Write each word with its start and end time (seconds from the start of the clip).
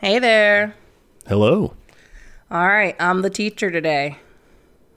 Hey 0.00 0.20
there. 0.20 0.74
Hello. 1.26 1.74
All 2.50 2.66
right, 2.68 2.94
I'm 3.00 3.22
the 3.22 3.30
teacher 3.30 3.70
today. 3.70 4.18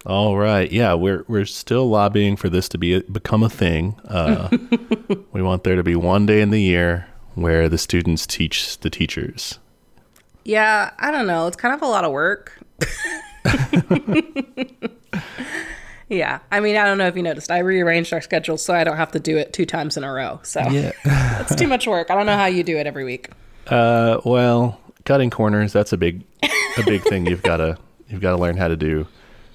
All 0.06 0.38
right. 0.38 0.72
Yeah, 0.72 0.94
we're 0.94 1.26
we're 1.28 1.46
still 1.46 1.90
lobbying 1.90 2.36
for 2.36 2.50
this 2.50 2.70
to 2.70 2.78
be 2.78 2.94
a, 2.96 3.02
become 3.02 3.42
a 3.44 3.50
thing. 3.50 4.00
Uh, 4.08 4.50
we 5.32 5.42
want 5.42 5.64
there 5.64 5.76
to 5.76 5.84
be 5.84 5.96
one 5.96 6.26
day 6.26 6.42
in 6.42 6.52
the 6.52 6.62
year 6.62 7.08
where 7.36 7.68
the 7.68 7.78
students 7.78 8.28
teach 8.28 8.78
the 8.80 8.90
teachers. 8.90 9.58
Yeah, 10.44 10.92
I 11.00 11.10
don't 11.12 11.28
know. 11.28 11.48
It's 11.48 11.58
kind 11.58 11.74
of 11.74 11.82
a 11.82 11.88
lot 11.88 12.04
of 12.04 12.12
work. 12.12 12.60
yeah, 16.10 16.40
I 16.52 16.60
mean, 16.60 16.78
I 16.78 16.86
don't 16.86 16.98
know 16.98 17.08
if 17.08 17.16
you 17.16 17.24
noticed. 17.24 17.50
I 17.52 17.60
rearranged 17.60 18.12
our 18.14 18.22
schedule 18.22 18.58
so 18.58 18.74
I 18.74 18.84
don't 18.84 18.98
have 18.98 19.12
to 19.14 19.20
do 19.20 19.38
it 19.38 19.54
two 19.54 19.66
times 19.66 19.98
in 19.98 20.04
a 20.04 20.12
row. 20.12 20.40
So 20.44 20.62
Yeah. 20.62 20.92
it's 21.42 21.56
too 21.56 21.68
much 21.68 21.88
work. 21.88 22.10
I 22.12 22.16
don't 22.16 22.26
know 22.26 22.38
how 22.38 22.46
you 22.48 22.64
do 22.64 22.78
it 22.78 22.88
every 22.88 23.04
week. 23.04 23.30
Uh, 23.68 24.20
well, 24.26 24.81
cutting 25.06 25.30
corners, 25.30 25.74
that's 25.74 25.94
a 25.94 25.98
big 25.98 26.24
a 26.78 26.84
big 26.86 27.02
thing 27.04 27.26
you've 27.26 27.44
got 27.44 27.58
to 27.58 27.78
you've 28.08 28.22
got 28.22 28.32
to 28.32 28.38
learn 28.38 28.58
how 28.58 28.68
to 28.68 28.76
do. 28.76 29.08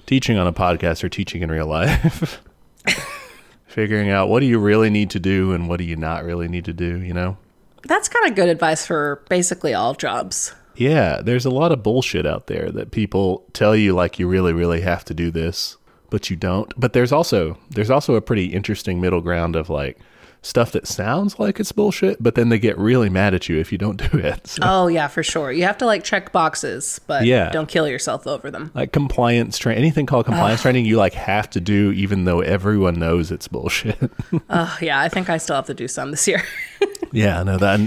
Teaching 0.05 0.37
on 0.37 0.47
a 0.47 0.53
podcast 0.53 1.03
or 1.03 1.09
teaching 1.09 1.41
in 1.41 1.51
real 1.51 1.67
life. 1.67 2.41
Figuring 3.67 4.09
out 4.09 4.29
what 4.29 4.39
do 4.39 4.45
you 4.45 4.57
really 4.57 4.89
need 4.89 5.09
to 5.11 5.19
do 5.19 5.51
and 5.51 5.67
what 5.67 5.77
do 5.77 5.83
you 5.83 5.95
not 5.95 6.23
really 6.23 6.47
need 6.47 6.65
to 6.65 6.73
do, 6.73 6.99
you 7.01 7.13
know? 7.13 7.37
That's 7.83 8.09
kind 8.09 8.27
of 8.27 8.35
good 8.35 8.49
advice 8.49 8.85
for 8.85 9.23
basically 9.29 9.73
all 9.73 9.93
jobs. 9.93 10.53
Yeah, 10.75 11.21
there's 11.21 11.45
a 11.45 11.49
lot 11.49 11.71
of 11.71 11.83
bullshit 11.83 12.25
out 12.25 12.47
there 12.47 12.71
that 12.71 12.91
people 12.91 13.45
tell 13.53 13.75
you 13.75 13.93
like 13.93 14.19
you 14.19 14.27
really 14.27 14.53
really 14.53 14.81
have 14.81 15.03
to 15.05 15.13
do 15.13 15.31
this, 15.31 15.77
but 16.09 16.29
you 16.29 16.35
don't. 16.35 16.71
But 16.79 16.93
there's 16.93 17.11
also 17.11 17.57
there's 17.69 17.89
also 17.89 18.15
a 18.15 18.21
pretty 18.21 18.47
interesting 18.47 19.01
middle 19.01 19.21
ground 19.21 19.55
of 19.55 19.69
like 19.69 19.97
stuff 20.41 20.71
that 20.71 20.87
sounds 20.87 21.39
like 21.39 21.59
it's 21.59 21.71
bullshit, 21.71 22.21
but 22.21 22.35
then 22.35 22.49
they 22.49 22.57
get 22.59 22.77
really 22.77 23.09
mad 23.09 23.33
at 23.33 23.49
you 23.49 23.57
if 23.59 23.71
you 23.71 23.77
don't 23.77 23.97
do 24.11 24.17
it. 24.17 24.47
So, 24.47 24.61
Oh, 24.63 24.87
yeah, 24.87 25.07
for 25.07 25.23
sure. 25.23 25.51
You 25.51 25.63
have 25.63 25.77
to 25.79 25.85
like 25.85 26.03
check 26.03 26.31
boxes, 26.31 26.99
but 27.07 27.25
Yeah. 27.25 27.49
don't 27.49 27.67
kill 27.67 27.87
yourself 27.87 28.25
over 28.27 28.49
them. 28.49 28.71
like 28.73 28.91
compliance 28.93 29.57
training, 29.57 29.83
anything 29.83 30.05
called 30.05 30.25
compliance 30.25 30.61
training, 30.61 30.85
you 30.85 30.97
like 30.97 31.13
have 31.13 31.49
to 31.51 31.59
do 31.59 31.91
even 31.91 32.25
though 32.25 32.39
everyone 32.41 32.95
knows 32.99 33.31
it's 33.31 33.47
bullshit. 33.47 33.97
Oh, 34.49 34.77
yeah, 34.81 34.99
I 35.01 35.09
think 35.09 35.29
I 35.29 35.37
still 35.37 35.55
have 35.57 35.65
to 35.67 35.73
do 35.73 35.87
some 35.87 36.11
this 36.11 36.27
year. 36.27 36.41
yeah, 37.11 37.43
no, 37.43 37.57
that 37.57 37.79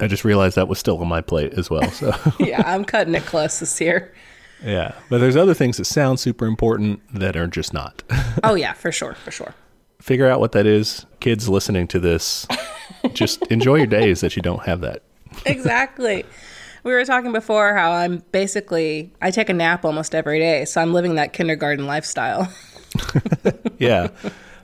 I 0.00 0.06
just 0.08 0.24
realized 0.24 0.56
that 0.56 0.68
was 0.68 0.78
still 0.78 0.98
on 1.00 1.08
my 1.08 1.20
plate 1.22 1.54
as 1.54 1.70
well. 1.70 1.90
So 1.90 2.12
yeah, 2.38 2.62
I'm 2.66 2.84
cutting 2.84 3.14
it 3.14 3.24
close 3.24 3.60
this 3.60 3.80
year. 3.80 4.12
yeah, 4.64 4.94
but 5.08 5.18
there's 5.18 5.36
other 5.36 5.54
things 5.54 5.76
that 5.78 5.84
sound 5.86 6.20
super 6.20 6.46
important 6.46 7.00
that 7.18 7.36
are 7.36 7.46
just 7.46 7.72
not. 7.72 8.02
Oh, 8.44 8.54
yeah, 8.54 8.72
for 8.74 8.92
sure, 8.92 9.14
for 9.14 9.30
sure. 9.30 9.54
Figure 10.00 10.28
out 10.28 10.40
what 10.40 10.52
that 10.52 10.66
is. 10.66 11.06
Kids 11.20 11.48
listening 11.48 11.86
to 11.88 11.98
this, 11.98 12.46
just 13.12 13.42
enjoy 13.50 13.76
your 13.76 13.86
days 13.86 14.20
that 14.20 14.36
you 14.36 14.42
don't 14.42 14.64
have 14.64 14.80
that. 14.82 15.02
exactly. 15.44 16.24
We 16.84 16.92
were 16.92 17.04
talking 17.04 17.32
before 17.32 17.74
how 17.74 17.90
I'm 17.90 18.22
basically 18.30 19.12
I 19.20 19.32
take 19.32 19.48
a 19.48 19.52
nap 19.52 19.84
almost 19.84 20.14
every 20.14 20.38
day, 20.38 20.64
so 20.64 20.80
I'm 20.80 20.92
living 20.92 21.16
that 21.16 21.32
kindergarten 21.32 21.86
lifestyle. 21.86 22.52
Yeah, 23.78 24.08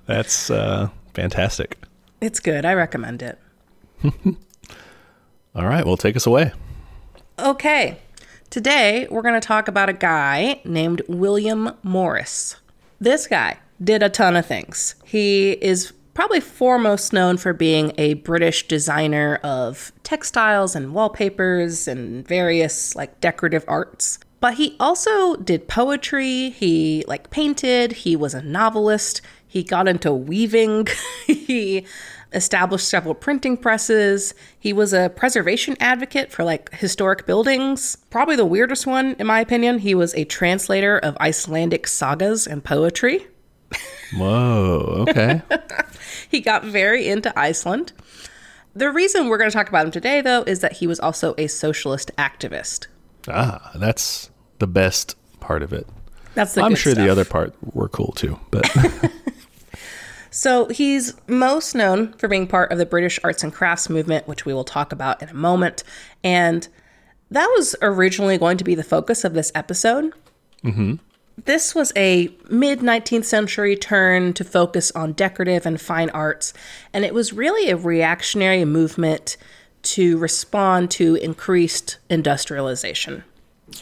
that's 0.06 0.50
uh, 0.50 0.88
fantastic. 1.12 1.76
It's 2.22 2.40
good. 2.40 2.64
I 2.64 2.72
recommend 2.74 3.22
it. 3.22 3.38
All 5.54 5.66
right, 5.66 5.84
well, 5.84 5.96
take 5.98 6.16
us 6.16 6.26
away. 6.26 6.52
Okay. 7.38 7.98
Today, 8.48 9.06
we're 9.10 9.22
going 9.22 9.38
to 9.38 9.46
talk 9.46 9.68
about 9.68 9.88
a 9.88 9.92
guy 9.92 10.60
named 10.64 11.02
William 11.08 11.72
Morris. 11.82 12.56
This 13.00 13.26
guy 13.26 13.58
did 13.82 14.02
a 14.02 14.08
ton 14.08 14.36
of 14.36 14.46
things. 14.46 14.94
He 15.04 15.52
is 15.52 15.92
probably 16.14 16.40
foremost 16.40 17.12
known 17.12 17.36
for 17.36 17.52
being 17.52 17.92
a 17.96 18.14
British 18.14 18.68
designer 18.68 19.36
of 19.42 19.92
textiles 20.02 20.76
and 20.76 20.94
wallpapers 20.94 21.88
and 21.88 22.26
various 22.26 22.94
like 22.94 23.20
decorative 23.20 23.64
arts. 23.66 24.18
But 24.40 24.54
he 24.54 24.76
also 24.80 25.36
did 25.36 25.68
poetry, 25.68 26.50
he 26.50 27.04
like 27.06 27.30
painted, 27.30 27.92
he 27.92 28.16
was 28.16 28.34
a 28.34 28.42
novelist, 28.42 29.22
he 29.46 29.62
got 29.62 29.86
into 29.86 30.12
weaving, 30.12 30.88
he 31.26 31.86
established 32.32 32.88
several 32.88 33.14
printing 33.14 33.56
presses. 33.56 34.34
He 34.58 34.72
was 34.72 34.92
a 34.92 35.10
preservation 35.10 35.76
advocate 35.78 36.32
for 36.32 36.44
like 36.44 36.74
historic 36.74 37.26
buildings. 37.26 37.96
Probably 38.10 38.36
the 38.36 38.46
weirdest 38.46 38.86
one, 38.86 39.14
in 39.18 39.26
my 39.26 39.40
opinion. 39.40 39.78
He 39.78 39.94
was 39.94 40.14
a 40.14 40.24
translator 40.24 40.98
of 40.98 41.16
Icelandic 41.18 41.86
sagas 41.86 42.46
and 42.46 42.64
poetry. 42.64 43.26
Whoa, 44.16 45.04
okay. 45.08 45.42
He 46.30 46.40
got 46.40 46.64
very 46.64 47.08
into 47.08 47.36
Iceland. 47.38 47.92
The 48.74 48.90
reason 48.90 49.28
we're 49.28 49.36
going 49.36 49.50
to 49.50 49.54
talk 49.54 49.68
about 49.68 49.84
him 49.84 49.90
today, 49.90 50.22
though, 50.22 50.42
is 50.44 50.60
that 50.60 50.72
he 50.72 50.86
was 50.86 50.98
also 50.98 51.34
a 51.36 51.46
socialist 51.46 52.10
activist. 52.16 52.86
ah, 53.28 53.70
that's 53.74 54.30
the 54.58 54.66
best 54.66 55.16
part 55.40 55.62
of 55.62 55.72
it. 55.74 55.86
That's 56.34 56.54
the 56.54 56.62
I'm 56.62 56.74
sure 56.74 56.92
stuff. 56.92 57.04
the 57.04 57.10
other 57.12 57.26
part 57.26 57.54
were 57.74 57.88
cool 57.88 58.12
too, 58.12 58.38
but 58.50 58.64
So 60.30 60.68
he's 60.68 61.14
most 61.28 61.74
known 61.74 62.14
for 62.14 62.26
being 62.26 62.46
part 62.46 62.72
of 62.72 62.78
the 62.78 62.86
British 62.86 63.20
arts 63.22 63.44
and 63.44 63.52
crafts 63.52 63.90
movement, 63.90 64.26
which 64.26 64.46
we 64.46 64.54
will 64.54 64.64
talk 64.64 64.90
about 64.90 65.22
in 65.22 65.28
a 65.28 65.34
moment. 65.34 65.84
And 66.24 66.66
that 67.30 67.52
was 67.54 67.76
originally 67.82 68.38
going 68.38 68.56
to 68.56 68.64
be 68.64 68.74
the 68.74 68.82
focus 68.82 69.24
of 69.24 69.34
this 69.34 69.52
episode. 69.54 70.14
This 71.44 71.74
was 71.74 71.92
a 71.96 72.28
mid 72.50 72.80
19th 72.80 73.24
century 73.24 73.76
turn 73.76 74.32
to 74.34 74.44
focus 74.44 74.90
on 74.92 75.12
decorative 75.12 75.66
and 75.66 75.80
fine 75.80 76.10
arts, 76.10 76.52
and 76.92 77.04
it 77.04 77.14
was 77.14 77.32
really 77.32 77.70
a 77.70 77.76
reactionary 77.76 78.64
movement 78.64 79.36
to 79.82 80.18
respond 80.18 80.90
to 80.92 81.16
increased 81.16 81.98
industrialization. 82.08 83.24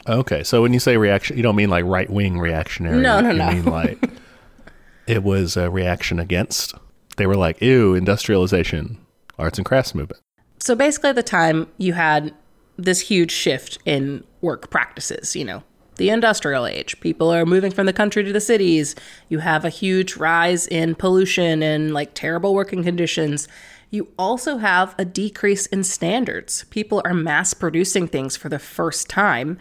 okay. 0.06 0.43
So 0.43 0.62
when 0.62 0.72
you 0.72 0.81
say 0.81 0.97
reaction, 0.97 1.37
you 1.37 1.43
don't 1.43 1.56
mean 1.56 1.71
like 1.71 1.84
right 1.84 2.09
wing 2.09 2.38
reactionary. 2.38 3.00
No, 3.03 3.21
no, 3.21 3.31
you 3.31 3.37
no. 3.37 3.53
mean 3.53 3.65
like 3.65 4.11
it 5.06 5.22
was 5.22 5.56
a 5.56 5.71
reaction 5.71 6.19
against. 6.19 6.75
They 7.17 7.27
were 7.27 7.37
like, 7.37 7.61
ew, 7.61 7.94
industrialization, 7.94 8.99
arts 9.38 9.59
and 9.59 9.67
crafts 9.67 9.94
movement. 9.94 10.22
So 10.59 10.75
basically, 10.75 11.11
at 11.11 11.17
the 11.17 11.22
time, 11.22 11.67
you 11.78 11.93
had 11.94 12.34
this 12.77 13.00
huge 13.00 13.32
shift 13.32 13.78
in 13.84 14.25
work 14.41 14.71
practices, 14.71 15.37
you 15.37 15.44
know, 15.44 15.62
the 16.00 16.09
industrial 16.09 16.66
age. 16.66 16.99
People 17.00 17.28
are 17.31 17.44
moving 17.44 17.71
from 17.71 17.84
the 17.84 17.93
country 17.93 18.25
to 18.25 18.33
the 18.33 18.41
cities. 18.41 18.97
You 19.28 19.41
have 19.41 19.66
a 19.66 19.69
huge 19.69 20.16
rise 20.16 20.66
in 20.66 20.94
pollution 20.94 21.62
and 21.62 21.93
like 21.93 22.15
terrible 22.15 22.55
working 22.55 22.83
conditions. 22.83 23.47
You 23.91 24.09
also 24.19 24.56
have 24.56 24.94
a 24.99 25.05
decrease 25.05 25.66
in 25.66 25.84
standards. 25.84 26.65
People 26.71 27.03
are 27.05 27.12
mass 27.12 27.53
producing 27.53 28.09
things 28.09 28.34
for 28.34 28.49
the 28.49 28.59
first 28.59 29.11
time, 29.11 29.59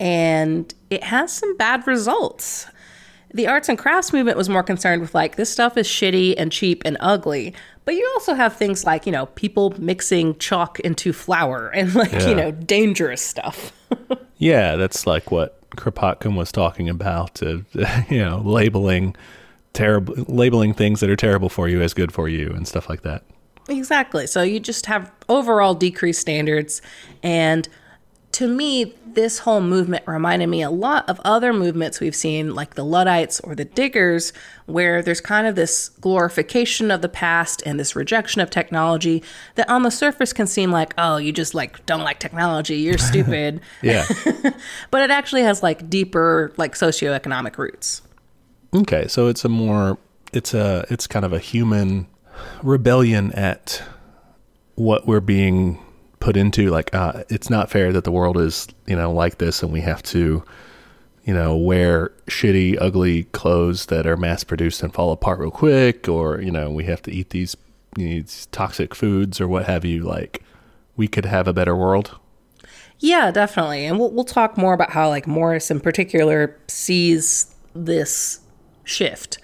and 0.00 0.72
it 0.88 1.04
has 1.04 1.30
some 1.32 1.54
bad 1.58 1.86
results. 1.86 2.66
The 3.34 3.46
arts 3.46 3.68
and 3.68 3.76
crafts 3.76 4.12
movement 4.12 4.38
was 4.38 4.48
more 4.48 4.62
concerned 4.62 5.02
with 5.02 5.14
like 5.14 5.36
this 5.36 5.50
stuff 5.50 5.76
is 5.76 5.86
shitty 5.86 6.34
and 6.38 6.50
cheap 6.50 6.80
and 6.86 6.96
ugly. 7.00 7.52
But 7.84 7.94
you 7.96 8.10
also 8.14 8.32
have 8.32 8.56
things 8.56 8.84
like, 8.86 9.04
you 9.04 9.12
know, 9.12 9.26
people 9.26 9.74
mixing 9.78 10.38
chalk 10.38 10.80
into 10.80 11.12
flour 11.12 11.68
and 11.68 11.94
like, 11.94 12.12
Yeah. 12.12 12.28
you 12.28 12.34
know, 12.34 12.50
dangerous 12.52 13.20
stuff. 13.20 13.72
Yeah, 14.36 14.74
that's 14.76 15.06
like 15.06 15.30
what 15.30 15.62
Kropotkin 15.76 16.36
was 16.36 16.52
talking 16.52 16.88
about. 16.88 17.42
Uh, 17.42 17.58
you 18.08 18.18
know, 18.18 18.38
labeling 18.38 19.16
terrible, 19.72 20.14
labeling 20.28 20.74
things 20.74 21.00
that 21.00 21.10
are 21.10 21.16
terrible 21.16 21.48
for 21.48 21.68
you 21.68 21.82
as 21.82 21.94
good 21.94 22.12
for 22.12 22.28
you, 22.28 22.50
and 22.50 22.66
stuff 22.66 22.88
like 22.88 23.02
that. 23.02 23.24
exactly. 23.68 24.26
So 24.26 24.42
you 24.42 24.60
just 24.60 24.86
have 24.86 25.12
overall 25.28 25.74
decreased 25.74 26.20
standards. 26.20 26.80
And 27.22 27.68
to 28.34 28.48
me, 28.48 28.92
this 29.06 29.38
whole 29.38 29.60
movement 29.60 30.02
reminded 30.08 30.48
me 30.48 30.60
a 30.60 30.70
lot 30.70 31.08
of 31.08 31.20
other 31.24 31.52
movements 31.52 32.00
we've 32.00 32.16
seen, 32.16 32.52
like 32.52 32.74
the 32.74 32.84
Luddites 32.84 33.38
or 33.38 33.54
the 33.54 33.64
Diggers, 33.64 34.32
where 34.66 35.02
there's 35.02 35.20
kind 35.20 35.46
of 35.46 35.54
this 35.54 35.90
glorification 36.00 36.90
of 36.90 37.00
the 37.00 37.08
past 37.08 37.62
and 37.64 37.78
this 37.78 37.94
rejection 37.94 38.40
of 38.40 38.50
technology 38.50 39.22
that 39.54 39.70
on 39.70 39.84
the 39.84 39.90
surface 39.90 40.32
can 40.32 40.48
seem 40.48 40.72
like, 40.72 40.94
oh, 40.98 41.16
you 41.16 41.30
just 41.30 41.54
like 41.54 41.86
don't 41.86 42.02
like 42.02 42.18
technology, 42.18 42.78
you're 42.78 42.98
stupid. 43.12 43.60
Yeah. 43.82 44.04
but 44.90 45.02
it 45.02 45.12
actually 45.12 45.42
has 45.42 45.62
like 45.62 45.88
deeper, 45.88 46.52
like 46.56 46.74
socioeconomic 46.74 47.56
roots. 47.56 48.02
okay, 48.74 49.06
so 49.06 49.28
it's 49.28 49.44
a 49.44 49.48
more, 49.48 49.96
it's 50.32 50.54
a, 50.54 50.84
it's 50.90 51.06
kind 51.06 51.24
of 51.24 51.32
a 51.32 51.38
human 51.38 52.08
rebellion 52.64 53.30
at 53.34 53.80
what 54.74 55.06
we're 55.06 55.20
being 55.20 55.78
put 56.24 56.36
into. 56.38 56.70
Like, 56.70 56.94
uh, 56.94 57.22
it's 57.28 57.50
not 57.50 57.70
fair 57.70 57.92
that 57.92 58.04
the 58.04 58.10
world 58.10 58.38
is, 58.38 58.66
you 58.86 58.96
know, 58.96 59.12
like 59.12 59.38
this, 59.38 59.62
and 59.62 59.70
we 59.70 59.82
have 59.82 60.02
to, 60.04 60.42
you 61.24 61.34
know, 61.34 61.54
wear 61.54 62.12
shitty, 62.26 62.78
ugly 62.80 63.24
clothes 63.24 63.86
that 63.86 64.06
are 64.06 64.16
mass 64.16 64.42
produced 64.42 64.82
and 64.82 64.92
fall 64.92 65.12
apart 65.12 65.38
real 65.38 65.50
quick, 65.50 66.08
or 66.08 66.40
you 66.40 66.50
know, 66.50 66.70
we 66.70 66.84
have 66.84 67.02
to 67.02 67.12
eat 67.12 67.30
these, 67.30 67.56
these 67.94 68.46
toxic 68.52 68.94
foods 68.94 69.40
or 69.40 69.46
what 69.46 69.66
have 69.66 69.84
you. 69.84 70.02
Like, 70.02 70.42
we 70.96 71.08
could 71.08 71.26
have 71.26 71.46
a 71.46 71.52
better 71.52 71.76
world. 71.76 72.18
Yeah, 73.00 73.30
definitely. 73.30 73.84
And 73.84 73.98
we'll, 73.98 74.10
we'll 74.10 74.24
talk 74.24 74.56
more 74.56 74.72
about 74.72 74.90
how, 74.90 75.10
like, 75.10 75.26
Morris 75.26 75.70
in 75.70 75.80
particular 75.80 76.58
sees 76.68 77.54
this 77.74 78.40
shift. 78.84 79.38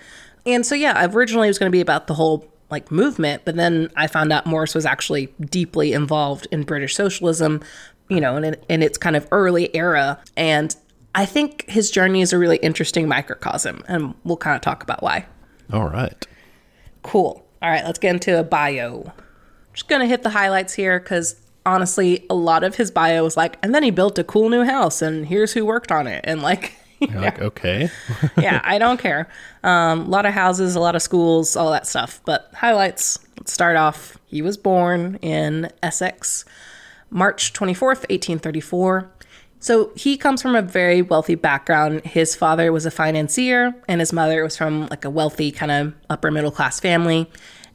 And 0.47 0.65
so, 0.65 0.75
yeah, 0.75 1.07
originally 1.13 1.49
it 1.49 1.51
was 1.51 1.59
going 1.59 1.71
to 1.71 1.77
be 1.77 1.83
about 1.83 2.07
the 2.07 2.15
whole, 2.15 2.50
like, 2.71 2.91
movement, 2.91 3.43
but 3.45 3.57
then 3.57 3.91
I 3.97 4.07
found 4.07 4.33
out 4.33 4.47
Morris 4.47 4.75
was 4.75 4.87
actually 4.87 5.27
deeply 5.41 5.93
involved 5.93 6.47
in 6.51 6.63
British 6.63 6.95
socialism 6.95 7.61
you 8.11 8.21
know, 8.21 8.37
in, 8.37 8.57
in 8.69 8.83
its 8.83 8.99
kind 8.99 9.17
of 9.17 9.27
early 9.31 9.75
era. 9.75 10.19
And 10.37 10.77
I 11.15 11.25
think 11.25 11.69
his 11.71 11.91
journey 11.91 12.21
is 12.21 12.33
a 12.35 12.39
really 12.39 12.59
interesting 12.59 13.09
microcosm, 13.09 13.83
and 13.89 14.15
we'll 14.25 14.37
kind 14.37 14.57
of 14.57 14.61
talk 14.61 14.83
about 14.83 15.03
why. 15.03 15.27
All 15.73 15.89
right. 15.89 16.27
Cool. 17.03 17.47
All 17.63 17.71
right, 17.71 17.85
let's 17.85 17.99
get 17.99 18.15
into 18.15 18.39
a 18.39 18.43
bio. 18.43 19.13
Just 19.73 19.89
gonna 19.89 20.07
hit 20.07 20.23
the 20.23 20.31
highlights 20.31 20.75
here 20.75 20.99
because 20.99 21.37
honestly, 21.65 22.27
a 22.29 22.35
lot 22.35 22.65
of 22.65 22.75
his 22.75 22.91
bio 22.91 23.23
was 23.23 23.37
like, 23.37 23.59
and 23.63 23.75
then 23.75 23.83
he 23.83 23.91
built 23.91 24.19
a 24.19 24.25
cool 24.25 24.49
new 24.51 24.65
house, 24.65 25.01
and 25.01 25.27
here's 25.27 25.53
who 25.53 25.65
worked 25.65 25.93
on 25.93 26.07
it, 26.07 26.25
and 26.25 26.43
like, 26.43 26.75
You're 27.01 27.21
like, 27.21 27.41
okay. 27.41 27.91
yeah, 28.39 28.61
I 28.65 28.79
don't 28.79 29.01
care. 29.01 29.29
Um, 29.65 30.01
a 30.01 30.09
lot 30.09 30.27
of 30.27 30.35
houses, 30.35 30.75
a 30.77 30.81
lot 30.81 30.95
of 30.95 31.03
schools, 31.03 31.57
all 31.57 31.71
that 31.71 31.87
stuff. 31.87 32.21
But 32.25 32.51
highlights. 32.55 33.19
Let's 33.39 33.53
start 33.53 33.77
off. 33.77 34.19
He 34.27 34.43
was 34.43 34.57
born 34.57 35.17
in 35.17 35.71
Essex, 35.83 36.45
March 37.11 37.53
24th, 37.53 38.07
1834. 38.11 39.11
So 39.61 39.93
he 39.95 40.17
comes 40.17 40.41
from 40.41 40.55
a 40.55 40.63
very 40.63 41.03
wealthy 41.03 41.35
background. 41.35 42.05
His 42.05 42.35
father 42.35 42.73
was 42.73 42.87
a 42.87 42.91
financier, 42.91 43.75
and 43.89 44.01
his 44.01 44.13
mother 44.13 44.43
was 44.43 44.57
from 44.57 44.87
like 44.87 45.05
a 45.05 45.11
wealthy 45.11 45.51
kind 45.51 45.71
of 45.71 45.95
upper 46.09 46.31
middle 46.31 46.51
class 46.51 46.81
family. 46.81 47.31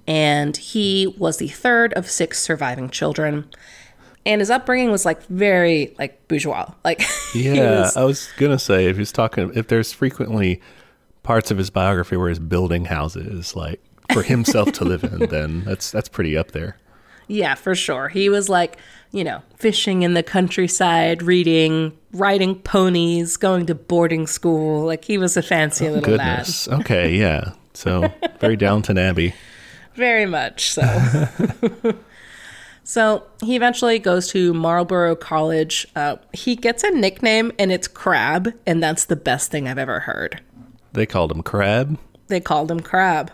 And 0.08 0.56
he 0.58 1.08
was 1.18 1.38
the 1.38 1.48
third 1.48 1.94
of 1.94 2.10
six 2.10 2.42
surviving 2.42 2.90
children. 2.90 3.50
And 4.26 4.42
his 4.42 4.50
upbringing 4.50 4.92
was 4.92 5.06
like 5.06 5.24
very 5.28 5.94
like 6.00 6.28
bourgeois. 6.28 6.72
Like 6.84 7.02
Yeah, 7.36 7.82
was- 7.82 7.98
I 7.98 8.04
was 8.04 8.30
gonna 8.38 8.60
say 8.60 8.86
if 8.86 8.98
he's 8.98 9.12
talking, 9.12 9.52
if 9.56 9.68
there's 9.68 9.92
frequently 9.92 10.62
parts 11.24 11.52
of 11.52 11.58
his 11.58 11.70
biography 11.70 12.18
where 12.18 12.30
he's 12.30 12.40
building 12.40 12.86
houses, 12.86 13.56
like 13.56 13.82
for 14.14 14.24
himself 14.24 14.72
to 14.74 14.86
live 14.86 15.04
in, 15.04 15.20
then 15.30 15.64
that's 15.64 15.92
that's 15.92 16.10
pretty 16.10 16.38
up 16.38 16.52
there. 16.52 16.78
Yeah, 17.28 17.56
for 17.56 17.74
sure. 17.74 18.08
He 18.08 18.30
was 18.30 18.50
like, 18.50 18.78
you 19.12 19.24
know, 19.24 19.42
fishing 19.58 20.04
in 20.04 20.14
the 20.14 20.22
countryside, 20.22 21.24
reading, 21.24 21.98
riding 22.14 22.56
ponies, 22.60 23.36
going 23.38 23.66
to 23.66 23.76
boarding 23.76 24.28
school. 24.28 24.86
Like 24.86 25.06
he 25.06 25.18
was 25.18 25.36
a 25.36 25.42
fancy 25.42 25.88
oh, 25.88 25.94
little 25.94 26.16
lad. 26.16 26.38
Goodness. 26.38 26.68
Okay, 26.68 27.16
yeah. 27.16 27.54
So 27.74 28.12
very 28.40 28.56
Downton 28.58 28.98
Abbey. 28.98 29.34
Very 29.96 30.26
much 30.26 30.70
so. 30.72 31.96
So 32.86 33.24
he 33.44 33.56
eventually 33.56 33.98
goes 33.98 34.28
to 34.30 34.54
Marlborough 34.54 35.16
College. 35.16 35.88
Uh, 35.96 36.18
he 36.34 36.56
gets 36.56 36.84
a 36.84 36.92
nickname 36.92 37.52
and 37.58 37.72
it's 37.72 37.88
Crab, 37.88 38.54
and 38.68 38.82
that's 38.82 39.06
the 39.06 39.16
best 39.16 39.50
thing 39.50 39.68
I've 39.68 39.80
ever 39.80 40.02
heard. 40.02 40.40
They 40.94 41.08
called 41.08 41.32
him 41.32 41.42
Crab. 41.42 41.98
They 42.28 42.40
called 42.40 42.70
him 42.70 42.80
Crab. 42.80 43.32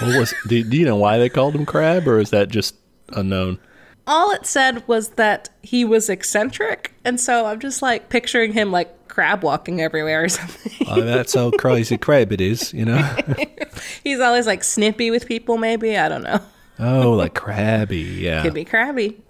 What 0.00 0.18
was? 0.18 0.34
do, 0.48 0.62
do 0.64 0.76
you 0.76 0.84
know 0.84 0.96
why 0.96 1.18
they 1.18 1.28
called 1.28 1.54
him 1.54 1.64
Crab, 1.64 2.08
or 2.08 2.18
is 2.18 2.30
that 2.30 2.48
just 2.48 2.74
unknown? 3.10 3.60
All 4.06 4.32
it 4.32 4.44
said 4.46 4.86
was 4.88 5.10
that 5.10 5.48
he 5.62 5.84
was 5.84 6.10
eccentric, 6.10 6.92
and 7.04 7.20
so 7.20 7.46
I'm 7.46 7.60
just 7.60 7.82
like 7.82 8.08
picturing 8.08 8.52
him 8.52 8.72
like 8.72 9.08
crab 9.08 9.44
walking 9.44 9.80
everywhere 9.80 10.24
or 10.24 10.28
something. 10.28 10.88
Oh, 10.88 11.00
that's 11.02 11.34
how 11.34 11.52
crazy 11.52 11.96
crab 11.98 12.32
it 12.32 12.40
is, 12.40 12.74
you 12.74 12.84
know. 12.84 13.16
He's 14.02 14.18
always 14.18 14.46
like 14.46 14.64
snippy 14.64 15.12
with 15.12 15.26
people, 15.26 15.56
maybe. 15.56 15.96
I 15.96 16.08
don't 16.08 16.22
know. 16.22 16.40
Oh, 16.80 17.12
like 17.12 17.34
crabby, 17.34 17.98
yeah. 17.98 18.42
Could 18.42 18.54
be 18.54 18.64
crabby. 18.64 19.20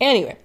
Anyway, 0.00 0.36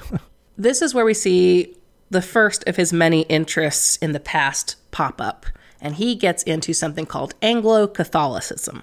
this 0.58 0.82
is 0.82 0.94
where 0.94 1.04
we 1.04 1.14
see 1.14 1.74
the 2.10 2.22
first 2.22 2.66
of 2.68 2.76
his 2.76 2.92
many 2.92 3.22
interests 3.22 3.96
in 3.96 4.12
the 4.12 4.20
past 4.20 4.76
pop 4.90 5.20
up, 5.20 5.46
and 5.80 5.96
he 5.96 6.14
gets 6.14 6.42
into 6.42 6.74
something 6.74 7.06
called 7.06 7.34
Anglo 7.40 7.86
Catholicism. 7.86 8.82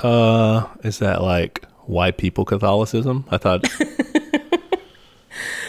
Uh, 0.00 0.66
is 0.84 0.98
that 1.00 1.22
like 1.22 1.64
white 1.86 2.18
people 2.18 2.44
Catholicism? 2.44 3.24
I 3.30 3.38
thought, 3.38 3.64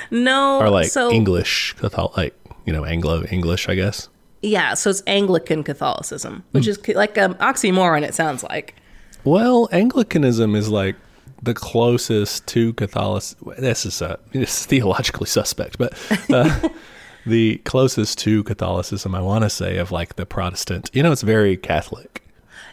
No, 0.09 0.59
or 0.59 0.69
like 0.69 0.87
so 0.87 1.11
English 1.11 1.75
Catholic, 1.81 2.15
like 2.15 2.35
you 2.65 2.71
know 2.71 2.85
Anglo 2.85 3.23
English, 3.25 3.67
I 3.67 3.75
guess. 3.75 4.07
yeah, 4.41 4.73
so 4.73 4.89
it's 4.89 5.03
Anglican 5.05 5.63
Catholicism, 5.63 6.43
which 6.51 6.65
Hmm. 6.65 6.69
is 6.71 6.87
like 6.95 7.17
an 7.17 7.33
oxymoron. 7.35 8.03
It 8.03 8.13
sounds 8.13 8.43
like. 8.43 8.75
Well, 9.27 9.67
Anglicanism 9.73 10.55
is 10.55 10.69
like 10.69 10.95
the 11.43 11.53
closest 11.53 12.47
to 12.47 12.71
Catholic. 12.75 13.25
This 13.57 13.85
is 13.85 14.01
uh, 14.01 14.15
it's 14.31 14.65
theologically 14.65 15.27
suspect, 15.27 15.77
but 15.77 15.93
uh, 16.31 16.69
the 17.25 17.57
closest 17.65 18.19
to 18.19 18.45
Catholicism, 18.45 19.13
I 19.13 19.19
want 19.19 19.43
to 19.43 19.49
say, 19.49 19.79
of 19.79 19.91
like 19.91 20.15
the 20.15 20.25
Protestant. 20.25 20.89
You 20.93 21.03
know, 21.03 21.11
it's 21.11 21.23
very 21.23 21.57
Catholic. 21.57 22.23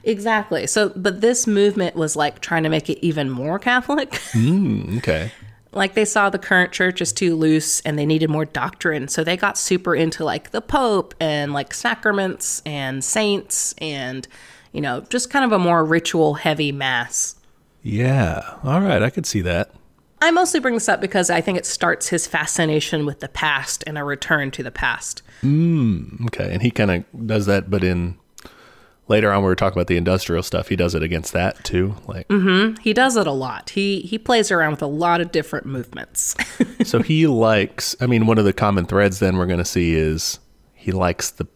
Exactly. 0.05 0.69
So, 0.69 0.91
but 0.95 1.23
this 1.23 1.49
movement 1.49 1.97
was 1.97 2.15
like 2.15 2.39
trying 2.39 2.63
to 2.63 2.69
make 2.69 2.89
it 2.89 3.05
even 3.05 3.31
more 3.31 3.59
Catholic. 3.59 4.13
Mm, 4.35 4.99
okay. 4.99 5.33
like 5.73 5.95
they 5.95 6.05
saw 6.05 6.31
the 6.31 6.39
current 6.39 6.71
church 6.71 7.01
as 7.01 7.13
too 7.13 7.35
loose 7.35 7.81
and 7.81 7.99
they 7.99 8.07
needed 8.07 8.31
more 8.31 8.45
doctrine 8.45 9.07
so 9.09 9.23
they 9.23 9.37
got 9.37 9.57
super 9.57 9.95
into 9.95 10.25
like 10.25 10.51
the 10.51 10.61
pope 10.61 11.15
and 11.21 11.53
like 11.53 11.73
sacraments 11.73 12.63
and 12.67 13.05
saints 13.05 13.75
and 13.79 14.27
you 14.75 14.81
know 14.81 15.01
just 15.09 15.31
kind 15.31 15.45
of 15.45 15.53
a 15.53 15.59
more 15.59 15.83
ritual 15.85 16.35
heavy 16.35 16.73
mass 16.73 17.37
Yeah. 17.83 18.59
All 18.65 18.81
right. 18.81 19.03
I 19.03 19.11
could 19.11 19.25
see 19.27 19.41
that. 19.43 19.71
i 20.21 20.31
mostly 20.31 20.61
bring 20.61 20.75
this 20.75 20.89
up 20.89 21.01
because 21.01 21.31
i 21.31 21.41
think 21.41 21.57
it 21.57 21.67
starts 21.67 22.09
his 22.09 22.27
fascination 22.27 23.07
with 23.07 23.21
the 23.21 23.29
past 23.29 23.85
and 23.87 23.97
a 23.97 24.05
return 24.05 24.51
to 24.51 24.63
the 24.63 24.71
past 24.71 25.23
hmm. 25.41 26.27
Okay. 26.27 26.53
And 26.53 26.63
he 26.63 26.71
kind 26.71 26.91
of 26.91 27.27
does 27.27 27.47
that, 27.47 27.71
but 27.71 27.85
in 27.85 28.17
later 29.07 29.31
on, 29.31 29.43
we 29.43 29.49
were 29.49 29.55
talking 29.55 29.77
about 29.77 29.89
the 29.89 29.99
industrial 29.99 30.43
stuff. 30.43 30.69
He 30.69 30.77
does 30.77 30.95
it 30.95 31.03
against 31.03 31.35
that 31.35 31.63
too. 31.63 31.95
Like, 32.07 32.27
mm-hmm. 32.29 32.81
he 32.81 32.95
does 32.95 33.17
it 33.17 33.27
a 33.27 33.33
lot 33.33 33.71
he 33.71 34.01
he 34.01 34.19
plays 34.19 34.51
around 34.51 34.73
with 34.73 34.83
a 34.83 34.87
lot 34.87 35.21
of 35.21 35.31
different 35.31 35.67
movements 35.67 36.35
so 36.85 37.03
he 37.03 37.27
likes. 37.27 37.95
I 38.01 38.07
mean, 38.07 38.27
one 38.27 38.39
of 38.39 38.45
the 38.45 38.53
common 38.53 38.87
threads 38.87 39.19
then 39.19 39.37
we're 39.37 39.47
going 39.47 39.59
to 39.59 39.65
see 39.65 39.95
is 39.95 40.41
he 40.75 40.91
likes 40.93 41.31
the. 41.31 41.47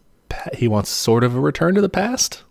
He 0.52 0.68
wants 0.68 0.90
sort 0.90 1.24
of 1.24 1.34
a 1.34 1.40
return 1.40 1.74
to 1.74 1.80
the 1.80 1.88
past. 1.88 2.42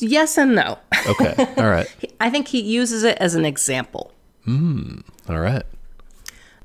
Yes 0.00 0.36
and 0.38 0.54
no 0.54 0.78
Okay. 1.06 1.34
All 1.56 1.68
right. 1.68 1.88
i 2.20 2.28
think 2.30 2.48
he 2.48 2.60
uses 2.60 3.02
it 3.04 3.16
as 3.18 3.34
an 3.34 3.44
example 3.44 4.12
Hmm. 4.44 5.00
All 5.28 5.40
right. 5.40 5.62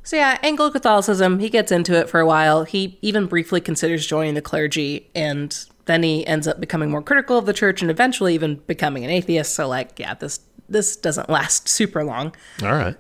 So 0.04 0.16
yeah, 0.16 0.38
Anglo 0.42 0.70
Catholicism, 0.72 1.40
he 1.40 1.50
gets 1.50 1.70
into 1.70 1.98
it 2.00 2.10
for 2.10 2.22
a 2.22 2.26
while. 2.26 2.64
He 2.64 2.98
even 3.02 3.26
briefly 3.26 3.60
considers 3.60 4.06
joining 4.08 4.36
the 4.36 4.42
clergy 4.42 5.10
and 5.14 5.54
then 5.86 6.02
he 6.04 6.26
ends 6.26 6.48
up 6.48 6.62
becoming 6.62 6.90
more 6.92 7.02
critical 7.02 7.38
of 7.38 7.46
the 7.46 7.52
church 7.52 7.82
and 7.82 7.92
eventually 7.92 8.34
even 8.36 8.56
becoming 8.68 9.04
an 9.04 9.10
atheist. 9.10 9.54
So 9.54 9.68
like, 9.68 10.00
yeah, 10.00 10.14
this 10.14 10.40
this 10.70 10.96
doesn't 10.96 11.30
last 11.30 11.68
super 11.68 12.06
long. 12.06 12.34
All 12.62 12.72
right. 12.74 12.96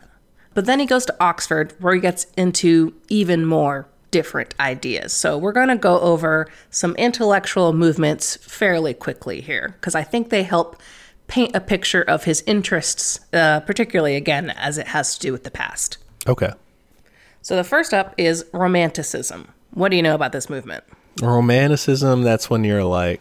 But 0.54 0.66
then 0.66 0.82
he 0.82 0.86
goes 0.86 1.06
to 1.06 1.16
Oxford 1.20 1.74
where 1.80 1.94
he 1.94 2.02
gets 2.02 2.26
into 2.36 2.94
even 3.08 3.46
more 3.46 3.88
different 4.14 4.54
ideas. 4.60 5.12
So 5.12 5.40
we're 5.40 5.54
going 5.54 5.70
to 5.70 5.76
go 5.76 6.00
over 6.00 6.48
some 6.70 6.96
intellectual 6.98 7.74
movements 7.74 8.38
fairly 8.38 8.94
quickly 8.94 9.42
here 9.42 9.76
because 9.80 9.96
I 9.96 10.04
think 10.04 10.30
they 10.30 10.44
help 10.44 10.80
paint 11.26 11.56
a 11.56 11.60
picture 11.60 12.04
of 12.04 12.26
his 12.26 12.44
interests, 12.46 13.20
uh, 13.34 13.62
particularly 13.62 14.16
again 14.16 14.52
as 14.52 14.78
it 14.78 14.88
has 14.88 15.16
to 15.16 15.20
do 15.20 15.32
with 15.32 15.44
the 15.44 15.50
past. 15.50 15.98
Okay. 16.28 16.52
So 17.42 17.56
the 17.56 17.64
first 17.64 17.92
up 17.92 18.14
is 18.20 18.46
Romanticism. 18.54 19.48
What 19.72 19.90
do 19.90 19.98
you 19.98 20.04
know 20.04 20.14
about 20.14 20.32
this 20.32 20.48
movement? 20.48 20.84
Romanticism. 21.20 22.22
That's 22.22 22.52
when 22.52 22.64
you're 22.64 22.84
like, 22.84 23.20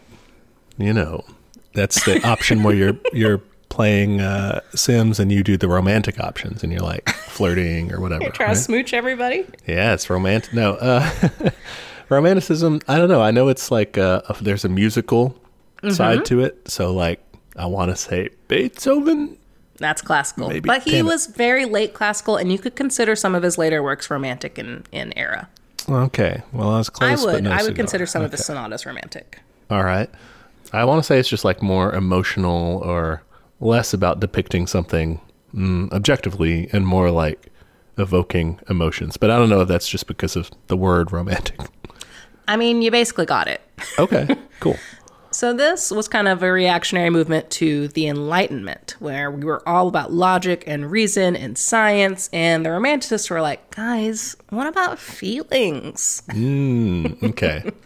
you 0.77 0.93
know, 0.93 1.25
that's 1.73 2.05
the 2.05 2.23
option 2.23 2.61
where 2.61 2.75
you're 2.75 2.97
you're 3.13 3.41
playing 3.73 4.21
uh, 4.21 4.61
Sims 4.75 5.19
and 5.19 5.31
you 5.31 5.41
do 5.41 5.57
the 5.57 5.67
romantic 5.67 6.19
options 6.19 6.61
and 6.63 6.71
you're 6.71 6.83
like 6.83 7.09
flirting 7.09 7.91
or 7.91 7.99
whatever. 7.99 8.29
Try 8.29 8.45
right? 8.45 8.53
to 8.53 8.59
smooch 8.59 8.93
everybody? 8.93 9.47
Yeah, 9.65 9.95
it's 9.95 10.11
romantic. 10.11 10.53
No, 10.53 10.73
uh, 10.75 11.09
romanticism. 12.09 12.81
I 12.87 12.99
don't 12.99 13.09
know. 13.09 13.23
I 13.23 13.31
know 13.31 13.47
it's 13.47 13.71
like 13.71 13.97
uh, 13.97 14.21
there's 14.41 14.63
a 14.63 14.69
musical 14.69 15.35
side 15.89 16.23
to 16.25 16.41
it. 16.41 16.69
So 16.69 16.93
like, 16.93 17.19
I 17.57 17.65
want 17.65 17.89
to 17.89 17.95
say 17.95 18.29
Beethoven. 18.47 19.37
That's 19.77 20.03
classical. 20.03 20.49
Maybe. 20.49 20.67
But 20.67 20.83
he 20.83 20.91
Damn 20.91 21.07
it. 21.07 21.09
was 21.09 21.25
very 21.25 21.65
late 21.65 21.95
classical, 21.95 22.37
and 22.37 22.51
you 22.51 22.59
could 22.59 22.75
consider 22.75 23.15
some 23.15 23.33
of 23.33 23.41
his 23.41 23.57
later 23.57 23.81
works 23.81 24.11
romantic 24.11 24.59
in, 24.59 24.83
in 24.91 25.17
era. 25.17 25.49
Okay, 25.89 26.43
well 26.53 26.69
I 26.69 26.77
was 26.77 26.89
I 26.89 26.91
close. 26.91 27.25
but 27.25 27.33
would 27.33 27.43
no 27.43 27.51
I 27.51 27.63
would 27.63 27.75
consider 27.75 28.05
some 28.05 28.21
of 28.21 28.31
his 28.31 28.45
sonatas 28.45 28.85
romantic. 28.85 29.39
All 29.71 29.83
right. 29.83 30.09
I 30.71 30.85
want 30.85 30.99
to 30.99 31.03
say 31.03 31.19
it's 31.19 31.27
just 31.27 31.43
like 31.43 31.61
more 31.63 31.93
emotional 31.93 32.77
or 32.85 33.23
less 33.63 33.93
about 33.93 34.19
depicting 34.19 34.67
something 34.67 35.21
mm, 35.53 35.91
objectively 35.91 36.69
and 36.71 36.85
more 36.85 37.11
like 37.11 37.51
evoking 37.97 38.59
emotions. 38.69 39.17
But 39.17 39.31
I 39.31 39.37
don't 39.37 39.49
know 39.49 39.61
if 39.61 39.67
that's 39.67 39.87
just 39.87 40.07
because 40.07 40.35
of 40.35 40.51
the 40.67 40.77
word 40.77 41.11
romantic. 41.11 41.59
I 42.47 42.57
mean, 42.57 42.81
you 42.81 42.91
basically 42.91 43.25
got 43.25 43.47
it. 43.47 43.61
Okay, 43.97 44.35
cool. 44.59 44.77
So 45.31 45.51
this 45.51 45.89
was 45.89 46.07
kind 46.07 46.27
of 46.27 46.43
a 46.43 46.51
reactionary 46.51 47.09
movement 47.09 47.49
to 47.51 47.87
the 47.89 48.07
Enlightenment, 48.07 48.95
where 48.99 49.31
we 49.31 49.43
were 49.43 49.67
all 49.67 49.87
about 49.87 50.11
logic 50.11 50.63
and 50.67 50.91
reason 50.91 51.35
and 51.35 51.57
science, 51.57 52.29
and 52.31 52.63
the 52.63 52.69
Romanticists 52.69 53.31
were 53.31 53.41
like, 53.41 53.75
guys, 53.75 54.35
what 54.49 54.67
about 54.67 54.99
feelings? 54.99 56.21
Mm, 56.27 57.23
okay. 57.23 57.63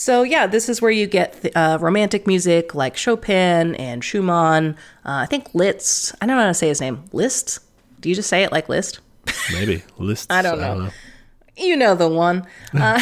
So 0.00 0.22
yeah, 0.22 0.46
this 0.46 0.70
is 0.70 0.80
where 0.80 0.90
you 0.90 1.06
get 1.06 1.42
the, 1.42 1.54
uh, 1.54 1.76
romantic 1.76 2.26
music 2.26 2.74
like 2.74 2.96
Chopin 2.96 3.74
and 3.74 4.02
Schumann. 4.02 4.74
Uh, 5.04 5.20
I 5.20 5.26
think 5.26 5.54
Liszt. 5.54 6.14
I 6.22 6.26
don't 6.26 6.36
know 6.36 6.44
how 6.44 6.48
to 6.48 6.54
say 6.54 6.68
his 6.68 6.80
name. 6.80 7.04
Liszt. 7.12 7.58
Do 8.00 8.08
you 8.08 8.14
just 8.14 8.30
say 8.30 8.42
it 8.42 8.50
like 8.50 8.70
Liszt? 8.70 9.00
Maybe 9.52 9.82
lists. 9.98 10.28
I 10.30 10.40
don't 10.40 10.58
know. 10.58 10.88
You 11.54 11.76
know 11.76 11.94
the 11.94 12.08
one. 12.08 12.46
Uh, 12.72 12.98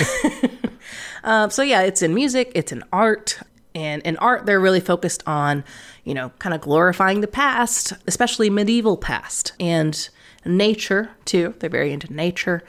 uh, 1.23 1.49
so 1.51 1.63
yeah, 1.63 1.83
it's 1.83 2.03
in 2.03 2.17
music, 2.17 2.51
it's 2.57 2.73
in 2.73 2.83
art, 2.93 3.39
and 3.77 4.03
in 4.03 4.17
art 4.17 4.47
they're 4.47 4.59
really 4.59 4.81
focused 4.81 5.23
on, 5.25 5.63
you 6.03 6.15
know, 6.15 6.31
kind 6.41 6.53
of 6.53 6.61
glorifying 6.61 7.21
the 7.21 7.29
past, 7.29 7.93
especially 8.09 8.51
medieval 8.51 8.97
past, 8.97 9.53
and 9.61 10.09
nature 10.45 11.13
too. 11.25 11.55
They're 11.61 11.71
very 11.71 11.93
into 11.93 12.13
nature. 12.13 12.65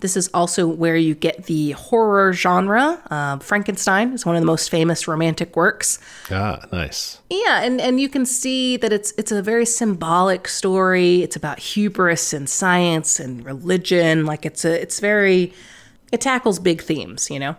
This 0.00 0.16
is 0.16 0.28
also 0.34 0.66
where 0.66 0.96
you 0.96 1.14
get 1.14 1.44
the 1.44 1.70
horror 1.72 2.32
genre. 2.34 3.02
Uh, 3.10 3.38
Frankenstein 3.38 4.12
is 4.12 4.26
one 4.26 4.36
of 4.36 4.42
the 4.42 4.46
most 4.46 4.68
famous 4.68 5.08
romantic 5.08 5.56
works. 5.56 5.98
Ah, 6.30 6.60
nice. 6.70 7.20
Yeah, 7.30 7.62
and, 7.62 7.80
and 7.80 7.98
you 7.98 8.10
can 8.10 8.26
see 8.26 8.76
that 8.76 8.92
it's 8.92 9.12
it's 9.16 9.32
a 9.32 9.42
very 9.42 9.64
symbolic 9.64 10.48
story. 10.48 11.22
It's 11.22 11.34
about 11.34 11.58
hubris 11.58 12.34
and 12.34 12.48
science 12.48 13.18
and 13.18 13.44
religion. 13.44 14.26
Like 14.26 14.44
it's 14.44 14.64
a 14.66 14.80
it's 14.80 15.00
very 15.00 15.54
it 16.12 16.20
tackles 16.20 16.58
big 16.58 16.82
themes, 16.82 17.30
you 17.30 17.38
know. 17.38 17.56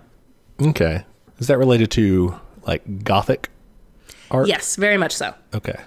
Okay. 0.61 1.03
Is 1.39 1.47
that 1.47 1.57
related 1.57 1.89
to 1.91 2.39
like 2.67 3.03
gothic 3.03 3.49
art? 4.29 4.47
Yes, 4.47 4.75
very 4.75 4.97
much 4.97 5.15
so. 5.15 5.33
Okay. 5.55 5.79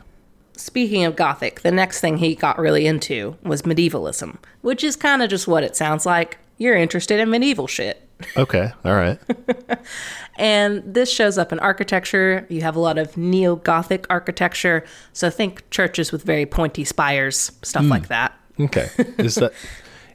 Speaking 0.60 1.04
of 1.04 1.16
gothic, 1.16 1.62
the 1.62 1.70
next 1.70 2.00
thing 2.00 2.18
he 2.18 2.34
got 2.34 2.58
really 2.58 2.86
into 2.86 3.36
was 3.42 3.64
medievalism, 3.64 4.38
which 4.60 4.84
is 4.84 4.94
kind 4.94 5.22
of 5.22 5.30
just 5.30 5.48
what 5.48 5.64
it 5.64 5.74
sounds 5.74 6.04
like. 6.04 6.36
You're 6.58 6.76
interested 6.76 7.18
in 7.18 7.30
medieval 7.30 7.66
shit. 7.66 8.06
Okay. 8.36 8.70
All 8.84 8.94
right. 8.94 9.18
And 10.36 10.82
this 10.84 11.10
shows 11.10 11.38
up 11.38 11.52
in 11.52 11.58
architecture. 11.58 12.46
You 12.50 12.60
have 12.60 12.76
a 12.76 12.80
lot 12.80 12.98
of 12.98 13.16
neo 13.16 13.56
Gothic 13.56 14.06
architecture. 14.10 14.84
So 15.14 15.30
think 15.30 15.68
churches 15.70 16.12
with 16.12 16.22
very 16.22 16.44
pointy 16.44 16.84
spires, 16.84 17.52
stuff 17.62 17.84
like 17.84 18.08
that. 18.08 18.38
Okay. 18.58 18.88
Is 19.18 19.36
that 19.36 19.54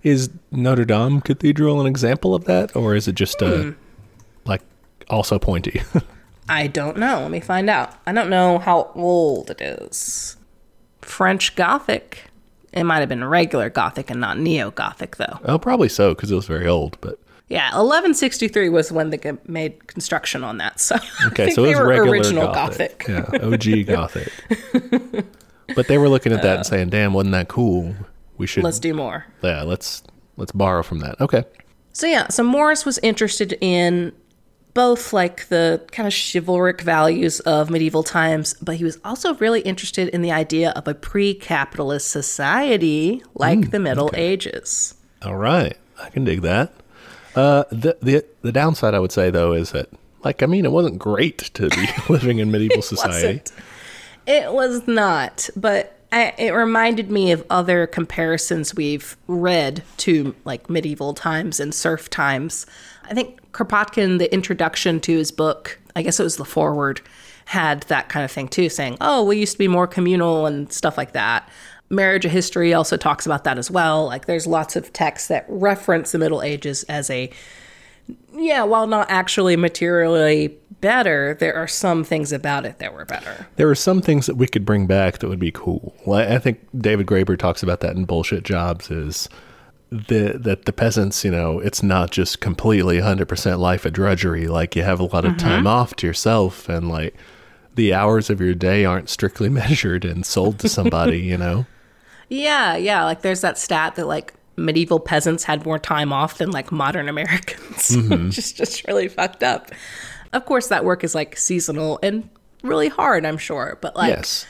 is 0.04 0.30
Notre 0.52 0.86
Dame 0.86 1.20
Cathedral 1.20 1.82
an 1.82 1.88
example 1.88 2.36
of 2.36 2.46
that, 2.46 2.76
or 2.76 2.94
is 2.94 3.08
it 3.08 3.16
just 3.16 3.42
uh, 3.42 3.72
like 4.46 4.62
also 5.10 5.40
pointy? 5.40 5.82
I 6.48 6.68
don't 6.68 6.98
know. 6.98 7.22
Let 7.22 7.32
me 7.32 7.40
find 7.40 7.70
out. 7.70 7.94
I 8.06 8.12
don't 8.14 8.30
know 8.30 8.60
how 8.60 8.92
old 8.96 9.50
it 9.50 9.62
is. 9.62 10.38
French 11.02 11.56
Gothic. 11.56 12.26
It 12.74 12.84
might 12.84 13.00
have 13.00 13.10
been 13.10 13.24
regular 13.24 13.70
Gothic 13.70 14.10
and 14.10 14.20
not 14.20 14.38
neo 14.38 14.70
Gothic, 14.72 15.16
though. 15.16 15.40
oh, 15.46 15.58
probably 15.58 15.90
so 15.90 16.14
because 16.14 16.30
it 16.32 16.36
was 16.36 16.46
very 16.46 16.68
old. 16.68 16.98
But 17.02 17.18
Yeah, 17.48 17.66
1163 17.68 18.70
was 18.70 18.92
when 18.92 19.12
they 19.12 19.20
made 19.48 19.88
construction 19.88 20.44
on 20.44 20.58
that. 20.58 20.80
So 20.80 20.96
I 21.22 21.28
okay, 21.28 21.46
think 21.46 21.56
so 21.56 21.64
it 21.64 21.70
was 21.70 21.80
were 21.80 21.88
regular 21.88 22.12
original 22.12 22.48
Gothic. 22.54 23.06
Gothic. 23.08 23.42
Yeah, 23.42 23.48
OG 23.48 23.88
Gothic. 23.88 25.26
but 25.76 25.88
they 25.88 25.98
were 25.98 26.10
looking 26.10 26.32
at 26.34 26.42
that 26.42 26.58
and 26.58 26.66
saying, 26.66 26.90
"Damn, 26.90 27.14
wasn't 27.14 27.32
that 27.34 27.48
cool? 27.48 27.96
We 28.38 28.46
should 28.48 28.64
Let's 28.64 28.80
do 28.80 28.94
more. 28.94 29.26
yeah, 29.42 29.62
let's 29.64 30.04
let's 30.38 30.52
borrow 30.52 30.84
from 30.84 31.00
that." 31.00 31.20
Okay. 31.22 31.44
So 31.94 32.08
yeah, 32.08 32.28
so 32.28 32.44
Morris 32.44 32.86
was 32.86 32.98
interested 33.00 33.58
in 33.62 34.12
both 34.76 35.14
like 35.14 35.48
the 35.48 35.82
kind 35.92 36.06
of 36.06 36.14
chivalric 36.14 36.82
values 36.82 37.40
of 37.40 37.72
medieval 37.72 38.04
times, 38.04 38.54
but 38.56 38.76
he 38.76 38.84
was 38.84 39.00
also 39.04 39.34
really 39.36 39.62
interested 39.62 40.10
in 40.10 40.22
the 40.22 40.32
idea 40.32 40.72
of 40.72 40.88
a 40.88 40.94
pre-capitalist 40.94 42.10
society 42.10 43.24
like 43.34 43.72
the 43.72 43.80
Middle 43.80 44.12
Ages. 44.14 44.94
All 45.24 45.38
right, 45.38 45.76
I 46.00 46.10
can 46.10 46.26
dig 46.26 46.42
that. 46.42 46.74
Uh, 47.36 47.64
the 47.72 47.98
the 48.02 48.26
the 48.44 48.52
downside 48.52 48.94
I 48.94 49.00
would 49.00 49.12
say 49.12 49.30
though 49.30 49.54
is 49.54 49.72
that 49.72 49.90
like 50.24 50.44
I 50.44 50.46
mean 50.46 50.66
it 50.66 50.72
wasn't 50.72 51.00
great 51.00 51.38
to 51.56 51.70
be 51.70 51.88
living 52.10 52.40
in 52.40 52.52
medieval 52.52 52.82
society. 52.82 53.40
Wasn't. 53.40 53.52
It 54.28 54.52
was 54.52 54.88
not, 54.88 55.50
but 55.56 55.96
I, 56.12 56.34
it 56.38 56.52
reminded 56.52 57.12
me 57.12 57.32
of 57.32 57.46
other 57.50 57.88
comparisons 57.88 58.74
we've 58.74 59.18
read 59.28 59.84
to 59.98 60.36
like 60.46 60.70
medieval 60.70 61.14
times 61.14 61.60
and 61.60 61.74
serf 61.74 62.10
times. 62.10 62.66
I 63.10 63.14
think 63.14 63.52
Kropotkin, 63.52 64.20
the 64.20 64.34
introduction 64.34 65.00
to 65.02 65.18
his 65.18 65.32
book, 65.32 65.80
I 65.96 66.02
guess 66.02 66.20
it 66.20 66.24
was 66.24 66.38
the 66.38 66.46
foreword, 66.46 67.02
had 67.46 67.84
that 67.84 68.10
kind 68.10 68.26
of 68.26 68.32
thing 68.32 68.48
too, 68.48 68.70
saying, 68.70 68.98
"Oh, 69.02 69.24
we 69.24 69.38
used 69.38 69.54
to 69.54 69.60
be 69.60 69.68
more 69.68 69.88
communal 69.88 70.46
and 70.46 70.72
stuff 70.72 70.98
like 70.98 71.14
that." 71.14 71.48
Marriage 71.90 72.26
of 72.26 72.32
History 72.32 72.74
also 72.74 72.98
talks 72.98 73.26
about 73.28 73.44
that 73.44 73.60
as 73.60 73.70
well. 73.70 74.06
Like, 74.06 74.26
there's 74.26 74.48
lots 74.48 74.76
of 74.76 74.92
texts 74.92 75.28
that 75.28 75.46
reference 75.48 76.12
the 76.12 76.18
Middle 76.18 76.42
Ages 76.42 76.84
as 76.84 77.10
a 77.10 77.30
yeah, 78.38 78.64
while 78.64 78.88
not 78.88 79.10
actually 79.10 79.56
materially 79.56 80.56
better, 80.82 81.36
there 81.40 81.56
are 81.56 81.68
some 81.68 82.04
things 82.04 82.32
about 82.32 82.66
it 82.66 82.80
that 82.80 82.94
were 82.94 83.06
better. 83.06 83.48
There 83.56 83.70
are 83.70 83.76
some 83.76 84.02
things 84.02 84.26
that 84.28 84.36
we 84.36 84.46
could 84.46 84.66
bring 84.66 84.86
back 84.86 85.20
that 85.20 85.28
would 85.28 85.40
be 85.40 85.52
cool. 85.52 85.96
I 86.12 86.38
think 86.38 86.60
David 86.78 87.08
Graeber 87.08 87.38
talks 87.38 87.64
about 87.64 87.80
that 87.80 87.96
in 87.96 88.06
Bullshit 88.06 88.44
Jobs 88.44 88.92
is 88.92 89.30
the 90.08 90.38
that 90.40 90.66
the 90.66 90.74
peasants, 90.74 91.24
you 91.24 91.32
know, 91.32 91.60
it's 91.60 91.84
not 91.84 92.12
just 92.12 92.40
completely 92.40 92.98
100% 92.98 93.60
life 93.60 93.86
of 93.86 93.94
drudgery. 93.94 94.48
Like 94.48 94.76
you 94.76 94.84
have 94.84 95.00
a 95.00 95.04
lot 95.04 95.26
of 95.26 95.34
mm-hmm. 95.34 95.48
time 95.48 95.68
off 95.68 95.96
to 95.98 96.08
yourself 96.08 96.70
and 96.70 96.90
like 96.90 97.16
the 97.76 97.94
hours 97.94 98.30
of 98.30 98.42
your 98.42 98.54
day 98.54 98.86
aren't 98.86 99.10
strictly 99.10 99.50
measured 99.62 100.06
and 100.06 100.26
sold 100.26 100.60
to 100.60 100.70
somebody, 100.70 101.20
you 101.20 101.38
know. 101.38 101.66
Yeah, 102.30 102.76
yeah. 102.76 103.04
Like 103.04 103.22
there's 103.22 103.42
that 103.42 103.58
stat 103.58 103.96
that 103.96 104.08
like 104.08 104.34
medieval 104.58 105.00
peasants 105.00 105.44
had 105.44 105.66
more 105.66 105.80
time 105.80 106.14
off 106.14 106.38
than 106.38 106.52
like 106.52 106.72
modern 106.72 107.10
Americans, 107.10 107.90
mm-hmm. 107.92 108.28
which 108.28 108.38
is 108.38 108.52
just 108.52 108.86
really 108.88 109.08
fucked 109.08 109.44
up. 109.44 109.72
Of 110.34 110.46
course, 110.46 110.68
that 110.68 110.84
work 110.84 111.04
is 111.04 111.16
like 111.16 111.38
seasonal 111.38 112.00
and 112.02 112.30
really 112.64 112.90
hard, 112.90 113.26
I'm 113.26 113.38
sure. 113.38 113.78
But 113.82 113.96
like, 113.96 114.16
yes. 114.16 114.46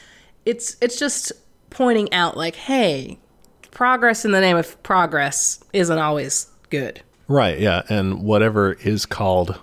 it's 0.45 0.77
it's 0.81 0.97
just 0.97 1.31
pointing 1.69 2.11
out 2.13 2.37
like, 2.37 2.55
hey, 2.55 3.19
progress 3.75 4.25
in 4.25 4.32
the 4.32 4.41
name 4.41 4.58
of 4.58 4.82
progress 4.82 5.63
isn't 5.74 6.00
always 6.00 6.48
good. 6.72 7.03
Right, 7.27 7.60
yeah. 7.60 7.84
And 7.89 8.24
whatever 8.24 8.74
is 8.74 9.05
called 9.05 9.60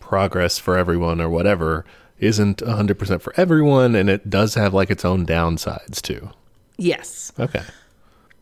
progress 0.00 0.58
for 0.58 0.76
everyone 0.76 1.20
or 1.20 1.30
whatever 1.30 1.86
isn't 2.18 2.58
100% 2.58 3.22
for 3.22 3.32
everyone 3.36 3.94
and 3.94 4.10
it 4.10 4.28
does 4.28 4.54
have 4.54 4.74
like 4.74 4.90
its 4.90 5.04
own 5.04 5.24
downsides 5.24 6.02
too. 6.02 6.30
Yes. 6.76 7.32
Okay. 7.38 7.62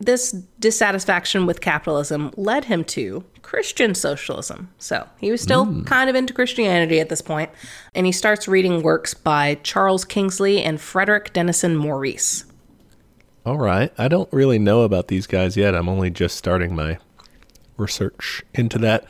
this 0.01 0.33
dissatisfaction 0.59 1.47
with 1.47 1.61
capitalism 1.61 2.33
led 2.37 2.65
him 2.65 2.83
to 2.83 3.23
Christian 3.43 3.95
socialism. 3.95 4.71
So 4.79 5.07
he 5.19 5.31
was 5.31 5.41
still 5.41 5.67
hmm. 5.67 5.83
kind 5.83 6.09
of 6.11 6.17
into 6.17 6.33
Christianity 6.33 6.99
at 6.99 7.09
this 7.09 7.23
point, 7.23 7.51
and 7.95 8.07
he 8.07 8.13
starts 8.13 8.49
reading 8.49 8.83
works 8.83 9.15
by 9.15 9.57
Charles 9.63 10.05
Kingsley 10.05 10.63
and 10.63 10.81
Frederick 10.81 11.33
Denison 11.33 11.77
Maurice. 11.77 12.47
All 13.45 13.59
right. 13.59 13.93
I 13.99 14.09
don't 14.09 14.33
really 14.33 14.59
know 14.59 14.83
about 14.83 15.09
these 15.09 15.27
guys 15.27 15.57
yet. 15.57 15.75
I'm 15.75 15.89
only 15.89 16.11
just 16.11 16.37
starting 16.37 16.75
my 16.75 16.99
research 17.77 18.43
into 18.55 18.79
that 18.79 19.05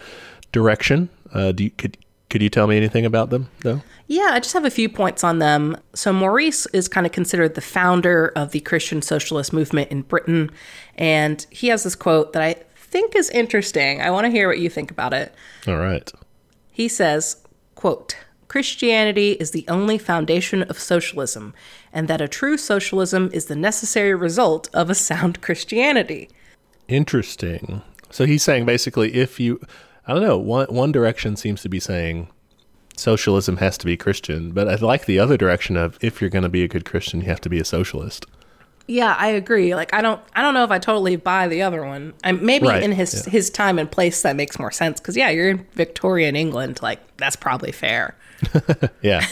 direction. 0.52 1.10
Uh, 1.32 1.52
do 1.52 1.64
you, 1.64 1.70
could 1.70 1.98
could 2.32 2.40
you 2.40 2.48
tell 2.48 2.66
me 2.66 2.78
anything 2.78 3.04
about 3.04 3.28
them 3.28 3.50
though? 3.60 3.82
Yeah, 4.06 4.30
I 4.32 4.40
just 4.40 4.54
have 4.54 4.64
a 4.64 4.70
few 4.70 4.88
points 4.88 5.22
on 5.22 5.38
them. 5.38 5.76
So, 5.94 6.14
Maurice 6.14 6.64
is 6.72 6.88
kind 6.88 7.04
of 7.04 7.12
considered 7.12 7.54
the 7.54 7.60
founder 7.60 8.32
of 8.34 8.52
the 8.52 8.60
Christian 8.60 9.02
socialist 9.02 9.52
movement 9.52 9.90
in 9.90 10.00
Britain. 10.00 10.50
And 10.96 11.46
he 11.50 11.68
has 11.68 11.82
this 11.82 11.94
quote 11.94 12.32
that 12.32 12.42
I 12.42 12.54
think 12.74 13.14
is 13.14 13.28
interesting. 13.30 14.00
I 14.00 14.10
want 14.10 14.24
to 14.24 14.30
hear 14.30 14.48
what 14.48 14.58
you 14.58 14.70
think 14.70 14.90
about 14.90 15.12
it. 15.12 15.34
All 15.66 15.76
right. 15.76 16.10
He 16.70 16.88
says, 16.88 17.36
quote, 17.74 18.16
Christianity 18.52 19.32
is 19.32 19.52
the 19.52 19.64
only 19.66 19.97
foundation 19.97 20.62
of 20.64 20.78
socialism, 20.78 21.54
and 21.90 22.06
that 22.06 22.21
a 22.21 22.28
true 22.28 22.59
socialism 22.59 23.30
is 23.32 23.47
the 23.47 23.56
necessary 23.56 24.14
result 24.14 24.68
of 24.75 24.90
a 24.90 24.94
sound 24.94 25.40
Christianity. 25.40 26.28
Interesting. 26.87 27.80
So 28.11 28.26
he's 28.26 28.42
saying 28.42 28.66
basically 28.66 29.14
if 29.14 29.40
you 29.40 29.59
I 30.06 30.12
don't 30.12 30.23
know, 30.23 30.37
one 30.37 30.66
one 30.66 30.92
direction 30.92 31.35
seems 31.35 31.62
to 31.62 31.71
be 31.71 31.80
saying 31.80 32.28
socialism 32.94 33.56
has 33.56 33.78
to 33.78 33.87
be 33.87 33.97
Christian, 33.97 34.50
but 34.50 34.68
I 34.68 34.75
like 34.75 35.06
the 35.06 35.18
other 35.18 35.38
direction 35.38 35.78
of 35.78 35.97
if 36.02 36.21
you're 36.21 36.28
going 36.28 36.42
to 36.42 36.50
be 36.50 36.62
a 36.62 36.68
good 36.68 36.85
Christian, 36.85 37.23
you 37.23 37.28
have 37.28 37.40
to 37.40 37.49
be 37.49 37.59
a 37.59 37.64
socialist. 37.64 38.26
Yeah, 38.87 39.16
I 39.18 39.28
agree. 39.28 39.75
Like 39.75 39.94
I 39.94 40.02
don't 40.02 40.21
I 40.35 40.42
don't 40.42 40.52
know 40.52 40.64
if 40.64 40.71
I 40.71 40.78
totally 40.78 41.16
buy 41.16 41.49
the 41.49 41.62
other 41.62 41.87
one. 41.87 42.12
I, 42.23 42.32
maybe 42.32 42.66
Right, 42.66 42.82
in 42.82 42.92
his 42.92 43.25
his 43.25 43.49
time 43.49 43.78
and 43.78 43.90
place 43.90 44.21
that 44.21 44.37
makes 44.37 44.59
more 44.59 44.73
sense 44.73 45.00
cuz 45.00 45.16
yeah, 45.16 45.30
you're 45.30 45.49
in 45.49 45.66
Victorian 45.73 46.37
England, 46.37 46.82
like 46.82 47.00
that's 47.16 47.37
probably 47.37 47.73
fair. 47.73 48.14
Yeah. 49.02 49.26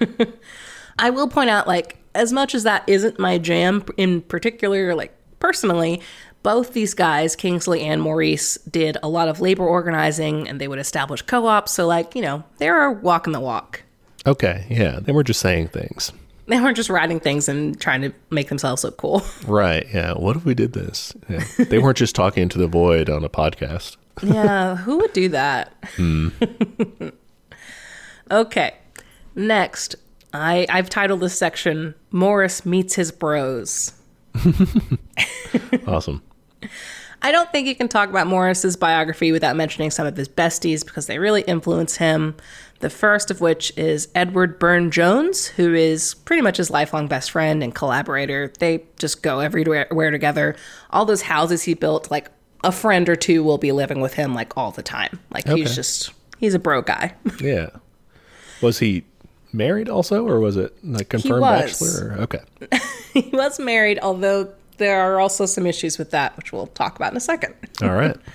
I 0.98 1.10
will 1.10 1.28
point 1.28 1.50
out, 1.50 1.66
like, 1.66 1.98
as 2.14 2.32
much 2.32 2.54
as 2.54 2.62
that 2.62 2.84
isn't 2.86 3.18
my 3.18 3.38
jam 3.38 3.84
in 3.96 4.22
particular, 4.22 4.94
like, 4.94 5.14
personally, 5.40 6.00
both 6.42 6.72
these 6.72 6.94
guys, 6.94 7.36
Kingsley 7.36 7.82
and 7.82 8.00
Maurice, 8.00 8.56
did 8.70 8.96
a 9.02 9.08
lot 9.08 9.28
of 9.28 9.40
labor 9.40 9.64
organizing 9.64 10.48
and 10.48 10.60
they 10.60 10.68
would 10.68 10.78
establish 10.78 11.20
co 11.22 11.46
ops. 11.46 11.72
So, 11.72 11.86
like, 11.86 12.14
you 12.14 12.22
know, 12.22 12.44
they 12.58 12.70
were 12.70 12.92
walking 12.92 13.32
the 13.32 13.40
walk. 13.40 13.82
Okay, 14.26 14.64
yeah. 14.70 15.00
They 15.00 15.12
were 15.12 15.24
just 15.24 15.40
saying 15.40 15.68
things. 15.68 16.12
They 16.48 16.60
weren't 16.60 16.76
just 16.76 16.88
writing 16.90 17.18
things 17.20 17.48
and 17.48 17.78
trying 17.80 18.02
to 18.02 18.12
make 18.30 18.48
themselves 18.48 18.84
look 18.84 18.96
cool. 18.96 19.22
Right. 19.46 19.86
Yeah. 19.92 20.12
What 20.12 20.36
if 20.36 20.44
we 20.44 20.54
did 20.54 20.72
this? 20.72 21.12
Yeah. 21.28 21.44
they 21.58 21.78
weren't 21.78 21.98
just 21.98 22.14
talking 22.14 22.44
into 22.44 22.58
the 22.58 22.68
void 22.68 23.10
on 23.10 23.24
a 23.24 23.28
podcast. 23.28 23.96
yeah, 24.22 24.76
who 24.76 24.98
would 24.98 25.12
do 25.12 25.28
that? 25.30 25.72
Hmm. 25.96 26.28
Okay, 28.30 28.74
next. 29.34 29.96
I, 30.32 30.66
I've 30.68 30.90
titled 30.90 31.20
this 31.20 31.38
section 31.38 31.94
Morris 32.10 32.66
Meets 32.66 32.94
His 32.94 33.12
Bros. 33.12 33.92
Awesome. 35.86 36.22
I 37.22 37.32
don't 37.32 37.50
think 37.50 37.66
you 37.66 37.74
can 37.74 37.88
talk 37.88 38.08
about 38.10 38.26
Morris's 38.26 38.76
biography 38.76 39.32
without 39.32 39.56
mentioning 39.56 39.90
some 39.90 40.06
of 40.06 40.16
his 40.16 40.28
besties 40.28 40.84
because 40.84 41.06
they 41.06 41.18
really 41.18 41.42
influence 41.42 41.96
him. 41.96 42.36
The 42.80 42.90
first 42.90 43.30
of 43.30 43.40
which 43.40 43.72
is 43.76 44.08
Edward 44.14 44.58
Burne 44.58 44.90
Jones, 44.90 45.46
who 45.46 45.72
is 45.74 46.14
pretty 46.14 46.42
much 46.42 46.58
his 46.58 46.70
lifelong 46.70 47.06
best 47.08 47.30
friend 47.30 47.62
and 47.62 47.74
collaborator. 47.74 48.52
They 48.58 48.84
just 48.98 49.22
go 49.22 49.40
everywhere 49.40 50.10
together. 50.10 50.56
All 50.90 51.04
those 51.04 51.22
houses 51.22 51.62
he 51.62 51.74
built, 51.74 52.10
like 52.10 52.30
a 52.64 52.72
friend 52.72 53.08
or 53.08 53.16
two 53.16 53.42
will 53.42 53.58
be 53.58 53.72
living 53.72 54.00
with 54.00 54.14
him 54.14 54.34
like 54.34 54.56
all 54.56 54.72
the 54.72 54.82
time. 54.82 55.18
Like 55.30 55.46
Okay. 55.46 55.60
he's 55.60 55.74
just 55.74 56.12
he's 56.38 56.54
a 56.54 56.58
bro 56.58 56.82
guy. 56.82 57.14
Yeah. 57.40 57.70
Was 58.66 58.80
he 58.80 59.04
married 59.52 59.88
also, 59.88 60.26
or 60.26 60.40
was 60.40 60.56
it 60.56 60.76
like 60.84 61.08
confirmed 61.08 61.42
bachelor? 61.42 62.16
Or? 62.16 62.22
Okay. 62.22 62.40
he 63.12 63.30
was 63.32 63.60
married, 63.60 64.00
although 64.02 64.52
there 64.78 65.00
are 65.00 65.20
also 65.20 65.46
some 65.46 65.66
issues 65.66 65.98
with 65.98 66.10
that, 66.10 66.36
which 66.36 66.52
we'll 66.52 66.66
talk 66.66 66.96
about 66.96 67.12
in 67.12 67.16
a 67.16 67.20
second. 67.20 67.54
All 67.82 67.94
right. 67.94 68.16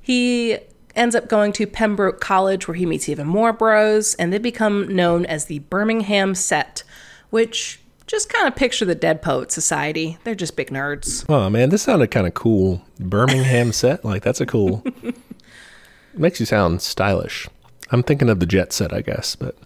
He 0.00 0.56
ends 0.96 1.14
up 1.14 1.28
going 1.28 1.52
to 1.52 1.66
Pembroke 1.66 2.18
College 2.18 2.66
where 2.66 2.74
he 2.74 2.86
meets 2.86 3.10
even 3.10 3.26
more 3.26 3.52
bros, 3.52 4.14
and 4.14 4.32
they 4.32 4.38
become 4.38 4.88
known 4.96 5.26
as 5.26 5.44
the 5.44 5.58
Birmingham 5.58 6.34
Set, 6.34 6.82
which 7.28 7.78
just 8.06 8.32
kind 8.32 8.48
of 8.48 8.56
picture 8.56 8.86
the 8.86 8.94
Dead 8.94 9.20
Poet 9.20 9.52
Society. 9.52 10.16
They're 10.24 10.34
just 10.34 10.56
big 10.56 10.70
nerds. 10.70 11.26
Oh 11.28 11.50
man, 11.50 11.68
this 11.68 11.82
sounded 11.82 12.10
kind 12.10 12.26
of 12.26 12.32
cool. 12.32 12.80
Birmingham 12.98 13.70
set, 13.72 14.02
like 14.02 14.22
that's 14.22 14.40
a 14.40 14.46
cool. 14.46 14.82
makes 16.14 16.40
you 16.40 16.46
sound 16.46 16.80
stylish. 16.80 17.46
I'm 17.90 18.02
thinking 18.02 18.28
of 18.28 18.40
the 18.40 18.46
jet 18.46 18.72
set, 18.72 18.92
I 18.92 19.00
guess, 19.00 19.36
but 19.36 19.56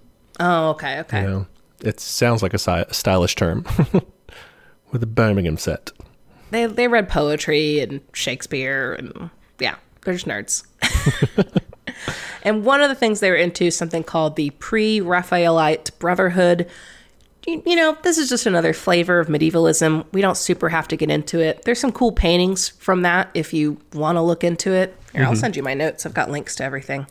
Oh, 0.40 0.70
okay, 0.70 1.00
okay. 1.00 1.22
you 1.22 1.26
know, 1.26 1.46
it 1.80 2.00
sounds 2.00 2.42
like 2.42 2.54
a, 2.54 2.58
si- 2.58 2.70
a 2.88 2.94
stylish 2.94 3.34
term. 3.34 3.64
With 4.92 5.02
a 5.02 5.06
Birmingham 5.06 5.56
set. 5.56 5.90
They 6.50 6.66
they 6.66 6.86
read 6.86 7.08
poetry 7.08 7.80
and 7.80 8.02
Shakespeare 8.12 8.92
and 8.92 9.30
yeah, 9.58 9.76
they're 10.02 10.12
just 10.12 10.26
nerds. 10.26 10.66
and 12.42 12.64
one 12.64 12.82
of 12.82 12.90
the 12.90 12.94
things 12.94 13.20
they 13.20 13.30
were 13.30 13.36
into 13.36 13.64
is 13.64 13.76
something 13.76 14.04
called 14.04 14.36
the 14.36 14.50
Pre-Raphaelite 14.50 15.98
Brotherhood. 15.98 16.68
You, 17.46 17.62
you 17.64 17.74
know, 17.74 17.96
this 18.02 18.18
is 18.18 18.28
just 18.28 18.44
another 18.44 18.74
flavor 18.74 19.18
of 19.18 19.28
medievalism. 19.28 20.04
We 20.12 20.20
don't 20.20 20.36
super 20.36 20.68
have 20.68 20.88
to 20.88 20.96
get 20.96 21.10
into 21.10 21.40
it. 21.40 21.62
There's 21.64 21.80
some 21.80 21.92
cool 21.92 22.12
paintings 22.12 22.68
from 22.68 23.02
that 23.02 23.30
if 23.32 23.54
you 23.54 23.78
want 23.94 24.16
to 24.16 24.22
look 24.22 24.44
into 24.44 24.72
it. 24.72 24.94
Here, 25.12 25.22
I'll 25.22 25.32
mm-hmm. 25.32 25.40
send 25.40 25.56
you 25.56 25.62
my 25.62 25.74
notes. 25.74 26.04
I've 26.04 26.14
got 26.14 26.30
links 26.30 26.54
to 26.56 26.64
everything. 26.64 27.06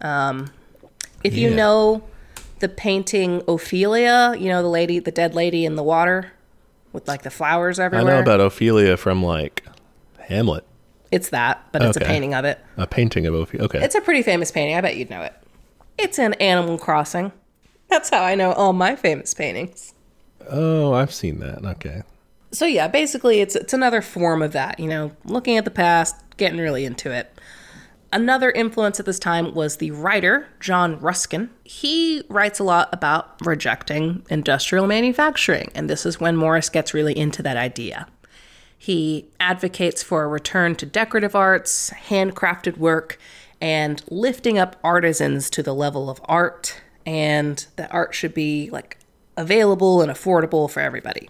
Um, 0.00 0.50
if 1.24 1.36
you 1.36 1.50
know 1.50 2.02
the 2.60 2.68
painting 2.68 3.42
Ophelia, 3.48 4.34
you 4.38 4.48
know 4.48 4.62
the 4.62 4.68
lady, 4.68 4.98
the 4.98 5.10
dead 5.10 5.34
lady 5.34 5.64
in 5.64 5.76
the 5.76 5.82
water 5.82 6.32
with 6.92 7.06
like 7.08 7.22
the 7.22 7.30
flowers 7.30 7.78
everywhere. 7.78 8.10
I 8.12 8.16
know 8.16 8.20
about 8.22 8.40
Ophelia 8.40 8.96
from 8.96 9.22
like 9.22 9.64
Hamlet, 10.20 10.64
It's 11.10 11.28
that, 11.30 11.66
but 11.72 11.82
it's 11.82 11.96
a 11.96 12.00
painting 12.00 12.34
of 12.34 12.44
it. 12.44 12.58
a 12.76 12.86
painting 12.86 13.26
of 13.26 13.34
Ophelia. 13.34 13.64
Okay. 13.66 13.82
It's 13.84 13.94
a 13.94 14.00
pretty 14.00 14.22
famous 14.22 14.50
painting. 14.50 14.76
I 14.76 14.80
bet 14.80 14.96
you'd 14.96 15.10
know 15.10 15.22
it. 15.22 15.34
It's 15.98 16.18
in 16.18 16.34
Animal 16.34 16.78
Crossing. 16.78 17.32
That's 17.88 18.10
how 18.10 18.22
I 18.22 18.34
know 18.34 18.52
all 18.52 18.72
my 18.72 18.96
famous 18.96 19.32
paintings. 19.34 19.94
oh, 20.50 20.92
I've 20.92 21.12
seen 21.12 21.38
that. 21.40 21.64
Okay. 21.64 22.02
So 22.52 22.64
yeah, 22.64 22.88
basically 22.88 23.40
it's 23.40 23.54
it's 23.56 23.72
another 23.72 24.00
form 24.02 24.40
of 24.42 24.52
that, 24.52 24.78
you 24.80 24.88
know, 24.88 25.12
looking 25.24 25.56
at 25.56 25.64
the 25.64 25.70
past, 25.70 26.16
getting 26.36 26.58
really 26.58 26.84
into 26.84 27.10
it. 27.10 27.30
Another 28.12 28.50
influence 28.50 29.00
at 29.00 29.06
this 29.06 29.18
time 29.18 29.54
was 29.54 29.76
the 29.76 29.90
writer 29.90 30.46
John 30.60 30.98
Ruskin. 31.00 31.50
He 31.64 32.22
writes 32.28 32.58
a 32.58 32.64
lot 32.64 32.88
about 32.92 33.34
rejecting 33.44 34.24
industrial 34.30 34.86
manufacturing, 34.86 35.70
and 35.74 35.90
this 35.90 36.06
is 36.06 36.20
when 36.20 36.36
Morris 36.36 36.68
gets 36.68 36.94
really 36.94 37.16
into 37.16 37.42
that 37.42 37.56
idea. 37.56 38.06
He 38.78 39.28
advocates 39.40 40.02
for 40.02 40.22
a 40.22 40.28
return 40.28 40.76
to 40.76 40.86
decorative 40.86 41.34
arts, 41.34 41.90
handcrafted 42.08 42.76
work, 42.76 43.18
and 43.60 44.02
lifting 44.10 44.58
up 44.58 44.76
artisans 44.84 45.50
to 45.50 45.62
the 45.62 45.74
level 45.74 46.08
of 46.08 46.20
art, 46.26 46.80
and 47.04 47.66
that 47.76 47.92
art 47.92 48.14
should 48.14 48.34
be 48.34 48.70
like 48.70 48.98
available 49.36 50.00
and 50.00 50.12
affordable 50.12 50.70
for 50.70 50.80
everybody. 50.80 51.28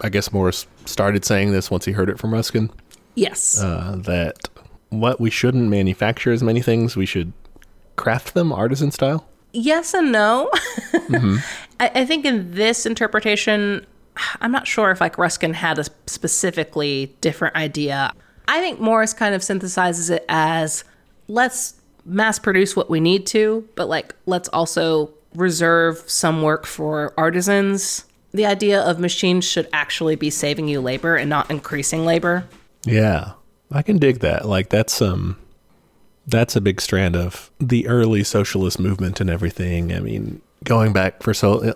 I 0.00 0.08
guess 0.08 0.32
Morris 0.32 0.66
started 0.84 1.24
saying 1.24 1.52
this 1.52 1.70
once 1.70 1.84
he 1.84 1.92
heard 1.92 2.08
it 2.08 2.18
from 2.18 2.34
Ruskin. 2.34 2.70
Yes. 3.14 3.62
uh, 3.62 3.96
that 4.04 4.48
what 5.00 5.20
we 5.20 5.30
shouldn't 5.30 5.68
manufacture 5.68 6.32
as 6.32 6.42
many 6.42 6.60
things, 6.60 6.96
we 6.96 7.06
should 7.06 7.32
craft 7.96 8.34
them 8.34 8.52
artisan 8.52 8.90
style. 8.90 9.26
yes 9.52 9.94
and 9.94 10.12
no. 10.12 10.50
I, 11.80 11.90
I 11.94 12.04
think 12.04 12.24
in 12.24 12.52
this 12.52 12.86
interpretation, 12.86 13.86
I'm 14.40 14.52
not 14.52 14.66
sure 14.66 14.90
if 14.90 15.00
like 15.00 15.18
Ruskin 15.18 15.54
had 15.54 15.78
a 15.78 15.84
specifically 16.06 17.14
different 17.20 17.56
idea. 17.56 18.12
I 18.48 18.60
think 18.60 18.80
Morris 18.80 19.12
kind 19.12 19.34
of 19.34 19.42
synthesizes 19.42 20.10
it 20.10 20.24
as 20.28 20.84
let's 21.28 21.74
mass 22.04 22.38
produce 22.38 22.76
what 22.76 22.88
we 22.88 23.00
need 23.00 23.26
to, 23.28 23.68
but 23.74 23.88
like 23.88 24.14
let's 24.26 24.48
also 24.50 25.10
reserve 25.34 25.98
some 26.06 26.42
work 26.42 26.66
for 26.66 27.12
artisans. 27.18 28.04
The 28.32 28.46
idea 28.46 28.80
of 28.80 28.98
machines 28.98 29.44
should 29.44 29.68
actually 29.72 30.16
be 30.16 30.30
saving 30.30 30.68
you 30.68 30.80
labor 30.80 31.16
and 31.16 31.28
not 31.28 31.50
increasing 31.50 32.04
labor. 32.04 32.46
Yeah, 32.84 33.32
I 33.70 33.82
can 33.82 33.98
dig 33.98 34.20
that. 34.20 34.46
Like 34.46 34.68
that's 34.68 35.02
um, 35.02 35.38
that's 36.26 36.56
a 36.56 36.60
big 36.60 36.80
strand 36.80 37.16
of 37.16 37.50
the 37.58 37.86
early 37.86 38.24
socialist 38.24 38.78
movement 38.78 39.20
and 39.20 39.30
everything. 39.30 39.92
I 39.92 40.00
mean, 40.00 40.40
going 40.64 40.92
back 40.92 41.22
for 41.22 41.34
so 41.34 41.74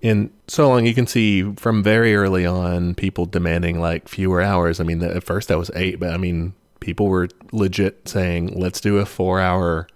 in 0.00 0.30
so 0.48 0.68
long, 0.68 0.86
you 0.86 0.94
can 0.94 1.06
see 1.06 1.42
from 1.54 1.82
very 1.82 2.14
early 2.14 2.44
on 2.44 2.94
people 2.94 3.26
demanding 3.26 3.80
like 3.80 4.08
fewer 4.08 4.42
hours. 4.42 4.80
I 4.80 4.84
mean, 4.84 5.02
at 5.02 5.24
first 5.24 5.48
that 5.48 5.58
was 5.58 5.70
eight, 5.74 5.98
but 5.98 6.10
I 6.10 6.16
mean, 6.16 6.54
people 6.80 7.08
were 7.08 7.28
legit 7.52 8.08
saying, 8.08 8.58
"Let's 8.58 8.80
do 8.80 8.98
a 8.98 9.06
four-hour 9.06 9.88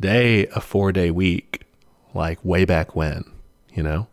day, 0.00 0.46
a 0.48 0.60
four-day 0.60 1.10
week," 1.12 1.62
like 2.14 2.44
way 2.44 2.64
back 2.64 2.96
when. 2.96 3.24
You 3.72 3.82
know. 3.82 4.06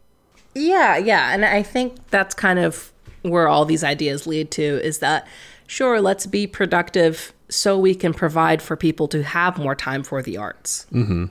Yeah, 0.55 0.97
yeah. 0.97 1.33
And 1.33 1.45
I 1.45 1.63
think 1.63 1.95
that's 2.09 2.33
kind 2.35 2.59
of 2.59 2.91
where 3.21 3.47
all 3.47 3.65
these 3.65 3.83
ideas 3.83 4.25
lead 4.25 4.51
to 4.51 4.63
is 4.83 4.99
that, 4.99 5.27
sure, 5.69 6.01
let's 6.01 6.25
be 6.25 6.47
productive 6.47 7.31
so 7.47 7.77
we 7.77 7.93
can 7.95 8.13
provide 8.13 8.61
for 8.61 8.75
people 8.75 9.07
to 9.07 9.23
have 9.23 9.57
more 9.57 9.75
time 9.75 10.03
for 10.03 10.21
the 10.21 10.35
arts. 10.35 10.87
Mm-hmm. 10.91 11.25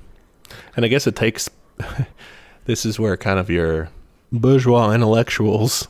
And 0.76 0.84
I 0.84 0.88
guess 0.88 1.06
it 1.06 1.16
takes 1.16 1.50
this 2.64 2.86
is 2.86 2.98
where 2.98 3.16
kind 3.16 3.38
of 3.38 3.50
your 3.50 3.90
bourgeois 4.30 4.92
intellectuals 4.92 5.88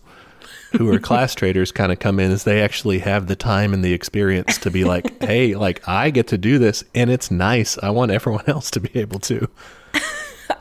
who 0.72 0.90
are 0.92 0.98
class 1.08 1.34
traitors 1.34 1.72
kind 1.72 1.92
of 1.92 1.98
come 1.98 2.18
in 2.18 2.30
as 2.30 2.44
they 2.44 2.62
actually 2.62 3.00
have 3.00 3.26
the 3.26 3.36
time 3.36 3.74
and 3.74 3.84
the 3.84 3.92
experience 3.92 4.58
to 4.58 4.70
be 4.70 4.84
like, 4.84 5.22
hey, 5.22 5.54
like 5.54 5.86
I 5.86 6.10
get 6.10 6.28
to 6.28 6.38
do 6.38 6.58
this 6.58 6.84
and 6.94 7.10
it's 7.10 7.30
nice. 7.30 7.78
I 7.78 7.90
want 7.90 8.10
everyone 8.10 8.44
else 8.46 8.70
to 8.72 8.80
be 8.80 8.98
able 8.98 9.20
to. 9.20 9.48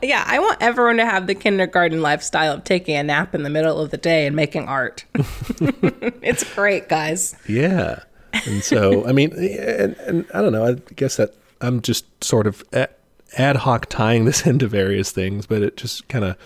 Yeah, 0.02 0.24
I 0.26 0.38
want 0.38 0.58
everyone 0.60 0.96
to 0.96 1.04
have 1.04 1.26
the 1.26 1.34
kindergarten 1.34 2.02
lifestyle 2.02 2.54
of 2.54 2.64
taking 2.64 2.96
a 2.96 3.02
nap 3.02 3.34
in 3.34 3.42
the 3.42 3.50
middle 3.50 3.80
of 3.80 3.90
the 3.90 3.96
day 3.96 4.26
and 4.26 4.34
making 4.36 4.68
art. 4.68 5.04
it's 5.14 6.44
great, 6.54 6.88
guys. 6.88 7.36
Yeah. 7.46 8.00
And 8.46 8.62
so, 8.62 9.06
I 9.06 9.12
mean, 9.12 9.32
and, 9.32 9.96
and 9.98 10.26
I 10.32 10.40
don't 10.40 10.52
know, 10.52 10.66
I 10.66 10.74
guess 10.94 11.16
that 11.16 11.34
I'm 11.60 11.80
just 11.80 12.22
sort 12.22 12.46
of 12.46 12.64
ad 12.72 13.56
hoc 13.56 13.86
tying 13.86 14.24
this 14.24 14.46
into 14.46 14.68
various 14.68 15.10
things, 15.10 15.46
but 15.46 15.62
it 15.62 15.76
just 15.76 16.08
kind 16.08 16.24
of 16.24 16.36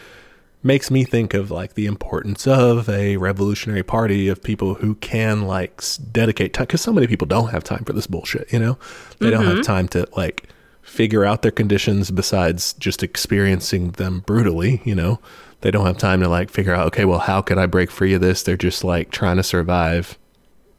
makes 0.65 0.91
me 0.91 1.05
think 1.05 1.35
of 1.35 1.51
like 1.51 1.75
the 1.75 1.87
importance 1.87 2.47
of 2.47 2.89
a 2.89 3.17
revolutionary 3.17 3.83
party 3.83 4.29
of 4.29 4.43
people 4.43 4.75
who 4.75 4.95
can 4.97 5.43
like 5.43 5.83
dedicate 6.13 6.55
time 6.55 6.65
because 6.65 6.81
so 6.81 6.93
many 6.93 7.07
people 7.07 7.27
don't 7.27 7.51
have 7.51 7.65
time 7.65 7.85
for 7.85 7.93
this 7.93 8.07
bullshit, 8.07 8.53
you 8.53 8.61
know? 8.61 8.79
They 9.19 9.31
don't 9.31 9.45
have 9.45 9.55
mm-hmm. 9.55 9.63
time 9.63 9.89
to 9.89 10.07
like 10.17 10.49
figure 10.83 11.25
out 11.25 11.43
their 11.43 11.51
conditions 11.51 12.11
besides 12.11 12.75
just 12.75 13.03
experiencing 13.03 13.93
them 13.93 14.21
brutally, 14.21 14.83
you 14.85 14.95
know? 14.95 15.21
They 15.63 15.71
don't 15.71 15.87
have 15.87 15.97
time 15.97 16.21
to 16.21 16.29
like 16.29 16.51
figure 16.51 16.75
out, 16.75 16.87
okay, 16.89 17.05
well, 17.05 17.21
how 17.21 17.41
could 17.41 17.57
I 17.57 17.67
break 17.67 17.91
free 17.91 18.15
of 18.15 18.21
this? 18.21 18.43
They're 18.43 18.57
just 18.57 18.83
like 18.83 19.11
trying 19.11 19.37
to 19.37 19.45
survive 19.45 20.19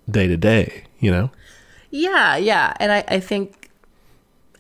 day 0.10 0.28
to 0.28 0.36
day, 0.36 0.84
you 1.00 1.10
know? 1.10 1.32
Yeah, 1.90 2.36
yeah. 2.36 2.74
And 2.80 2.92
I, 2.92 3.04
I 3.08 3.20
think, 3.20 3.70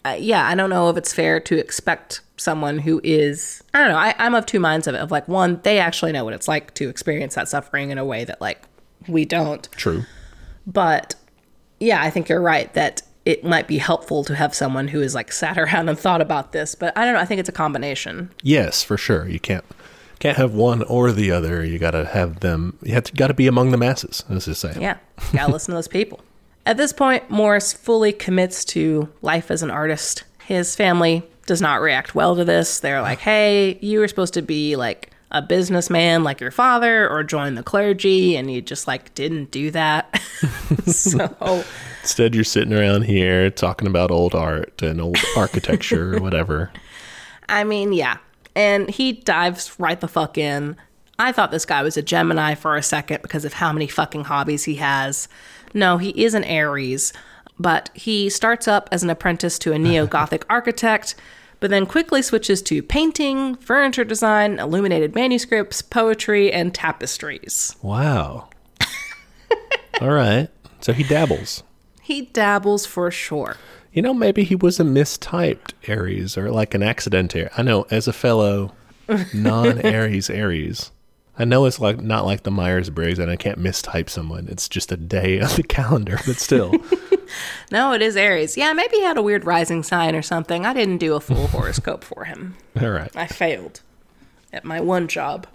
uh, 0.05 0.15
yeah, 0.17 0.47
I 0.47 0.55
don't 0.55 0.69
know 0.69 0.89
if 0.89 0.97
it's 0.97 1.13
fair 1.13 1.39
to 1.41 1.57
expect 1.57 2.21
someone 2.37 2.79
who 2.79 3.01
is, 3.03 3.61
I 3.73 3.79
don't 3.79 3.89
know, 3.89 3.97
I, 3.97 4.15
I'm 4.17 4.35
of 4.35 4.45
two 4.45 4.59
minds 4.59 4.87
of 4.87 4.95
it. 4.95 4.99
Of 4.99 5.11
like, 5.11 5.27
one, 5.27 5.59
they 5.63 5.79
actually 5.79 6.11
know 6.13 6.23
what 6.23 6.33
it's 6.33 6.47
like 6.47 6.73
to 6.75 6.89
experience 6.89 7.35
that 7.35 7.49
suffering 7.49 7.89
in 7.89 7.97
a 7.97 8.05
way 8.05 8.23
that, 8.23 8.39
like, 8.39 8.61
we 9.07 9.25
don't. 9.25 9.69
True. 9.73 10.03
But 10.65 11.15
yeah, 11.79 12.01
I 12.01 12.09
think 12.09 12.29
you're 12.29 12.41
right 12.41 12.73
that 12.75 13.01
it 13.25 13.43
might 13.43 13.67
be 13.67 13.77
helpful 13.77 14.23
to 14.25 14.35
have 14.35 14.53
someone 14.53 14.89
who 14.89 14.99
has, 14.99 15.15
like, 15.15 15.31
sat 15.31 15.57
around 15.57 15.89
and 15.89 15.97
thought 15.97 16.21
about 16.21 16.51
this. 16.51 16.75
But 16.75 16.97
I 16.97 17.05
don't 17.05 17.13
know, 17.13 17.19
I 17.19 17.25
think 17.25 17.39
it's 17.39 17.49
a 17.49 17.53
combination. 17.53 18.31
Yes, 18.41 18.83
for 18.83 18.97
sure. 18.97 19.27
You 19.27 19.39
can't 19.39 19.65
can't 20.19 20.37
have 20.37 20.53
one 20.53 20.83
or 20.83 21.11
the 21.11 21.31
other. 21.31 21.65
You 21.65 21.77
got 21.77 21.91
to 21.91 22.05
have 22.05 22.39
them. 22.39 22.77
You 22.81 22.93
have 22.93 23.03
to 23.05 23.13
got 23.13 23.27
to 23.27 23.33
be 23.33 23.45
among 23.47 23.71
the 23.71 23.77
masses, 23.77 24.23
as 24.29 24.45
they 24.45 24.53
say. 24.53 24.73
Yeah, 24.79 24.97
gotta 25.33 25.51
listen 25.51 25.73
to 25.73 25.75
those 25.75 25.89
people. 25.89 26.21
At 26.65 26.77
this 26.77 26.93
point, 26.93 27.29
Morris 27.29 27.73
fully 27.73 28.13
commits 28.13 28.63
to 28.65 29.09
life 29.21 29.51
as 29.51 29.63
an 29.63 29.69
artist. 29.69 30.23
His 30.45 30.75
family 30.75 31.23
does 31.45 31.61
not 31.61 31.81
react 31.81 32.15
well 32.15 32.37
to 32.37 32.45
this. 32.45 32.79
They're 32.79 33.01
like, 33.01 33.19
hey, 33.19 33.77
you 33.81 33.99
were 33.99 34.07
supposed 34.07 34.33
to 34.35 34.41
be 34.41 34.77
like 34.77 35.11
a 35.29 35.41
businessman 35.41 36.23
like 36.23 36.39
your 36.39 36.51
father 36.51 37.09
or 37.09 37.23
join 37.23 37.55
the 37.55 37.63
clergy 37.63 38.37
and 38.37 38.49
you 38.49 38.61
just 38.61 38.87
like 38.87 39.13
didn't 39.15 39.51
do 39.51 39.71
that. 39.71 40.21
so 40.85 41.65
Instead, 42.03 42.35
you're 42.35 42.43
sitting 42.43 42.73
around 42.73 43.03
here 43.03 43.49
talking 43.49 43.87
about 43.87 44.11
old 44.11 44.35
art 44.35 44.81
and 44.81 44.99
old 44.99 45.17
architecture 45.37 46.17
or 46.17 46.19
whatever. 46.19 46.69
I 47.47 47.63
mean, 47.63 47.93
yeah. 47.93 48.17
And 48.55 48.89
he 48.89 49.13
dives 49.13 49.73
right 49.79 49.99
the 49.99 50.09
fuck 50.09 50.37
in. 50.37 50.75
I 51.17 51.31
thought 51.31 51.51
this 51.51 51.65
guy 51.65 51.81
was 51.81 51.95
a 51.95 52.01
Gemini 52.01 52.55
for 52.55 52.75
a 52.75 52.83
second 52.83 53.21
because 53.21 53.45
of 53.45 53.53
how 53.53 53.71
many 53.71 53.87
fucking 53.87 54.25
hobbies 54.25 54.65
he 54.65 54.75
has. 54.75 55.29
No, 55.73 55.97
he 55.97 56.09
is 56.09 56.33
an 56.33 56.43
Aries, 56.43 57.13
but 57.57 57.89
he 57.93 58.29
starts 58.29 58.67
up 58.67 58.89
as 58.91 59.01
an 59.01 59.09
apprentice 59.09 59.57
to 59.59 59.71
a 59.71 59.79
neo 59.79 60.05
Gothic 60.05 60.45
architect, 60.49 61.15
but 61.61 61.69
then 61.69 61.85
quickly 61.85 62.21
switches 62.21 62.61
to 62.63 62.83
painting, 62.83 63.55
furniture 63.55 64.03
design, 64.03 64.59
illuminated 64.59 65.15
manuscripts, 65.15 65.81
poetry, 65.81 66.51
and 66.51 66.75
tapestries. 66.75 67.77
Wow. 67.81 68.49
All 70.01 70.11
right. 70.11 70.49
So 70.81 70.91
he 70.91 71.03
dabbles. 71.03 71.63
He 72.03 72.23
dabbles 72.23 72.85
for 72.85 73.09
sure. 73.09 73.55
You 73.93 74.01
know, 74.01 74.13
maybe 74.13 74.43
he 74.43 74.55
was 74.55 74.79
a 74.79 74.83
mistyped 74.83 75.71
Aries 75.87 76.37
or 76.37 76.51
like 76.51 76.73
an 76.73 76.83
accident 76.83 77.35
Aries. 77.35 77.51
I 77.57 77.61
know, 77.61 77.85
as 77.89 78.07
a 78.07 78.13
fellow 78.13 78.73
non 79.33 79.79
Aries 79.79 80.29
Aries, 80.29 80.91
I 81.37 81.45
know 81.45 81.65
it's 81.65 81.79
like 81.79 82.01
not 82.01 82.25
like 82.25 82.43
the 82.43 82.51
Myers 82.51 82.89
Briggs 82.89 83.19
and 83.19 83.31
I 83.31 83.35
can't 83.35 83.57
mistype 83.57 84.09
someone. 84.09 84.47
It's 84.49 84.67
just 84.67 84.91
a 84.91 84.97
day 84.97 85.39
on 85.41 85.55
the 85.55 85.63
calendar, 85.63 86.19
but 86.25 86.37
still. 86.37 86.73
No, 87.71 87.93
it 87.93 88.01
is 88.01 88.15
Aries. 88.15 88.57
Yeah, 88.57 88.73
maybe 88.73 88.97
he 88.97 89.03
had 89.03 89.17
a 89.17 89.21
weird 89.21 89.45
rising 89.45 89.81
sign 89.81 90.15
or 90.15 90.21
something. 90.21 90.65
I 90.65 90.73
didn't 90.73 90.99
do 90.99 91.15
a 91.15 91.19
full 91.19 91.47
horoscope 91.47 92.03
for 92.03 92.25
him. 92.25 92.55
All 92.79 92.91
right. 92.91 93.11
I 93.15 93.25
failed 93.25 93.81
at 94.51 94.63
my 94.63 94.79
one 94.79 95.07
job. 95.07 95.47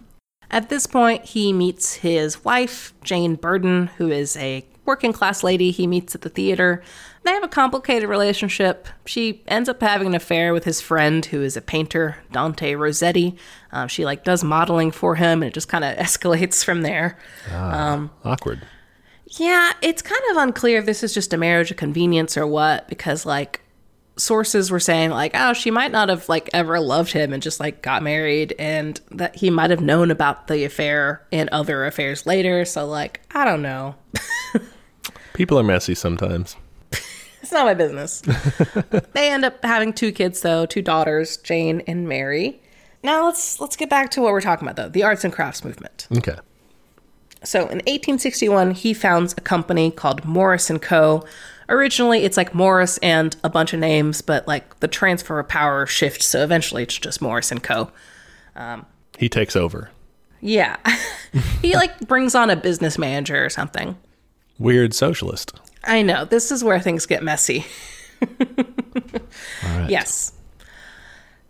At 0.50 0.70
this 0.70 0.86
point, 0.86 1.24
he 1.24 1.52
meets 1.52 1.94
his 1.94 2.44
wife, 2.44 2.94
Jane 3.04 3.34
Burden, 3.34 3.88
who 3.98 4.10
is 4.10 4.36
a 4.36 4.64
working 4.88 5.12
class 5.12 5.44
lady 5.44 5.70
he 5.70 5.86
meets 5.86 6.14
at 6.14 6.22
the 6.22 6.30
theater. 6.30 6.82
They 7.22 7.30
have 7.30 7.44
a 7.44 7.48
complicated 7.48 8.08
relationship. 8.08 8.88
She 9.04 9.44
ends 9.46 9.68
up 9.68 9.82
having 9.82 10.08
an 10.08 10.14
affair 10.14 10.54
with 10.54 10.64
his 10.64 10.80
friend, 10.80 11.24
who 11.26 11.42
is 11.42 11.58
a 11.58 11.60
painter, 11.60 12.16
Dante 12.32 12.74
Rossetti. 12.74 13.36
Um, 13.70 13.86
she 13.86 14.06
like 14.06 14.24
does 14.24 14.42
modeling 14.42 14.90
for 14.90 15.14
him, 15.14 15.42
and 15.42 15.50
it 15.50 15.54
just 15.54 15.68
kind 15.68 15.84
of 15.84 15.96
escalates 15.98 16.64
from 16.64 16.82
there. 16.82 17.18
Awkward. 18.24 18.66
Yeah, 19.26 19.72
it's 19.82 20.00
kind 20.00 20.22
of 20.30 20.38
unclear 20.38 20.78
if 20.78 20.86
this 20.86 21.02
is 21.02 21.12
just 21.12 21.34
a 21.34 21.36
marriage 21.36 21.70
of 21.70 21.76
convenience 21.76 22.38
or 22.38 22.46
what, 22.46 22.88
because 22.88 23.26
like 23.26 23.60
sources 24.16 24.70
were 24.70 24.80
saying 24.80 25.10
like, 25.10 25.32
oh, 25.34 25.52
she 25.52 25.70
might 25.70 25.92
not 25.92 26.08
have 26.08 26.30
like 26.30 26.48
ever 26.54 26.80
loved 26.80 27.12
him 27.12 27.34
and 27.34 27.42
just 27.42 27.60
like 27.60 27.82
got 27.82 28.02
married, 28.02 28.54
and 28.58 29.02
that 29.10 29.36
he 29.36 29.50
might 29.50 29.68
have 29.68 29.82
known 29.82 30.10
about 30.10 30.46
the 30.46 30.64
affair 30.64 31.26
and 31.30 31.50
other 31.50 31.84
affairs 31.84 32.24
later. 32.24 32.64
So 32.64 32.86
like, 32.86 33.20
I 33.32 33.44
don't 33.44 33.60
know. 33.60 33.96
People 35.38 35.56
are 35.56 35.62
messy 35.62 35.94
sometimes. 35.94 36.56
It's 37.40 37.52
not 37.52 37.66
my 37.66 37.74
business. 37.74 38.20
they 39.12 39.30
end 39.30 39.44
up 39.44 39.64
having 39.64 39.92
two 39.92 40.10
kids 40.10 40.40
though, 40.40 40.66
two 40.66 40.82
daughters, 40.82 41.36
Jane 41.36 41.82
and 41.86 42.08
Mary. 42.08 42.60
Now 43.04 43.26
let's 43.26 43.60
let's 43.60 43.76
get 43.76 43.88
back 43.88 44.10
to 44.10 44.20
what 44.20 44.32
we're 44.32 44.40
talking 44.40 44.66
about 44.66 44.74
though, 44.74 44.88
the 44.88 45.04
arts 45.04 45.22
and 45.22 45.32
crafts 45.32 45.64
movement. 45.64 46.08
Okay. 46.16 46.34
So 47.44 47.60
in 47.60 47.78
1861, 47.86 48.72
he 48.72 48.92
founds 48.92 49.34
a 49.38 49.40
company 49.40 49.92
called 49.92 50.24
Morris 50.24 50.68
and 50.68 50.82
Co. 50.82 51.24
Originally, 51.68 52.24
it's 52.24 52.36
like 52.36 52.56
Morris 52.56 52.98
and 52.98 53.36
a 53.44 53.48
bunch 53.48 53.72
of 53.72 53.78
names, 53.78 54.20
but 54.20 54.48
like 54.48 54.80
the 54.80 54.88
transfer 54.88 55.38
of 55.38 55.46
power 55.46 55.86
shifts, 55.86 56.26
so 56.26 56.42
eventually 56.42 56.82
it's 56.82 56.98
just 56.98 57.22
Morris 57.22 57.52
and 57.52 57.62
Co. 57.62 57.92
Um, 58.56 58.84
he 59.16 59.28
takes 59.28 59.54
over. 59.54 59.90
Yeah, 60.40 60.76
he 61.62 61.76
like 61.76 62.00
brings 62.08 62.34
on 62.34 62.50
a 62.50 62.56
business 62.56 62.98
manager 62.98 63.44
or 63.44 63.48
something. 63.48 63.96
Weird 64.58 64.94
socialist. 64.94 65.52
I 65.84 66.02
know 66.02 66.24
this 66.24 66.50
is 66.50 66.64
where 66.64 66.80
things 66.80 67.06
get 67.06 67.22
messy. 67.22 67.66
All 68.22 68.28
right. 69.64 69.90
Yes. 69.90 70.32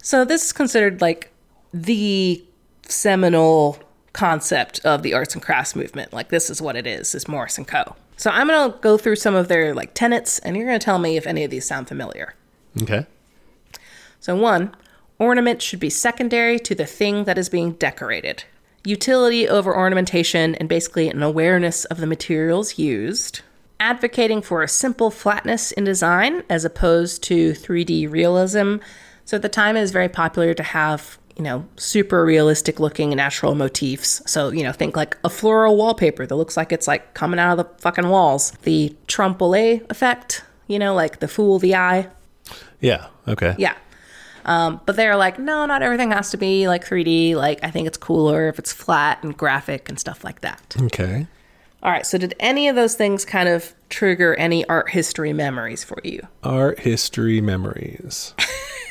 So 0.02 0.24
this 0.24 0.44
is 0.46 0.52
considered 0.52 1.00
like 1.00 1.32
the 1.72 2.44
seminal 2.82 3.78
concept 4.12 4.80
of 4.84 5.02
the 5.02 5.14
arts 5.14 5.34
and 5.34 5.42
crafts 5.42 5.76
movement. 5.76 6.12
Like 6.12 6.28
this 6.28 6.50
is 6.50 6.60
what 6.60 6.76
it 6.76 6.86
is, 6.86 7.14
is 7.14 7.28
Morris 7.28 7.58
and 7.58 7.66
Co. 7.66 7.96
So 8.16 8.30
I'm 8.30 8.48
gonna 8.48 8.74
go 8.80 8.98
through 8.98 9.16
some 9.16 9.34
of 9.34 9.48
their 9.48 9.74
like 9.74 9.94
tenets 9.94 10.38
and 10.40 10.56
you're 10.56 10.66
gonna 10.66 10.78
tell 10.78 10.98
me 10.98 11.16
if 11.16 11.26
any 11.26 11.44
of 11.44 11.50
these 11.50 11.66
sound 11.66 11.88
familiar. 11.88 12.34
Okay. 12.82 13.06
So 14.20 14.34
one, 14.36 14.74
ornament 15.18 15.62
should 15.62 15.80
be 15.80 15.90
secondary 15.90 16.58
to 16.60 16.74
the 16.74 16.86
thing 16.86 17.24
that 17.24 17.38
is 17.38 17.48
being 17.48 17.72
decorated. 17.72 18.44
Utility 18.88 19.46
over 19.46 19.76
ornamentation 19.76 20.54
and 20.54 20.66
basically 20.66 21.10
an 21.10 21.22
awareness 21.22 21.84
of 21.84 21.98
the 21.98 22.06
materials 22.06 22.78
used. 22.78 23.42
Advocating 23.78 24.40
for 24.40 24.62
a 24.62 24.68
simple 24.68 25.10
flatness 25.10 25.72
in 25.72 25.84
design 25.84 26.42
as 26.48 26.64
opposed 26.64 27.22
to 27.24 27.52
3D 27.52 28.10
realism. 28.10 28.76
So 29.26 29.36
at 29.36 29.42
the 29.42 29.50
time 29.50 29.76
it 29.76 29.82
was 29.82 29.90
very 29.90 30.08
popular 30.08 30.54
to 30.54 30.62
have, 30.62 31.18
you 31.36 31.42
know, 31.42 31.66
super 31.76 32.24
realistic 32.24 32.80
looking 32.80 33.10
natural 33.10 33.54
motifs. 33.54 34.22
So, 34.24 34.48
you 34.48 34.62
know, 34.62 34.72
think 34.72 34.96
like 34.96 35.18
a 35.22 35.28
floral 35.28 35.76
wallpaper 35.76 36.24
that 36.26 36.34
looks 36.34 36.56
like 36.56 36.72
it's 36.72 36.88
like 36.88 37.12
coming 37.12 37.38
out 37.38 37.58
of 37.58 37.66
the 37.66 37.82
fucking 37.82 38.08
walls. 38.08 38.52
The 38.62 38.96
trompe-l'oeil 39.06 39.82
effect, 39.90 40.42
you 40.66 40.78
know, 40.78 40.94
like 40.94 41.18
the 41.20 41.28
fool 41.28 41.58
the 41.58 41.74
eye. 41.74 42.08
Yeah. 42.80 43.08
Okay. 43.28 43.54
Yeah. 43.58 43.74
Um, 44.48 44.80
but 44.86 44.96
they're 44.96 45.14
like, 45.14 45.38
no, 45.38 45.66
not 45.66 45.82
everything 45.82 46.10
has 46.10 46.30
to 46.30 46.38
be 46.38 46.68
like 46.68 46.82
3D. 46.82 47.34
Like, 47.34 47.62
I 47.62 47.70
think 47.70 47.86
it's 47.86 47.98
cooler 47.98 48.48
if 48.48 48.58
it's 48.58 48.72
flat 48.72 49.22
and 49.22 49.36
graphic 49.36 49.90
and 49.90 50.00
stuff 50.00 50.24
like 50.24 50.40
that. 50.40 50.74
Okay. 50.80 51.26
All 51.82 51.92
right. 51.92 52.06
So, 52.06 52.16
did 52.16 52.34
any 52.40 52.66
of 52.66 52.74
those 52.74 52.94
things 52.94 53.26
kind 53.26 53.48
of 53.50 53.74
trigger 53.90 54.34
any 54.36 54.64
art 54.64 54.88
history 54.88 55.34
memories 55.34 55.84
for 55.84 55.98
you? 56.02 56.26
Art 56.42 56.80
history 56.80 57.42
memories. 57.42 58.34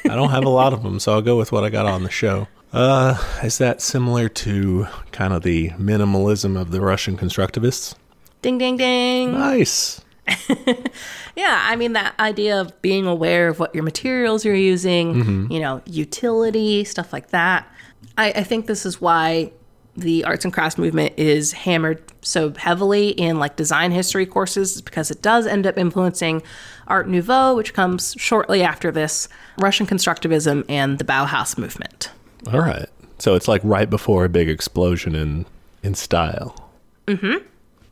I 0.05 0.15
don't 0.15 0.29
have 0.29 0.45
a 0.45 0.49
lot 0.49 0.73
of 0.73 0.83
them, 0.83 0.99
so 0.99 1.13
I'll 1.13 1.23
go 1.23 1.37
with 1.37 1.51
what 1.51 1.63
I 1.63 1.69
got 1.69 1.87
on 1.87 2.03
the 2.03 2.11
show. 2.11 2.47
Uh, 2.71 3.17
is 3.43 3.57
that 3.57 3.81
similar 3.81 4.29
to 4.29 4.85
kind 5.11 5.33
of 5.33 5.41
the 5.41 5.69
minimalism 5.71 6.59
of 6.59 6.69
the 6.69 6.81
Russian 6.81 7.17
constructivists? 7.17 7.95
Ding, 8.43 8.59
ding, 8.59 8.77
ding. 8.77 9.31
Nice. 9.31 10.01
Yeah. 11.35 11.65
I 11.69 11.75
mean, 11.75 11.93
that 11.93 12.19
idea 12.19 12.59
of 12.59 12.81
being 12.81 13.05
aware 13.05 13.47
of 13.47 13.59
what 13.59 13.75
your 13.75 13.83
materials 13.83 14.43
you're 14.43 14.55
using, 14.55 15.51
you 15.51 15.59
know, 15.59 15.83
utility, 15.85 16.83
stuff 16.83 17.13
like 17.13 17.29
that. 17.29 17.71
I, 18.17 18.31
I 18.31 18.43
think 18.43 18.65
this 18.65 18.87
is 18.87 18.99
why 18.99 19.51
the 19.95 20.23
arts 20.25 20.45
and 20.45 20.53
crafts 20.53 20.77
movement 20.77 21.13
is 21.17 21.51
hammered 21.51 22.01
so 22.21 22.53
heavily 22.53 23.09
in 23.09 23.39
like 23.39 23.55
design 23.55 23.91
history 23.91 24.25
courses 24.25 24.81
because 24.81 25.11
it 25.11 25.21
does 25.21 25.45
end 25.45 25.67
up 25.67 25.77
influencing 25.77 26.41
Art 26.87 27.07
Nouveau, 27.07 27.55
which 27.55 27.73
comes 27.73 28.15
shortly 28.17 28.63
after 28.63 28.91
this, 28.91 29.27
Russian 29.59 29.85
constructivism, 29.85 30.65
and 30.69 30.97
the 30.97 31.03
Bauhaus 31.03 31.57
movement. 31.57 32.11
All 32.51 32.59
right. 32.59 32.89
So 33.19 33.35
it's 33.35 33.47
like 33.47 33.61
right 33.63 33.89
before 33.89 34.25
a 34.25 34.29
big 34.29 34.49
explosion 34.49 35.15
in 35.15 35.45
in 35.83 35.95
style. 35.95 36.71
Mm-hmm. 37.07 37.45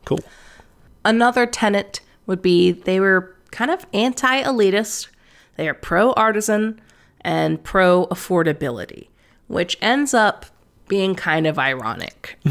Cool. 0.04 0.20
Another 1.04 1.46
tenet 1.46 2.00
would 2.26 2.42
be 2.42 2.72
they 2.72 3.00
were 3.00 3.34
kind 3.50 3.70
of 3.70 3.86
anti 3.92 4.42
elitist, 4.42 5.08
they 5.56 5.68
are 5.68 5.74
pro 5.74 6.12
artisan 6.12 6.80
and 7.20 7.62
pro 7.62 8.06
affordability, 8.06 9.08
which 9.48 9.76
ends 9.80 10.14
up 10.14 10.46
being 10.88 11.14
kind 11.14 11.46
of 11.46 11.58
ironic. 11.58 12.38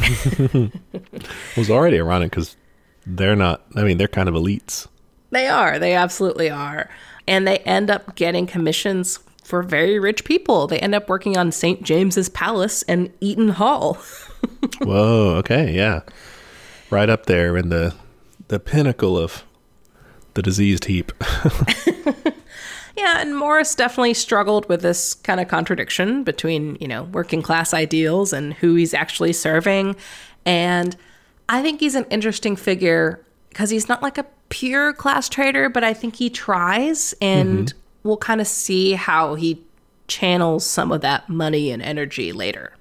It 0.93 1.57
was 1.57 1.71
already 1.71 1.97
ironic 1.97 2.31
because 2.31 2.57
they're 3.05 3.35
not. 3.35 3.65
I 3.75 3.83
mean, 3.83 3.97
they're 3.97 4.09
kind 4.09 4.27
of 4.27 4.35
elites. 4.35 4.87
They 5.31 5.47
are. 5.47 5.79
They 5.79 5.93
absolutely 5.93 6.49
are. 6.49 6.89
And 7.27 7.47
they 7.47 7.59
end 7.59 7.89
up 7.89 8.15
getting 8.15 8.45
commissions 8.45 9.19
for 9.43 9.63
very 9.63 9.99
rich 9.99 10.25
people. 10.25 10.67
They 10.67 10.79
end 10.79 10.95
up 10.95 11.07
working 11.07 11.37
on 11.37 11.51
St. 11.51 11.81
James's 11.83 12.29
Palace 12.29 12.83
and 12.83 13.11
Eaton 13.21 13.49
Hall. 13.49 13.95
Whoa. 14.81 15.35
Okay. 15.37 15.71
Yeah. 15.71 16.01
Right 16.89 17.09
up 17.09 17.25
there 17.25 17.55
in 17.55 17.69
the 17.69 17.95
the 18.47 18.59
pinnacle 18.59 19.17
of 19.17 19.43
the 20.35 20.41
diseased 20.41 20.85
heap. 20.85 21.11
yeah, 22.95 23.19
and 23.19 23.35
Morris 23.35 23.73
definitely 23.75 24.13
struggled 24.13 24.69
with 24.69 24.81
this 24.81 25.15
kind 25.15 25.39
of 25.39 25.47
contradiction 25.47 26.23
between, 26.23 26.77
you 26.79 26.87
know, 26.87 27.03
working 27.03 27.41
class 27.41 27.73
ideals 27.73 28.31
and 28.31 28.53
who 28.53 28.75
he's 28.75 28.93
actually 28.93 29.33
serving. 29.33 29.95
And 30.45 30.95
I 31.49 31.61
think 31.61 31.79
he's 31.79 31.95
an 31.95 32.05
interesting 32.09 32.55
figure 32.55 33.19
because 33.49 33.69
he's 33.69 33.89
not 33.89 34.01
like 34.01 34.17
a 34.17 34.25
pure 34.49 34.93
class 34.93 35.27
traitor, 35.27 35.69
but 35.69 35.83
I 35.83 35.93
think 35.93 36.15
he 36.15 36.29
tries 36.29 37.13
and 37.21 37.67
mm-hmm. 37.69 37.77
we'll 38.03 38.17
kind 38.17 38.41
of 38.41 38.47
see 38.47 38.93
how 38.93 39.35
he 39.35 39.63
channels 40.07 40.65
some 40.65 40.91
of 40.91 41.01
that 41.01 41.29
money 41.29 41.71
and 41.71 41.81
energy 41.81 42.31
later. 42.31 42.73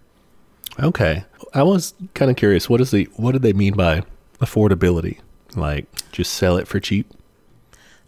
Okay. 0.81 1.25
I 1.55 1.63
was 1.63 1.95
kind 2.15 2.31
of 2.31 2.37
curious. 2.37 2.69
What 2.69 2.81
is 2.81 2.91
the 2.91 3.05
what 3.17 3.33
do 3.33 3.39
they 3.39 3.53
mean 3.53 3.75
by 3.75 4.03
affordability? 4.41 5.21
Like 5.55 5.87
just 6.11 6.35
sell 6.35 6.57
it 6.57 6.67
for 6.67 6.81
cheap? 6.81 7.13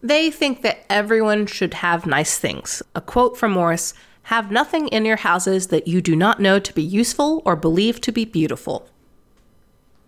They 0.07 0.31
think 0.31 0.62
that 0.62 0.85
everyone 0.88 1.47
should 1.47 1.75
have 1.75 2.07
nice 2.07 2.38
things. 2.38 2.83
A 2.95 3.01
quote 3.01 3.37
from 3.37 3.53
Morris 3.53 3.92
Have 4.25 4.51
nothing 4.51 4.88
in 4.88 5.05
your 5.05 5.16
houses 5.16 5.69
that 5.69 5.87
you 5.88 6.01
do 6.01 6.14
not 6.16 6.40
know 6.40 6.59
to 6.59 6.73
be 6.75 6.83
useful 6.83 7.42
or 7.45 7.57
believe 7.57 8.01
to 8.03 8.12
be 8.12 8.25
beautiful. 8.25 8.88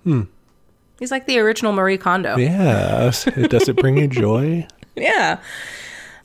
Hmm. 0.04 0.22
He's 0.98 1.10
like 1.10 1.26
the 1.26 1.38
original 1.38 1.72
Marie 1.72 1.98
Kondo. 1.98 2.36
Yeah. 2.36 3.12
Does 3.48 3.68
it 3.68 3.76
bring 3.76 3.96
you 3.98 4.08
joy? 4.24 4.66
Yeah. 4.96 5.38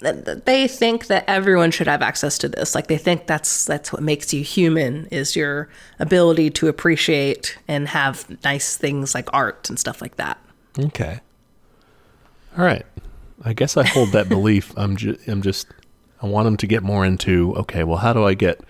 Th- 0.02 0.26
th- 0.26 0.40
They 0.46 0.68
think 0.68 1.08
that 1.08 1.24
everyone 1.28 1.70
should 1.72 1.88
have 1.88 2.02
access 2.02 2.38
to 2.40 2.50
this. 2.50 2.74
Like 2.76 2.88
they 2.88 2.98
think 2.98 3.28
that's 3.28 3.66
that's 3.66 3.94
what 3.94 4.02
makes 4.02 4.34
you 4.34 4.44
human 4.44 5.06
is 5.12 5.36
your 5.36 5.70
ability 6.00 6.50
to 6.52 6.68
appreciate 6.68 7.58
and 7.68 7.88
have 7.90 8.26
nice 8.44 8.76
things 8.78 9.14
like 9.14 9.30
art 9.34 9.70
and 9.70 9.78
stuff 9.80 10.02
like 10.02 10.16
that. 10.18 10.40
Okay. 10.80 11.20
All 12.58 12.66
right. 12.66 12.86
I 13.45 13.53
guess 13.53 13.77
I 13.77 13.86
hold 13.86 14.12
that 14.13 14.29
belief. 14.29 14.73
I'm 14.77 14.95
just, 14.95 15.27
I'm 15.27 15.41
just, 15.41 15.67
I 16.21 16.27
want 16.27 16.45
them 16.45 16.58
to 16.58 16.67
get 16.67 16.84
more 16.84 17.06
into, 17.06 17.53
okay, 17.58 17.84
well, 17.84 17.97
how 17.97 18.13
do 18.13 18.23
I 18.25 18.34
get 18.34 18.62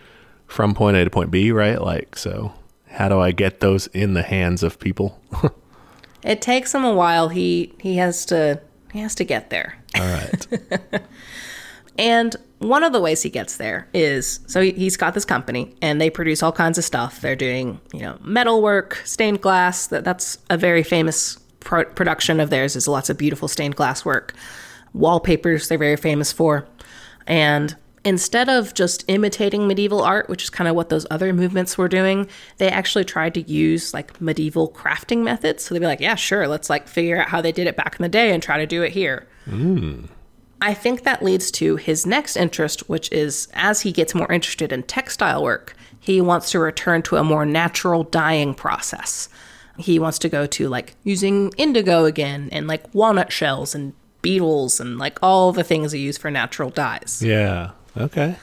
from 0.48 0.74
point 0.74 0.98
A 0.98 1.04
to 1.04 1.10
point 1.10 1.32
B, 1.32 1.52
right? 1.52 1.82
Like, 1.82 2.18
so 2.18 2.54
how 2.88 3.10
do 3.10 3.20
I 3.20 3.32
get 3.32 3.60
those 3.60 3.88
in 3.88 4.14
the 4.14 4.24
hands 4.24 4.64
of 4.64 4.80
people? 4.80 5.22
It 6.24 6.42
takes 6.42 6.74
him 6.74 6.86
a 6.86 6.94
while. 6.94 7.30
He 7.30 7.74
he 7.80 7.98
has 7.98 8.26
to 8.28 8.62
he 8.92 9.00
has 9.00 9.14
to 9.16 9.26
get 9.26 9.50
there. 9.50 9.78
right. 9.96 10.48
And 11.96 12.36
one 12.58 12.84
of 12.84 12.92
the 12.92 13.00
ways 13.00 13.22
he 13.22 13.30
gets 13.30 13.58
there 13.58 13.88
is 13.94 14.40
so 14.48 14.62
he, 14.62 14.72
he's 14.72 14.98
got 14.98 15.14
this 15.14 15.26
company 15.26 15.76
and 15.80 16.02
they 16.02 16.10
produce 16.10 16.42
all 16.42 16.52
kinds 16.52 16.80
of 16.80 16.84
stuff. 16.84 17.22
They're 17.22 17.36
doing, 17.36 17.80
you 17.94 18.00
know, 18.00 18.18
metal 18.22 18.64
work, 18.64 19.00
stained 19.06 19.42
glass. 19.42 19.86
That, 19.86 20.04
that's 20.04 20.40
a 20.50 20.58
very 20.58 20.82
famous 20.82 21.38
production 21.60 22.40
of 22.40 22.50
theirs 22.50 22.76
is 22.76 22.88
lots 22.88 23.12
of 23.12 23.18
beautiful 23.20 23.48
stained 23.48 23.76
glass 23.76 24.04
work. 24.04 24.34
Wallpapers 24.94 25.68
they're 25.68 25.78
very 25.78 25.98
famous 25.98 26.32
for. 26.32 26.68
And 27.28 27.76
instead 28.06 28.50
of 28.50 28.74
just 28.74 29.06
imitating 29.08 29.68
medieval 29.68 30.02
art, 30.02 30.30
which 30.30 30.44
is 30.44 30.50
kind 30.50 30.68
of 30.68 30.76
what 30.76 30.90
those 30.90 31.08
other 31.10 31.34
movements 31.34 31.78
were 31.78 31.88
doing, 31.88 32.28
they 32.58 32.70
actually 32.70 33.06
tried 33.06 33.34
to 33.36 33.42
use 33.42 33.94
like 33.94 34.20
medieval 34.20 34.70
crafting 34.70 35.24
methods. 35.24 35.64
So 35.64 35.74
they'd 35.74 35.80
be 35.80 35.86
like, 35.86 36.00
yeah, 36.00 36.16
sure, 36.16 36.48
let's 36.48 36.70
like 36.70 36.88
figure 36.88 37.22
out 37.22 37.30
how 37.30 37.42
they 37.42 37.52
did 37.52 37.68
it 37.68 37.76
back 37.78 37.96
in 37.98 38.04
the 38.04 38.10
day 38.10 38.32
and 38.32 38.44
try 38.44 38.58
to 38.58 38.68
do 38.68 38.84
it 38.84 38.92
here. 38.92 39.28
Hmm. 39.46 40.06
I 40.62 40.74
think 40.74 41.04
that 41.04 41.22
leads 41.22 41.52
to 41.52 41.76
his 41.76 42.06
next 42.06 42.38
interest, 42.38 42.88
which 42.90 43.12
is 43.12 43.50
as 43.54 43.82
he 43.82 43.92
gets 43.92 44.16
more 44.16 44.32
interested 44.32 44.72
in 44.72 44.84
textile 44.84 45.44
work, 45.44 45.76
he 46.00 46.22
wants 46.22 46.52
to 46.52 46.60
return 46.60 47.02
to 47.04 47.18
a 47.18 47.24
more 47.24 47.46
natural 47.46 48.04
dyeing 48.04 48.54
process. 48.54 49.28
He 49.78 50.00
wants 50.00 50.20
to 50.20 50.30
go 50.30 50.46
to 50.46 50.70
like 50.70 50.96
using 51.04 51.52
indigo 51.58 52.06
again 52.06 52.48
and 52.52 52.68
like 52.68 52.94
walnut 52.94 53.32
shells 53.32 53.76
and 53.76 53.94
beetles 54.24 54.80
and 54.80 54.98
like 54.98 55.20
all 55.22 55.52
the 55.52 55.64
things 55.64 55.92
they 55.92 56.00
use 56.00 56.18
for 56.18 56.32
natural 56.32 56.72
dyes. 56.72 57.22
Yeah. 57.24 57.72
Okay. 57.96 58.38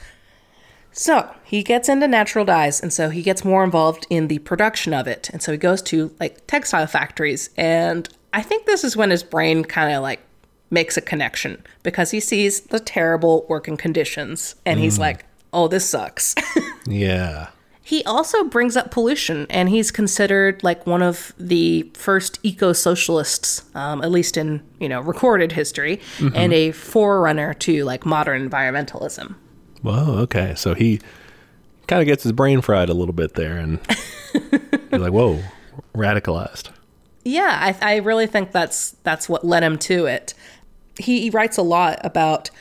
So 0.93 1.33
he 1.43 1.63
gets 1.63 1.89
into 1.89 2.07
natural 2.07 2.45
dyes, 2.45 2.81
and 2.81 2.91
so 2.91 3.09
he 3.09 3.21
gets 3.21 3.43
more 3.43 3.63
involved 3.63 4.07
in 4.09 4.27
the 4.27 4.39
production 4.39 4.93
of 4.93 5.07
it. 5.07 5.29
And 5.29 5.41
so 5.41 5.51
he 5.51 5.57
goes 5.57 5.81
to 5.83 6.13
like 6.19 6.45
textile 6.47 6.87
factories, 6.87 7.49
and 7.57 8.07
I 8.33 8.41
think 8.41 8.65
this 8.65 8.83
is 8.83 8.95
when 8.95 9.09
his 9.09 9.23
brain 9.23 9.63
kind 9.65 9.93
of 9.93 10.01
like 10.01 10.21
makes 10.69 10.95
a 10.97 11.01
connection 11.01 11.63
because 11.83 12.11
he 12.11 12.19
sees 12.19 12.61
the 12.61 12.79
terrible 12.79 13.45
working 13.49 13.77
conditions, 13.77 14.55
and 14.65 14.79
he's 14.79 14.97
mm. 14.97 15.01
like, 15.01 15.25
"Oh, 15.53 15.67
this 15.67 15.89
sucks." 15.89 16.35
Yeah. 16.87 17.49
He 17.91 18.05
also 18.05 18.45
brings 18.45 18.77
up 18.77 18.89
pollution, 18.89 19.45
and 19.49 19.67
he's 19.67 19.91
considered 19.91 20.63
like 20.63 20.87
one 20.87 21.01
of 21.01 21.33
the 21.37 21.91
first 21.93 22.39
eco-socialists, 22.41 23.65
um, 23.75 24.01
at 24.01 24.09
least 24.09 24.37
in 24.37 24.63
you 24.79 24.87
know 24.87 25.01
recorded 25.01 25.51
history, 25.51 25.99
and 26.33 26.53
a 26.53 26.71
forerunner 26.71 27.53
to 27.55 27.83
like 27.83 28.05
modern 28.05 28.49
environmentalism. 28.49 29.35
Whoa. 29.81 30.19
Okay. 30.19 30.55
So 30.55 30.73
he 30.73 31.01
kind 31.87 32.01
of 32.01 32.05
gets 32.05 32.23
his 32.23 32.31
brain 32.31 32.61
fried 32.61 32.87
a 32.87 32.93
little 32.93 33.13
bit 33.13 33.33
there, 33.33 33.57
and 33.57 33.77
you're 34.89 35.01
like, 35.01 35.11
whoa, 35.11 35.43
radicalized. 35.93 36.69
Yeah, 37.25 37.75
I, 37.81 37.95
I 37.95 37.95
really 37.97 38.25
think 38.25 38.53
that's 38.53 38.91
that's 39.03 39.27
what 39.27 39.43
led 39.43 39.63
him 39.63 39.77
to 39.79 40.05
it. 40.05 40.33
He, 40.97 41.23
he 41.23 41.29
writes 41.29 41.57
a 41.57 41.61
lot 41.61 41.99
about 42.05 42.51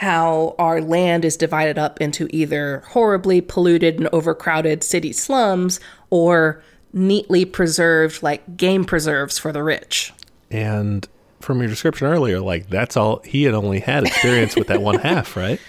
how 0.00 0.54
our 0.58 0.80
land 0.80 1.26
is 1.26 1.36
divided 1.36 1.78
up 1.78 2.00
into 2.00 2.26
either 2.30 2.82
horribly 2.88 3.42
polluted 3.42 3.98
and 3.98 4.08
overcrowded 4.14 4.82
city 4.82 5.12
slums 5.12 5.78
or 6.08 6.62
neatly 6.94 7.44
preserved 7.44 8.22
like 8.22 8.56
game 8.56 8.82
preserves 8.86 9.38
for 9.38 9.52
the 9.52 9.62
rich. 9.62 10.14
And 10.50 11.06
from 11.40 11.60
your 11.60 11.68
description 11.68 12.06
earlier, 12.06 12.40
like 12.40 12.70
that's 12.70 12.96
all 12.96 13.20
he 13.26 13.42
had 13.42 13.52
only 13.52 13.80
had 13.80 14.06
experience 14.06 14.56
with 14.56 14.68
that 14.68 14.80
one 14.80 14.98
half, 15.00 15.36
right? 15.36 15.60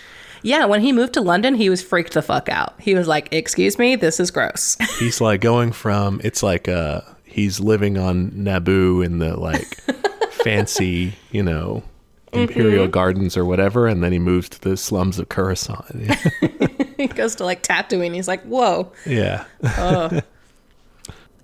Yeah, 0.43 0.63
when 0.63 0.79
he 0.79 0.93
moved 0.93 1.13
to 1.15 1.21
London, 1.21 1.53
he 1.55 1.69
was 1.69 1.83
freaked 1.83 2.13
the 2.13 2.21
fuck 2.21 2.47
out. 2.47 2.79
He 2.79 2.95
was 2.95 3.09
like, 3.09 3.27
"Excuse 3.33 3.77
me, 3.77 3.97
this 3.97 4.17
is 4.17 4.31
gross." 4.31 4.77
He's 4.99 5.19
like 5.19 5.41
going 5.41 5.73
from 5.73 6.21
it's 6.23 6.41
like 6.41 6.69
uh 6.69 7.01
he's 7.25 7.59
living 7.59 7.97
on 7.97 8.31
Naboo 8.31 9.05
in 9.05 9.19
the 9.19 9.37
like 9.37 9.75
fancy, 10.31 11.15
you 11.31 11.43
know, 11.43 11.83
imperial 12.33 12.85
mm-hmm. 12.85 12.91
gardens 12.91 13.37
or 13.37 13.45
whatever, 13.45 13.87
and 13.87 14.03
then 14.03 14.11
he 14.11 14.19
moves 14.19 14.49
to 14.49 14.61
the 14.61 14.77
slums 14.77 15.19
of 15.19 15.29
Coruscant. 15.29 16.15
he 16.97 17.07
goes 17.07 17.35
to 17.35 17.45
like 17.45 17.63
Tatooine. 17.63 18.13
He's 18.13 18.27
like, 18.27 18.43
"Whoa." 18.43 18.91
yeah. 19.05 19.45
Oh. 19.63 20.21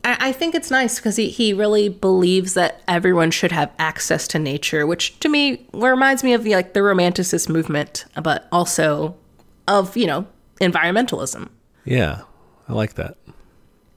I, 0.04 0.30
I 0.30 0.32
think 0.32 0.56
it's 0.56 0.72
nice 0.72 0.98
because 0.98 1.16
he, 1.16 1.30
he 1.30 1.54
really 1.54 1.90
believes 1.90 2.54
that 2.54 2.82
everyone 2.88 3.32
should 3.32 3.52
have 3.52 3.72
access 3.78 4.28
to 4.30 4.40
nature, 4.40 4.88
which 4.88 5.20
to 5.20 5.30
me 5.30 5.68
reminds 5.74 6.24
me 6.24 6.34
of 6.34 6.44
the, 6.44 6.56
like 6.56 6.74
the 6.74 6.80
romanticist 6.80 7.50
movement, 7.50 8.06
but 8.22 8.48
also 8.52 9.16
of 9.68 9.98
you 9.98 10.08
know 10.08 10.26
environmentalism. 10.62 11.50
Yeah. 11.86 12.22
I 12.70 12.74
like 12.74 12.96
that. 12.96 13.18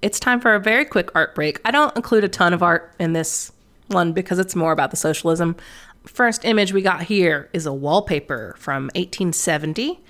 It's 0.03 0.21
time 0.21 0.41
for 0.41 0.55
a 0.55 0.61
very 0.61 0.85
quick 0.85 1.11
art 1.15 1.35
break. 1.35 1.61
I 1.65 1.71
don't 1.71 1.95
include 1.97 2.25
a 2.25 2.29
ton 2.29 2.55
of 2.55 2.63
art 2.63 2.95
in 2.99 3.13
this 3.13 3.53
one 3.89 4.13
because 4.13 4.39
it's 4.39 4.55
more 4.55 4.73
about 4.73 4.91
the 4.91 4.97
socialism. 4.97 5.57
First 6.07 6.45
image 6.45 6.73
we 6.73 6.83
got 6.83 7.03
here 7.03 7.49
is 7.53 7.67
a 7.67 7.73
wallpaper 7.73 8.55
from 8.59 8.85
1870. 8.95 10.01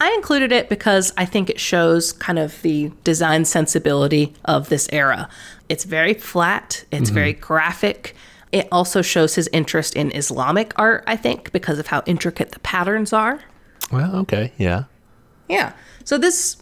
I 0.00 0.12
included 0.12 0.52
it 0.52 0.68
because 0.68 1.12
I 1.16 1.24
think 1.24 1.48
it 1.48 1.58
shows 1.60 2.12
kind 2.12 2.38
of 2.38 2.60
the 2.62 2.92
design 3.04 3.44
sensibility 3.44 4.34
of 4.44 4.68
this 4.68 4.88
era. 4.92 5.28
It's 5.68 5.84
very 5.84 6.14
flat, 6.14 6.84
it's 6.90 7.06
mm-hmm. 7.06 7.14
very 7.14 7.32
graphic. 7.32 8.14
It 8.52 8.68
also 8.70 9.02
shows 9.02 9.34
his 9.34 9.48
interest 9.52 9.96
in 9.96 10.14
Islamic 10.14 10.72
art, 10.78 11.04
I 11.06 11.16
think, 11.16 11.52
because 11.52 11.78
of 11.78 11.88
how 11.88 12.02
intricate 12.06 12.52
the 12.52 12.60
patterns 12.60 13.12
are. 13.12 13.40
Well, 13.90 14.14
okay. 14.16 14.52
Yeah. 14.58 14.84
Yeah. 15.48 15.72
So 16.04 16.18
this, 16.18 16.56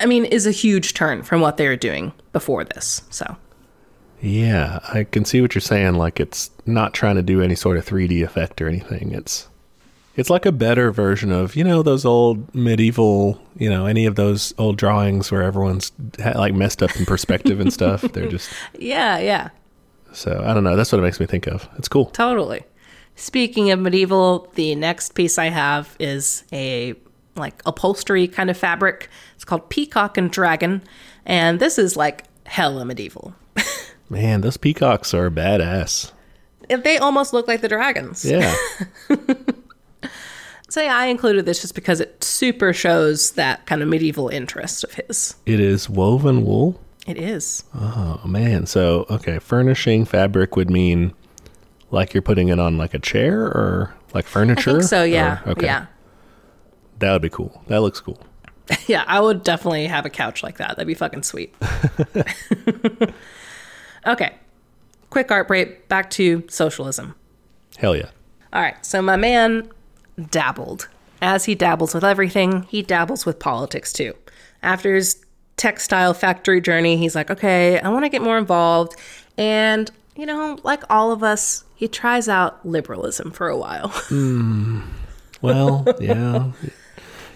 I 0.00 0.06
mean, 0.06 0.24
is 0.24 0.46
a 0.46 0.50
huge 0.50 0.94
turn 0.94 1.22
from 1.22 1.40
what 1.40 1.56
they 1.56 1.68
were 1.68 1.76
doing 1.76 2.12
before 2.32 2.64
this. 2.64 3.02
So 3.10 3.36
Yeah, 4.24 4.78
I 4.88 5.04
can 5.04 5.26
see 5.26 5.42
what 5.42 5.54
you're 5.54 5.60
saying. 5.60 5.94
Like 5.94 6.18
it's 6.18 6.50
not 6.64 6.94
trying 6.94 7.16
to 7.16 7.22
do 7.22 7.42
any 7.42 7.54
sort 7.54 7.76
of 7.76 7.84
3D 7.84 8.24
effect 8.24 8.62
or 8.62 8.68
anything. 8.68 9.12
It's 9.12 9.48
it's 10.16 10.30
like 10.30 10.46
a 10.46 10.52
better 10.52 10.90
version 10.90 11.30
of 11.30 11.56
you 11.56 11.62
know 11.62 11.82
those 11.82 12.06
old 12.06 12.54
medieval, 12.54 13.38
you 13.58 13.68
know, 13.68 13.84
any 13.84 14.06
of 14.06 14.14
those 14.16 14.54
old 14.56 14.78
drawings 14.78 15.30
where 15.30 15.42
everyone's 15.42 15.92
ha- 16.22 16.38
like 16.38 16.54
messed 16.54 16.82
up 16.82 16.96
in 16.96 17.04
perspective 17.04 17.60
and 17.60 17.70
stuff. 17.70 18.00
They're 18.12 18.28
just 18.28 18.50
yeah, 18.78 19.18
yeah, 19.18 19.50
so 20.12 20.42
I 20.42 20.54
don't 20.54 20.64
know. 20.64 20.74
That's 20.74 20.90
what 20.90 21.00
it 21.00 21.02
makes 21.02 21.20
me 21.20 21.26
think 21.26 21.46
of. 21.46 21.68
It's 21.76 21.88
cool. 21.88 22.06
totally. 22.06 22.62
Speaking 23.16 23.70
of 23.70 23.78
medieval, 23.78 24.50
the 24.54 24.74
next 24.74 25.14
piece 25.14 25.38
I 25.38 25.46
have 25.46 25.96
is 26.00 26.44
a 26.50 26.94
like 27.36 27.60
upholstery 27.66 28.26
kind 28.26 28.48
of 28.48 28.56
fabric. 28.56 29.10
It's 29.34 29.44
called 29.44 29.68
Peacock 29.68 30.16
and 30.16 30.30
Dragon, 30.30 30.82
and 31.26 31.60
this 31.60 31.78
is 31.78 31.94
like 31.94 32.24
hella 32.46 32.86
medieval. 32.86 33.34
Man, 34.08 34.40
those 34.42 34.56
peacocks 34.56 35.12
are 35.14 35.30
badass. 35.30 36.12
They 36.68 36.98
almost 36.98 37.32
look 37.32 37.46
like 37.48 37.60
the 37.60 37.68
dragons. 37.68 38.24
Yeah. 38.24 38.54
So 40.70 40.82
yeah, 40.82 40.96
I 40.96 41.06
included 41.06 41.46
this 41.46 41.60
just 41.60 41.76
because 41.76 42.00
it 42.00 42.24
super 42.24 42.72
shows 42.72 43.32
that 43.32 43.64
kind 43.64 43.80
of 43.80 43.86
medieval 43.86 44.28
interest 44.28 44.82
of 44.82 44.94
his. 44.94 45.36
it 45.46 45.60
is 45.60 45.88
woven 45.88 46.44
wool. 46.44 46.80
It 47.06 47.16
is. 47.16 47.62
Oh 47.76 48.20
man. 48.26 48.66
So 48.66 49.06
okay, 49.08 49.38
furnishing 49.38 50.04
fabric 50.04 50.56
would 50.56 50.70
mean 50.70 51.12
like 51.92 52.12
you're 52.12 52.22
putting 52.22 52.48
it 52.48 52.58
on 52.58 52.76
like 52.76 52.92
a 52.92 52.98
chair 52.98 53.42
or 53.42 53.94
like 54.14 54.24
I 54.24 54.28
furniture. 54.28 54.72
think 54.72 54.82
so. 54.82 55.04
Yeah. 55.04 55.42
Or- 55.46 55.52
okay. 55.52 55.66
Yeah. 55.66 55.86
That 56.98 57.12
would 57.12 57.22
be 57.22 57.30
cool. 57.30 57.62
That 57.68 57.80
looks 57.82 58.00
cool. 58.00 58.18
Yeah, 58.88 59.04
I 59.06 59.20
would 59.20 59.44
definitely 59.44 59.86
have 59.86 60.06
a 60.06 60.10
couch 60.10 60.42
like 60.42 60.56
that. 60.56 60.70
That'd 60.70 60.88
be 60.88 60.94
fucking 60.94 61.22
sweet. 61.22 61.54
okay. 64.06 64.34
Quick 65.10 65.30
art 65.30 65.48
break. 65.48 65.88
Back 65.88 66.10
to 66.10 66.44
socialism. 66.48 67.14
Hell 67.78 67.96
yeah. 67.96 68.10
All 68.52 68.62
right. 68.62 68.84
So 68.84 69.02
my 69.02 69.16
man 69.16 69.70
dabbled. 70.30 70.88
As 71.22 71.44
he 71.44 71.54
dabbles 71.54 71.94
with 71.94 72.04
everything, 72.04 72.64
he 72.64 72.82
dabbles 72.82 73.24
with 73.24 73.38
politics 73.38 73.92
too. 73.92 74.14
After 74.62 74.94
his 74.94 75.24
textile 75.56 76.14
factory 76.14 76.60
journey, 76.60 76.96
he's 76.96 77.14
like, 77.14 77.30
okay, 77.30 77.80
I 77.80 77.88
want 77.88 78.04
to 78.04 78.08
get 78.08 78.22
more 78.22 78.38
involved. 78.38 78.94
And, 79.38 79.90
you 80.16 80.26
know, 80.26 80.58
like 80.64 80.82
all 80.90 81.12
of 81.12 81.22
us, 81.22 81.64
he 81.76 81.88
tries 81.88 82.28
out 82.28 82.64
liberalism 82.66 83.30
for 83.30 83.48
a 83.48 83.56
while. 83.56 83.88
Hmm. 84.08 84.80
Well, 85.42 85.84
yeah. 86.00 86.52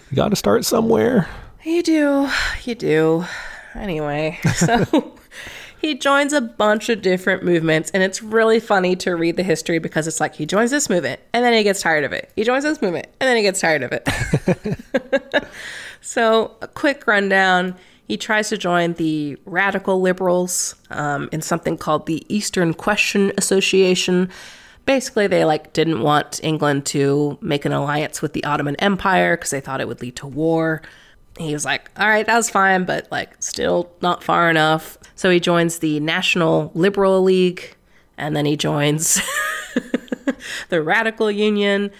You 0.09 0.15
got 0.15 0.29
to 0.29 0.35
start 0.35 0.65
somewhere. 0.65 1.27
You 1.63 1.83
do. 1.83 2.29
You 2.63 2.73
do. 2.73 3.25
Anyway, 3.75 4.39
so 4.55 5.13
he 5.81 5.95
joins 5.95 6.33
a 6.33 6.41
bunch 6.41 6.89
of 6.89 7.01
different 7.01 7.43
movements, 7.43 7.91
and 7.91 8.03
it's 8.03 8.21
really 8.21 8.59
funny 8.59 8.95
to 8.97 9.15
read 9.15 9.37
the 9.37 9.43
history 9.43 9.79
because 9.79 10.07
it's 10.07 10.19
like 10.19 10.35
he 10.35 10.45
joins 10.45 10.71
this 10.71 10.89
movement 10.89 11.19
and 11.33 11.43
then 11.43 11.53
he 11.53 11.63
gets 11.63 11.81
tired 11.81 12.03
of 12.03 12.11
it. 12.11 12.31
He 12.35 12.43
joins 12.43 12.63
this 12.63 12.81
movement 12.81 13.07
and 13.19 13.27
then 13.27 13.37
he 13.37 13.43
gets 13.43 13.61
tired 13.61 13.83
of 13.83 13.91
it. 13.93 15.47
so, 16.01 16.55
a 16.61 16.67
quick 16.67 17.07
rundown 17.07 17.75
he 18.09 18.17
tries 18.17 18.49
to 18.49 18.57
join 18.57 18.93
the 18.93 19.37
radical 19.45 20.01
liberals 20.01 20.73
um, 20.89 21.29
in 21.31 21.43
something 21.43 21.77
called 21.77 22.07
the 22.07 22.25
Eastern 22.27 22.73
Question 22.73 23.31
Association. 23.37 24.29
Basically, 24.87 25.27
they 25.27 25.45
like 25.45 25.73
didn't 25.73 26.01
want 26.01 26.39
England 26.41 26.87
to 26.87 27.37
make 27.39 27.65
an 27.65 27.71
alliance 27.71 28.23
with 28.23 28.33
the 28.33 28.43
Ottoman 28.45 28.75
Empire 28.77 29.37
because 29.37 29.51
they 29.51 29.61
thought 29.61 29.79
it 29.79 29.87
would 29.87 30.01
lead 30.01 30.15
to 30.15 30.25
war. 30.25 30.81
He 31.39 31.53
was 31.53 31.65
like, 31.65 31.89
"All 31.97 32.07
right, 32.07 32.25
that 32.25 32.35
was 32.35 32.49
fine, 32.49 32.83
but 32.85 33.07
like 33.11 33.31
still 33.41 33.89
not 34.01 34.23
far 34.23 34.49
enough." 34.49 34.97
So 35.15 35.29
he 35.29 35.39
joins 35.39 35.79
the 35.79 35.99
National 35.99 36.71
Liberal 36.75 37.21
League, 37.23 37.75
and 38.17 38.35
then 38.35 38.45
he 38.45 38.55
joins 38.57 39.21
the 40.69 40.81
Radical 40.81 41.31
Union. 41.31 41.91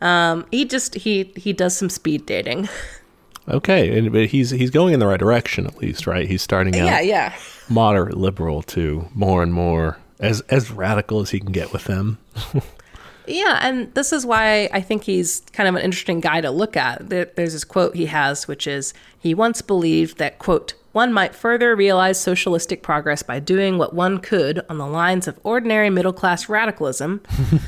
Um, 0.00 0.46
he 0.50 0.64
just 0.64 0.94
he 0.94 1.32
he 1.36 1.52
does 1.52 1.76
some 1.76 1.90
speed 1.90 2.26
dating. 2.26 2.68
Okay, 3.48 3.96
and 3.98 4.12
but 4.12 4.26
he's 4.26 4.50
he's 4.50 4.70
going 4.70 4.92
in 4.94 5.00
the 5.00 5.06
right 5.06 5.18
direction 5.18 5.66
at 5.66 5.78
least, 5.78 6.06
right? 6.06 6.28
He's 6.28 6.42
starting 6.42 6.78
out 6.78 6.86
Yeah, 6.86 7.00
yeah. 7.00 7.36
moderate 7.68 8.16
liberal 8.16 8.62
to 8.64 9.08
more 9.14 9.42
and 9.42 9.54
more 9.54 9.98
as 10.20 10.40
as 10.42 10.70
radical 10.70 11.20
as 11.20 11.30
he 11.30 11.40
can 11.40 11.52
get 11.52 11.72
with 11.72 11.84
them. 11.84 12.18
Yeah, 13.28 13.58
and 13.62 13.92
this 13.94 14.12
is 14.12 14.24
why 14.24 14.68
I 14.72 14.80
think 14.80 15.04
he's 15.04 15.40
kind 15.52 15.68
of 15.68 15.74
an 15.74 15.82
interesting 15.82 16.20
guy 16.20 16.40
to 16.40 16.50
look 16.50 16.76
at. 16.76 17.08
There's 17.08 17.34
this 17.34 17.64
quote 17.64 17.94
he 17.94 18.06
has, 18.06 18.48
which 18.48 18.66
is 18.66 18.94
He 19.18 19.34
once 19.34 19.62
believed 19.62 20.18
that, 20.18 20.38
quote, 20.38 20.74
one 20.92 21.12
might 21.12 21.34
further 21.34 21.76
realize 21.76 22.18
socialistic 22.18 22.82
progress 22.82 23.22
by 23.22 23.40
doing 23.40 23.78
what 23.78 23.94
one 23.94 24.18
could 24.18 24.64
on 24.68 24.78
the 24.78 24.86
lines 24.86 25.28
of 25.28 25.38
ordinary 25.44 25.90
middle 25.90 26.12
class 26.12 26.48
radicalism. 26.48 27.20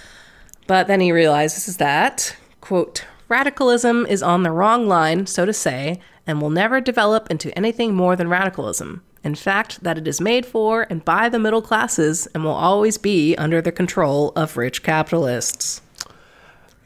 but 0.67 0.87
then 0.87 1.01
he 1.01 1.13
realizes 1.13 1.77
that, 1.77 2.37
quote, 2.61 3.05
radicalism 3.29 4.07
is 4.07 4.23
on 4.23 4.43
the 4.43 4.51
wrong 4.51 4.89
line, 4.89 5.27
so 5.27 5.45
to 5.45 5.53
say, 5.53 6.01
and 6.27 6.41
will 6.41 6.51
never 6.51 6.81
develop 6.81 7.31
into 7.31 7.57
anything 7.57 7.95
more 7.95 8.17
than 8.17 8.29
radicalism. 8.29 9.03
In 9.23 9.35
fact, 9.35 9.83
that 9.83 9.99
it 9.99 10.09
is 10.09 10.21
made 10.21 10.47
for 10.47 10.87
and 10.89 11.05
by 11.05 11.29
the 11.29 11.39
middle 11.39 11.61
classes 11.63 12.27
and 12.35 12.43
will 12.43 12.53
always 12.53 12.97
be 12.97 13.37
under 13.37 13.61
the 13.61 13.71
control 13.73 14.33
of 14.35 14.57
rich 14.57 14.83
capitalists. 14.83 15.83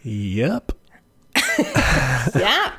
Yep. 0.03 0.73
Yeah. 2.35 2.73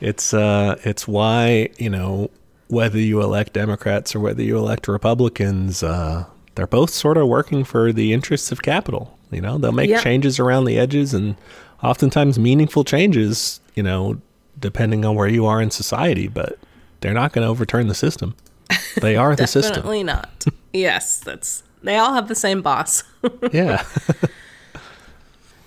It's 0.00 0.34
uh 0.34 0.76
it's 0.84 1.08
why, 1.08 1.70
you 1.78 1.88
know, 1.88 2.30
whether 2.68 2.98
you 2.98 3.22
elect 3.22 3.52
Democrats 3.54 4.14
or 4.14 4.20
whether 4.20 4.42
you 4.42 4.58
elect 4.58 4.88
Republicans, 4.88 5.82
uh 5.82 6.24
they're 6.56 6.66
both 6.66 6.90
sort 6.90 7.16
of 7.16 7.26
working 7.28 7.64
for 7.64 7.92
the 7.92 8.12
interests 8.12 8.52
of 8.52 8.62
capital. 8.62 9.16
You 9.30 9.40
know, 9.40 9.56
they'll 9.58 9.72
make 9.72 9.88
Yeah. 9.90 10.00
changes 10.00 10.38
around 10.38 10.64
the 10.66 10.78
edges 10.78 11.14
and 11.14 11.36
oftentimes 11.82 12.38
meaningful 12.38 12.84
changes, 12.84 13.60
you 13.74 13.82
know, 13.82 14.20
depending 14.60 15.04
on 15.04 15.14
where 15.16 15.28
you 15.28 15.46
are 15.46 15.60
in 15.62 15.70
society, 15.70 16.28
but 16.28 16.58
they're 17.04 17.12
not 17.12 17.34
going 17.34 17.44
to 17.44 17.50
overturn 17.50 17.86
the 17.88 17.94
system. 17.94 18.34
They 19.02 19.14
are 19.14 19.36
the 19.36 19.46
system. 19.46 19.74
Definitely 19.74 20.04
not. 20.04 20.46
yes, 20.72 21.18
that's 21.20 21.62
they 21.82 21.98
all 21.98 22.14
have 22.14 22.28
the 22.28 22.34
same 22.34 22.62
boss. 22.62 23.04
Yeah. 23.52 23.84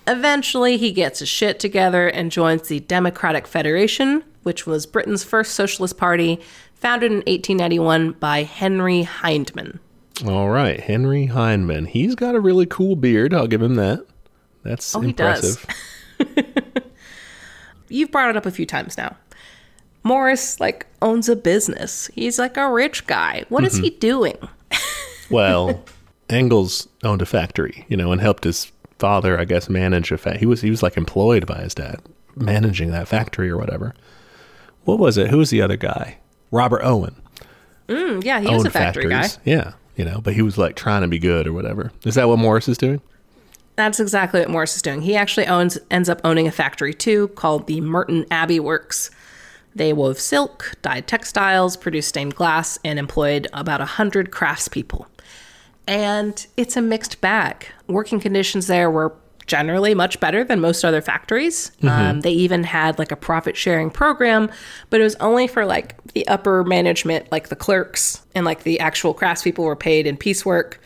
Eventually, 0.06 0.78
he 0.78 0.90
gets 0.92 1.18
his 1.20 1.28
shit 1.28 1.60
together 1.60 2.08
and 2.08 2.32
joins 2.32 2.68
the 2.68 2.80
Democratic 2.80 3.46
Federation, 3.46 4.24
which 4.42 4.66
was 4.66 4.86
Britain's 4.86 5.22
first 5.22 5.52
socialist 5.54 5.96
party, 5.98 6.40
founded 6.74 7.10
in 7.12 7.18
1891 7.18 8.12
by 8.12 8.42
Henry 8.42 9.04
Hyndman. 9.04 9.78
All 10.26 10.48
right, 10.48 10.80
Henry 10.80 11.26
Hyndman. 11.28 11.86
He's 11.88 12.14
got 12.14 12.34
a 12.34 12.40
really 12.40 12.64
cool 12.66 12.96
beard. 12.96 13.34
I'll 13.34 13.46
give 13.46 13.60
him 13.62 13.74
that. 13.76 14.00
That's 14.64 14.94
Oh, 14.96 15.00
he 15.00 15.12
does. 15.12 15.58
impressive. 16.18 16.84
You've 17.90 18.10
brought 18.10 18.30
it 18.30 18.36
up 18.36 18.46
a 18.46 18.50
few 18.50 18.66
times 18.66 18.96
now. 18.96 19.16
Morris 20.08 20.58
like 20.58 20.86
owns 21.02 21.28
a 21.28 21.36
business. 21.36 22.10
He's 22.14 22.38
like 22.38 22.56
a 22.56 22.70
rich 22.72 23.06
guy. 23.06 23.44
What 23.48 23.64
is 23.64 23.76
he 23.76 23.90
doing? 23.90 24.36
well, 25.30 25.84
Engels 26.28 26.88
owned 27.04 27.22
a 27.22 27.26
factory, 27.26 27.84
you 27.88 27.96
know, 27.96 28.10
and 28.10 28.20
helped 28.20 28.44
his 28.44 28.72
father, 28.98 29.38
I 29.38 29.44
guess, 29.44 29.68
manage 29.68 30.10
a 30.10 30.18
factory. 30.18 30.40
He 30.40 30.46
was 30.46 30.62
he 30.62 30.70
was 30.70 30.82
like 30.82 30.96
employed 30.96 31.46
by 31.46 31.60
his 31.60 31.74
dad, 31.74 32.00
managing 32.34 32.90
that 32.90 33.06
factory 33.06 33.48
or 33.48 33.56
whatever. 33.56 33.94
What 34.84 34.98
was 34.98 35.16
it? 35.16 35.28
Who 35.30 35.38
was 35.38 35.50
the 35.50 35.62
other 35.62 35.76
guy? 35.76 36.18
Robert 36.50 36.82
Owen 36.82 37.14
Mm, 37.88 38.22
yeah, 38.22 38.40
he 38.40 38.48
was 38.48 38.64
a 38.64 38.70
factory 38.70 39.08
factories. 39.08 39.36
guy. 39.36 39.42
Yeah, 39.44 39.72
you 39.96 40.04
know, 40.04 40.20
but 40.20 40.34
he 40.34 40.42
was 40.42 40.58
like 40.58 40.76
trying 40.76 41.02
to 41.02 41.08
be 41.08 41.18
good 41.18 41.46
or 41.46 41.52
whatever. 41.52 41.90
Is 42.04 42.14
that 42.16 42.28
what 42.28 42.38
Morris 42.38 42.68
is 42.68 42.76
doing? 42.78 43.00
That's 43.76 43.98
exactly 43.98 44.40
what 44.40 44.50
Morris 44.50 44.76
is 44.76 44.82
doing. 44.82 45.02
He 45.02 45.16
actually 45.16 45.46
owns 45.46 45.78
ends 45.90 46.08
up 46.08 46.20
owning 46.24 46.46
a 46.46 46.50
factory 46.50 46.92
too 46.92 47.28
called 47.28 47.66
the 47.66 47.80
Merton 47.80 48.26
Abbey 48.30 48.60
Works. 48.60 49.10
They 49.78 49.92
wove 49.92 50.18
silk, 50.18 50.74
dyed 50.82 51.06
textiles, 51.06 51.76
produced 51.76 52.08
stained 52.08 52.34
glass, 52.34 52.80
and 52.84 52.98
employed 52.98 53.46
about 53.52 53.80
a 53.80 53.84
hundred 53.84 54.32
craftspeople. 54.32 55.06
And 55.86 56.44
it's 56.56 56.76
a 56.76 56.82
mixed 56.82 57.20
bag. 57.20 57.68
Working 57.86 58.18
conditions 58.18 58.66
there 58.66 58.90
were 58.90 59.14
generally 59.46 59.94
much 59.94 60.18
better 60.18 60.42
than 60.42 60.60
most 60.60 60.84
other 60.84 61.00
factories. 61.00 61.70
Um, 62.10 62.20
they 62.20 62.32
even 62.32 62.64
had 62.64 62.98
like 62.98 63.12
a 63.12 63.16
profit 63.16 63.56
sharing 63.56 63.88
program, 63.88 64.50
but 64.90 65.00
it 65.00 65.04
was 65.04 65.14
only 65.16 65.46
for 65.46 65.64
like 65.64 65.96
the 66.12 66.26
upper 66.26 66.64
management, 66.64 67.30
like 67.32 67.48
the 67.48 67.56
clerks 67.56 68.26
and 68.34 68.44
like 68.44 68.64
the 68.64 68.80
actual 68.80 69.14
craftspeople 69.14 69.64
were 69.64 69.76
paid 69.76 70.06
in 70.08 70.16
piecework. 70.16 70.80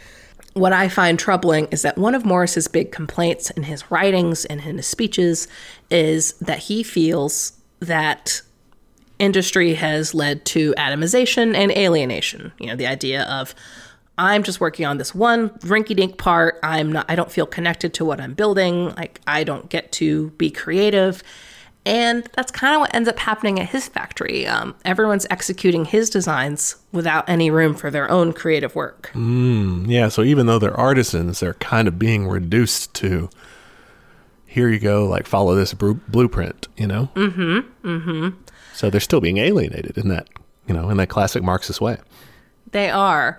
What 0.53 0.75
I 0.75 0.89
find 0.91 1.19
troubling 1.19 1.67
is 1.71 1.81
that 1.81 1.97
one 1.97 2.15
of 2.15 2.27
Morris's 2.27 2.69
big 2.69 2.93
complaints 2.93 3.51
in 3.51 3.63
his 3.63 3.91
writings 3.91 4.45
and 4.45 4.61
in 4.61 4.77
his 4.77 4.87
speeches 4.87 5.49
is 5.91 6.35
that 6.35 6.59
he 6.59 6.83
feels 6.83 7.55
that 7.81 8.43
industry 9.23 9.75
has 9.75 10.15
led 10.15 10.45
to 10.47 10.75
atomization 10.75 11.55
and 11.55 11.71
alienation. 11.73 12.53
You 12.59 12.67
know, 12.67 12.77
the 12.77 12.89
idea 12.89 13.23
of 13.25 13.55
I'm 14.19 14.43
just 14.43 14.61
working 14.61 14.85
on 14.85 14.99
this 14.99 15.15
one 15.15 15.51
rinky 15.61 15.97
dink 15.97 16.19
part. 16.19 16.59
I'm 16.63 16.93
not, 16.93 17.07
I 17.09 17.15
don't 17.15 17.31
feel 17.31 17.47
connected 17.47 17.95
to 17.95 18.05
what 18.05 18.21
I'm 18.21 18.35
building. 18.35 18.95
Like, 18.97 19.21
I 19.27 19.45
don't 19.45 19.69
get 19.71 19.93
to 19.93 20.31
be 20.31 20.51
creative. 20.51 21.23
And 21.87 22.29
that's 22.35 22.53
kind 22.53 22.75
of 22.75 22.81
what 22.81 22.95
ends 22.95 23.09
up 23.09 23.19
happening 23.19 23.59
at 23.59 23.69
his 23.69 23.89
factory. 23.89 24.47
Um, 24.47 24.75
everyone's 24.85 25.27
executing 25.31 25.85
his 25.85 26.11
designs 26.11 26.77
without 26.93 27.29
any 27.29 27.51
room 27.51 27.75
for 27.75 27.91
their 27.91 28.11
own 28.11 28.33
creative 28.33 28.75
work. 28.75 29.11
Yeah, 29.15 30.09
so 30.09 30.23
even 30.23 30.47
though 30.47 30.59
they're 30.59 30.79
artisans, 30.79 31.41
they're 31.41 31.55
kind 31.55 31.89
of 31.89 31.99
being 31.99 32.29
reduced 32.29 32.95
to 32.95 33.31
here 34.47 34.69
you 34.69 34.79
go, 34.79 35.07
like 35.07 35.27
follow 35.27 35.55
this 35.55 35.73
bru- 35.73 36.01
blueprint, 36.09 36.69
you 36.77 36.87
know? 36.87 37.09
Mm-hmm. 37.15 37.89
Mm-hmm. 37.89 38.42
So 38.75 38.91
they're 38.91 39.01
still 39.01 39.21
being 39.21 39.39
alienated 39.39 39.99
in 39.99 40.09
that, 40.09 40.29
you 40.67 40.75
know, 40.75 40.91
in 40.91 40.97
that 40.97 41.09
classic 41.09 41.43
Marxist 41.43 41.81
way. 41.81 41.99
They 42.73 42.91
are. 42.91 43.39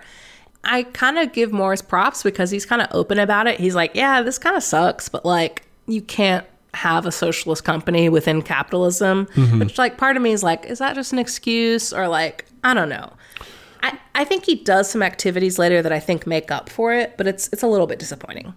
I 0.64 0.84
kind 0.84 1.18
of 1.18 1.32
give 1.32 1.52
Morris 1.52 1.82
props 1.82 2.22
because 2.22 2.50
he's 2.50 2.64
kind 2.64 2.80
of 2.80 2.88
open 2.92 3.18
about 3.18 3.46
it. 3.46 3.60
He's 3.60 3.74
like, 3.74 3.92
yeah, 3.94 4.22
this 4.22 4.38
kind 4.38 4.56
of 4.56 4.62
sucks, 4.62 5.08
but 5.08 5.24
like, 5.24 5.62
you 5.86 6.00
can't 6.00 6.46
have 6.72 7.06
a 7.06 7.12
socialist 7.12 7.64
company 7.64 8.08
within 8.08 8.42
capitalism. 8.42 9.26
Mm-hmm. 9.34 9.58
Which, 9.60 9.78
like, 9.78 9.98
part 9.98 10.16
of 10.16 10.22
me 10.22 10.32
is 10.32 10.42
like, 10.42 10.64
is 10.66 10.78
that 10.78 10.94
just 10.94 11.12
an 11.12 11.18
excuse? 11.18 11.92
Or 11.92 12.08
like, 12.08 12.46
I 12.62 12.74
don't 12.74 12.88
know. 12.88 13.12
I, 13.82 13.98
I 14.14 14.24
think 14.24 14.46
he 14.46 14.54
does 14.54 14.90
some 14.90 15.02
activities 15.02 15.58
later 15.58 15.82
that 15.82 15.92
I 15.92 16.00
think 16.00 16.26
make 16.26 16.50
up 16.50 16.70
for 16.70 16.94
it, 16.94 17.16
but 17.18 17.26
it's 17.26 17.48
it's 17.52 17.62
a 17.62 17.66
little 17.66 17.86
bit 17.86 17.98
disappointing. 17.98 18.54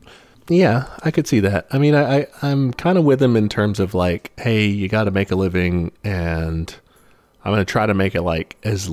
Yeah, 0.49 0.87
I 1.03 1.11
could 1.11 1.27
see 1.27 1.41
that. 1.41 1.67
I 1.71 1.77
mean, 1.77 1.93
I, 1.93 2.21
I 2.21 2.27
I'm 2.41 2.73
kind 2.73 2.97
of 2.97 3.03
with 3.03 3.21
him 3.21 3.35
in 3.35 3.49
terms 3.49 3.79
of 3.79 3.93
like, 3.93 4.31
hey, 4.39 4.65
you 4.65 4.87
got 4.87 5.05
to 5.05 5.11
make 5.11 5.31
a 5.31 5.35
living, 5.35 5.91
and 6.03 6.73
I'm 7.43 7.51
going 7.51 7.65
to 7.65 7.71
try 7.71 7.85
to 7.85 7.93
make 7.93 8.15
it 8.15 8.21
like 8.21 8.55
as 8.63 8.87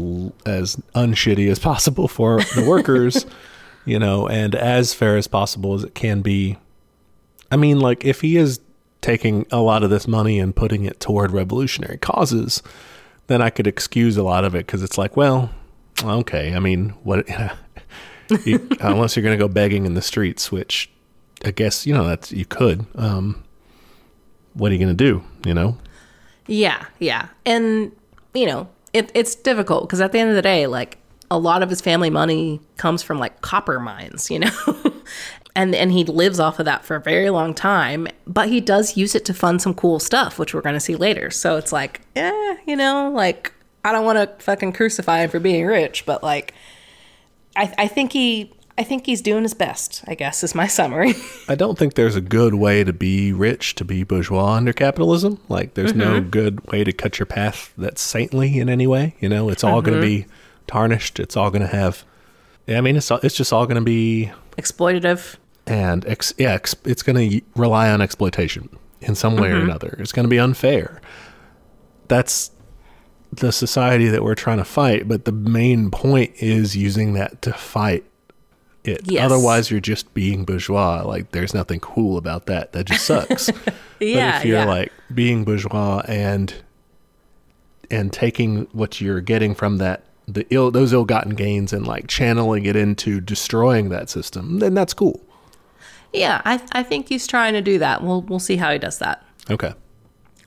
as 0.47 0.77
unshitty 0.95 1.49
as 1.51 1.59
possible 1.59 2.09
for 2.09 2.41
the 2.57 2.65
workers, 2.69 3.27
you 3.85 3.99
know, 3.99 4.27
and 4.29 4.55
as 4.55 4.95
fair 4.95 5.17
as 5.17 5.29
possible 5.29 5.75
as 5.75 5.85
it 5.85 5.95
can 5.95 6.23
be. 6.23 6.59
I 7.53 7.57
mean, 7.57 7.79
like 7.79 8.05
if 8.05 8.21
he 8.21 8.37
is 8.37 8.61
taking 9.01 9.47
a 9.53 9.61
lot 9.61 9.85
of 9.85 9.91
this 9.91 10.09
money 10.09 10.41
and 10.41 10.57
putting 10.57 10.85
it 10.85 10.99
toward 10.99 11.31
revolutionary 11.31 11.99
causes, 11.99 12.63
then 13.27 13.43
I 13.43 13.51
could 13.51 13.67
excuse 13.67 14.17
a 14.17 14.23
lot 14.23 14.45
of 14.45 14.55
it 14.55 14.67
because 14.67 14.83
it's 14.83 14.99
like, 14.99 15.17
well, 15.17 15.51
okay. 16.03 16.55
I 16.55 16.59
mean, 16.59 16.91
what? 17.05 17.29
you, 18.45 18.67
unless 18.81 19.15
you're 19.15 19.23
going 19.23 19.39
to 19.39 19.43
go 19.43 19.49
begging 19.49 19.87
in 19.87 19.95
the 19.95 20.03
streets, 20.03 20.51
which 20.51 20.91
I 21.45 21.51
guess 21.51 21.87
you 21.87 21.95
know 21.95 22.07
that's 22.07 22.33
you 22.33 22.45
could. 22.45 22.87
Um, 22.97 23.45
what 24.55 24.71
are 24.71 24.75
you 24.75 24.81
going 24.81 24.97
to 24.97 25.05
do? 25.05 25.23
You 25.45 25.55
know? 25.55 25.77
Yeah, 26.47 26.87
yeah. 26.99 27.29
And, 27.45 27.93
you 28.33 28.47
know, 28.47 28.69
it, 28.93 29.11
it's 29.15 29.35
difficult 29.35 29.85
because 29.85 30.01
at 30.01 30.13
the 30.13 30.19
end 30.19 30.31
of 30.31 30.37
the 30.37 30.43
day, 30.43 30.67
like, 30.67 30.99
a 31.31 31.39
lot 31.39 31.63
of 31.63 31.71
his 31.71 31.81
family 31.81 32.11
money 32.11 32.61
comes 32.77 33.03
from 33.03 33.19
like 33.19 33.41
copper 33.41 33.81
mines, 33.81 34.31
you 34.31 34.39
know? 34.41 34.51
And, 35.57 35.75
and 35.75 35.93
he 35.93 36.05
lives 36.05 36.41
off 36.41 36.59
of 36.59 36.65
that 36.65 36.85
for 36.85 36.97
a 36.97 37.01
very 37.01 37.31
long 37.31 37.55
time, 37.55 38.09
but 38.27 38.49
he 38.49 38.61
does 38.61 38.97
use 38.97 39.15
it 39.15 39.25
to 39.27 39.35
fund 39.35 39.63
some 39.63 39.73
cool 39.73 40.01
stuff, 40.01 40.39
which 40.39 40.53
we're 40.53 40.61
going 40.61 40.75
to 40.75 40.81
see 40.81 40.97
later. 40.97 41.31
So 41.31 41.57
it's 41.57 41.73
like, 41.73 42.01
yeah, 42.17 42.57
you 42.67 42.75
know, 42.75 43.11
like 43.15 43.53
I 43.85 43.93
don't 43.93 44.05
want 44.05 44.19
to 44.19 44.45
fucking 44.45 44.73
crucify 44.73 45.21
him 45.21 45.31
for 45.31 45.39
being 45.39 45.65
rich, 45.65 46.05
but 46.07 46.23
like, 46.23 46.55
I, 47.57 47.73
I 47.79 47.89
think 47.89 48.13
he, 48.13 48.53
I 48.77 48.83
think 48.83 49.07
he's 49.07 49.23
doing 49.23 49.45
his 49.45 49.55
best. 49.55 50.03
I 50.09 50.15
guess 50.15 50.43
is 50.43 50.55
my 50.55 50.67
summary. 50.79 51.15
I 51.49 51.55
don't 51.55 51.79
think 51.79 51.95
there's 51.95 52.17
a 52.17 52.21
good 52.21 52.55
way 52.55 52.85
to 52.85 52.93
be 52.93 53.33
rich 53.33 53.75
to 53.77 53.85
be 53.85 54.03
bourgeois 54.03 54.55
under 54.55 54.73
capitalism. 54.73 55.41
Like, 55.49 55.75
there's 55.75 55.95
no 55.95 56.21
mm-hmm. 56.21 56.31
good 56.31 56.73
way 56.73 56.85
to 56.85 56.93
cut 56.93 57.19
your 57.19 57.27
path 57.27 57.73
that's 57.79 58.01
saintly 58.01 58.59
in 58.59 58.69
any 58.69 58.87
way. 58.87 59.15
You 59.21 59.29
know, 59.29 59.49
it's 59.49 59.63
all 59.65 59.81
going 59.83 60.01
to 60.01 60.07
mm-hmm. 60.07 60.29
be 60.29 60.35
tarnished. 60.67 61.21
It's 61.21 61.37
all 61.37 61.51
going 61.51 61.63
to 61.63 61.69
have. 61.69 62.05
Yeah, 62.67 62.79
I 62.79 62.81
mean, 62.81 62.97
it's 62.97 63.11
it's 63.11 63.37
just 63.37 63.53
all 63.53 63.67
going 63.67 63.77
to 63.77 63.83
be 63.83 64.33
Exploitative. 64.57 65.37
and 65.67 66.07
ex, 66.07 66.33
yeah, 66.39 66.53
ex, 66.53 66.75
it's 66.85 67.03
going 67.03 67.31
to 67.31 67.41
rely 67.55 67.91
on 67.91 68.01
exploitation 68.01 68.71
in 69.03 69.15
some 69.15 69.37
way 69.37 69.51
or 69.51 69.57
mm-hmm. 69.57 69.69
another. 69.69 69.97
It's 69.99 70.13
going 70.13 70.25
to 70.25 70.31
be 70.31 70.39
unfair. 70.39 71.01
That's 72.09 72.51
the 73.31 73.53
society 73.53 74.09
that 74.09 74.23
we're 74.23 74.35
trying 74.35 74.59
to 74.59 74.65
fight, 74.65 75.09
but 75.09 75.25
the 75.25 75.33
main 75.33 75.91
point 75.91 76.33
is 76.37 76.77
using 76.77 77.15
that 77.15 77.43
to 77.43 77.53
fight 77.53 78.05
it. 78.85 79.01
Yes. 79.05 79.25
Otherwise, 79.25 79.71
you're 79.71 79.81
just 79.81 80.13
being 80.15 80.45
bourgeois. 80.45 81.03
Like, 81.05 81.33
there's 81.33 81.55
nothing 81.55 81.81
cool 81.81 82.17
about 82.17 82.47
that. 82.47 82.73
That 82.73 82.85
just 82.87 83.07
sucks. 83.07 83.49
Yeah, 83.49 84.33
but 84.33 84.39
if 84.39 84.45
you're 84.45 84.59
yeah. 84.59 84.65
like 84.65 84.93
being 85.13 85.45
bourgeois 85.45 86.03
and 86.07 86.55
and 87.91 88.13
taking 88.13 88.63
what 88.73 89.01
you're 89.01 89.21
getting 89.21 89.55
from 89.55 89.77
that 89.79 90.05
the 90.27 90.47
ill 90.51 90.71
those 90.71 90.93
ill-gotten 90.93 91.35
gains 91.35 91.73
and 91.73 91.87
like 91.87 92.07
channeling 92.07 92.65
it 92.65 92.77
into 92.77 93.21
destroying 93.21 93.91
that 93.91 94.09
system, 94.09 94.59
then 94.59 94.75
that's 94.75 94.95
cool. 94.95 95.21
Yeah, 96.13 96.41
I, 96.45 96.63
I 96.73 96.83
think 96.83 97.09
he's 97.09 97.27
trying 97.27 97.55
to 97.55 97.63
do 97.63 97.79
that. 97.79 98.03
We'll 98.03 98.23
we'll 98.23 98.39
see 98.39 98.57
how 98.57 98.73
he 98.73 98.79
does 98.79 98.99
that. 98.99 99.25
Okay. 99.51 99.75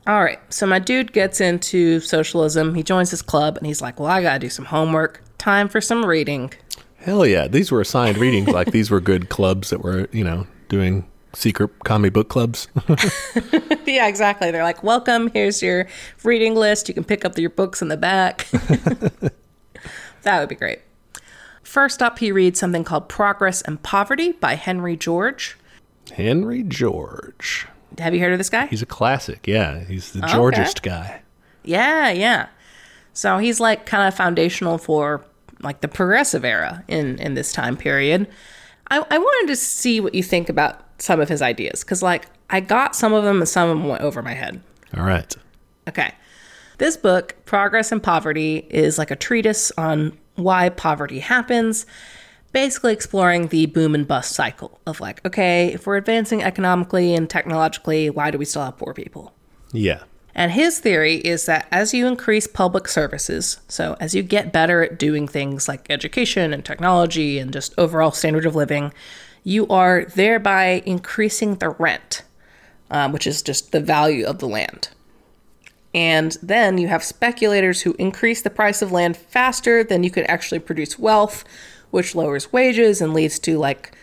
All 0.08 0.24
right. 0.24 0.40
So 0.52 0.66
my 0.66 0.80
dude 0.80 1.12
gets 1.12 1.42
into 1.42 2.00
socialism. 2.00 2.74
He 2.74 2.82
joins 2.82 3.12
his 3.12 3.22
club 3.22 3.58
and 3.58 3.68
he's 3.68 3.82
like, 3.82 4.00
"Well, 4.00 4.10
I 4.10 4.22
got 4.22 4.34
to 4.34 4.40
do 4.40 4.50
some 4.50 4.66
homework. 4.66 5.22
Time 5.38 5.68
for 5.68 5.82
some 5.82 6.06
reading." 6.06 6.54
Hell 7.00 7.26
yeah. 7.26 7.48
These 7.48 7.72
were 7.72 7.82
assigned 7.82 8.18
readings. 8.18 8.48
Like 8.50 8.72
these 8.72 8.89
were 8.91 9.00
good 9.00 9.30
clubs 9.30 9.70
that 9.70 9.82
were, 9.82 10.08
you 10.12 10.24
know, 10.24 10.48
doing 10.70 11.08
secret 11.34 11.70
comic 11.84 12.14
book 12.14 12.30
clubs. 12.30 12.68
yeah, 13.86 14.08
exactly. 14.08 14.52
They're 14.52 14.64
like, 14.64 14.84
"Welcome. 14.84 15.30
Here's 15.34 15.62
your 15.62 15.88
reading 16.24 16.56
list. 16.56 16.88
You 16.88 16.93
can 16.93 17.04
pick 17.04 17.24
up 17.26 17.38
your 17.38 17.50
books 17.50 17.82
in 17.82 17.88
the 17.88 17.98
back." 17.98 18.48
that 20.24 20.39
would 20.39 20.50
be 20.50 20.56
great. 20.56 20.80
First 21.64 22.02
up, 22.02 22.20
he 22.20 22.32
reads 22.32 22.60
something 22.60 22.84
called 22.84 23.10
Progress 23.10 23.62
and 23.62 23.82
Poverty 23.84 24.32
by 24.32 24.56
Henry 24.56 24.95
George. 24.95 25.58
Henry 26.16 26.64
George. 26.64 27.68
Have 28.00 28.14
you 28.14 28.20
heard 28.22 28.32
of 28.32 28.38
this 28.38 28.50
guy? 28.50 28.68
He's 28.68 28.82
a 28.82 28.86
classic. 28.86 29.48
Yeah. 29.48 29.84
He's 29.84 30.12
the 30.12 30.24
Okay. 30.24 30.34
Georgist 30.34 30.82
guy. 30.82 31.22
Yeah, 31.64 32.10
yeah. 32.12 32.48
So 33.14 33.38
he's 33.39 33.60
like 33.60 33.86
kind 33.86 34.08
of 34.08 34.14
foundational 34.16 34.78
for 34.78 35.26
like 35.62 35.82
the 35.82 35.88
progressive 35.88 36.45
era 36.45 36.84
in 36.88 37.20
in 37.20 37.34
this 37.34 37.51
time 37.51 37.78
period. 37.78 38.28
I, 38.89 39.03
I 39.10 39.18
wanted 39.18 39.47
to 39.51 39.55
see 39.55 39.99
what 39.99 40.16
you 40.16 40.24
think 40.24 40.49
about 40.49 40.84
some 40.99 41.20
of 41.20 41.30
his 41.30 41.41
ideas 41.41 41.84
because 41.84 42.01
like 42.01 42.26
I 42.49 42.60
got 42.60 42.95
some 42.95 43.14
of 43.14 43.24
them 43.24 43.39
and 43.39 43.49
some 43.49 43.70
of 43.70 43.78
them 43.78 43.88
went 43.88 44.01
over 44.01 44.22
my 44.22 44.34
head. 44.34 44.62
All 44.95 45.03
right. 45.03 45.36
Okay. 45.88 46.14
This 46.78 46.95
book, 46.95 47.36
Progress 47.45 47.91
and 47.91 48.01
Poverty, 48.01 48.68
is 48.70 48.97
like 48.97 49.12
a 49.12 49.16
treatise 49.16 49.72
on 49.78 50.18
why 50.36 50.70
poverty 50.70 51.20
happens, 51.20 51.86
basically 52.53 52.93
exploring 52.93 53.47
the 53.47 53.66
boom 53.66 53.95
and 53.95 54.08
bust 54.08 54.34
cycle 54.34 54.80
of 54.86 54.99
like, 54.99 55.26
okay, 55.26 55.74
if 55.74 55.88
we're 55.88 55.97
advancing 55.97 56.43
economically 56.43 57.16
and 57.16 57.30
technologically, 57.30 58.10
why 58.10 58.30
do 58.30 58.38
we 58.38 58.45
still 58.45 58.64
have 58.64 58.78
poor 58.78 58.93
people? 58.93 59.34
Yeah. 59.74 60.03
And 60.38 60.52
his 60.52 60.78
theory 60.80 61.16
is 61.16 61.48
that 61.48 61.68
as 61.72 61.96
you 61.96 62.06
increase 62.06 62.46
public 62.46 62.88
services, 62.88 63.60
so 63.68 63.98
as 64.00 64.14
you 64.14 64.22
get 64.22 64.54
better 64.54 64.84
at 64.84 65.00
doing 65.00 65.28
things 65.28 65.68
like 65.68 65.88
education 65.90 66.54
and 66.54 66.64
technology 66.64 67.40
and 67.40 67.52
just 67.52 67.74
overall 67.76 68.12
standard 68.12 68.46
of 68.46 68.56
living, 68.56 68.94
you 69.44 69.68
are 69.68 70.06
thereby 70.06 70.84
increasing 70.86 71.56
the 71.56 71.70
rent, 71.70 72.22
um, 72.92 73.14
which 73.14 73.26
is 73.26 73.42
just 73.42 73.72
the 73.72 73.80
value 73.80 74.28
of 74.28 74.38
the 74.38 74.48
land. 74.48 74.90
And 75.96 76.38
then 76.44 76.78
you 76.78 76.88
have 76.88 77.04
speculators 77.04 77.82
who 77.82 77.96
increase 77.98 78.44
the 78.44 78.52
price 78.52 78.84
of 78.84 78.92
land 78.92 79.18
faster 79.18 79.84
than 79.84 80.04
you 80.04 80.12
could 80.12 80.26
actually 80.26 80.60
produce 80.60 81.00
wealth, 81.00 81.46
which 81.90 82.14
lowers 82.14 82.54
wages 82.54 83.02
and 83.02 83.12
leads 83.12 83.40
to 83.40 83.58
like 83.58 83.98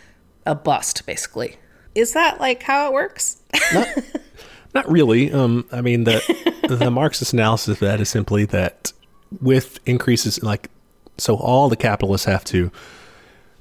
a 0.45 0.57
bust, 0.57 1.07
basically. 1.07 1.59
Is 1.95 2.13
that 2.15 2.41
like 2.41 2.65
how 2.65 2.89
it 2.89 2.93
works? 2.93 3.41
Not 4.75 4.91
really. 4.91 5.33
Um, 5.33 5.67
I 5.71 5.81
mean, 5.81 6.05
the 6.05 6.21
the 6.69 6.91
Marxist 6.91 7.33
analysis 7.33 7.77
of 7.77 7.79
that 7.81 8.01
is 8.01 8.09
simply 8.09 8.45
that 8.47 8.93
with 9.41 9.79
increases, 9.87 10.43
like, 10.43 10.71
so 11.19 11.37
all 11.37 11.69
the 11.69 11.77
capitalists 11.77 12.27
have 12.27 12.45
to 12.47 12.71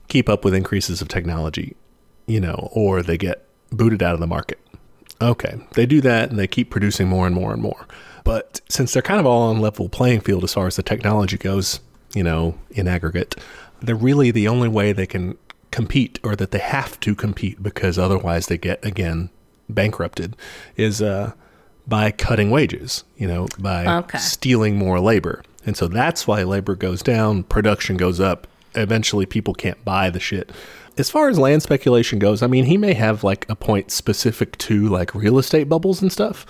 keep 0.07 0.29
up 0.29 0.43
with 0.43 0.53
increases 0.53 1.01
of 1.01 1.07
technology, 1.07 1.75
you 2.25 2.39
know, 2.39 2.69
or 2.73 3.01
they 3.01 3.17
get 3.17 3.45
booted 3.71 4.01
out 4.01 4.13
of 4.13 4.19
the 4.19 4.27
market. 4.27 4.59
Okay, 5.21 5.55
they 5.73 5.85
do 5.85 6.01
that 6.01 6.29
and 6.29 6.39
they 6.39 6.47
keep 6.47 6.69
producing 6.69 7.07
more 7.07 7.25
and 7.25 7.35
more 7.35 7.53
and 7.53 7.61
more. 7.61 7.87
But 8.23 8.61
since 8.69 8.93
they're 8.93 9.01
kind 9.01 9.19
of 9.19 9.25
all 9.25 9.43
on 9.43 9.59
level 9.59 9.89
playing 9.89 10.21
field 10.21 10.43
as 10.43 10.53
far 10.53 10.67
as 10.67 10.75
the 10.75 10.83
technology 10.83 11.37
goes, 11.37 11.79
you 12.13 12.23
know, 12.23 12.57
in 12.71 12.87
aggregate, 12.87 13.35
they're 13.81 13.95
really 13.95 14.31
the 14.31 14.47
only 14.47 14.69
way 14.69 14.93
they 14.93 15.05
can 15.05 15.37
compete 15.71 16.19
or 16.23 16.35
that 16.35 16.51
they 16.51 16.59
have 16.59 16.99
to 16.99 17.15
compete 17.15 17.61
because 17.61 17.97
otherwise 17.97 18.47
they 18.47 18.57
get 18.57 18.83
again 18.85 19.29
bankrupted 19.69 20.35
is 20.75 21.01
uh, 21.01 21.33
by 21.87 22.11
cutting 22.11 22.51
wages, 22.51 23.03
you 23.17 23.27
know, 23.27 23.47
by 23.59 23.85
Okay. 23.85 24.17
stealing 24.17 24.77
more 24.77 24.99
labor. 24.99 25.43
And 25.65 25.75
so 25.77 25.87
that's 25.87 26.27
why 26.27 26.43
labor 26.43 26.75
goes 26.75 27.01
down, 27.01 27.43
production 27.43 27.97
goes 27.97 28.19
up. 28.19 28.47
Eventually, 28.75 29.25
people 29.25 29.53
can't 29.53 29.83
buy 29.85 30.09
the 30.09 30.19
shit. 30.19 30.51
As 30.97 31.09
far 31.09 31.29
as 31.29 31.37
land 31.39 31.61
speculation 31.63 32.19
goes, 32.19 32.41
I 32.41 32.47
mean, 32.47 32.65
he 32.65 32.77
may 32.77 32.93
have 32.93 33.23
like 33.23 33.45
a 33.49 33.55
point 33.55 33.91
specific 33.91 34.57
to 34.59 34.87
like 34.89 35.13
real 35.13 35.37
estate 35.39 35.69
bubbles 35.69 36.01
and 36.01 36.11
stuff. 36.11 36.45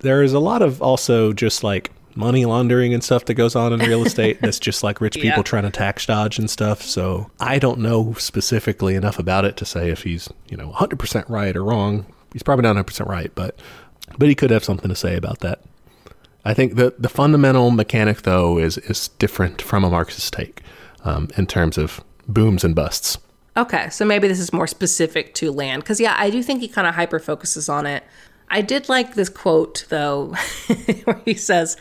There 0.00 0.22
is 0.22 0.32
a 0.32 0.38
lot 0.40 0.62
of 0.62 0.80
also 0.82 1.32
just 1.34 1.62
like 1.62 1.90
money 2.14 2.44
laundering 2.46 2.92
and 2.94 3.04
stuff 3.04 3.26
that 3.26 3.34
goes 3.34 3.54
on 3.54 3.72
in 3.72 3.80
real 3.80 4.04
estate 4.04 4.38
that's 4.42 4.58
just 4.58 4.82
like 4.82 5.00
rich 5.00 5.14
people 5.14 5.28
Yeah. 5.28 5.42
trying 5.42 5.62
to 5.64 5.70
tax 5.70 6.06
dodge 6.06 6.38
and 6.38 6.48
stuff. 6.50 6.82
So 6.82 7.30
I 7.38 7.58
don't 7.58 7.78
know 7.78 8.14
specifically 8.18 8.94
enough 8.94 9.18
about 9.18 9.44
it 9.44 9.56
to 9.58 9.64
say 9.66 9.90
if 9.90 10.02
he's, 10.02 10.28
you 10.48 10.56
know, 10.56 10.70
100% 10.72 11.28
right 11.28 11.54
or 11.54 11.62
wrong. 11.64 12.06
He's 12.32 12.42
probably 12.42 12.62
not 12.62 12.76
100% 12.76 13.06
right, 13.06 13.32
but 13.34 13.58
but 14.18 14.28
he 14.28 14.34
could 14.34 14.50
have 14.50 14.64
something 14.64 14.88
to 14.88 14.96
say 14.96 15.16
about 15.16 15.40
that. 15.40 15.60
I 16.44 16.54
think 16.54 16.76
the 16.76 16.94
the 16.98 17.08
fundamental 17.08 17.70
mechanic 17.70 18.22
though 18.22 18.58
is 18.58 18.78
is 18.78 19.08
different 19.18 19.62
from 19.62 19.84
a 19.84 19.90
Marxist 19.90 20.32
take 20.32 20.62
um, 21.04 21.28
in 21.36 21.46
terms 21.46 21.78
of 21.78 22.02
booms 22.26 22.64
and 22.64 22.74
busts. 22.74 23.18
Okay, 23.56 23.90
so 23.90 24.04
maybe 24.04 24.28
this 24.28 24.38
is 24.38 24.52
more 24.52 24.66
specific 24.66 25.34
to 25.34 25.50
land. 25.50 25.82
Because, 25.82 26.00
yeah, 26.00 26.14
I 26.16 26.30
do 26.30 26.42
think 26.42 26.60
he 26.60 26.68
kind 26.68 26.86
of 26.86 26.94
hyper 26.94 27.18
focuses 27.18 27.68
on 27.68 27.84
it. 27.84 28.04
I 28.48 28.62
did 28.62 28.88
like 28.88 29.14
this 29.14 29.28
quote, 29.28 29.84
though, 29.88 30.34
where 31.04 31.20
he 31.24 31.34
says, 31.34 31.76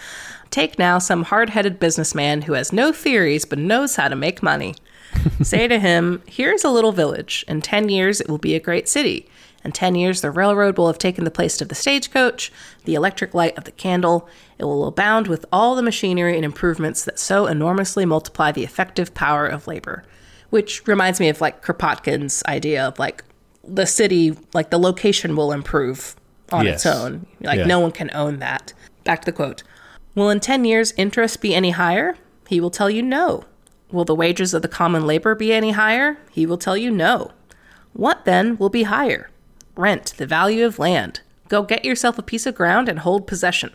Take 0.50 0.80
now 0.80 0.98
some 0.98 1.24
hard 1.24 1.52
headed 1.52 1.80
businessman 1.80 2.44
who 2.44 2.54
has 2.54 2.74
no 2.74 2.92
theories 2.92 3.46
but 3.46 3.60
knows 3.60 3.96
how 3.96 4.08
to 4.08 4.16
make 4.16 4.42
money. 4.42 4.76
Say 5.42 5.68
to 5.68 5.80
him, 5.80 6.24
Here's 6.26 6.64
a 6.64 6.70
little 6.70 6.92
village. 6.92 7.46
In 7.48 7.62
10 7.62 7.90
years, 7.90 8.20
it 8.20 8.28
will 8.28 8.40
be 8.40 8.56
a 8.56 8.60
great 8.60 8.90
city. 8.90 9.30
In 9.64 9.72
10 9.74 9.96
years, 9.96 10.22
the 10.22 10.32
railroad 10.32 10.78
will 10.78 10.88
have 10.88 10.98
taken 10.98 11.26
the 11.26 11.32
place 11.32 11.60
of 11.62 11.68
the 11.70 11.76
stagecoach, 11.76 12.52
the 12.86 12.96
electric 12.96 13.34
light 13.34 13.58
of 13.58 13.66
the 13.66 13.72
candle. 13.72 14.30
It 14.58 14.64
will 14.64 14.88
abound 14.88 15.28
with 15.28 15.46
all 15.52 15.76
the 15.76 15.82
machinery 15.82 16.36
and 16.36 16.46
improvements 16.46 17.04
that 17.04 17.20
so 17.20 17.46
enormously 17.46 18.06
multiply 18.06 18.52
the 18.52 18.64
effective 18.64 19.14
power 19.14 19.46
of 19.46 19.68
labor 19.68 20.04
which 20.50 20.86
reminds 20.88 21.20
me 21.20 21.30
of 21.30 21.42
like 21.42 21.64
Kropotkin's 21.64 22.42
idea 22.48 22.88
of 22.88 22.98
like 22.98 23.24
the 23.64 23.86
city, 23.86 24.36
like 24.54 24.72
the 24.72 24.80
location 24.80 25.36
will 25.36 25.52
improve 25.52 26.16
on 26.52 26.66
Yes. 26.66 26.78
its 26.78 26.86
own. 26.88 27.28
Like 27.42 27.60
Yeah. 27.60 27.66
no 27.66 27.80
one 27.80 27.92
can 27.92 28.10
own 28.16 28.40
that. 28.40 28.74
Back 29.04 29.22
to 29.22 29.26
the 29.26 29.32
quote. 29.32 29.62
Will 30.16 30.30
in 30.32 30.40
10 30.40 30.66
years 30.66 30.92
interest 30.98 31.40
be 31.42 31.54
any 31.54 31.70
higher? 31.72 32.16
He 32.48 32.60
will 32.60 32.72
tell 32.72 32.90
you 32.90 33.04
no. 33.04 33.44
Will 33.92 34.06
the 34.06 34.16
wages 34.16 34.54
of 34.56 34.64
the 34.64 34.68
common 34.68 35.06
labor 35.06 35.36
be 35.36 35.54
any 35.54 35.72
higher? 35.72 36.18
He 36.32 36.48
will 36.48 36.58
tell 36.58 36.76
you 36.76 36.90
no. 36.90 37.30
What 37.94 38.26
then 38.26 38.58
will 38.58 38.70
be 38.70 38.84
higher? 38.84 39.29
Rent, 39.80 40.14
the 40.18 40.28
value 40.28 40.66
of 40.66 40.78
land. 40.78 41.22
Go 41.48 41.64
get 41.64 41.86
yourself 41.86 42.18
a 42.18 42.22
piece 42.22 42.46
of 42.46 42.54
ground 42.54 42.90
and 42.90 43.00
hold 43.00 43.26
possession. 43.26 43.72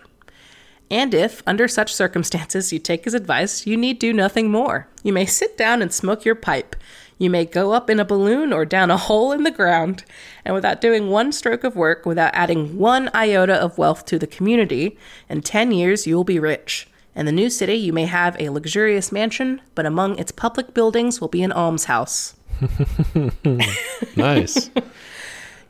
And 0.91 1.15
if, 1.15 1.43
under 1.47 1.67
such 1.67 1.95
circumstances, 1.95 2.75
you 2.75 2.79
take 2.79 3.05
his 3.05 3.15
advice, 3.15 3.67
you 3.67 3.79
need 3.79 3.99
do 3.99 4.13
nothing 4.13 4.51
more. 4.51 4.87
You 5.03 5.15
may 5.15 5.25
sit 5.25 5.57
down 5.57 5.81
and 5.81 5.91
smoke 5.91 6.27
your 6.27 6.35
pipe. 6.35 6.77
You 7.17 7.31
may 7.31 7.47
go 7.47 7.73
up 7.73 7.89
in 7.89 7.99
a 7.99 8.05
balloon 8.05 8.53
or 8.53 8.67
down 8.67 8.91
a 8.91 8.99
hole 8.99 9.33
in 9.33 9.45
the 9.45 9.51
ground, 9.51 10.05
and 10.45 10.55
without 10.55 10.83
doing 10.83 11.09
one 11.09 11.33
stroke 11.33 11.65
of 11.65 11.75
work, 11.75 12.05
without 12.05 12.35
adding 12.35 12.77
one 12.77 13.09
iota 13.15 13.55
of 13.55 13.79
wealth 13.79 14.05
to 14.05 14.19
the 14.19 14.27
community, 14.27 14.99
in 15.31 15.41
10 15.41 15.73
years 15.73 16.07
you 16.07 16.17
will 16.17 16.25
be 16.25 16.39
rich. 16.39 16.87
In 17.17 17.25
the 17.25 17.33
new 17.33 17.49
city, 17.49 17.77
you 17.77 17.95
may 17.95 18.05
have 18.05 18.37
a 18.39 18.51
luxurious 18.51 19.11
mansion, 19.11 19.63
but 19.75 19.87
among 19.87 20.19
its 20.19 20.33
public 20.33 20.75
buildings 20.75 21.19
will 21.19 21.29
be 21.29 21.43
an 21.43 21.53
almshouse. 21.53 22.35
nice. 24.17 24.69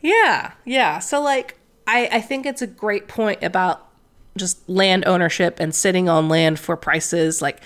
Yeah, 0.04 0.52
yeah. 0.66 0.98
So 0.98 1.20
like 1.22 1.58
I, 1.86 2.08
I 2.12 2.20
think 2.20 2.44
it's 2.44 2.60
a 2.62 2.66
great 2.66 3.08
point 3.08 3.42
about 3.42 3.88
just 4.36 4.68
land 4.68 5.04
ownership 5.06 5.56
and 5.58 5.74
sitting 5.74 6.08
on 6.08 6.28
land 6.28 6.60
for 6.60 6.76
prices. 6.76 7.40
Like 7.40 7.62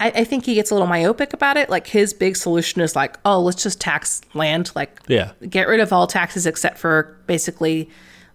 I, 0.00 0.08
I 0.08 0.24
think 0.24 0.46
he 0.46 0.54
gets 0.54 0.70
a 0.70 0.74
little 0.74 0.88
myopic 0.88 1.32
about 1.32 1.56
it. 1.56 1.70
Like 1.70 1.86
his 1.86 2.12
big 2.12 2.36
solution 2.36 2.80
is 2.80 2.96
like, 2.96 3.16
oh, 3.24 3.40
let's 3.40 3.62
just 3.62 3.80
tax 3.80 4.20
land. 4.34 4.72
Like 4.74 5.00
Yeah. 5.06 5.32
get 5.48 5.68
rid 5.68 5.78
of 5.78 5.92
all 5.92 6.06
taxes 6.08 6.44
except 6.44 6.76
for 6.76 7.16
basically 7.26 7.88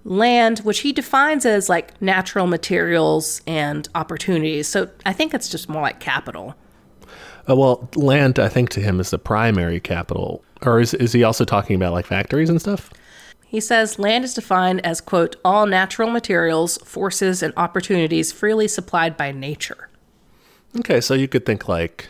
land, 0.05 0.59
which 0.59 0.79
he 0.79 0.93
defines 0.93 1.45
as 1.45 1.67
like 1.67 2.01
natural 2.01 2.47
materials 2.47 3.41
and 3.45 3.89
opportunities. 3.95 4.67
So 4.67 4.89
I 5.05 5.11
think 5.11 5.33
it's 5.33 5.49
just 5.49 5.67
more 5.67 5.81
like 5.81 5.99
capital. 5.99 6.55
Uh, 7.49 7.55
well, 7.55 7.89
land, 7.95 8.39
I 8.39 8.47
think, 8.47 8.69
to 8.71 8.79
him 8.79 8.99
is 8.99 9.09
the 9.11 9.19
primary 9.19 9.79
capital. 9.79 10.43
Or 10.61 10.79
is, 10.79 10.93
is 10.93 11.11
he 11.13 11.23
also 11.23 11.43
talking 11.45 11.75
about 11.75 11.91
like 11.93 12.05
factories 12.05 12.49
and 12.49 12.61
stuff? 12.61 12.91
He 13.45 13.59
says 13.59 13.99
land 13.99 14.25
is 14.25 14.33
defined 14.33 14.85
as, 14.85 14.99
quote, 14.99 15.35
all 15.45 15.65
natural 15.65 16.09
materials, 16.09 16.77
forces, 16.79 17.41
and 17.41 17.53
opportunities 17.55 18.31
freely 18.31 18.67
supplied 18.67 19.15
by 19.15 19.31
nature. 19.31 19.89
Okay, 20.79 20.99
so 20.99 21.13
you 21.13 21.27
could 21.27 21.45
think 21.45 21.67
like 21.67 22.09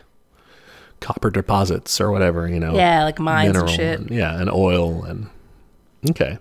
copper 1.02 1.30
deposits 1.30 2.02
or 2.02 2.12
whatever, 2.12 2.48
you 2.48 2.60
know. 2.60 2.76
Yeah, 2.76 3.04
like 3.04 3.20
mines 3.20 3.50
and 3.50 3.58
mineral 3.58 3.72
shit. 3.72 4.12
yeah, 4.12 4.40
and 4.40 4.50
oil 4.50 5.04
and 5.04 5.30
okay. 6.10 6.40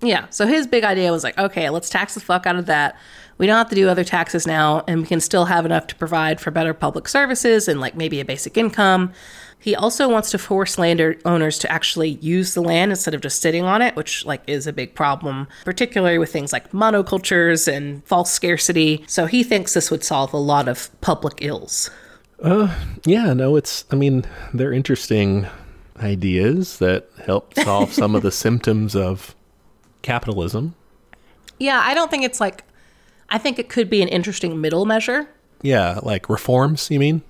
Yeah. 0.00 0.26
So 0.30 0.46
his 0.46 0.66
big 0.66 0.84
idea 0.84 1.10
was 1.12 1.24
like, 1.24 1.36
okay, 1.38 1.68
let's 1.70 1.90
tax 1.90 2.14
the 2.14 2.20
fuck 2.20 2.46
out 2.46 2.56
of 2.56 2.66
that. 2.66 2.96
We 3.38 3.46
don't 3.46 3.56
have 3.56 3.68
to 3.70 3.74
do 3.74 3.88
other 3.88 4.04
taxes 4.04 4.46
now, 4.46 4.84
and 4.86 5.00
we 5.00 5.06
can 5.06 5.20
still 5.20 5.46
have 5.46 5.64
enough 5.64 5.86
to 5.88 5.94
provide 5.94 6.40
for 6.40 6.50
better 6.50 6.74
public 6.74 7.08
services 7.08 7.68
and 7.68 7.80
like 7.80 7.94
maybe 7.96 8.20
a 8.20 8.24
basic 8.24 8.56
income. 8.56 9.12
He 9.60 9.76
also 9.76 10.08
wants 10.08 10.30
to 10.30 10.38
force 10.38 10.78
landowners 10.78 11.58
to 11.58 11.70
actually 11.70 12.10
use 12.22 12.54
the 12.54 12.62
land 12.62 12.90
instead 12.90 13.14
of 13.14 13.20
just 13.20 13.42
sitting 13.42 13.64
on 13.64 13.82
it, 13.82 13.94
which 13.94 14.24
like 14.24 14.42
is 14.46 14.66
a 14.66 14.72
big 14.72 14.94
problem, 14.94 15.46
particularly 15.64 16.18
with 16.18 16.32
things 16.32 16.52
like 16.52 16.72
monocultures 16.72 17.70
and 17.70 18.02
false 18.06 18.32
scarcity. 18.32 19.04
So 19.06 19.26
he 19.26 19.44
thinks 19.44 19.74
this 19.74 19.90
would 19.90 20.02
solve 20.02 20.32
a 20.32 20.38
lot 20.38 20.66
of 20.66 20.88
public 21.02 21.42
ills. 21.42 21.90
Uh, 22.42 22.74
yeah, 23.04 23.34
no, 23.34 23.56
it's 23.56 23.84
I 23.90 23.96
mean, 23.96 24.24
they're 24.54 24.72
interesting 24.72 25.46
ideas 25.98 26.78
that 26.78 27.10
help 27.24 27.52
solve 27.58 27.92
some 27.92 28.14
of 28.14 28.22
the 28.22 28.32
symptoms 28.32 28.96
of 28.96 29.34
capitalism. 30.00 30.74
Yeah, 31.58 31.82
I 31.84 31.92
don't 31.92 32.10
think 32.10 32.24
it's 32.24 32.40
like 32.40 32.64
I 33.28 33.36
think 33.36 33.58
it 33.58 33.68
could 33.68 33.90
be 33.90 34.00
an 34.00 34.08
interesting 34.08 34.60
middle 34.60 34.86
measure. 34.86 35.28
Yeah, 35.62 36.00
like 36.02 36.30
reforms, 36.30 36.90
you 36.90 36.98
mean? 36.98 37.20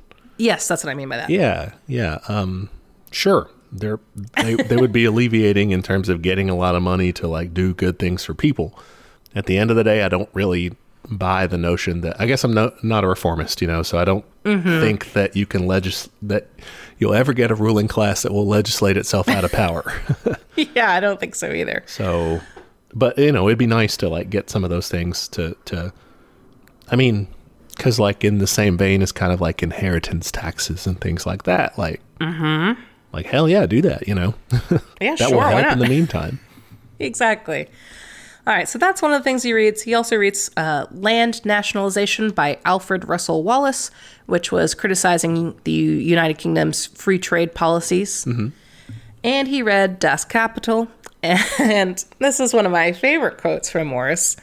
Yes, 0.40 0.66
that's 0.66 0.82
what 0.82 0.90
I 0.90 0.94
mean 0.94 1.08
by 1.08 1.18
that. 1.18 1.30
Yeah, 1.30 1.72
yeah. 1.86 2.18
Um, 2.28 2.70
sure. 3.10 3.50
They're 3.72 4.00
they, 4.36 4.54
they 4.54 4.76
would 4.76 4.92
be 4.92 5.04
alleviating 5.10 5.70
in 5.70 5.82
terms 5.82 6.08
of 6.08 6.22
getting 6.22 6.48
a 6.48 6.56
lot 6.56 6.74
of 6.74 6.82
money 6.82 7.12
to 7.14 7.28
like 7.28 7.54
do 7.54 7.74
good 7.74 7.98
things 7.98 8.24
for 8.24 8.34
people. 8.34 8.76
At 9.34 9.46
the 9.46 9.58
end 9.58 9.70
of 9.70 9.76
the 9.76 9.84
day, 9.84 10.02
I 10.02 10.08
don't 10.08 10.30
really 10.32 10.72
buy 11.08 11.46
the 11.46 11.58
notion 11.58 12.00
that 12.00 12.20
I 12.20 12.26
guess 12.26 12.42
I'm 12.42 12.54
no, 12.54 12.72
not 12.82 13.04
a 13.04 13.08
reformist, 13.08 13.60
you 13.60 13.68
know, 13.68 13.82
so 13.82 13.98
I 13.98 14.04
don't 14.04 14.24
think 14.44 15.12
that 15.12 15.36
you 15.36 15.46
can 15.46 15.66
legis 15.66 16.08
that 16.22 16.48
you'll 16.98 17.14
ever 17.14 17.32
get 17.32 17.50
a 17.50 17.54
ruling 17.54 17.88
class 17.88 18.22
that 18.22 18.32
will 18.32 18.46
legislate 18.46 18.96
itself 18.96 19.28
out 19.28 19.44
of 19.44 19.52
power. 19.52 19.92
yeah, 20.56 20.92
I 20.92 21.00
don't 21.00 21.20
think 21.20 21.34
so 21.34 21.52
either. 21.52 21.84
so, 21.86 22.40
but 22.94 23.18
you 23.18 23.30
know, 23.30 23.46
it'd 23.46 23.58
be 23.58 23.66
nice 23.66 23.96
to 23.98 24.08
like 24.08 24.30
get 24.30 24.50
some 24.50 24.64
of 24.64 24.70
those 24.70 24.88
things 24.88 25.28
to 25.28 25.56
to. 25.66 25.92
I 26.90 26.96
mean, 26.96 27.28
because 27.80 27.98
like 27.98 28.24
in 28.24 28.38
the 28.38 28.46
same 28.46 28.76
vein 28.76 29.00
as 29.00 29.10
kind 29.10 29.32
of 29.32 29.40
like 29.40 29.62
inheritance 29.62 30.30
taxes 30.30 30.86
and 30.86 31.00
things 31.00 31.24
like 31.24 31.44
that, 31.44 31.78
like, 31.78 32.02
like 32.20 33.24
hell 33.24 33.48
yeah, 33.48 33.64
do 33.64 33.80
that. 33.80 34.06
You 34.06 34.14
know, 34.14 34.34
Yeah, 35.00 35.14
that 35.16 35.30
sure. 35.30 35.36
will 35.36 35.40
help 35.40 35.72
in 35.72 35.78
the 35.78 35.88
meantime. 35.88 36.38
exactly. 36.98 37.68
All 38.46 38.54
right, 38.54 38.68
so 38.68 38.78
that's 38.78 39.00
one 39.00 39.12
of 39.12 39.20
the 39.20 39.24
things 39.24 39.42
he 39.42 39.52
reads. 39.54 39.80
He 39.82 39.94
also 39.94 40.16
reads 40.16 40.50
uh, 40.56 40.86
Land 40.90 41.44
Nationalization 41.46 42.30
by 42.30 42.58
Alfred 42.66 43.08
Russel 43.08 43.42
Wallace, 43.42 43.90
which 44.26 44.52
was 44.52 44.74
criticizing 44.74 45.58
the 45.64 45.72
United 45.72 46.36
Kingdom's 46.38 46.86
free 46.86 47.18
trade 47.18 47.54
policies. 47.54 48.26
And 49.22 49.48
he 49.48 49.62
read 49.62 49.98
Das 49.98 50.24
Kapital. 50.24 50.88
And 51.58 52.02
this 52.18 52.40
is 52.40 52.54
one 52.54 52.64
of 52.64 52.72
my 52.72 52.92
favorite 52.92 53.36
quotes 53.36 53.70
from 53.70 53.88
Morris. 53.88 54.36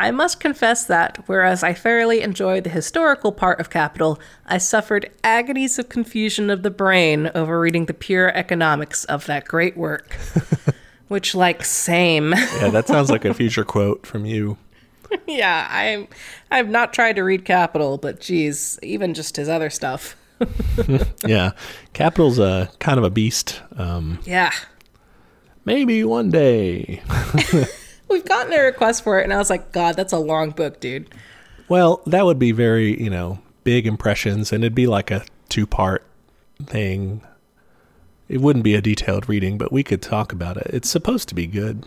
I 0.00 0.10
must 0.12 0.38
confess 0.38 0.84
that, 0.84 1.18
whereas 1.26 1.62
I 1.64 1.72
thoroughly 1.72 2.20
enjoyed 2.22 2.64
the 2.64 2.70
historical 2.70 3.32
part 3.32 3.58
of 3.58 3.68
Capital, 3.70 4.20
I 4.46 4.58
suffered 4.58 5.10
agonies 5.24 5.78
of 5.78 5.88
confusion 5.88 6.50
of 6.50 6.62
the 6.62 6.70
brain 6.70 7.30
over 7.34 7.58
reading 7.58 7.86
the 7.86 7.94
pure 7.94 8.28
economics 8.36 9.04
of 9.06 9.26
that 9.26 9.46
great 9.46 9.76
work. 9.76 10.16
Which, 11.08 11.34
like, 11.34 11.64
same. 11.64 12.32
Yeah, 12.32 12.68
that 12.68 12.86
sounds 12.86 13.10
like 13.10 13.24
a 13.24 13.32
future 13.34 13.64
quote 13.64 14.06
from 14.06 14.24
you. 14.26 14.58
yeah, 15.26 15.66
I'm. 15.70 16.06
I've 16.50 16.68
not 16.68 16.92
tried 16.92 17.16
to 17.16 17.22
read 17.22 17.44
Capital, 17.46 17.96
but 17.96 18.20
geez, 18.20 18.78
even 18.82 19.14
just 19.14 19.36
his 19.36 19.48
other 19.48 19.70
stuff. 19.70 20.16
Yeah, 21.26 21.50
Capital's 21.94 22.38
a 22.38 22.70
kind 22.78 22.98
of 22.98 23.04
a 23.04 23.10
beast. 23.10 23.60
Um, 23.76 24.20
Yeah, 24.24 24.52
maybe 25.64 26.04
one 26.04 26.30
day. 26.30 27.02
We've 28.08 28.24
gotten 28.24 28.52
a 28.52 28.60
request 28.60 29.02
for 29.02 29.20
it, 29.20 29.24
and 29.24 29.32
I 29.32 29.38
was 29.38 29.50
like, 29.50 29.72
God, 29.72 29.96
that's 29.96 30.12
a 30.12 30.18
long 30.18 30.50
book, 30.50 30.80
dude. 30.80 31.14
Well, 31.68 32.02
that 32.06 32.24
would 32.24 32.38
be 32.38 32.52
very, 32.52 33.00
you 33.00 33.10
know, 33.10 33.40
big 33.64 33.86
impressions, 33.86 34.52
and 34.52 34.64
it'd 34.64 34.74
be 34.74 34.86
like 34.86 35.10
a 35.10 35.24
two 35.48 35.66
part 35.66 36.04
thing. 36.64 37.22
It 38.28 38.40
wouldn't 38.40 38.64
be 38.64 38.74
a 38.74 38.80
detailed 38.80 39.28
reading, 39.28 39.58
but 39.58 39.72
we 39.72 39.82
could 39.82 40.02
talk 40.02 40.32
about 40.32 40.56
it. 40.56 40.66
It's 40.72 40.88
supposed 40.88 41.28
to 41.30 41.34
be 41.34 41.46
good. 41.46 41.86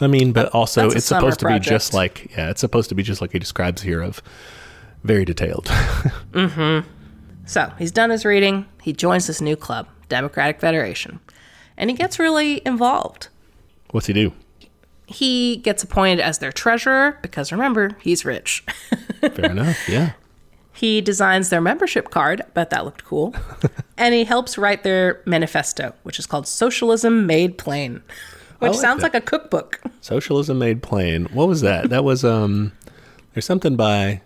I 0.00 0.06
mean, 0.06 0.32
but 0.32 0.48
also 0.54 0.82
That's 0.82 0.96
it's 0.96 1.06
supposed 1.06 1.40
to 1.40 1.48
be 1.48 1.58
just 1.58 1.92
like, 1.92 2.30
yeah, 2.36 2.50
it's 2.50 2.60
supposed 2.60 2.88
to 2.88 2.94
be 2.94 3.02
just 3.02 3.20
like 3.20 3.32
he 3.32 3.38
describes 3.38 3.82
here 3.82 4.00
of 4.00 4.22
very 5.02 5.24
detailed. 5.24 5.68
Hmm. 6.32 6.80
So 7.44 7.72
he's 7.76 7.90
done 7.90 8.10
his 8.10 8.24
reading. 8.24 8.66
He 8.80 8.92
joins 8.92 9.26
this 9.26 9.40
new 9.40 9.56
club, 9.56 9.88
Democratic 10.08 10.60
Federation, 10.60 11.18
and 11.76 11.90
he 11.90 11.96
gets 11.96 12.20
really 12.20 12.62
involved. 12.64 13.26
What's 13.90 14.06
he 14.06 14.12
do? 14.12 14.32
He 15.10 15.56
gets 15.56 15.82
appointed 15.82 16.20
as 16.20 16.38
their 16.38 16.52
treasurer 16.52 17.18
because 17.20 17.50
remember, 17.52 17.96
he's 18.00 18.24
rich. 18.24 18.64
Fair 19.20 19.50
enough. 19.50 19.88
Yeah. 19.88 20.12
He 20.72 21.00
designs 21.00 21.50
their 21.50 21.60
membership 21.60 22.10
card. 22.10 22.42
but 22.54 22.70
that 22.70 22.84
looked 22.84 23.04
cool. 23.04 23.34
and 23.98 24.14
he 24.14 24.24
helps 24.24 24.56
write 24.56 24.82
their 24.82 25.20
manifesto, 25.26 25.94
which 26.04 26.18
is 26.18 26.26
called 26.26 26.46
Socialism 26.46 27.26
Made 27.26 27.58
Plain, 27.58 28.02
which 28.60 28.72
like 28.72 28.80
sounds 28.80 29.02
that. 29.02 29.12
like 29.12 29.22
a 29.22 29.26
cookbook. 29.26 29.80
Socialism 30.00 30.58
made 30.58 30.82
plain. 30.82 31.26
What 31.32 31.48
was 31.48 31.60
that? 31.62 31.90
That 31.90 32.04
was 32.04 32.24
um 32.24 32.72
there's 33.34 33.44
something 33.44 33.76
by 33.76 34.22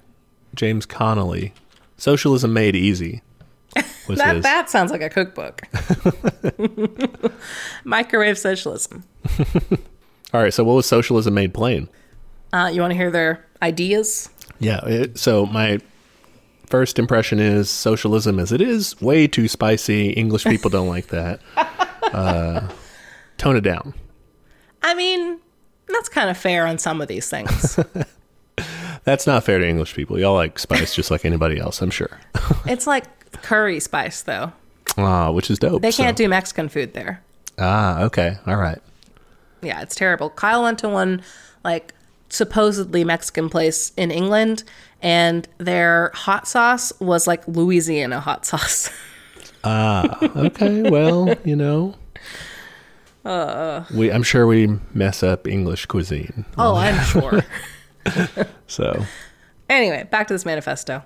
James 0.54 0.86
Connolly. 0.86 1.52
Socialism 1.96 2.52
made 2.52 2.76
easy. 2.76 3.22
Was 4.08 4.18
That, 4.18 4.34
his. 4.36 4.42
that 4.42 4.68
sounds 4.70 4.90
like 4.92 5.00
a 5.00 5.08
cookbook. 5.08 5.62
Microwave 7.84 8.38
socialism. 8.38 9.04
All 10.34 10.42
right, 10.42 10.52
so 10.52 10.64
what 10.64 10.74
was 10.74 10.86
socialism 10.86 11.32
made 11.32 11.54
plain? 11.54 11.88
Uh, 12.52 12.68
you 12.72 12.80
want 12.80 12.90
to 12.90 12.96
hear 12.96 13.12
their 13.12 13.46
ideas? 13.62 14.28
Yeah. 14.58 14.84
It, 14.84 15.16
so 15.16 15.46
my 15.46 15.78
first 16.66 16.98
impression 16.98 17.38
is 17.38 17.70
socialism 17.70 18.40
as 18.40 18.50
it 18.50 18.60
is 18.60 19.00
way 19.00 19.28
too 19.28 19.46
spicy. 19.46 20.10
English 20.10 20.42
people 20.44 20.70
don't 20.70 20.88
like 20.88 21.06
that. 21.08 21.40
Uh, 22.04 22.68
tone 23.38 23.56
it 23.56 23.62
down. 23.62 23.92
I 24.82 24.94
mean, 24.94 25.40
that's 25.88 26.08
kind 26.08 26.30
of 26.30 26.36
fair 26.36 26.64
on 26.64 26.78
some 26.78 27.00
of 27.00 27.08
these 27.08 27.28
things. 27.28 27.80
That's 29.04 29.26
not 29.26 29.42
fair 29.42 29.58
to 29.58 29.66
English 29.66 29.94
people. 29.94 30.20
Y'all 30.20 30.34
like 30.34 30.60
spice 30.60 30.94
just 30.94 31.10
like 31.10 31.24
anybody 31.24 31.58
else, 31.58 31.82
I'm 31.82 31.90
sure. 31.90 32.20
it's 32.66 32.86
like 32.86 33.32
curry 33.42 33.80
spice, 33.80 34.22
though. 34.22 34.52
Ah, 34.96 35.32
which 35.32 35.50
is 35.50 35.58
dope. 35.58 35.82
They 35.82 35.90
can't 35.90 36.16
do 36.16 36.28
Mexican 36.28 36.68
food 36.68 36.92
there. 36.92 37.20
Ah, 37.58 38.02
okay. 38.02 38.36
All 38.46 38.56
right. 38.56 38.78
Yeah, 39.64 39.80
it's 39.82 39.94
terrible. 39.94 40.30
Kyle 40.30 40.62
went 40.62 40.78
to 40.80 40.88
one 40.88 41.22
like 41.64 41.94
supposedly 42.28 43.04
Mexican 43.04 43.48
place 43.48 43.92
in 43.96 44.10
England, 44.10 44.64
and 45.02 45.48
their 45.58 46.10
hot 46.14 46.46
sauce 46.48 46.92
was 47.00 47.26
like 47.26 47.46
Louisiana 47.48 48.20
hot 48.20 48.46
sauce. 48.46 48.90
Ah, 49.66 50.18
okay. 50.36 50.90
Well, 50.90 51.34
you 51.42 51.56
know. 51.56 51.94
we 53.94 54.12
I'm 54.12 54.22
sure 54.22 54.46
we 54.46 54.78
mess 54.92 55.22
up 55.22 55.48
English 55.48 55.86
cuisine. 55.86 56.44
oh, 56.58 56.74
I'm 56.76 57.02
sure. 57.04 57.42
So, 58.66 59.06
Anyway, 59.70 60.06
back 60.10 60.26
to 60.28 60.34
this 60.34 60.44
manifesto. 60.44 61.02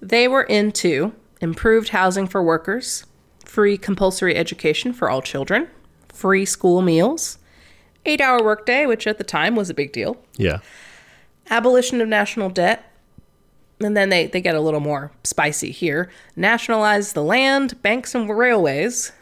They 0.00 0.28
were 0.28 0.44
into 0.44 1.12
improved 1.40 1.88
housing 1.88 2.26
for 2.28 2.42
workers, 2.42 3.04
free 3.44 3.76
compulsory 3.76 4.36
education 4.36 4.92
for 4.92 5.10
all 5.10 5.20
children, 5.22 5.68
free 6.08 6.44
school 6.44 6.82
meals, 6.82 7.38
eight 8.06 8.20
hour 8.20 8.42
workday, 8.42 8.86
which 8.86 9.06
at 9.06 9.18
the 9.18 9.24
time 9.24 9.54
was 9.56 9.68
a 9.70 9.74
big 9.74 9.92
deal, 9.92 10.16
yeah. 10.36 10.58
abolition 11.50 12.00
of 12.00 12.08
national 12.08 12.48
debt. 12.50 12.90
And 13.80 13.94
then 13.94 14.08
they, 14.08 14.26
they 14.26 14.40
get 14.40 14.54
a 14.54 14.60
little 14.60 14.80
more 14.80 15.12
spicy 15.22 15.70
here. 15.70 16.10
Nationalize 16.34 17.12
the 17.12 17.22
land, 17.22 17.80
banks, 17.82 18.14
and 18.14 18.26
railways. 18.30 19.12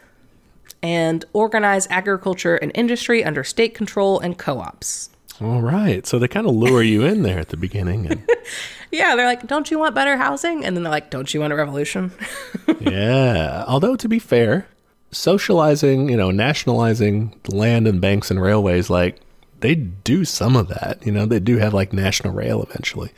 and 0.81 1.25
organize 1.33 1.87
agriculture 1.89 2.55
and 2.55 2.71
industry 2.73 3.21
under 3.23 3.43
state 3.43 3.73
control 3.75 4.19
and 4.19 4.37
co 4.37 4.59
ops. 4.59 5.09
All 5.41 5.61
right. 5.61 6.05
So 6.07 6.17
they 6.19 6.29
kind 6.29 6.47
of 6.47 6.55
lure 6.55 6.81
you 6.81 7.03
in 7.03 7.23
there 7.23 7.39
at 7.39 7.49
the 7.49 7.57
beginning. 7.57 8.09
And 8.09 8.25
Yeah, 8.91 9.17
they're 9.17 9.25
like, 9.25 9.45
don't 9.47 9.69
you 9.69 9.77
want 9.77 9.93
better 9.93 10.15
housing? 10.15 10.63
And 10.63 10.77
then 10.77 10.83
they're 10.83 10.91
like, 10.91 11.09
don't 11.09 11.33
you 11.33 11.41
want 11.41 11.51
a 11.51 11.55
revolution? 11.57 12.13
yeah. 12.79 13.65
Although, 13.67 13.97
to 13.97 14.07
be 14.07 14.19
fair, 14.19 14.67
socializing, 15.15 16.09
you 16.09 16.17
know, 16.17 16.31
nationalizing 16.31 17.39
land 17.47 17.87
and 17.87 18.01
banks 18.01 18.29
and 18.29 18.41
railways, 18.41 18.89
like, 18.89 19.19
they 19.61 19.75
do 19.75 20.25
some 20.25 20.55
of 20.55 20.67
that. 20.67 21.05
You 21.05 21.11
know, 21.11 21.25
they 21.25 21.39
do 21.39 21.57
have 21.57 21.73
like 21.73 21.93
national 21.93 22.33
rail 22.33 22.61
eventually. 22.61 23.11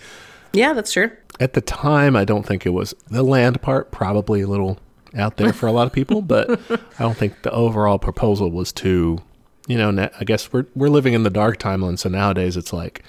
yeah, 0.54 0.74
that's 0.74 0.93
true. 0.93 1.12
At 1.39 1.54
the 1.54 1.62
time, 1.62 2.16
I 2.16 2.26
don't 2.26 2.45
think 2.45 2.66
it 2.66 2.70
was 2.70 2.95
the 3.10 3.24
land 3.24 3.62
part, 3.62 3.91
probably 3.91 4.41
a 4.41 4.48
little 4.48 4.80
out 5.16 5.38
there 5.38 5.54
for 5.54 5.68
a 5.68 5.72
lot 5.72 5.88
of 5.88 5.93
people, 5.93 6.22
but 6.22 6.50
I 6.72 7.04
don't 7.04 7.18
think 7.18 7.41
the 7.41 7.52
overall 7.52 8.00
proposal 8.00 8.50
was 8.50 8.72
too, 8.72 9.20
you 9.68 9.78
know, 9.78 10.10
I 10.20 10.24
guess 10.24 10.52
we're, 10.52 10.66
we're 10.76 10.89
living 10.89 11.14
in 11.14 11.24
the 11.24 11.30
dark 11.30 11.60
timeline. 11.60 12.00
So 12.00 12.10
nowadays 12.10 12.58
it's 12.58 12.74
like, 12.74 13.04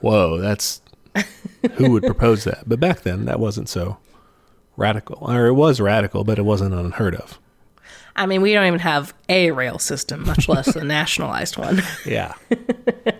whoa, 0.00 0.38
that's 0.38 0.80
who 1.74 1.90
would 1.90 2.02
propose 2.04 2.44
that? 2.44 2.68
But 2.68 2.80
back 2.80 3.02
then, 3.02 3.24
that 3.26 3.40
wasn't 3.40 3.68
so 3.68 3.98
radical. 4.76 5.18
Or 5.20 5.46
it 5.46 5.54
was 5.54 5.80
radical, 5.80 6.24
but 6.24 6.38
it 6.38 6.44
wasn't 6.44 6.74
unheard 6.74 7.14
of. 7.14 7.38
I 8.16 8.26
mean, 8.26 8.42
we 8.42 8.52
don't 8.52 8.66
even 8.66 8.80
have 8.80 9.14
a 9.28 9.50
rail 9.50 9.78
system, 9.78 10.24
much 10.24 10.48
less 10.48 10.74
a 10.74 10.84
nationalized 10.84 11.56
one. 11.56 11.82
Yeah. 12.04 12.34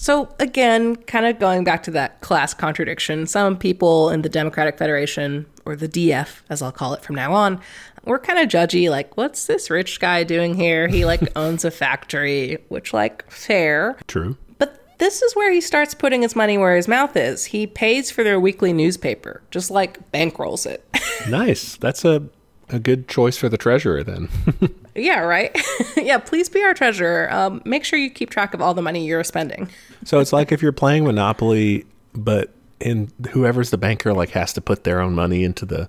So, 0.00 0.34
again, 0.38 0.96
kind 0.96 1.26
of 1.26 1.38
going 1.38 1.62
back 1.62 1.82
to 1.82 1.90
that 1.90 2.22
class 2.22 2.54
contradiction, 2.54 3.26
some 3.26 3.58
people 3.58 4.08
in 4.08 4.22
the 4.22 4.30
Democratic 4.30 4.78
Federation, 4.78 5.44
or 5.66 5.76
the 5.76 5.90
DF, 5.90 6.40
as 6.48 6.62
I'll 6.62 6.72
call 6.72 6.94
it 6.94 7.02
from 7.02 7.16
now 7.16 7.34
on, 7.34 7.60
were 8.06 8.18
kind 8.18 8.38
of 8.38 8.48
judgy, 8.48 8.88
like, 8.88 9.18
what's 9.18 9.44
this 9.44 9.68
rich 9.68 10.00
guy 10.00 10.24
doing 10.24 10.54
here? 10.54 10.88
He, 10.88 11.04
like, 11.04 11.20
owns 11.36 11.66
a 11.66 11.70
factory, 11.70 12.64
which, 12.68 12.94
like, 12.94 13.30
fair. 13.30 13.98
True. 14.06 14.38
But 14.56 14.98
this 14.98 15.20
is 15.20 15.36
where 15.36 15.52
he 15.52 15.60
starts 15.60 15.92
putting 15.92 16.22
his 16.22 16.34
money 16.34 16.56
where 16.56 16.76
his 16.76 16.88
mouth 16.88 17.14
is. 17.14 17.44
He 17.44 17.66
pays 17.66 18.10
for 18.10 18.24
their 18.24 18.40
weekly 18.40 18.72
newspaper, 18.72 19.42
just 19.50 19.70
like 19.70 20.10
bankrolls 20.12 20.64
it. 20.64 20.82
Nice. 21.28 21.76
That's 21.76 22.06
a, 22.06 22.22
a 22.70 22.78
good 22.78 23.08
choice 23.08 23.36
for 23.36 23.48
the 23.48 23.56
treasurer 23.56 24.02
then. 24.02 24.28
yeah, 24.94 25.20
right? 25.20 25.56
yeah, 25.96 26.18
please 26.18 26.48
be 26.48 26.62
our 26.62 26.74
treasurer. 26.74 27.32
Um, 27.32 27.62
make 27.64 27.84
sure 27.84 27.98
you 27.98 28.10
keep 28.10 28.30
track 28.30 28.54
of 28.54 28.60
all 28.60 28.74
the 28.74 28.82
money 28.82 29.06
you're 29.06 29.24
spending. 29.24 29.68
so 30.04 30.18
it's 30.18 30.32
like 30.32 30.52
if 30.52 30.62
you're 30.62 30.72
playing 30.72 31.04
Monopoly, 31.04 31.84
but 32.14 32.52
in 32.80 33.10
whoever's 33.30 33.70
the 33.70 33.78
banker 33.78 34.12
like 34.12 34.30
has 34.30 34.52
to 34.54 34.60
put 34.60 34.84
their 34.84 35.00
own 35.00 35.14
money 35.14 35.44
into 35.44 35.66
the 35.66 35.88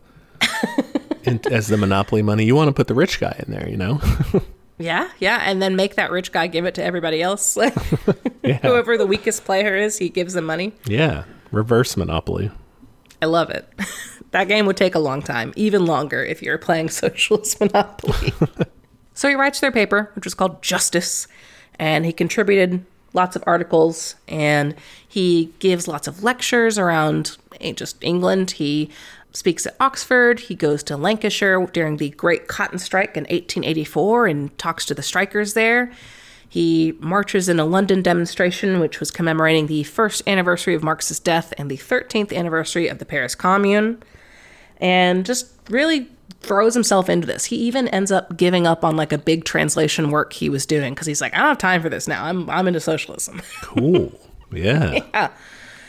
in, 1.24 1.40
as 1.50 1.68
the 1.68 1.78
Monopoly 1.78 2.22
money. 2.22 2.46
You 2.46 2.56
want 2.56 2.68
to 2.68 2.74
put 2.74 2.88
the 2.88 2.96
rich 2.96 3.20
guy 3.20 3.36
in 3.46 3.54
there, 3.54 3.68
you 3.70 3.78
know? 3.78 4.02
Yeah, 4.78 5.10
yeah, 5.20 5.44
and 5.46 5.62
then 5.62 5.76
make 5.76 5.96
that 5.96 6.12
rich 6.12 6.32
guy 6.32 6.48
give 6.48 6.66
it 6.66 6.74
to 6.76 6.84
everybody 6.84 7.22
else. 7.22 7.56
yeah. 8.44 8.58
Whoever 8.60 8.98
the 8.98 9.06
weakest 9.06 9.46
player 9.46 9.76
is, 9.76 10.00
he 10.00 10.10
gives 10.10 10.34
them 10.34 10.46
money. 10.46 10.74
Yeah. 10.86 11.26
Reverse 11.52 11.96
Monopoly. 11.96 12.50
I 13.22 13.28
love 13.28 13.50
it. 13.52 13.68
That 14.32 14.48
game 14.48 14.66
would 14.66 14.78
take 14.78 14.96
a 14.96 15.00
long 15.00 15.22
time, 15.22 15.54
even 15.56 15.86
longer 15.86 16.24
if 16.24 16.42
you're 16.42 16.58
playing 16.58 16.90
Socialist 16.90 17.60
Monopoly. 17.60 18.34
so 19.14 19.30
he 19.30 19.36
writes 19.36 19.60
their 19.60 19.72
paper, 19.72 20.12
which 20.16 20.26
was 20.26 20.34
called 20.34 20.62
Justice, 20.62 21.28
and 21.80 22.06
he 22.06 22.14
contributed 22.14 22.86
lots 23.14 23.36
of 23.36 23.44
articles 23.46 24.16
and 24.28 24.76
he 25.08 25.54
gives 25.60 25.88
lots 25.88 26.08
of 26.08 26.24
lectures 26.24 26.78
around 26.78 27.38
just 27.76 28.02
England. 28.02 28.52
He 28.52 28.90
speaks 29.34 29.66
at 29.66 29.76
Oxford. 29.80 30.40
He 30.42 30.56
goes 30.56 30.84
to 30.84 30.98
Lancashire 30.98 31.66
during 31.68 31.98
the 31.98 32.10
Great 32.12 32.48
Cotton 32.48 32.80
Strike 32.80 33.18
in 33.18 33.24
1884 33.24 34.28
and 34.28 34.58
talks 34.58 34.86
to 34.86 34.94
the 34.94 35.02
strikers 35.02 35.54
there. 35.54 35.92
He 36.48 36.94
marches 37.00 37.48
in 37.48 37.60
a 37.60 37.66
London 37.66 38.02
demonstration, 38.02 38.82
which 38.82 39.00
was 39.00 39.10
commemorating 39.10 39.68
the 39.68 39.84
first 39.84 40.22
anniversary 40.28 40.76
of 40.76 40.84
Marx's 40.84 41.20
death 41.20 41.54
and 41.58 41.72
the 41.72 41.78
13th 41.78 42.36
anniversary 42.36 42.90
of 42.90 42.98
the 42.98 43.06
Paris 43.06 43.36
Commune, 43.36 44.04
and 44.82 45.26
just 45.26 45.48
really 45.70 46.10
throws 46.42 46.74
himself 46.74 47.08
into 47.08 47.28
this. 47.28 47.46
He 47.46 47.56
even 47.58 47.88
ends 47.90 48.12
up 48.12 48.36
giving 48.36 48.66
up 48.68 48.84
on 48.84 48.98
like 48.98 49.14
a 49.14 49.18
big 49.18 49.46
translation 49.46 50.10
work 50.10 50.34
he 50.34 50.50
was 50.50 50.66
doing 50.66 50.94
because 50.94 51.08
he's 51.08 51.22
like, 51.22 51.34
I 51.34 51.38
don't 51.38 51.48
have 51.50 51.58
time 51.60 51.82
for 51.82 51.90
this 51.90 52.08
now. 52.08 52.26
I'm 52.26 52.50
I'm 52.50 52.68
into 52.68 52.80
socialism. 52.80 53.42
Cool. 53.62 54.12
Yeah. 54.52 55.00
yeah. 55.14 55.32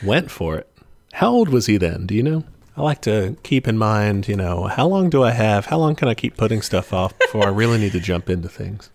Went 0.03 0.31
for 0.31 0.55
it. 0.55 0.69
How 1.13 1.29
old 1.31 1.49
was 1.49 1.65
he 1.65 1.77
then? 1.77 2.05
Do 2.05 2.15
you 2.15 2.23
know? 2.23 2.43
I 2.77 2.81
like 2.81 3.01
to 3.01 3.35
keep 3.43 3.67
in 3.67 3.77
mind, 3.77 4.27
you 4.27 4.35
know, 4.35 4.63
how 4.63 4.87
long 4.87 5.09
do 5.09 5.21
I 5.23 5.31
have? 5.31 5.67
How 5.67 5.77
long 5.77 5.95
can 5.95 6.07
I 6.07 6.15
keep 6.15 6.37
putting 6.37 6.61
stuff 6.61 6.91
off 6.91 7.17
before 7.19 7.45
I 7.45 7.49
really 7.49 7.77
need 7.77 7.91
to 7.91 7.99
jump 7.99 8.29
into 8.29 8.49
things? 8.49 8.89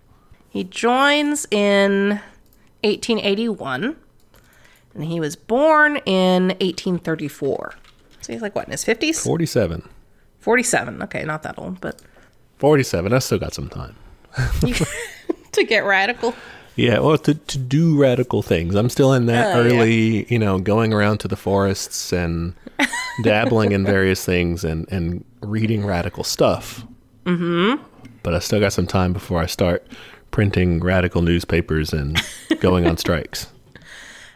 He 0.49 0.65
joins 0.65 1.47
in 1.53 2.21
1881, 2.83 3.97
and 4.95 5.05
he 5.05 5.21
was 5.21 5.37
born 5.37 5.99
in 6.07 6.49
1834. 6.49 7.75
So 8.29 8.35
he's 8.35 8.43
like 8.43 8.55
what 8.55 8.67
in 8.67 8.73
his 8.73 8.85
50s? 8.85 9.25
47. 9.25 9.89
47. 10.41 11.03
Okay, 11.05 11.25
not 11.25 11.43
that 11.45 11.59
old, 11.59 11.81
but 11.81 12.03
47. 12.59 13.11
I 13.11 13.21
still 13.21 13.39
got 13.39 13.55
some 13.55 13.71
time. 13.71 13.97
to 15.53 15.65
get 15.65 15.83
radical. 15.87 16.35
Yeah, 16.77 16.99
well, 16.99 17.17
to, 17.17 17.33
to 17.33 17.59
do 17.59 17.99
radical 17.99 18.43
things. 18.43 18.75
I'm 18.75 18.91
still 18.91 19.15
in 19.15 19.25
that 19.27 19.57
yeah. 19.57 19.63
early, 19.63 20.27
you 20.31 20.39
know, 20.39 20.59
going 20.59 20.93
around 20.93 21.21
to 21.21 21.29
the 21.29 21.37
forests 21.37 22.13
and 22.13 22.55
dabbling 23.23 23.73
in 23.73 23.87
various 23.87 24.23
things 24.27 24.63
and, 24.63 24.87
and 24.93 25.25
reading 25.41 25.87
radical 25.87 26.23
stuff. 26.23 26.85
Mm-hmm. 27.25 27.83
But 28.23 28.35
I 28.35 28.41
still 28.41 28.61
got 28.61 28.75
some 28.75 28.87
time 28.87 29.15
before 29.15 29.41
I 29.41 29.47
start 29.47 29.87
printing 30.33 30.81
radical 30.81 31.23
newspapers 31.23 31.95
and 31.95 32.21
going 32.61 32.87
on 32.87 32.97
strikes. 32.99 33.47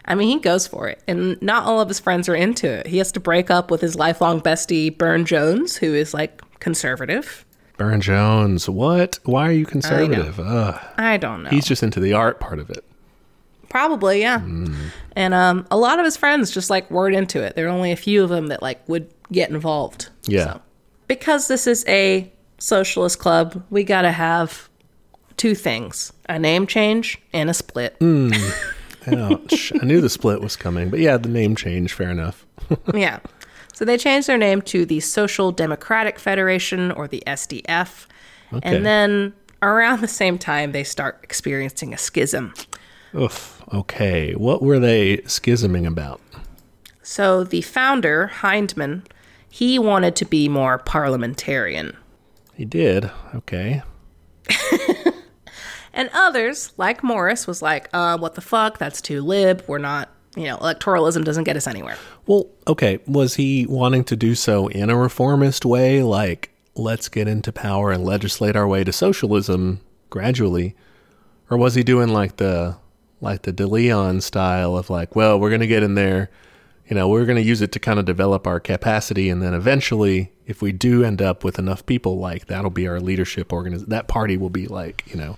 I 0.05 0.14
mean, 0.14 0.28
he 0.28 0.40
goes 0.40 0.66
for 0.66 0.88
it, 0.88 1.03
and 1.07 1.40
not 1.40 1.64
all 1.64 1.80
of 1.80 1.88
his 1.88 2.00
friends 2.00 2.28
are 2.28 2.34
into 2.34 2.68
it. 2.68 2.86
He 2.86 2.98
has 2.98 3.12
to 3.12 3.20
break 3.20 3.50
up 3.50 3.70
with 3.70 3.80
his 3.80 3.94
lifelong 3.94 4.40
bestie, 4.40 4.96
Burne 4.96 5.24
Jones, 5.24 5.76
who 5.76 5.94
is 5.94 6.12
like 6.12 6.42
conservative. 6.61 7.44
Burne 7.76 8.00
Jones, 8.00 8.68
what? 8.68 9.18
Why 9.24 9.48
are 9.48 9.53
you 9.53 9.66
conservative? 9.66 10.38
Ugh. 10.40 10.80
I 10.96 11.16
don't 11.16 11.44
know. 11.44 11.50
He's 11.50 11.66
just 11.66 11.82
into 11.82 12.00
the 12.00 12.12
art 12.12 12.40
part 12.40 12.59
of 12.59 12.70
it. 12.70 12.84
Probably, 13.68 14.20
yeah. 14.20 14.40
Mm. 14.40 14.74
And 15.16 15.32
um, 15.32 15.66
a 15.70 15.78
lot 15.78 15.98
of 15.98 16.05
his 16.05 16.16
friends 16.16 16.50
just 16.50 16.68
like 16.68 16.90
weren't 16.90 17.16
into 17.16 17.42
it. 17.42 17.57
There 17.57 17.66
are 17.66 17.70
only 17.70 17.90
a 17.90 17.96
few 17.96 18.22
of 18.22 18.28
them 18.28 18.48
that 18.48 18.61
like 18.61 18.86
would 18.88 19.11
get 19.30 19.50
involved. 19.50 20.11
Yeah. 20.24 20.59
Because 21.07 21.48
this 21.48 21.66
is 21.66 21.84
a 21.88 22.30
socialist 22.59 23.18
club, 23.18 23.64
we 23.70 23.82
got 23.82 24.03
to 24.03 24.12
have 24.12 24.68
two 25.36 25.55
things: 25.55 26.12
a 26.28 26.38
name 26.38 26.66
change 26.66 27.20
and 27.32 27.48
a 27.48 27.55
split. 27.55 27.98
Mm. 28.00 28.36
Ouch. 29.09 29.72
I 29.80 29.84
knew 29.84 30.00
the 30.00 30.09
split 30.09 30.40
was 30.40 30.57
coming, 30.57 30.90
but 30.90 31.00
yeah, 31.00 31.16
the 31.16 31.28
name 31.28 31.57
change, 31.57 31.92
fair 31.92 32.11
enough. 32.11 32.46
yeah. 32.94 33.20
So 33.74 33.84
they 33.84 33.96
changed 33.96 34.28
their 34.28 34.38
name 34.38 34.62
to 34.62 34.84
the 34.84 35.00
Social 35.00 35.50
Democratic 35.50 36.18
Federation 36.18 36.92
or 36.92 37.09
the 37.09 37.22
SDF. 37.26 38.07
Okay. 38.53 38.76
And 38.76 38.84
then 38.84 39.32
around 39.62 40.00
the 40.00 40.09
same 40.09 40.38
time, 40.38 40.72
they 40.72 40.84
start 40.84 41.20
experiencing 41.22 41.94
a 41.94 41.98
schism. 41.98 42.53
Oof. 43.14 43.62
Okay. 43.72 44.34
What 44.34 44.62
were 44.62 44.78
they 44.78 45.18
schisming 45.18 45.86
about? 45.86 46.20
So 47.03 47.44
the 47.44 47.62
founder, 47.62 48.30
Hyndman, 48.40 49.05
he 49.48 49.78
wanted 49.78 50.16
to 50.16 50.24
be 50.24 50.48
more 50.48 50.78
parliamentarian. 50.78 51.96
He 52.55 52.64
did. 52.64 53.11
Okay. 53.34 53.82
And 55.95 56.11
others, 56.12 56.72
like 56.76 57.03
Morris, 57.03 57.47
was 57.47 57.62
like, 57.62 57.88
uh, 57.93 58.16
what 58.18 58.34
the 58.34 58.40
fuck? 58.40 58.78
That's 58.78 59.03
too 59.03 59.22
lib. 59.22 59.64
We're 59.66 59.78
not, 59.78 60.09
you 60.36 60.45
know, 60.45 60.57
electoralism 60.59 61.24
doesn't 61.24 61.45
get 61.45 61.57
us 61.57 61.66
anywhere. 61.66 61.97
Well, 62.26 62.47
okay. 62.66 63.01
Was 63.07 63.34
he 63.34 63.66
wanting 63.66 64.05
to 64.05 64.16
do 64.16 64.34
so 64.34 64.68
in 64.68 64.88
a 64.88 64.97
reformist 64.97 65.64
way, 65.64 66.03
like 66.03 66.51
let's 66.74 67.09
get 67.09 67.28
into 67.28 67.53
power 67.53 67.93
and 67.93 68.05
legislate 68.05 68.57
our 68.57 68.66
way 68.66 68.84
to 68.84 68.93
socialism 68.93 69.80
gradually, 70.11 70.74
or 71.51 71.57
was 71.57 71.74
he 71.74 71.82
doing 71.82 72.09
like 72.09 72.36
the 72.36 72.76
like 73.20 73.43
the 73.43 73.53
De 73.53 73.66
Leon 73.66 74.20
style 74.20 74.76
of 74.76 74.90
like, 74.90 75.14
well, 75.14 75.38
we're 75.38 75.51
gonna 75.51 75.66
get 75.66 75.82
in 75.82 75.95
there, 75.95 76.30
you 76.88 76.97
know, 76.97 77.09
we're 77.09 77.26
gonna 77.26 77.40
use 77.40 77.61
it 77.61 77.72
to 77.72 77.78
kind 77.78 77.99
of 77.99 78.05
develop 78.05 78.47
our 78.47 78.59
capacity, 78.61 79.28
and 79.28 79.43
then 79.43 79.55
eventually, 79.55 80.32
if 80.47 80.62
we 80.62 80.72
do 80.72 81.05
end 81.05 81.20
up 81.20 81.45
with 81.45 81.59
enough 81.59 81.84
people, 81.86 82.18
like 82.18 82.47
that'll 82.47 82.70
be 82.70 82.88
our 82.88 83.01
leadership 83.01 83.53
organization. 83.53 83.90
That 83.90 84.09
party 84.09 84.36
will 84.36 84.51
be 84.51 84.66
like, 84.66 85.05
you 85.07 85.16
know, 85.16 85.36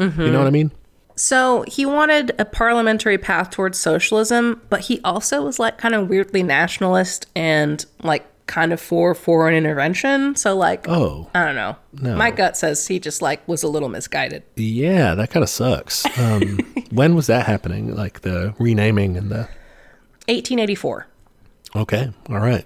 you 0.00 0.30
know 0.30 0.38
what 0.38 0.46
I 0.46 0.50
mean? 0.50 0.72
So 1.16 1.64
he 1.68 1.84
wanted 1.84 2.32
a 2.38 2.44
parliamentary 2.46 3.18
path 3.18 3.50
towards 3.50 3.78
socialism, 3.78 4.62
but 4.70 4.80
he 4.80 5.00
also 5.04 5.42
was 5.42 5.58
like 5.58 5.76
kind 5.76 5.94
of 5.94 6.08
weirdly 6.08 6.42
nationalist 6.42 7.26
and 7.36 7.84
like 8.02 8.26
kind 8.46 8.72
of 8.72 8.80
for 8.80 9.14
foreign 9.14 9.54
intervention. 9.54 10.34
So 10.34 10.56
like, 10.56 10.88
Oh, 10.88 11.28
I 11.34 11.44
don't 11.44 11.54
know. 11.54 11.76
No. 11.92 12.16
My 12.16 12.30
gut 12.30 12.56
says 12.56 12.86
he 12.86 12.98
just 12.98 13.20
like 13.20 13.46
was 13.46 13.62
a 13.62 13.68
little 13.68 13.90
misguided. 13.90 14.42
Yeah, 14.56 15.14
that 15.14 15.30
kind 15.30 15.42
of 15.44 15.50
sucks. 15.50 16.06
Um, 16.18 16.58
when 16.90 17.14
was 17.14 17.26
that 17.26 17.46
happening? 17.46 17.94
Like 17.94 18.22
the 18.22 18.54
renaming 18.58 19.16
and 19.16 19.30
the. 19.30 19.48
1884. 20.28 21.06
Okay, 21.76 22.12
all 22.28 22.38
right. 22.38 22.64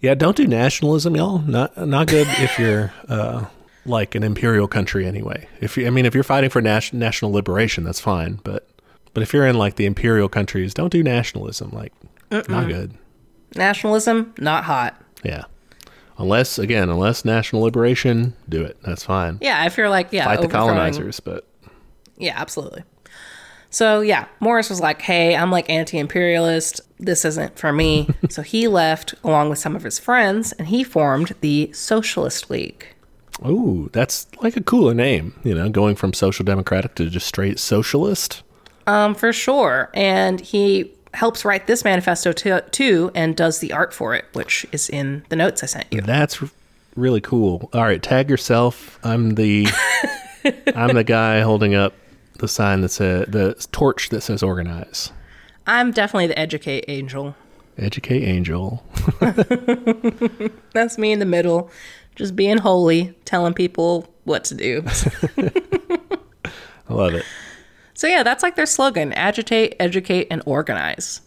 Yeah, 0.00 0.14
don't 0.14 0.36
do 0.36 0.46
nationalism, 0.46 1.16
y'all. 1.16 1.38
Not 1.38 1.76
not 1.76 2.06
good 2.08 2.26
if 2.28 2.58
you're 2.58 2.92
uh, 3.08 3.46
like 3.88 4.14
an 4.14 4.22
imperial 4.22 4.68
country 4.68 5.06
anyway. 5.06 5.48
If 5.60 5.76
you, 5.76 5.86
I 5.86 5.90
mean, 5.90 6.06
if 6.06 6.14
you're 6.14 6.24
fighting 6.24 6.50
for 6.50 6.60
nas- 6.60 6.92
national 6.92 7.32
liberation, 7.32 7.84
that's 7.84 8.00
fine. 8.00 8.40
But 8.44 8.68
but 9.14 9.22
if 9.22 9.32
you're 9.32 9.46
in 9.46 9.56
like 9.56 9.76
the 9.76 9.86
imperial 9.86 10.28
countries, 10.28 10.74
don't 10.74 10.92
do 10.92 11.02
nationalism. 11.02 11.70
Like, 11.70 11.92
not 12.30 12.68
good. 12.68 12.94
Nationalism, 13.56 14.34
not 14.38 14.64
hot. 14.64 15.00
Yeah. 15.24 15.44
Unless 16.18 16.58
again, 16.58 16.90
unless 16.90 17.24
national 17.24 17.62
liberation, 17.62 18.34
do 18.48 18.62
it. 18.62 18.76
That's 18.82 19.04
fine. 19.04 19.38
Yeah, 19.40 19.64
if 19.66 19.76
you're 19.76 19.88
like, 19.88 20.08
yeah, 20.12 20.24
Fight 20.24 20.40
the 20.40 20.48
colonizers, 20.48 21.20
but 21.20 21.46
Yeah, 22.16 22.34
absolutely. 22.36 22.82
So 23.70 24.00
yeah, 24.00 24.26
Morris 24.40 24.70
was 24.70 24.80
like, 24.80 25.02
"Hey, 25.02 25.36
I'm 25.36 25.50
like 25.50 25.68
anti-imperialist. 25.68 26.80
This 26.98 27.24
isn't 27.24 27.58
for 27.58 27.72
me." 27.72 28.08
so 28.30 28.42
he 28.42 28.66
left 28.66 29.14
along 29.22 29.50
with 29.50 29.58
some 29.58 29.76
of 29.76 29.82
his 29.82 29.98
friends, 29.98 30.52
and 30.52 30.68
he 30.68 30.82
formed 30.82 31.34
the 31.40 31.70
Socialist 31.72 32.50
League. 32.50 32.86
Ooh, 33.46 33.90
that's 33.92 34.26
like 34.42 34.56
a 34.56 34.62
cooler 34.62 34.94
name. 34.94 35.34
You 35.44 35.54
know, 35.54 35.68
going 35.68 35.96
from 35.96 36.12
social 36.12 36.44
democratic 36.44 36.94
to 36.96 37.08
just 37.08 37.26
straight 37.26 37.58
socialist. 37.58 38.42
Um, 38.86 39.14
for 39.14 39.32
sure. 39.32 39.90
And 39.92 40.40
he 40.40 40.92
helps 41.14 41.44
write 41.44 41.66
this 41.66 41.84
manifesto 41.84 42.32
to, 42.32 42.62
too, 42.70 43.10
and 43.14 43.36
does 43.36 43.58
the 43.58 43.72
art 43.72 43.92
for 43.92 44.14
it, 44.14 44.24
which 44.32 44.66
is 44.72 44.88
in 44.88 45.24
the 45.28 45.36
notes 45.36 45.62
I 45.62 45.66
sent 45.66 45.86
you. 45.90 46.00
That's 46.00 46.42
r- 46.42 46.48
really 46.96 47.20
cool. 47.20 47.68
All 47.72 47.82
right, 47.82 48.02
tag 48.02 48.30
yourself. 48.30 48.98
I'm 49.04 49.34
the 49.34 49.66
I'm 50.74 50.94
the 50.94 51.04
guy 51.04 51.40
holding 51.40 51.74
up 51.74 51.94
the 52.38 52.48
sign 52.48 52.80
that 52.80 52.90
says 52.90 53.26
the 53.28 53.54
torch 53.72 54.08
that 54.10 54.22
says 54.22 54.42
organize. 54.42 55.12
I'm 55.66 55.90
definitely 55.90 56.28
the 56.28 56.38
educate 56.38 56.86
angel. 56.88 57.34
Educate 57.78 58.24
Angel. 58.24 58.82
That's 60.72 60.98
me 60.98 61.12
in 61.12 61.20
the 61.20 61.26
middle, 61.26 61.70
just 62.18 62.36
being 62.36 62.58
holy, 62.58 63.14
telling 63.24 63.54
people 63.54 64.12
what 64.24 64.44
to 64.44 64.54
do. 64.54 64.82
I 66.90 66.92
love 66.94 67.14
it. 67.14 67.24
so 67.94 68.06
yeah, 68.06 68.22
that's 68.22 68.42
like 68.42 68.56
their 68.56 68.66
slogan: 68.66 69.12
agitate, 69.14 69.76
educate, 69.80 70.26
and 70.30 70.42
organize. 70.44 71.20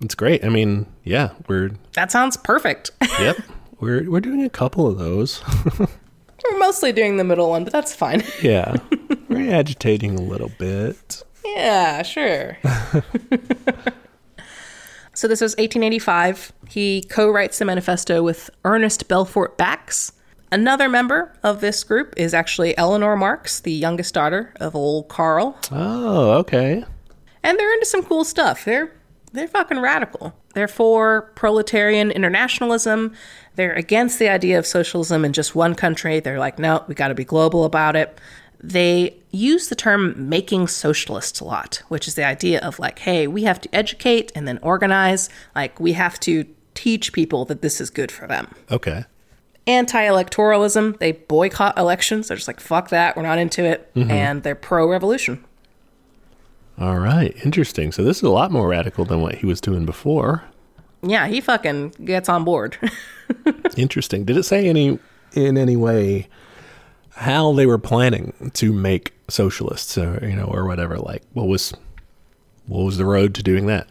It's 0.00 0.14
great. 0.14 0.44
I 0.44 0.48
mean, 0.48 0.86
yeah, 1.04 1.30
we're 1.48 1.70
That 1.94 2.10
sounds 2.10 2.36
perfect. 2.36 2.90
yep. 3.20 3.36
We're 3.80 4.10
we're 4.10 4.20
doing 4.20 4.42
a 4.42 4.50
couple 4.50 4.86
of 4.88 4.98
those. 4.98 5.42
We're 6.50 6.58
mostly 6.60 6.92
doing 6.92 7.16
the 7.16 7.24
middle 7.24 7.50
one, 7.50 7.64
but 7.64 7.72
that's 7.72 7.94
fine. 7.94 8.22
yeah. 8.42 8.76
We're 9.28 9.52
agitating 9.52 10.16
a 10.18 10.22
little 10.22 10.50
bit. 10.56 11.22
yeah, 11.44 12.02
sure. 12.02 12.56
so 15.12 15.26
this 15.28 15.40
was 15.40 15.52
1885. 15.56 16.52
He 16.68 17.02
co-writes 17.10 17.58
the 17.58 17.64
manifesto 17.64 18.22
with 18.22 18.50
Ernest 18.64 19.08
Belfort 19.08 19.58
Bax. 19.58 20.12
Another 20.50 20.88
member 20.88 21.32
of 21.42 21.60
this 21.60 21.84
group 21.84 22.14
is 22.16 22.32
actually 22.32 22.76
Eleanor 22.78 23.16
Marx, 23.16 23.60
the 23.60 23.72
youngest 23.72 24.14
daughter 24.14 24.54
of 24.56 24.74
old 24.74 25.08
Karl. 25.08 25.58
Oh, 25.70 26.30
okay. 26.38 26.84
And 27.42 27.58
they're 27.58 27.72
into 27.74 27.86
some 27.86 28.02
cool 28.02 28.24
stuff. 28.24 28.64
They're 28.64 28.92
they're 29.32 29.48
fucking 29.48 29.80
radical. 29.80 30.34
They're 30.54 30.68
for 30.68 31.30
proletarian 31.34 32.10
internationalism. 32.10 33.12
They're 33.56 33.74
against 33.74 34.18
the 34.18 34.28
idea 34.28 34.58
of 34.58 34.66
socialism 34.66 35.24
in 35.24 35.32
just 35.32 35.54
one 35.54 35.74
country. 35.74 36.20
They're 36.20 36.38
like, 36.38 36.58
no, 36.58 36.84
we 36.88 36.94
got 36.94 37.08
to 37.08 37.14
be 37.14 37.24
global 37.24 37.64
about 37.64 37.94
it. 37.94 38.18
They 38.60 39.16
use 39.30 39.68
the 39.68 39.76
term 39.76 40.28
making 40.28 40.68
socialists 40.68 41.40
a 41.40 41.44
lot, 41.44 41.82
which 41.88 42.08
is 42.08 42.14
the 42.14 42.24
idea 42.24 42.60
of 42.60 42.78
like, 42.78 43.00
hey, 43.00 43.26
we 43.26 43.44
have 43.44 43.60
to 43.60 43.74
educate 43.74 44.32
and 44.34 44.48
then 44.48 44.58
organize. 44.62 45.28
Like, 45.54 45.78
we 45.78 45.92
have 45.92 46.18
to 46.20 46.44
teach 46.74 47.12
people 47.12 47.44
that 47.44 47.62
this 47.62 47.80
is 47.80 47.90
good 47.90 48.10
for 48.10 48.26
them. 48.26 48.54
Okay. 48.70 49.04
Anti 49.68 50.02
electoralism, 50.02 50.98
they 50.98 51.12
boycott 51.12 51.78
elections. 51.78 52.28
They're 52.28 52.36
just 52.36 52.48
like, 52.48 52.58
fuck 52.58 52.88
that, 52.88 53.16
we're 53.16 53.22
not 53.22 53.38
into 53.38 53.64
it. 53.64 53.94
Mm-hmm. 53.94 54.10
And 54.10 54.42
they're 54.42 54.54
pro 54.54 54.88
revolution. 54.88 55.44
All 56.80 56.98
right. 56.98 57.34
Interesting. 57.44 57.92
So 57.92 58.02
this 58.02 58.18
is 58.18 58.22
a 58.22 58.30
lot 58.30 58.50
more 58.50 58.68
radical 58.68 59.04
than 59.04 59.20
what 59.20 59.36
he 59.36 59.46
was 59.46 59.60
doing 59.60 59.84
before. 59.84 60.44
Yeah, 61.02 61.26
he 61.26 61.40
fucking 61.40 61.90
gets 62.04 62.28
on 62.28 62.44
board. 62.44 62.76
Interesting. 63.76 64.24
Did 64.24 64.36
it 64.36 64.44
say 64.44 64.68
any 64.68 64.98
in 65.34 65.58
any 65.58 65.76
way 65.76 66.28
how 67.14 67.52
they 67.52 67.66
were 67.66 67.78
planning 67.78 68.50
to 68.54 68.72
make 68.72 69.12
socialists 69.28 69.98
or 69.98 70.18
you 70.26 70.34
know 70.34 70.44
or 70.44 70.64
whatever 70.64 70.96
like 70.96 71.22
what 71.34 71.46
was 71.46 71.74
what 72.66 72.84
was 72.84 72.96
the 72.96 73.04
road 73.04 73.34
to 73.34 73.42
doing 73.42 73.66
that? 73.66 73.88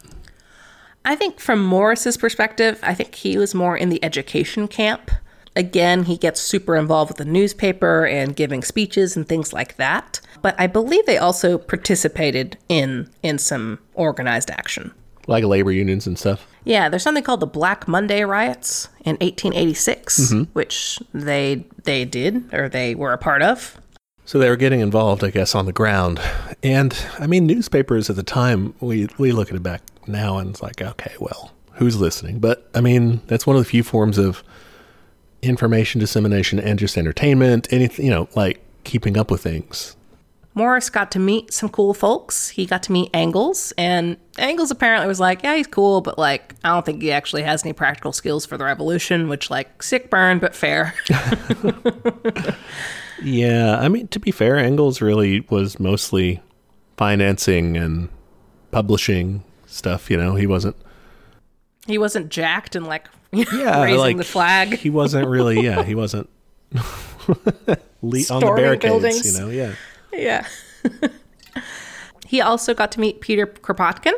I 1.05 1.15
think 1.15 1.39
from 1.39 1.63
Morris's 1.63 2.17
perspective, 2.17 2.79
I 2.83 2.93
think 2.93 3.15
he 3.15 3.37
was 3.37 3.55
more 3.55 3.77
in 3.77 3.89
the 3.89 4.03
education 4.03 4.67
camp. 4.67 5.11
Again, 5.57 6.03
he 6.03 6.17
gets 6.17 6.39
super 6.39 6.75
involved 6.75 7.09
with 7.09 7.17
the 7.17 7.25
newspaper 7.25 8.05
and 8.05 8.35
giving 8.35 8.61
speeches 8.61 9.17
and 9.17 9.27
things 9.27 9.53
like 9.53 9.77
that. 9.77 10.21
But 10.43 10.53
I 10.59 10.67
believe 10.67 11.07
they 11.07 11.17
also 11.17 11.57
participated 11.57 12.59
in 12.69 13.09
in 13.23 13.39
some 13.39 13.79
organized 13.95 14.51
action. 14.51 14.93
Like 15.25 15.43
labor 15.43 15.71
unions 15.71 16.05
and 16.05 16.17
stuff. 16.17 16.47
Yeah, 16.63 16.89
there's 16.89 17.01
something 17.01 17.23
called 17.23 17.39
the 17.39 17.47
Black 17.47 17.87
Monday 17.87 18.23
riots 18.23 18.89
in 18.99 19.13
1886, 19.15 20.19
mm-hmm. 20.19 20.43
which 20.53 20.99
they 21.11 21.65
they 21.83 22.05
did 22.05 22.53
or 22.53 22.69
they 22.69 22.93
were 22.93 23.11
a 23.11 23.17
part 23.17 23.41
of. 23.41 23.81
So 24.25 24.37
they 24.37 24.49
were 24.49 24.57
getting 24.57 24.81
involved, 24.81 25.23
I 25.23 25.31
guess, 25.31 25.55
on 25.55 25.65
the 25.65 25.73
ground. 25.73 26.21
And 26.61 26.95
I 27.17 27.25
mean, 27.25 27.47
newspapers 27.47 28.11
at 28.11 28.15
the 28.15 28.21
time, 28.21 28.75
we 28.79 29.07
we 29.17 29.31
look 29.31 29.49
at 29.49 29.55
it 29.55 29.63
back 29.63 29.81
now 30.05 30.37
and 30.37 30.51
it's 30.51 30.61
like, 30.61 30.83
okay, 30.83 31.15
well, 31.19 31.51
who's 31.73 31.99
listening? 31.99 32.37
But 32.37 32.69
I 32.75 32.81
mean, 32.81 33.21
that's 33.25 33.47
one 33.47 33.55
of 33.55 33.63
the 33.63 33.69
few 33.69 33.81
forms 33.81 34.19
of 34.19 34.43
information 35.47 35.99
dissemination 35.99 36.59
and 36.59 36.77
just 36.77 36.97
entertainment, 36.97 37.67
anything, 37.71 38.05
you 38.05 38.11
know, 38.11 38.27
like 38.35 38.61
keeping 38.83 39.17
up 39.17 39.31
with 39.31 39.41
things. 39.41 39.95
Morris 40.53 40.89
got 40.89 41.11
to 41.11 41.19
meet 41.19 41.53
some 41.53 41.69
cool 41.69 41.93
folks. 41.93 42.49
He 42.49 42.65
got 42.65 42.81
to 42.83 42.91
meet 42.91 43.11
Engels, 43.13 43.73
and 43.77 44.17
Engels 44.39 44.71
apparently 44.71 45.07
was 45.07 45.19
like, 45.19 45.43
"Yeah, 45.43 45.55
he's 45.55 45.67
cool, 45.67 46.01
but 46.01 46.17
like, 46.17 46.55
I 46.63 46.69
don't 46.69 46.83
think 46.83 46.99
he 46.99 47.11
actually 47.11 47.43
has 47.43 47.63
any 47.63 47.73
practical 47.73 48.11
skills 48.11 48.43
for 48.43 48.57
the 48.57 48.63
revolution." 48.65 49.29
Which, 49.29 49.51
like, 49.51 49.83
sick 49.83 50.09
burn, 50.09 50.39
but 50.39 50.55
fair. 50.55 50.95
Yeah, 53.23 53.79
I 53.79 53.87
mean, 53.87 54.07
to 54.09 54.19
be 54.19 54.29
fair, 54.31 54.57
Engels 54.57 55.01
really 55.01 55.39
was 55.49 55.79
mostly 55.79 56.39
financing 56.97 57.75
and 57.75 58.09
publishing 58.71 59.43
stuff. 59.65 60.11
You 60.11 60.17
know, 60.17 60.35
he 60.35 60.45
wasn't. 60.45 60.75
he 61.87 61.97
wasn't 61.97 62.29
jacked 62.29 62.75
and 62.75 62.85
like 62.85 63.07
Yeah, 63.53 63.83
raising 63.83 63.99
like 63.99 64.17
the 64.17 64.23
flag. 64.23 64.73
He 64.77 64.89
wasn't 64.89 65.27
really. 65.27 65.61
Yeah, 65.61 65.83
he 65.83 65.95
wasn't. 66.03 66.29
le- 66.73 66.77
on 68.29 68.39
the 68.41 68.53
barricades, 68.55 68.83
buildings. 68.91 69.25
you 69.33 69.39
know. 69.39 69.49
Yeah. 69.49 69.73
yeah. 70.13 70.45
he 72.25 72.41
also 72.41 72.73
got 72.73 72.91
to 72.93 72.99
meet 72.99 73.21
Peter 73.21 73.47
Kropotkin, 73.47 74.13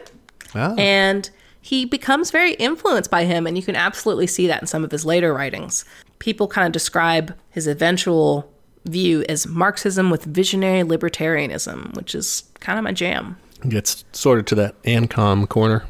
Wow. 0.56 0.76
and 0.78 1.30
he 1.62 1.86
becomes 1.86 2.32
very 2.32 2.54
influenced 2.54 3.12
by 3.12 3.26
him, 3.26 3.46
and 3.46 3.56
you 3.58 3.64
can 3.64 3.76
absolutely 3.76 4.28
see 4.28 4.48
that 4.48 4.62
in 4.62 4.68
some 4.68 4.84
of 4.84 4.92
his 4.92 5.06
later 5.06 5.34
writings. 5.34 5.86
People 6.20 6.48
kind 6.48 6.66
of 6.66 6.72
describe 6.72 7.36
his 7.52 7.68
eventual 7.68 8.52
view 8.86 9.24
as 9.30 9.46
Marxism 9.46 10.10
with 10.10 10.24
visionary 10.26 10.84
libertarianism, 10.84 11.94
which 11.96 12.16
is 12.16 12.44
kind 12.60 12.80
of 12.80 12.84
my 12.84 12.92
jam. 12.92 13.38
Gets 13.68 14.06
sorted 14.14 14.48
to 14.48 14.56
that 14.56 14.82
ANCOM 14.84 15.48
corner. 15.50 15.86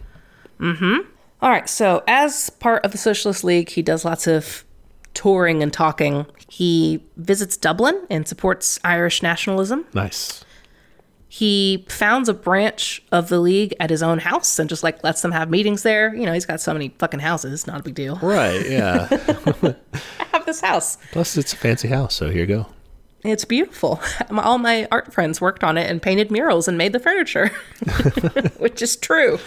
Mm-hmm. 0.60 1.08
All 1.42 1.50
right, 1.50 1.70
so 1.70 2.04
as 2.08 2.50
part 2.50 2.84
of 2.84 2.92
the 2.92 2.98
Socialist 2.98 3.44
League, 3.44 3.70
he 3.70 3.82
does 3.82 4.04
lots 4.04 4.28
of 4.28 4.66
touring 5.14 5.64
and 5.64 5.72
talking. 5.72 6.26
He 6.50 7.04
visits 7.18 7.56
Dublin 7.56 8.06
and 8.10 8.28
supports 8.28 8.80
Irish 8.84 9.24
nationalism. 9.24 9.86
Nice. 9.94 10.44
He 11.32 11.86
founds 11.88 12.28
a 12.28 12.34
branch 12.34 13.04
of 13.12 13.30
the 13.30 13.40
league 13.40 13.76
at 13.80 13.90
his 13.92 14.02
own 14.02 14.18
house 14.18 14.58
and 14.58 14.68
just 14.68 14.84
like 14.84 15.04
lets 15.04 15.22
them 15.22 15.32
have 15.32 15.50
meetings 15.50 15.84
there. 15.84 16.14
You 16.14 16.26
know, 16.26 16.34
he's 16.34 16.46
got 16.46 16.60
so 16.60 16.74
many 16.74 16.90
fucking 16.98 17.20
houses, 17.20 17.68
not 17.68 17.80
a 17.80 17.84
big 17.84 17.94
deal. 17.96 18.18
Right. 18.22 18.68
Yeah. 18.68 19.08
I 19.12 19.76
have 20.34 20.46
this 20.46 20.60
house. 20.60 20.98
Plus, 21.12 21.38
it's 21.38 21.54
a 21.54 21.56
fancy 21.56 21.88
house, 21.88 22.16
so 22.16 22.30
here 22.30 22.42
you 22.42 22.48
go. 22.48 22.66
It's 23.24 23.46
beautiful. 23.46 24.02
All 24.32 24.58
my 24.58 24.88
art 24.92 25.14
friends 25.14 25.40
worked 25.40 25.64
on 25.64 25.78
it 25.78 25.90
and 25.90 26.02
painted 26.02 26.32
murals 26.32 26.68
and 26.68 26.78
made 26.78 26.94
the 26.94 27.00
furniture, 27.00 27.50
which 28.58 28.82
is 28.82 28.96
true. 28.96 29.38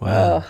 Wow. 0.00 0.44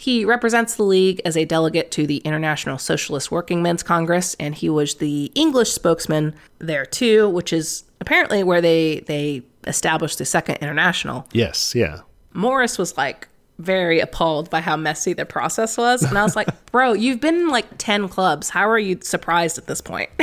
He 0.00 0.24
represents 0.24 0.76
the 0.76 0.84
League 0.84 1.20
as 1.24 1.36
a 1.36 1.44
delegate 1.44 1.90
to 1.90 2.06
the 2.06 2.18
International 2.18 2.78
Socialist 2.78 3.32
Working 3.32 3.62
Men's 3.62 3.82
Congress, 3.82 4.36
and 4.38 4.54
he 4.54 4.70
was 4.70 4.94
the 4.94 5.32
English 5.34 5.72
spokesman 5.72 6.34
there 6.60 6.86
too, 6.86 7.28
which 7.28 7.52
is 7.52 7.82
apparently 8.00 8.44
where 8.44 8.60
they 8.60 9.00
they 9.06 9.42
established 9.66 10.18
the 10.18 10.24
Second 10.24 10.56
International. 10.58 11.26
yes. 11.32 11.74
Yeah. 11.74 12.00
Morris 12.32 12.78
was 12.78 12.96
like 12.96 13.26
very 13.58 13.98
appalled 13.98 14.48
by 14.50 14.60
how 14.60 14.76
messy 14.76 15.12
the 15.14 15.26
process 15.26 15.76
was, 15.76 16.04
and 16.04 16.16
I 16.16 16.22
was 16.22 16.36
like, 16.36 16.48
"Bro, 16.70 16.92
you've 16.92 17.20
been 17.20 17.34
in 17.34 17.48
like 17.48 17.66
ten 17.78 18.08
clubs. 18.08 18.50
How 18.50 18.68
are 18.68 18.78
you 18.78 19.00
surprised 19.02 19.58
at 19.58 19.66
this 19.66 19.80
point?" 19.80 20.10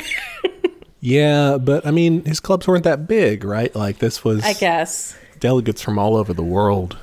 Yeah, 1.02 1.60
but 1.60 1.86
I 1.86 1.92
mean, 1.92 2.26
his 2.26 2.40
clubs 2.40 2.68
weren't 2.68 2.86
that 2.86 3.08
big, 3.08 3.44
right? 3.44 3.76
Like 3.76 4.00
this 4.00 4.24
was 4.24 4.44
I 4.44 4.54
guess. 4.54 5.16
delegates 5.40 5.80
from 5.80 6.00
all 6.00 6.16
over 6.16 6.34
the 6.34 6.44
world. 6.44 6.98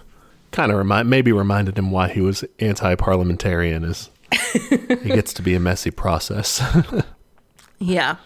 Kind 0.53 0.71
of 0.71 0.79
remind, 0.79 1.11
maybe 1.11 1.33
reminded 1.33 1.77
him 1.77 1.91
why 1.91 2.09
he 2.09 2.21
was 2.21 2.45
anti-parliamentarian. 2.61 3.85
Is 3.85 4.11
it 4.33 5.05
gets 5.05 5.33
to 5.35 5.43
be 5.43 5.55
a 5.55 5.61
messy 5.61 5.91
process. 5.91 6.63
Yeah. 7.83 8.17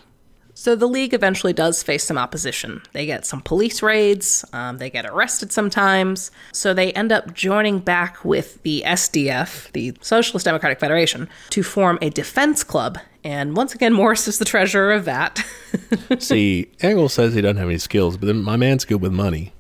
So 0.53 0.75
the 0.75 0.87
League 0.87 1.13
eventually 1.13 1.53
does 1.53 1.83
face 1.83 2.05
some 2.05 2.17
opposition. 2.19 2.83
They 2.93 3.05
get 3.07 3.27
some 3.27 3.41
police 3.41 3.83
raids, 3.83 4.45
um, 4.53 4.79
they 4.79 4.91
get 4.91 5.07
arrested 5.07 5.53
sometimes. 5.53 6.31
So 6.53 6.73
they 6.73 6.93
end 6.93 7.13
up 7.13 7.35
joining 7.35 7.79
back 7.79 8.25
with 8.25 8.63
the 8.63 8.83
SDF, 8.87 9.73
the 9.73 9.95
Socialist 10.01 10.45
Democratic 10.45 10.81
Federation, 10.81 11.29
to 11.51 11.63
form 11.63 11.99
a 12.01 12.11
defense 12.11 12.65
club. 12.65 12.99
And 13.25 13.57
once 13.57 13.75
again, 13.75 13.93
Morris 13.93 14.29
is 14.29 14.39
the 14.39 14.45
treasurer 14.45 14.93
of 14.93 15.05
that. 15.05 15.45
See, 16.19 16.71
Engel 16.81 17.09
says 17.09 17.35
he 17.35 17.41
doesn't 17.41 17.59
have 17.59 17.69
any 17.69 17.79
skills, 17.79 18.17
but 18.17 18.27
then 18.27 18.43
my 18.43 18.57
man's 18.57 18.85
good 18.85 19.03
with 19.03 19.13
money. 19.13 19.53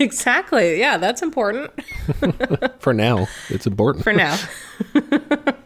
Exactly. 0.00 0.78
Yeah, 0.80 0.96
that's 0.96 1.22
important 1.22 1.70
For 2.80 2.92
now, 2.92 3.28
it's 3.48 3.66
important. 3.66 4.04
for 4.04 4.12
now. 4.12 4.38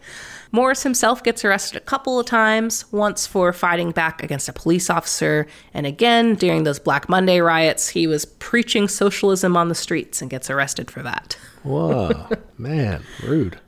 Morris 0.51 0.83
himself 0.83 1.21
gets 1.21 1.43
arrested 1.43 1.75
a 1.75 1.81
couple 1.81 2.17
of 2.19 2.25
times, 2.25 2.85
once 2.91 3.27
for 3.27 3.51
fighting 3.51 3.91
back 3.91 4.23
against 4.23 4.47
a 4.47 4.53
police 4.53 4.89
officer, 4.89 5.47
and 5.73 5.85
again 5.85 6.35
during 6.35 6.63
those 6.63 6.79
Black 6.79 7.09
Monday 7.09 7.41
riots, 7.41 7.89
he 7.89 8.07
was 8.07 8.23
preaching 8.25 8.87
socialism 8.87 9.57
on 9.57 9.67
the 9.67 9.75
streets 9.75 10.21
and 10.21 10.29
gets 10.29 10.49
arrested 10.49 10.89
for 10.89 11.03
that. 11.03 11.37
Whoa, 11.63 12.27
man, 12.57 13.03
rude. 13.23 13.59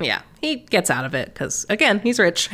Yeah, 0.00 0.22
he 0.40 0.56
gets 0.56 0.88
out 0.88 1.04
of 1.04 1.14
it 1.14 1.26
because, 1.34 1.66
again, 1.68 2.00
he's 2.00 2.18
rich. 2.18 2.48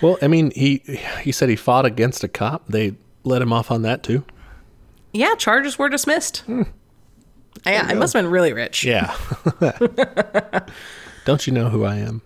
Well, 0.00 0.16
I 0.22 0.28
mean, 0.28 0.50
he 0.52 0.82
he 1.22 1.32
said 1.32 1.48
he 1.48 1.56
fought 1.56 1.84
against 1.84 2.24
a 2.24 2.28
cop. 2.28 2.66
They 2.68 2.94
let 3.24 3.42
him 3.42 3.52
off 3.52 3.70
on 3.70 3.82
that 3.82 4.02
too. 4.02 4.24
Yeah, 5.12 5.34
charges 5.34 5.78
were 5.78 5.88
dismissed. 5.88 6.38
Hmm. 6.38 6.62
Yeah, 7.66 7.86
I 7.88 7.94
must 7.94 8.14
have 8.14 8.22
been 8.22 8.30
really 8.30 8.52
rich. 8.52 8.84
Yeah. 8.84 9.14
Don't 11.24 11.46
you 11.46 11.52
know 11.52 11.68
who 11.68 11.84
I 11.84 11.96
am? 11.96 12.22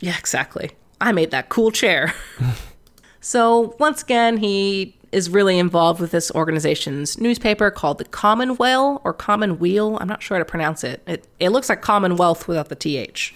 Yeah, 0.00 0.18
exactly. 0.18 0.72
I 1.00 1.12
made 1.12 1.30
that 1.30 1.48
cool 1.48 1.70
chair. 1.70 2.14
so, 3.20 3.74
once 3.78 4.02
again, 4.02 4.36
he 4.36 4.96
is 5.12 5.30
really 5.30 5.58
involved 5.58 6.00
with 6.00 6.10
this 6.10 6.30
organization's 6.32 7.18
newspaper 7.18 7.70
called 7.70 7.98
the 7.98 8.04
Commonweal 8.04 9.00
or 9.04 9.14
Commonweal. 9.14 9.96
I'm 9.98 10.08
not 10.08 10.22
sure 10.22 10.36
how 10.36 10.40
to 10.40 10.44
pronounce 10.44 10.84
it. 10.84 11.02
It, 11.06 11.26
it 11.40 11.50
looks 11.50 11.68
like 11.68 11.80
Commonwealth 11.80 12.48
without 12.48 12.68
the 12.68 12.74
TH. 12.74 13.34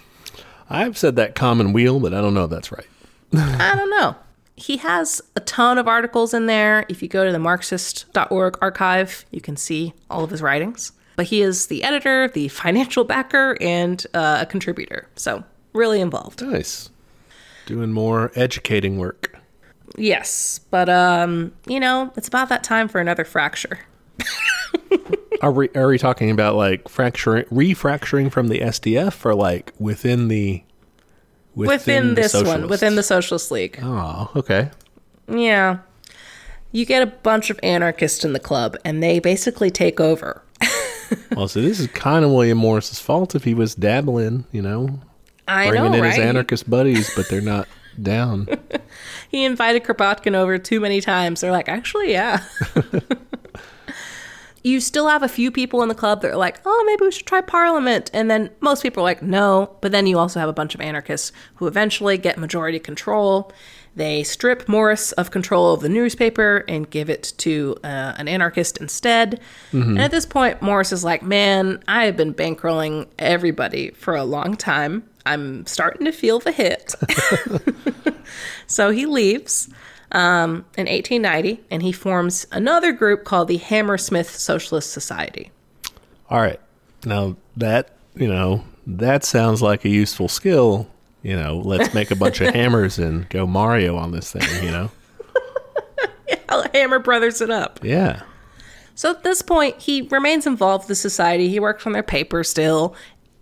I've 0.69 0.99
said 0.99 1.17
that 1.17 1.35
common 1.35 1.73
wheel, 1.73 1.99
but 1.99 2.13
I 2.15 2.21
don't 2.21 2.35
know 2.35 2.45
if 2.45 2.51
that's 2.51 2.71
right. 2.71 2.87
I 3.35 3.75
don't 3.77 3.91
know. 3.91 4.17
He 4.61 4.77
has 4.77 5.23
a 5.37 5.41
ton 5.41 5.79
of 5.79 5.89
articles 5.89 6.35
in 6.35 6.45
there. 6.45 6.85
If 6.91 7.03
you 7.03 7.09
go 7.09 7.25
to 7.25 7.33
the 7.33 7.39
Marxist.org 7.39 8.59
archive, 8.61 9.25
you 9.31 9.41
can 9.41 9.57
see 9.57 9.95
all 10.11 10.23
of 10.23 10.29
his 10.29 10.43
writings. 10.43 10.93
But 11.17 11.27
he 11.27 11.41
is 11.41 11.69
the 11.69 11.83
editor, 11.83 12.29
the 12.29 12.49
financial 12.49 13.05
backer, 13.05 13.57
and 13.59 14.07
uh, 14.13 14.39
a 14.43 14.47
contributor. 14.47 15.09
So, 15.17 15.45
really 15.73 16.01
involved. 16.01 16.43
Nice. 16.43 16.91
Doing 17.65 17.91
more 17.91 18.33
educating 18.35 18.99
work. 18.99 19.35
Yes, 19.97 20.61
but 20.71 20.91
um, 20.91 21.53
you 21.67 21.81
know, 21.81 22.13
it's 22.17 22.29
about 22.29 22.51
that 22.51 22.63
time 22.63 22.87
for 22.87 23.01
another 23.01 23.25
fracture. 23.25 23.81
Are 25.43 25.53
we 25.53 25.71
are 25.75 25.87
we 25.87 25.97
talking 25.97 26.31
about 26.31 26.57
like 26.57 26.87
fracturing, 26.87 27.47
refracturing 27.47 28.31
from 28.31 28.49
the 28.49 28.61
SDF, 28.61 29.25
or 29.25 29.35
like 29.35 29.73
within 29.79 30.29
the 30.29 30.63
Within, 31.55 32.15
the 32.15 32.23
this 32.23 32.35
one, 32.35 32.69
within 32.69 32.95
the 32.97 33.03
Socialist 33.03 33.51
League. 33.51 33.79
Oh, 33.83 34.31
okay. 34.37 34.71
Yeah. 35.29 35.79
You 36.73 36.87
get 36.87 37.03
a 37.03 37.07
bunch 37.07 37.51
of 37.51 37.59
anarchists 37.63 38.25
in 38.25 38.33
the 38.33 38.41
club 38.41 38.77
and 38.85 39.03
they 39.03 39.19
basically 39.19 39.71
take 39.71 40.01
over. 40.01 40.43
Well, 41.35 41.49
so 41.49 41.61
this 41.61 41.81
is 41.81 41.89
kind 41.89 42.25
of 42.25 42.31
William 42.31 42.59
Morris's 42.59 43.01
fault 43.01 43.35
if 43.35 43.43
he 43.43 43.53
was 43.53 43.75
dabbling, 43.75 44.45
you 44.53 44.63
know, 44.63 45.01
I 45.49 45.69
bringing 45.69 45.91
know, 45.91 45.97
in 45.99 46.03
right? 46.05 46.15
his 46.15 46.25
anarchist 46.25 46.71
buddies, 46.71 47.13
but 47.17 47.29
they're 47.29 47.41
not 47.41 47.67
down. 48.03 48.49
He 49.29 49.45
invited 49.45 49.83
Kropotkin 49.83 50.35
over 50.35 50.57
too 50.59 50.79
many 50.81 51.01
times. 51.01 51.41
They're 51.41 51.51
like, 51.51 51.69
actually, 51.69 52.13
yeah. 52.13 52.45
you 54.63 54.81
still 54.81 55.09
have 55.09 55.23
a 55.23 55.29
few 55.29 55.51
people 55.51 55.83
in 55.83 55.89
the 55.89 55.95
club 55.95 56.23
that 56.23 56.31
are 56.31 56.37
like, 56.37 56.61
oh, 56.65 56.85
maybe 56.87 57.05
we 57.05 57.11
should 57.11 57.27
try 57.27 57.41
Parliament. 57.41 58.11
And 58.13 58.31
then 58.31 58.51
most 58.61 58.83
people 58.83 59.03
are 59.03 59.05
like, 59.05 59.23
no. 59.23 59.77
But 59.81 59.93
then 59.93 60.07
you 60.07 60.19
also 60.19 60.41
have 60.41 60.49
a 60.49 60.53
bunch 60.53 60.75
of 60.75 60.81
anarchists 60.81 61.33
who 61.57 61.67
eventually 61.67 62.19
get 62.19 62.39
majority 62.39 62.79
control. 62.79 63.53
They 63.97 64.23
strip 64.23 64.69
Morris 64.69 65.13
of 65.13 65.31
control 65.31 65.75
of 65.75 65.81
the 65.81 65.89
newspaper 65.89 66.65
and 66.69 66.89
give 66.89 67.11
it 67.11 67.33
to 67.39 67.77
uh, 67.83 68.15
an 68.17 68.29
anarchist 68.29 68.79
instead. 68.79 69.41
And 69.73 70.01
at 70.01 70.11
this 70.13 70.27
point, 70.27 70.63
Morris 70.63 70.93
is 70.93 71.03
like, 71.03 71.23
man, 71.23 71.83
I 71.89 72.05
have 72.05 72.17
been 72.17 72.33
bankrolling 72.33 73.09
everybody 73.19 73.91
for 73.91 74.15
a 74.15 74.25
long 74.25 74.57
time. 74.57 75.05
I'm 75.27 75.67
starting 75.67 76.05
to 76.07 76.13
feel 76.13 76.39
the 76.39 76.53
hit. 76.53 76.95
So 78.67 78.91
he 78.91 79.07
leaves 79.07 79.69
um, 80.13 80.65
in 80.77 80.87
1890 80.87 81.63
and 81.71 81.83
he 81.83 81.93
forms 81.93 82.47
another 82.53 82.93
group 82.93 83.25
called 83.25 83.49
the 83.49 83.59
Hammersmith 83.59 84.31
Socialist 84.31 84.93
Society. 84.93 85.51
All 86.29 86.41
right. 86.41 86.61
Now 87.05 87.37
that, 87.57 87.91
you 88.15 88.29
know, 88.29 88.65
that 88.87 89.25
sounds 89.25 89.63
like 89.63 89.85
a 89.85 89.89
useful 89.89 90.29
skill. 90.29 90.89
You 91.23 91.37
know, 91.37 91.59
let's 91.59 91.93
make 91.93 92.11
a 92.11 92.17
bunch 92.17 92.41
of 92.41 92.55
hammers 92.55 92.99
and 92.99 93.29
go 93.29 93.47
Mario 93.47 93.97
on 93.97 94.13
this 94.13 94.33
thing, 94.33 94.65
you 94.65 94.71
know? 94.71 94.91
Hammer 96.73 96.99
Brothers 96.99 97.41
it 97.41 97.51
up. 97.51 97.81
Yeah. 97.83 98.23
So 98.95 99.11
at 99.11 99.23
this 99.23 99.43
point, 99.43 99.79
he 99.79 100.03
remains 100.03 100.47
involved 100.47 100.83
with 100.83 100.89
the 100.89 100.95
society. 100.95 101.49
He 101.49 101.61
works 101.61 101.87
on 101.87 101.93
their 101.93 102.03
paper 102.03 102.45
still. 102.45 102.95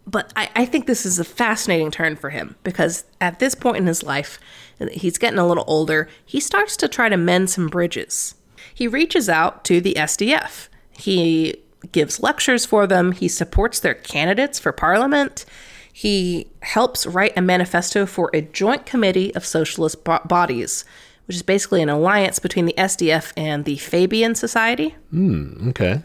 But 0.08 0.32
I, 0.34 0.48
I 0.56 0.64
think 0.64 0.86
this 0.86 1.04
is 1.04 1.18
a 1.18 1.24
fascinating 1.24 1.90
turn 1.90 2.16
for 2.16 2.30
him 2.30 2.56
because 2.64 3.04
at 3.20 3.40
this 3.40 3.54
point 3.54 3.76
in 3.76 3.86
his 3.86 4.02
life, 4.02 4.40
he's 4.90 5.18
getting 5.18 5.38
a 5.38 5.46
little 5.46 5.64
older. 5.66 6.08
He 6.24 6.40
starts 6.40 6.78
to 6.78 6.88
try 6.88 7.10
to 7.10 7.18
mend 7.18 7.50
some 7.50 7.66
bridges. 7.66 8.34
He 8.72 8.88
reaches 8.88 9.28
out 9.28 9.64
to 9.66 9.82
the 9.82 9.94
SDF. 9.94 10.68
He 10.92 11.56
gives 11.92 12.22
lectures 12.22 12.64
for 12.64 12.86
them. 12.86 13.12
He 13.12 13.28
supports 13.28 13.80
their 13.80 13.94
candidates 13.94 14.58
for 14.58 14.72
parliament. 14.72 15.44
He 15.92 16.46
helps 16.62 17.06
write 17.06 17.36
a 17.36 17.42
manifesto 17.42 18.06
for 18.06 18.30
a 18.32 18.40
joint 18.40 18.86
committee 18.86 19.34
of 19.34 19.44
socialist 19.44 20.04
bo- 20.04 20.20
bodies, 20.24 20.86
which 21.26 21.36
is 21.36 21.42
basically 21.42 21.82
an 21.82 21.90
alliance 21.90 22.38
between 22.38 22.64
the 22.64 22.74
SDF 22.78 23.32
and 23.36 23.66
the 23.66 23.76
Fabian 23.76 24.34
Society. 24.34 24.96
Hmm, 25.10 25.68
okay. 25.68 26.02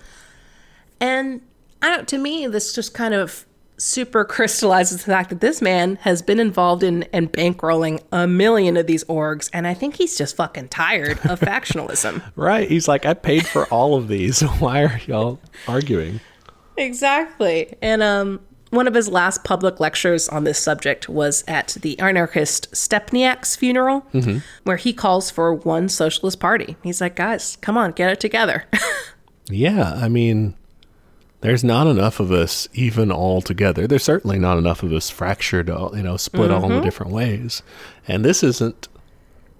And 0.99 1.41
I 1.81 1.95
don't, 1.95 2.07
to 2.09 2.17
me, 2.17 2.47
this 2.47 2.73
just 2.73 2.93
kind 2.93 3.13
of 3.13 3.45
super 3.77 4.23
crystallizes 4.23 5.03
the 5.03 5.11
fact 5.11 5.29
that 5.29 5.41
this 5.41 5.61
man 5.61 5.97
has 5.97 6.21
been 6.21 6.39
involved 6.39 6.83
in 6.83 7.03
and 7.13 7.31
bankrolling 7.31 8.01
a 8.11 8.27
million 8.27 8.77
of 8.77 8.87
these 8.87 9.03
orgs, 9.05 9.49
and 9.53 9.67
I 9.67 9.73
think 9.73 9.95
he's 9.95 10.17
just 10.17 10.35
fucking 10.35 10.69
tired 10.69 11.19
of 11.25 11.39
factionalism. 11.41 12.21
Right. 12.35 12.69
He's 12.69 12.87
like, 12.87 13.05
I 13.05 13.13
paid 13.13 13.45
for 13.45 13.65
all 13.67 13.95
of 13.95 14.07
these. 14.07 14.41
Why 14.59 14.83
are 14.83 14.99
y'all 15.07 15.39
arguing? 15.67 16.19
Exactly. 16.77 17.75
And 17.81 18.01
um, 18.01 18.39
one 18.69 18.87
of 18.87 18.93
his 18.95 19.07
last 19.07 19.43
public 19.43 19.79
lectures 19.79 20.27
on 20.29 20.43
this 20.43 20.57
subject 20.57 21.07
was 21.07 21.43
at 21.47 21.77
the 21.81 21.99
anarchist 21.99 22.73
Stepniak's 22.75 23.55
funeral, 23.55 23.99
where 24.63 24.77
he 24.77 24.93
calls 24.93 25.29
for 25.29 25.53
one 25.53 25.87
socialist 25.89 26.39
party. 26.39 26.75
He's 26.83 26.99
like, 26.99 27.15
guys, 27.15 27.57
come 27.61 27.77
on, 27.77 27.91
get 27.91 28.09
it 28.11 28.19
together. 28.19 28.65
Yeah. 29.49 29.93
I 29.95 30.07
mean, 30.07 30.55
there's 31.43 31.63
not 31.63 31.87
enough 31.87 32.21
of 32.21 32.31
us 32.31 32.69
even 32.73 33.11
all 33.11 33.41
together. 33.41 33.85
There's 33.85 34.05
certainly 34.05 34.39
not 34.39 34.57
enough 34.57 34.81
of 34.81 34.93
us 34.93 35.09
fractured, 35.09 35.69
all, 35.69 35.95
you 35.95 36.01
know, 36.01 36.15
split 36.15 36.49
all 36.49 36.63
in 36.63 36.71
mm-hmm. 36.71 36.85
different 36.85 37.11
ways. 37.11 37.61
And 38.07 38.23
this 38.23 38.43
isn't 38.43 38.87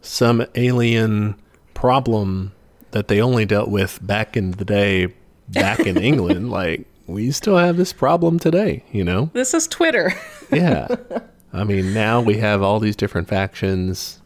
some 0.01 0.45
alien 0.55 1.36
problem 1.73 2.53
that 2.91 3.09
they 3.09 3.19
only 3.19 3.45
dealt 3.45 3.67
with 3.67 3.99
back 4.01 4.38
in 4.38 4.51
the 4.51 4.63
day, 4.63 5.13
back 5.49 5.81
in 5.81 5.97
England. 6.01 6.49
Like, 6.49 6.86
we 7.05 7.31
still 7.31 7.57
have 7.57 7.75
this 7.75 7.91
problem 7.91 8.39
today, 8.39 8.86
you 8.93 9.03
know? 9.03 9.29
this 9.34 9.53
is 9.53 9.67
Twitter. 9.67 10.13
Yeah. 10.51 10.88
I 11.53 11.63
mean, 11.63 11.93
now 11.93 12.21
we 12.21 12.38
have 12.38 12.61
all 12.61 12.79
these 12.79 12.95
different 12.95 13.27
factions, 13.27 14.21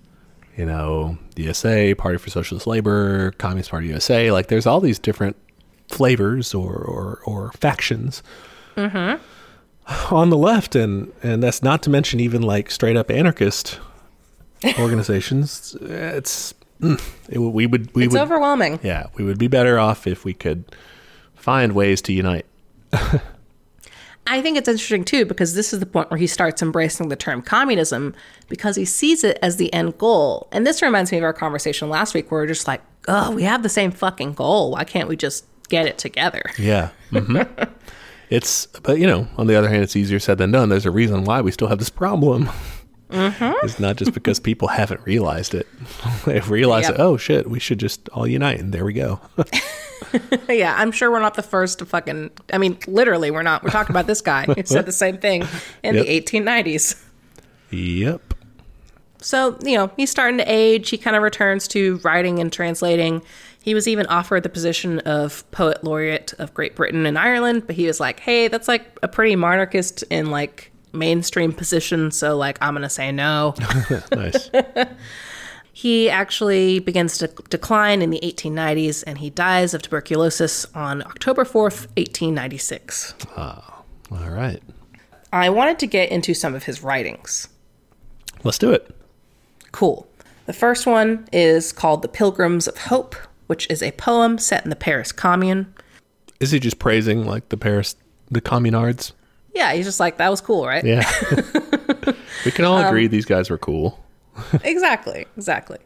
you 0.57 0.65
know, 0.65 1.17
the 1.35 1.43
USA, 1.43 1.95
Party 1.95 2.17
for 2.17 2.29
Socialist 2.29 2.67
Labor, 2.67 3.31
Communist 3.37 3.71
Party 3.71 3.87
USA. 3.87 4.31
Like, 4.31 4.47
there's 4.47 4.65
all 4.65 4.81
these 4.81 4.99
different 4.99 5.37
flavors 5.89 6.53
or, 6.53 6.73
or, 6.75 7.21
or 7.25 7.51
factions 7.53 8.21
on 8.75 10.29
the 10.29 10.37
left. 10.37 10.75
And, 10.75 11.11
and 11.23 11.41
that's 11.41 11.63
not 11.63 11.81
to 11.83 11.89
mention 11.89 12.19
even 12.19 12.41
like 12.41 12.69
straight 12.71 12.97
up 12.97 13.09
anarchist 13.09 13.79
organizations. 14.79 15.75
It's, 15.81 16.53
mm, 16.81 17.01
it, 17.29 17.39
we 17.39 17.65
would, 17.67 17.93
we 17.95 18.05
It's 18.05 18.13
would, 18.13 18.21
overwhelming. 18.21 18.79
yeah, 18.83 19.07
we 19.15 19.23
would 19.23 19.37
be 19.39 19.47
better 19.47 19.79
off 19.79 20.05
if 20.07 20.25
we 20.25 20.33
could 20.33 20.65
find 21.35 21.73
ways 21.73 22.01
to 22.03 22.13
unite. 22.13 22.45
I 24.29 24.41
think 24.41 24.57
it's 24.57 24.67
interesting 24.67 25.05
too 25.05 25.25
because 25.25 25.53
this 25.55 25.71
is 25.71 25.79
the 25.79 25.85
point 25.85 26.11
where 26.11 26.17
he 26.17 26.27
starts 26.27 26.61
embracing 26.61 27.07
the 27.07 27.15
term 27.15 27.41
communism 27.41 28.13
because 28.49 28.75
he 28.75 28.83
sees 28.83 29.23
it 29.23 29.39
as 29.41 29.55
the 29.55 29.73
end 29.73 29.97
goal. 29.97 30.49
And 30.51 30.67
this 30.67 30.81
reminds 30.81 31.13
me 31.13 31.17
of 31.17 31.23
our 31.23 31.31
conversation 31.31 31.89
last 31.89 32.13
week 32.13 32.29
where 32.29 32.41
we're 32.41 32.47
just 32.47 32.67
like, 32.67 32.81
oh, 33.07 33.31
we 33.31 33.43
have 33.43 33.63
the 33.63 33.69
same 33.69 33.89
fucking 33.89 34.33
goal. 34.33 34.71
Why 34.71 34.83
can't 34.83 35.07
we 35.07 35.15
just 35.15 35.45
get 35.69 35.85
it 35.85 35.97
together? 35.97 36.41
Yeah. 36.57 36.89
hmm 37.11 37.41
it's, 38.29 38.65
but 38.83 38.99
you 38.99 39.07
know, 39.07 39.27
on 39.37 39.47
the 39.47 39.55
other 39.55 39.69
hand, 39.69 39.83
it's 39.83 39.95
easier 39.95 40.19
said 40.19 40.37
than 40.37 40.51
done. 40.51 40.69
There's 40.69 40.85
a 40.85 40.91
reason 40.91 41.23
why 41.23 41.41
we 41.41 41.51
still 41.51 41.67
have 41.67 41.79
this 41.79 41.89
problem. 41.89 42.49
It's 43.09 43.79
not 43.79 43.95
just 43.95 44.13
because 44.13 44.37
people 44.39 44.67
haven't 44.67 44.99
realized 45.05 45.55
it. 45.55 45.65
They've 46.25 46.49
realized 46.49 46.89
Yep. 46.89 46.99
it. 46.99 47.01
Oh 47.01 47.15
shit, 47.15 47.49
we 47.49 47.57
should 47.59 47.79
just 47.79 48.09
all 48.09 48.27
unite, 48.27 48.59
and 48.59 48.73
there 48.73 48.83
we 48.83 48.91
go. 48.91 49.21
yeah, 50.49 50.75
I'm 50.77 50.91
sure 50.91 51.09
we're 51.09 51.21
not 51.21 51.35
the 51.35 51.41
first 51.43 51.79
to 51.79 51.85
fucking. 51.85 52.31
I 52.51 52.57
mean, 52.57 52.77
literally, 52.85 53.31
we're 53.31 53.43
not. 53.43 53.63
We're 53.63 53.69
talking 53.69 53.93
about 53.93 54.07
this 54.07 54.19
guy 54.19 54.43
who 54.43 54.55
said 54.65 54.85
the 54.85 54.91
same 54.91 55.17
thing 55.19 55.43
in 55.83 55.95
Yep. 55.95 56.05
the 56.05 56.21
1890s. 56.21 57.01
yep. 57.71 58.33
So, 59.19 59.57
you 59.63 59.75
know, 59.77 59.89
he's 59.97 60.11
starting 60.11 60.37
to 60.37 60.45
age. 60.45 60.89
He 60.89 60.97
kind 60.97 61.15
of 61.15 61.23
returns 61.23 61.67
to 61.69 61.97
writing 62.03 62.39
and 62.39 62.51
translating. 62.53 63.21
He 63.67 63.73
was 63.73 63.85
even 63.85 64.05
offered 64.05 64.43
the 64.43 64.49
position 64.49 64.99
of 64.99 65.43
poet 65.51 65.83
laureate 65.83 66.31
of 66.39 66.53
Great 66.53 66.73
Britain 66.73 67.05
and 67.05 67.19
Ireland, 67.19 67.67
but 67.67 67.75
he 67.75 67.85
was 67.85 67.99
like, 67.99 68.21
hey, 68.21 68.47
that's 68.47 68.69
like 68.69 68.97
a 69.03 69.09
pretty 69.09 69.35
monarchist 69.35 70.05
and 70.09 70.31
like 70.31 70.71
mainstream 70.93 71.51
position. 71.51 72.11
So, 72.11 72.37
like, 72.37 72.57
I'm 72.61 72.75
to 72.77 72.87
say 72.87 73.11
no. 73.11 73.55
Nice. 74.15 74.49
he 75.73 76.09
actually 76.09 76.79
begins 76.79 77.17
to 77.17 77.27
decline 77.49 78.01
in 78.01 78.09
the 78.09 78.21
1890s 78.23 79.03
and 79.05 79.17
he 79.17 79.29
dies 79.29 79.73
of 79.73 79.81
tuberculosis 79.81 80.65
on 80.73 81.01
October 81.01 81.43
4th, 81.43 81.87
1896. 81.97 83.15
Ah, 83.35 83.83
all 84.09 84.29
right. 84.29 84.63
I 85.33 85.49
wanted 85.49 85.77
to 85.79 85.87
get 85.87 86.09
into 86.09 86.33
some 86.33 86.55
of 86.55 86.63
his 86.63 86.83
writings. 86.83 87.49
Let's 88.45 88.59
do 88.59 88.71
it. 88.71 88.95
Cool. 89.73 90.07
The 90.45 90.53
first 90.53 90.85
one 90.85 91.27
is 91.33 91.73
called 91.73 92.01
The 92.01 92.07
Pilgrims 92.07 92.69
of 92.69 92.77
Hope, 92.77 93.17
which 93.47 93.69
is 93.69 93.81
a 93.81 93.91
poem 93.93 94.37
set 94.37 94.63
in 94.63 94.69
the 94.69 94.75
Paris 94.75 95.11
Commune. 95.11 95.73
Is 96.39 96.51
he 96.51 96.59
just 96.59 96.79
praising 96.79 97.25
like 97.25 97.49
the 97.49 97.57
Paris, 97.57 97.95
the 98.29 98.41
communards? 98.41 99.13
Yeah, 99.53 99.73
he's 99.73 99.85
just 99.85 99.99
like, 99.99 100.17
that 100.17 100.29
was 100.29 100.39
cool, 100.39 100.67
right? 100.67 100.83
Yeah. 100.83 101.09
we 102.45 102.51
can 102.51 102.65
all 102.65 102.77
agree 102.77 103.07
these 103.07 103.25
guys 103.25 103.49
were 103.49 103.57
cool. 103.57 104.03
exactly, 104.63 105.25
exactly. 105.35 105.79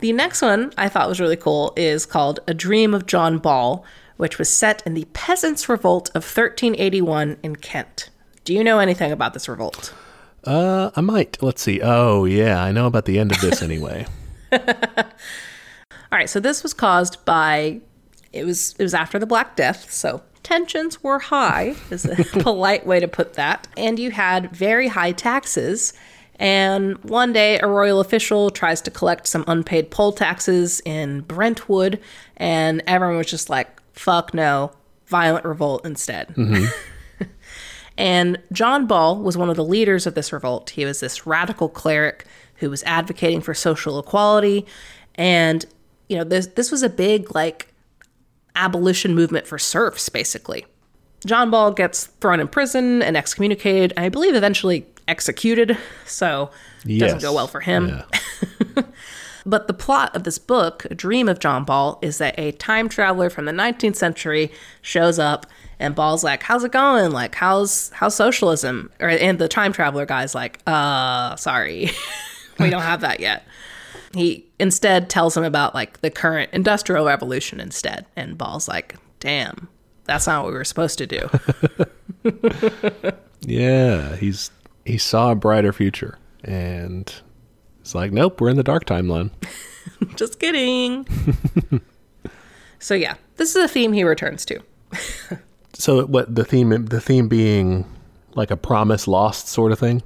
The 0.00 0.12
next 0.12 0.42
one 0.42 0.72
I 0.76 0.88
thought 0.88 1.08
was 1.08 1.20
really 1.20 1.36
cool 1.36 1.72
is 1.76 2.06
called 2.06 2.40
A 2.48 2.54
Dream 2.54 2.92
of 2.92 3.06
John 3.06 3.38
Ball, 3.38 3.84
which 4.16 4.36
was 4.36 4.48
set 4.48 4.82
in 4.84 4.94
the 4.94 5.06
Peasants' 5.12 5.68
Revolt 5.68 6.08
of 6.08 6.24
1381 6.24 7.36
in 7.44 7.54
Kent. 7.56 8.10
Do 8.44 8.52
you 8.52 8.64
know 8.64 8.80
anything 8.80 9.12
about 9.12 9.32
this 9.32 9.48
revolt? 9.48 9.94
Uh, 10.44 10.90
I 10.96 11.00
might. 11.00 11.40
Let's 11.40 11.62
see. 11.62 11.80
Oh 11.80 12.24
yeah, 12.24 12.62
I 12.62 12.72
know 12.72 12.86
about 12.86 13.04
the 13.04 13.18
end 13.18 13.30
of 13.30 13.40
this 13.40 13.62
anyway. 13.62 14.06
All 16.12 16.18
right, 16.18 16.28
so 16.28 16.40
this 16.40 16.62
was 16.62 16.74
caused 16.74 17.24
by 17.24 17.80
it 18.32 18.44
was 18.44 18.74
it 18.78 18.82
was 18.82 18.94
after 18.94 19.18
the 19.18 19.26
Black 19.26 19.56
Death, 19.56 19.90
so 19.90 20.22
tensions 20.42 21.02
were 21.02 21.18
high 21.18 21.74
is 21.90 22.04
a 22.04 22.16
polite 22.40 22.86
way 22.86 23.00
to 23.00 23.08
put 23.08 23.34
that. 23.34 23.66
And 23.76 23.98
you 23.98 24.10
had 24.10 24.54
very 24.54 24.88
high 24.88 25.12
taxes. 25.12 25.92
And 26.36 27.02
one 27.04 27.32
day 27.32 27.58
a 27.60 27.66
royal 27.66 28.00
official 28.00 28.50
tries 28.50 28.80
to 28.82 28.90
collect 28.90 29.26
some 29.26 29.44
unpaid 29.46 29.90
poll 29.90 30.12
taxes 30.12 30.80
in 30.84 31.20
Brentwood, 31.20 32.00
and 32.36 32.82
everyone 32.86 33.18
was 33.18 33.28
just 33.28 33.48
like, 33.48 33.80
fuck 33.92 34.34
no, 34.34 34.72
violent 35.06 35.44
revolt 35.44 35.84
instead. 35.84 36.28
Mm-hmm. 36.28 36.66
And 37.98 38.38
John 38.52 38.86
Ball 38.86 39.18
was 39.18 39.36
one 39.36 39.50
of 39.50 39.56
the 39.56 39.64
leaders 39.64 40.06
of 40.06 40.14
this 40.14 40.32
revolt. 40.32 40.70
He 40.70 40.84
was 40.84 41.00
this 41.00 41.26
radical 41.26 41.68
cleric 41.68 42.24
who 42.56 42.70
was 42.70 42.82
advocating 42.84 43.40
for 43.40 43.54
social 43.54 43.98
equality. 43.98 44.66
And, 45.14 45.64
you 46.08 46.16
know, 46.16 46.24
this, 46.24 46.46
this 46.48 46.70
was 46.70 46.82
a 46.82 46.88
big, 46.88 47.34
like, 47.34 47.72
abolition 48.54 49.14
movement 49.14 49.46
for 49.46 49.58
serfs, 49.58 50.08
basically. 50.08 50.66
John 51.24 51.50
Ball 51.50 51.72
gets 51.72 52.06
thrown 52.06 52.40
in 52.40 52.48
prison 52.48 53.02
and 53.02 53.16
excommunicated, 53.16 53.92
and 53.96 54.04
I 54.04 54.08
believe 54.08 54.34
eventually 54.34 54.86
executed. 55.06 55.78
So 56.04 56.50
it 56.84 56.98
doesn't 56.98 57.22
go 57.22 57.32
well 57.32 57.46
for 57.46 57.60
him. 57.60 58.02
Yeah. 58.76 58.82
But 59.44 59.66
the 59.66 59.74
plot 59.74 60.14
of 60.14 60.24
this 60.24 60.38
book, 60.38 60.86
A 60.90 60.94
Dream 60.94 61.28
of 61.28 61.40
John 61.40 61.64
Ball, 61.64 61.98
is 62.02 62.18
that 62.18 62.38
a 62.38 62.52
time 62.52 62.88
traveler 62.88 63.28
from 63.30 63.44
the 63.44 63.52
19th 63.52 63.96
century 63.96 64.52
shows 64.82 65.18
up 65.18 65.46
and 65.78 65.94
Ball's 65.96 66.22
like, 66.22 66.44
"How's 66.44 66.62
it 66.62 66.70
going? 66.70 67.10
Like, 67.10 67.34
how's 67.34 67.90
how's 67.90 68.14
socialism?" 68.14 68.90
Or 69.00 69.08
and 69.08 69.38
the 69.38 69.48
time 69.48 69.72
traveler 69.72 70.06
guy's 70.06 70.32
like, 70.32 70.60
"Uh, 70.64 71.34
sorry. 71.34 71.90
we 72.60 72.70
don't 72.70 72.82
have 72.82 73.00
that 73.00 73.18
yet." 73.18 73.44
He 74.14 74.46
instead 74.58 75.08
tells 75.08 75.36
him 75.36 75.44
about 75.44 75.74
like 75.74 76.00
the 76.00 76.10
current 76.10 76.50
industrial 76.52 77.06
revolution 77.06 77.60
instead, 77.60 78.06
and 78.16 78.36
Ball's 78.36 78.68
like, 78.68 78.96
"Damn. 79.20 79.68
That's 80.04 80.26
not 80.26 80.42
what 80.42 80.52
we 80.52 80.58
were 80.58 80.64
supposed 80.64 80.98
to 80.98 81.06
do." 81.06 81.30
Yeah, 83.46 84.16
he's 84.16 84.50
he 84.84 84.98
saw 84.98 85.32
a 85.32 85.34
brighter 85.34 85.72
future, 85.72 86.18
and 86.44 87.12
it's 87.80 87.94
like, 87.94 88.12
nope, 88.12 88.40
we're 88.40 88.50
in 88.50 88.56
the 88.56 88.62
dark 88.62 88.84
timeline. 88.84 89.30
Just 90.16 90.38
kidding. 90.38 91.06
so 92.78 92.94
yeah, 92.94 93.14
this 93.36 93.54
is 93.56 93.64
a 93.64 93.68
theme 93.68 93.92
he 93.92 94.04
returns 94.04 94.44
to. 94.46 94.60
So 95.74 96.06
what 96.06 96.34
the 96.34 96.44
theme 96.44 96.86
the 96.86 97.00
theme 97.00 97.28
being 97.28 97.84
like 98.34 98.50
a 98.50 98.56
promise 98.56 99.08
lost 99.08 99.48
sort 99.48 99.72
of 99.72 99.78
thing? 99.78 100.02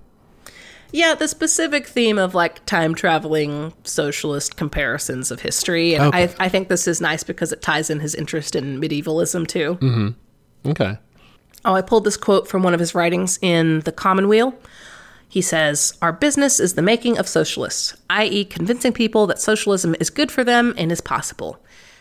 Yeah, 0.92 1.14
the 1.14 1.28
specific 1.28 1.86
theme 1.86 2.18
of 2.18 2.34
like 2.34 2.64
time 2.66 2.94
traveling 2.94 3.72
socialist 3.84 4.56
comparisons 4.56 5.30
of 5.30 5.40
history. 5.40 5.94
And 5.94 6.04
Okay. 6.04 6.24
I, 6.38 6.44
I 6.46 6.48
think 6.48 6.68
this 6.68 6.86
is 6.86 7.00
nice 7.00 7.22
because 7.22 7.52
it 7.52 7.62
ties 7.62 7.90
in 7.90 8.00
his 8.00 8.14
interest 8.14 8.54
in 8.56 8.78
medievalism 8.80 9.46
too. 9.46 9.74
Mm-hmm. 9.80 10.70
Okay. 10.70 10.98
Oh, 11.64 11.74
I 11.74 11.82
pulled 11.82 12.04
this 12.04 12.16
quote 12.16 12.46
from 12.48 12.62
one 12.62 12.74
of 12.74 12.80
his 12.80 12.94
writings 12.94 13.38
in 13.42 13.80
The 13.80 13.92
Commonweal. 13.92 14.54
He 15.28 15.42
says, 15.42 15.92
Our 16.00 16.12
business 16.12 16.60
is 16.60 16.74
the 16.74 16.82
making 16.82 17.18
of 17.18 17.26
socialists, 17.26 17.96
i.e., 18.10 18.44
convincing 18.44 18.92
people 18.92 19.26
that 19.26 19.40
socialism 19.40 19.96
is 19.98 20.08
good 20.08 20.30
for 20.30 20.44
them 20.44 20.72
and 20.78 20.92
is 20.92 21.00
possible. 21.00 21.58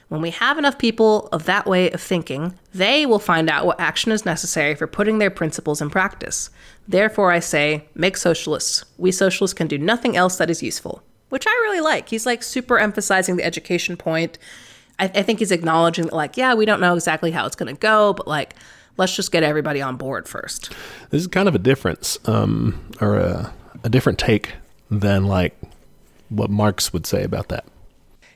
When 0.08 0.22
we 0.22 0.30
have 0.30 0.58
enough 0.58 0.78
people 0.78 1.28
of 1.32 1.46
that 1.46 1.66
way 1.66 1.90
of 1.90 2.00
thinking, 2.00 2.54
they 2.74 3.06
will 3.06 3.20
find 3.20 3.50
out 3.50 3.66
what 3.66 3.80
action 3.80 4.12
is 4.12 4.26
necessary 4.26 4.76
for 4.76 4.86
putting 4.86 5.18
their 5.18 5.32
principles 5.32 5.82
in 5.82 5.90
practice. 5.90 6.52
Therefore, 6.88 7.32
I 7.32 7.40
say, 7.40 7.86
make 7.96 8.16
socialists. 8.16 8.86
We 8.98 9.12
socialists 9.12 9.56
can 9.56 9.68
do 9.68 9.80
nothing 9.80 10.16
else 10.16 10.38
that 10.38 10.50
is 10.50 10.62
useful. 10.62 11.02
Which 11.30 11.48
I 11.48 11.52
really 11.64 11.82
like. 11.82 12.10
He's 12.10 12.28
like 12.28 12.44
super 12.44 12.78
emphasizing 12.78 13.36
the 13.36 13.44
education 13.44 13.98
point. 13.98 14.38
I, 15.00 15.06
I 15.06 15.24
think 15.24 15.40
he's 15.40 15.52
acknowledging 15.52 16.06
that, 16.06 16.14
like, 16.14 16.38
yeah, 16.38 16.54
we 16.54 16.66
don't 16.66 16.80
know 16.80 16.94
exactly 16.94 17.32
how 17.32 17.48
it's 17.48 17.56
going 17.56 17.74
to 17.74 17.80
go, 17.80 18.14
but 18.14 18.28
like, 18.28 18.54
let's 18.98 19.16
just 19.16 19.32
get 19.32 19.42
everybody 19.42 19.82
on 19.82 19.98
board 19.98 20.28
first. 20.28 20.72
This 21.10 21.22
is 21.22 21.28
kind 21.28 21.48
of 21.48 21.56
a 21.56 21.60
difference, 21.60 22.20
um, 22.26 22.92
or 23.02 23.18
a, 23.18 23.54
a 23.84 23.90
different 23.90 24.20
take 24.20 24.54
than 24.92 25.26
like 25.26 25.60
what 26.30 26.52
Marx 26.52 26.94
would 26.94 27.08
say 27.08 27.24
about 27.24 27.50
that. 27.50 27.66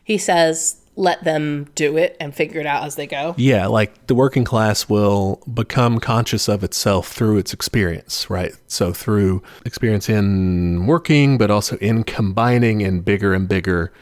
He 0.03 0.17
says, 0.17 0.81
let 0.99 1.23
them 1.23 1.65
do 1.75 1.95
it 1.95 2.17
and 2.19 2.35
figure 2.35 2.59
it 2.59 2.65
out 2.65 2.83
as 2.83 2.95
they 2.95 3.07
go. 3.07 3.33
Yeah, 3.37 3.67
like 3.67 4.07
the 4.07 4.13
working 4.13 4.43
class 4.43 4.89
will 4.89 5.41
become 5.51 5.99
conscious 5.99 6.49
of 6.49 6.61
itself 6.61 7.07
through 7.07 7.37
its 7.37 7.53
experience, 7.53 8.29
right? 8.29 8.53
So 8.67 8.91
through 8.91 9.41
experience 9.65 10.09
in 10.09 10.85
working, 10.87 11.37
but 11.37 11.49
also 11.49 11.77
in 11.77 12.03
combining 12.03 12.81
in 12.81 12.99
bigger 12.99 13.33
and 13.33 13.47
bigger 13.47 13.93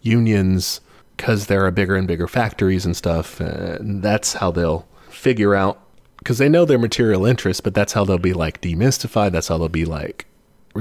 unions 0.00 0.80
because 1.14 1.46
there 1.46 1.66
are 1.66 1.70
bigger 1.70 1.94
and 1.94 2.08
bigger 2.08 2.26
factories 2.26 2.86
and 2.86 2.96
stuff. 2.96 3.38
And 3.38 4.02
that's 4.02 4.32
how 4.32 4.50
they'll 4.50 4.88
figure 5.10 5.54
out 5.54 5.78
because 6.20 6.38
they 6.38 6.48
know 6.48 6.64
their 6.64 6.78
material 6.78 7.26
interests, 7.26 7.60
but 7.60 7.74
that's 7.74 7.92
how 7.92 8.06
they'll 8.06 8.16
be 8.16 8.32
like 8.32 8.62
demystified. 8.62 9.32
That's 9.32 9.48
how 9.48 9.58
they'll 9.58 9.68
be 9.68 9.84
like 9.84 10.26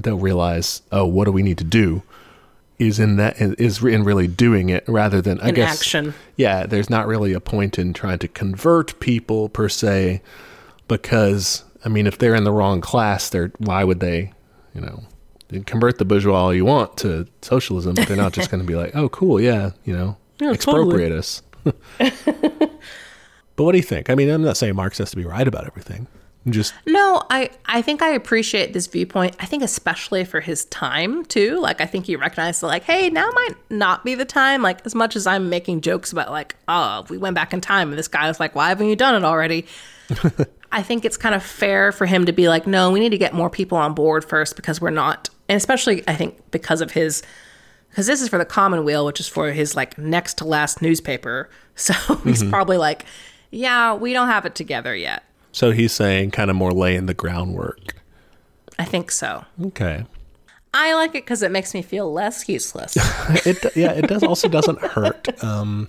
they'll 0.01 0.17
realize, 0.17 0.81
oh, 0.91 1.05
what 1.05 1.25
do 1.25 1.31
we 1.31 1.43
need 1.43 1.57
to 1.57 1.63
do? 1.63 2.03
Is 2.77 2.99
in 2.99 3.15
that 3.15 3.39
is 3.39 3.81
in 3.83 4.03
really 4.03 4.27
doing 4.27 4.69
it 4.69 4.83
rather 4.87 5.21
than 5.21 5.39
I 5.39 5.49
In 5.49 5.55
guess 5.55 5.79
action. 5.79 6.13
yeah, 6.35 6.65
there's 6.65 6.89
not 6.89 7.07
really 7.07 7.31
a 7.31 7.39
point 7.39 7.79
in 7.79 7.93
trying 7.93 8.19
to 8.19 8.27
convert 8.27 8.99
people 8.99 9.47
per 9.47 9.69
se, 9.69 10.21
because 10.89 11.63
I 11.85 11.89
mean, 11.89 12.05
if 12.05 12.17
they're 12.17 12.35
in 12.35 12.43
the 12.43 12.51
wrong 12.51 12.81
class, 12.81 13.29
they're 13.29 13.53
why 13.59 13.85
would 13.85 14.01
they, 14.01 14.33
you 14.73 14.81
know, 14.81 15.03
convert 15.65 15.99
the 15.99 16.05
bourgeois 16.05 16.37
all 16.37 16.53
you 16.53 16.65
want 16.65 16.97
to 16.97 17.27
socialism, 17.41 17.95
but 17.95 18.09
they're 18.09 18.17
not 18.17 18.33
just 18.33 18.51
going 18.51 18.61
to 18.61 18.67
be 18.67 18.75
like, 18.75 18.93
oh, 18.93 19.07
cool, 19.07 19.39
yeah, 19.39 19.71
you 19.85 19.95
know, 19.95 20.17
Yeah, 20.39 20.51
expropriate 20.51 21.13
us. 21.13 21.43
but 21.63 23.63
what 23.63 23.71
do 23.71 23.77
you 23.77 23.83
think? 23.83 24.09
I 24.09 24.15
mean, 24.15 24.29
I'm 24.29 24.43
not 24.43 24.57
saying 24.57 24.75
Marx 24.75 24.97
has 24.97 25.11
to 25.11 25.15
be 25.15 25.23
right 25.25 25.47
about 25.47 25.65
everything. 25.65 26.07
Just 26.47 26.75
No, 26.85 27.23
I, 27.31 27.49
I 27.65 27.81
think 27.81 28.03
I 28.03 28.09
appreciate 28.09 28.73
this 28.73 28.85
viewpoint. 28.85 29.35
I 29.39 29.47
think 29.47 29.63
especially 29.63 30.23
for 30.25 30.41
his 30.41 30.65
time 30.65 31.25
too. 31.25 31.59
Like 31.59 31.81
I 31.81 31.87
think 31.87 32.05
he 32.05 32.15
recognized 32.15 32.61
that 32.61 32.67
like, 32.67 32.83
hey, 32.83 33.09
now 33.09 33.29
might 33.31 33.55
not 33.71 34.05
be 34.05 34.13
the 34.13 34.25
time. 34.25 34.61
Like 34.61 34.85
as 34.85 34.93
much 34.93 35.15
as 35.15 35.25
I'm 35.25 35.49
making 35.49 35.81
jokes 35.81 36.11
about 36.11 36.29
like, 36.29 36.55
oh, 36.67 37.03
we 37.09 37.17
went 37.17 37.33
back 37.33 37.51
in 37.53 37.61
time 37.61 37.89
and 37.89 37.97
this 37.97 38.07
guy 38.07 38.27
was 38.27 38.39
like, 38.39 38.53
why 38.53 38.69
haven't 38.69 38.87
you 38.87 38.95
done 38.95 39.15
it 39.15 39.25
already? 39.25 39.65
I 40.71 40.83
think 40.83 41.03
it's 41.03 41.17
kind 41.17 41.33
of 41.33 41.41
fair 41.41 41.91
for 41.91 42.05
him 42.05 42.25
to 42.25 42.31
be 42.31 42.47
like, 42.47 42.67
no, 42.67 42.91
we 42.91 42.99
need 42.99 43.11
to 43.11 43.17
get 43.17 43.33
more 43.33 43.49
people 43.49 43.77
on 43.77 43.93
board 43.93 44.23
first 44.23 44.55
because 44.55 44.79
we're 44.79 44.89
not, 44.91 45.29
and 45.49 45.55
especially 45.55 46.03
I 46.07 46.15
think 46.15 46.51
because 46.51 46.81
of 46.81 46.91
his, 46.91 47.23
because 47.89 48.07
this 48.07 48.21
is 48.21 48.29
for 48.29 48.37
the 48.37 48.45
Commonweal, 48.45 49.05
which 49.05 49.19
is 49.19 49.27
for 49.27 49.51
his 49.51 49.75
like 49.75 49.97
next 49.97 50.37
to 50.39 50.45
last 50.45 50.81
newspaper. 50.81 51.49
So 51.77 51.93
he's 52.23 52.39
mm-hmm. 52.39 52.51
probably 52.51 52.77
like, 52.77 53.03
yeah, 53.51 53.95
we 53.95 54.13
don't 54.13 54.29
have 54.29 54.45
it 54.45 54.55
together 54.55 54.95
yet. 54.95 55.23
So 55.55 55.71
he's 55.71 55.93
saying 55.93 56.31
kind 56.31 56.49
of 56.49 56.57
more 56.57 56.73
laying 56.73 57.05
the 57.05 57.13
groundwork. 57.13 57.95
I 58.77 58.83
think 58.83 59.09
so. 59.09 59.45
Okay. 59.67 60.05
I 60.73 60.93
like 60.95 61.11
it 61.11 61.23
because 61.23 61.41
it 61.43 61.49
makes 61.49 61.73
me 61.73 61.81
feel 61.81 62.11
less 62.11 62.49
useless. 62.49 62.97
it 63.45 63.73
yeah, 63.73 63.91
it 63.91 64.07
does 64.09 64.21
also 64.21 64.49
doesn't 64.49 64.81
hurt. 64.81 65.41
Um, 65.41 65.87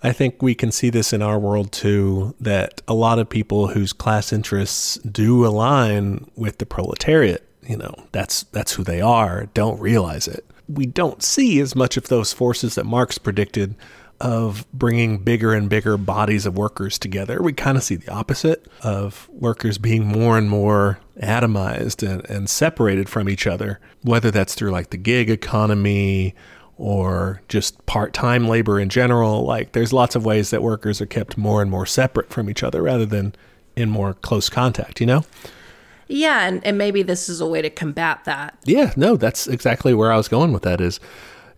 I 0.00 0.12
think 0.12 0.40
we 0.40 0.54
can 0.54 0.70
see 0.70 0.90
this 0.90 1.12
in 1.12 1.22
our 1.22 1.40
world 1.40 1.72
too. 1.72 2.36
That 2.40 2.80
a 2.86 2.94
lot 2.94 3.18
of 3.18 3.28
people 3.28 3.66
whose 3.66 3.92
class 3.92 4.32
interests 4.32 4.94
do 4.98 5.44
align 5.44 6.30
with 6.36 6.58
the 6.58 6.66
proletariat, 6.66 7.44
you 7.66 7.76
know, 7.76 7.92
that's 8.12 8.44
that's 8.44 8.74
who 8.74 8.84
they 8.84 9.00
are. 9.00 9.46
Don't 9.54 9.80
realize 9.80 10.28
it. 10.28 10.46
We 10.68 10.86
don't 10.86 11.20
see 11.20 11.58
as 11.58 11.74
much 11.74 11.96
of 11.96 12.06
those 12.06 12.32
forces 12.32 12.76
that 12.76 12.86
Marx 12.86 13.18
predicted 13.18 13.74
of 14.20 14.66
bringing 14.72 15.18
bigger 15.18 15.54
and 15.54 15.68
bigger 15.68 15.96
bodies 15.96 16.44
of 16.44 16.56
workers 16.56 16.98
together. 16.98 17.40
We 17.40 17.52
kind 17.52 17.76
of 17.76 17.84
see 17.84 17.96
the 17.96 18.12
opposite 18.12 18.66
of 18.82 19.28
workers 19.30 19.78
being 19.78 20.04
more 20.04 20.36
and 20.36 20.50
more 20.50 20.98
atomized 21.22 22.06
and, 22.08 22.24
and 22.28 22.50
separated 22.50 23.08
from 23.08 23.28
each 23.28 23.46
other, 23.46 23.78
whether 24.02 24.30
that's 24.30 24.54
through 24.54 24.70
like 24.72 24.90
the 24.90 24.96
gig 24.96 25.30
economy 25.30 26.34
or 26.76 27.42
just 27.48 27.84
part 27.86 28.12
time 28.12 28.48
labor 28.48 28.80
in 28.80 28.88
general. 28.88 29.44
Like, 29.44 29.72
there's 29.72 29.92
lots 29.92 30.16
of 30.16 30.24
ways 30.24 30.50
that 30.50 30.62
workers 30.62 31.00
are 31.00 31.06
kept 31.06 31.36
more 31.36 31.62
and 31.62 31.70
more 31.70 31.86
separate 31.86 32.30
from 32.30 32.48
each 32.48 32.62
other 32.62 32.82
rather 32.82 33.06
than 33.06 33.34
in 33.76 33.90
more 33.90 34.14
close 34.14 34.48
contact, 34.48 35.00
you 35.00 35.06
know? 35.06 35.24
Yeah, 36.08 36.46
and, 36.46 36.64
and 36.64 36.78
maybe 36.78 37.02
this 37.02 37.28
is 37.28 37.40
a 37.40 37.46
way 37.46 37.62
to 37.62 37.70
combat 37.70 38.24
that. 38.24 38.58
Yeah, 38.64 38.92
no, 38.96 39.16
that's 39.16 39.46
exactly 39.46 39.92
where 39.92 40.10
I 40.10 40.16
was 40.16 40.26
going 40.28 40.52
with 40.52 40.62
that 40.62 40.80
is 40.80 41.00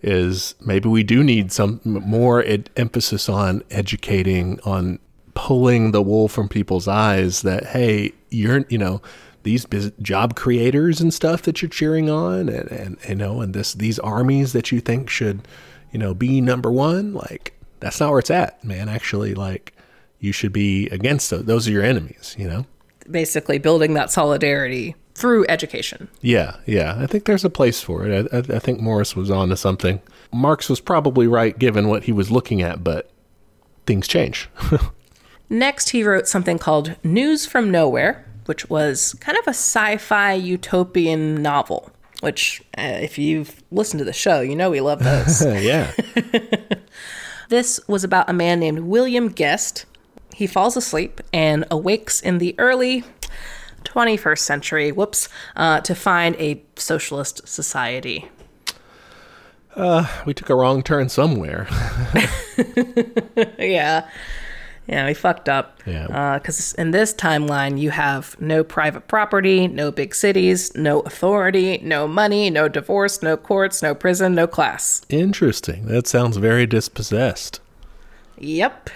is 0.02 0.54
maybe 0.60 0.88
we 0.88 1.02
do 1.02 1.22
need 1.22 1.52
some 1.52 1.80
more 1.84 2.42
ed- 2.44 2.70
emphasis 2.76 3.28
on 3.28 3.62
educating 3.70 4.58
on 4.64 4.98
pulling 5.34 5.92
the 5.92 6.02
wool 6.02 6.28
from 6.28 6.48
people's 6.48 6.88
eyes 6.88 7.42
that 7.42 7.66
hey 7.66 8.12
you're 8.30 8.64
you 8.68 8.78
know 8.78 9.00
these 9.42 9.64
biz- 9.64 9.92
job 10.02 10.34
creators 10.34 11.00
and 11.00 11.14
stuff 11.14 11.42
that 11.42 11.62
you're 11.62 11.68
cheering 11.68 12.10
on 12.10 12.48
and, 12.48 12.70
and 12.70 12.98
you 13.08 13.14
know 13.14 13.40
and 13.40 13.54
this 13.54 13.74
these 13.74 13.98
armies 14.00 14.52
that 14.52 14.72
you 14.72 14.80
think 14.80 15.08
should 15.08 15.46
you 15.92 15.98
know 15.98 16.14
be 16.14 16.40
number 16.40 16.70
one 16.70 17.12
like 17.14 17.54
that's 17.80 18.00
not 18.00 18.10
where 18.10 18.18
it's 18.18 18.30
at 18.30 18.62
man. 18.64 18.88
Actually 18.88 19.34
like 19.34 19.74
you 20.18 20.32
should 20.32 20.52
be 20.52 20.88
against 20.88 21.30
those 21.30 21.44
those 21.44 21.68
are 21.68 21.72
your 21.72 21.84
enemies 21.84 22.34
you 22.38 22.48
know? 22.48 22.66
Basically, 23.10 23.58
building 23.58 23.94
that 23.94 24.10
solidarity 24.10 24.94
through 25.20 25.44
education. 25.48 26.08
Yeah, 26.22 26.56
yeah. 26.64 26.96
I 26.98 27.06
think 27.06 27.26
there's 27.26 27.44
a 27.44 27.50
place 27.50 27.82
for 27.82 28.06
it. 28.06 28.26
I, 28.32 28.36
I, 28.36 28.56
I 28.56 28.58
think 28.58 28.80
Morris 28.80 29.14
was 29.14 29.30
on 29.30 29.50
to 29.50 29.56
something. 29.56 30.00
Marx 30.32 30.70
was 30.70 30.80
probably 30.80 31.26
right 31.26 31.58
given 31.58 31.88
what 31.88 32.04
he 32.04 32.12
was 32.12 32.30
looking 32.30 32.62
at, 32.62 32.82
but 32.82 33.10
things 33.86 34.08
change. 34.08 34.48
Next, 35.50 35.90
he 35.90 36.02
wrote 36.02 36.26
something 36.26 36.58
called 36.58 36.96
News 37.04 37.44
from 37.44 37.70
Nowhere, 37.70 38.26
which 38.46 38.70
was 38.70 39.14
kind 39.20 39.36
of 39.36 39.46
a 39.46 39.50
sci 39.50 39.98
fi 39.98 40.32
utopian 40.32 41.42
novel. 41.42 41.90
Which, 42.20 42.62
uh, 42.78 42.98
if 43.00 43.18
you've 43.18 43.62
listened 43.70 43.98
to 43.98 44.04
the 44.04 44.12
show, 44.12 44.40
you 44.40 44.56
know 44.56 44.70
we 44.70 44.80
love 44.80 45.02
those. 45.02 45.44
yeah. 45.62 45.92
this 47.48 47.80
was 47.88 48.04
about 48.04 48.30
a 48.30 48.32
man 48.32 48.60
named 48.60 48.80
William 48.80 49.28
Guest. 49.28 49.84
He 50.34 50.46
falls 50.46 50.76
asleep 50.76 51.20
and 51.32 51.66
awakes 51.70 52.20
in 52.20 52.38
the 52.38 52.54
early 52.58 53.04
21st 53.84 54.38
century, 54.38 54.92
whoops, 54.92 55.28
uh, 55.56 55.80
to 55.80 55.94
find 55.94 56.36
a 56.36 56.62
socialist 56.76 57.46
society. 57.48 58.28
Uh, 59.76 60.06
We 60.26 60.34
took 60.34 60.50
a 60.50 60.54
wrong 60.54 60.82
turn 60.82 61.08
somewhere. 61.08 61.66
yeah. 63.58 64.08
Yeah, 64.86 65.06
we 65.06 65.14
fucked 65.14 65.48
up. 65.48 65.80
Yeah. 65.86 66.38
Because 66.38 66.72
in 66.74 66.90
this 66.90 67.14
timeline, 67.14 67.78
you 67.78 67.90
have 67.90 68.34
no 68.40 68.64
private 68.64 69.06
property, 69.06 69.68
no 69.68 69.92
big 69.92 70.16
cities, 70.16 70.74
no 70.74 71.00
authority, 71.00 71.78
no 71.84 72.08
money, 72.08 72.50
no 72.50 72.66
divorce, 72.66 73.22
no 73.22 73.36
courts, 73.36 73.82
no 73.82 73.94
prison, 73.94 74.34
no 74.34 74.48
class. 74.48 75.02
Interesting. 75.08 75.86
That 75.86 76.08
sounds 76.08 76.38
very 76.38 76.66
dispossessed. 76.66 77.60
Yep. 78.38 78.90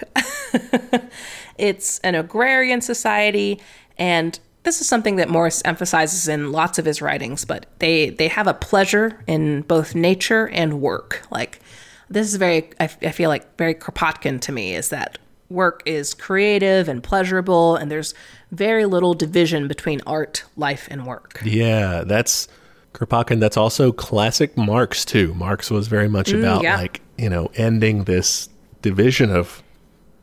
it's 1.57 1.99
an 1.99 2.15
agrarian 2.15 2.81
society, 2.81 3.61
and 3.97 4.37
this 4.65 4.81
is 4.81 4.87
something 4.87 5.15
that 5.15 5.29
Morris 5.29 5.61
emphasizes 5.63 6.27
in 6.27 6.51
lots 6.51 6.77
of 6.77 6.85
his 6.85 7.01
writings, 7.01 7.45
but 7.45 7.67
they, 7.79 8.09
they 8.09 8.27
have 8.27 8.47
a 8.47 8.53
pleasure 8.53 9.23
in 9.27 9.61
both 9.61 9.95
nature 9.95 10.49
and 10.49 10.81
work. 10.81 11.21
Like, 11.31 11.61
this 12.09 12.27
is 12.27 12.35
very, 12.35 12.69
I, 12.79 12.89
I 13.01 13.11
feel 13.11 13.29
like, 13.29 13.57
very 13.57 13.73
Kropotkin 13.73 14.41
to 14.41 14.51
me, 14.51 14.75
is 14.75 14.89
that 14.89 15.17
work 15.49 15.83
is 15.85 16.13
creative 16.13 16.89
and 16.89 17.01
pleasurable, 17.01 17.75
and 17.75 17.89
there's 17.89 18.13
very 18.51 18.85
little 18.85 19.13
division 19.13 19.67
between 19.67 20.01
art, 20.05 20.43
life, 20.57 20.87
and 20.91 21.05
work. 21.05 21.41
Yeah, 21.45 22.03
that's 22.03 22.47
Kropotkin. 22.93 23.39
That's 23.39 23.57
also 23.57 23.91
classic 23.91 24.57
Marx, 24.57 25.05
too. 25.05 25.33
Marx 25.35 25.69
was 25.71 25.87
very 25.87 26.09
much 26.09 26.31
mm, 26.31 26.39
about, 26.39 26.63
yeah. 26.63 26.77
like, 26.77 27.01
you 27.17 27.29
know, 27.29 27.51
ending 27.55 28.05
this 28.05 28.49
division 28.81 29.31
of 29.31 29.61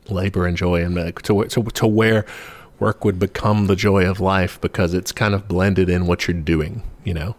labor 0.09 0.45
and 0.45 0.57
joy 0.57 0.83
and 0.83 0.95
like, 0.95 1.21
to, 1.21 1.45
to, 1.45 1.63
to 1.63 1.87
where 1.87 2.25
work 2.79 3.05
would 3.05 3.19
become 3.19 3.67
the 3.67 3.75
joy 3.75 4.05
of 4.09 4.19
life 4.19 4.59
because 4.61 4.93
it's 4.93 5.11
kind 5.11 5.33
of 5.33 5.47
blended 5.47 5.89
in 5.89 6.07
what 6.07 6.27
you're 6.27 6.37
doing, 6.37 6.83
you 7.03 7.13
know? 7.13 7.35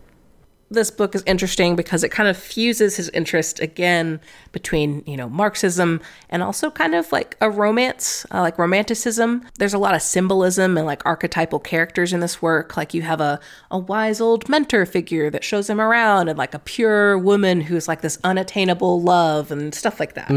this 0.74 0.90
book 0.90 1.14
is 1.14 1.22
interesting 1.26 1.76
because 1.76 2.04
it 2.04 2.10
kind 2.10 2.28
of 2.28 2.36
fuses 2.36 2.96
his 2.96 3.08
interest 3.10 3.60
again 3.60 4.20
between 4.52 5.02
you 5.06 5.16
know 5.16 5.28
Marxism 5.28 6.00
and 6.28 6.42
also 6.42 6.70
kind 6.70 6.94
of 6.94 7.10
like 7.12 7.36
a 7.40 7.50
romance, 7.50 8.26
uh, 8.32 8.40
like 8.40 8.58
romanticism. 8.58 9.44
There's 9.58 9.74
a 9.74 9.78
lot 9.78 9.94
of 9.94 10.02
symbolism 10.02 10.76
and 10.76 10.86
like 10.86 11.04
archetypal 11.06 11.60
characters 11.60 12.12
in 12.12 12.20
this 12.20 12.42
work. 12.42 12.76
Like 12.76 12.94
you 12.94 13.02
have 13.02 13.20
a 13.20 13.40
a 13.70 13.78
wise 13.78 14.20
old 14.20 14.48
mentor 14.48 14.86
figure 14.86 15.30
that 15.30 15.44
shows 15.44 15.68
him 15.70 15.80
around, 15.80 16.28
and 16.28 16.38
like 16.38 16.54
a 16.54 16.58
pure 16.58 17.18
woman 17.18 17.62
who's 17.62 17.88
like 17.88 18.00
this 18.00 18.18
unattainable 18.24 19.00
love 19.00 19.50
and 19.50 19.74
stuff 19.74 20.00
like 20.00 20.14
that. 20.14 20.30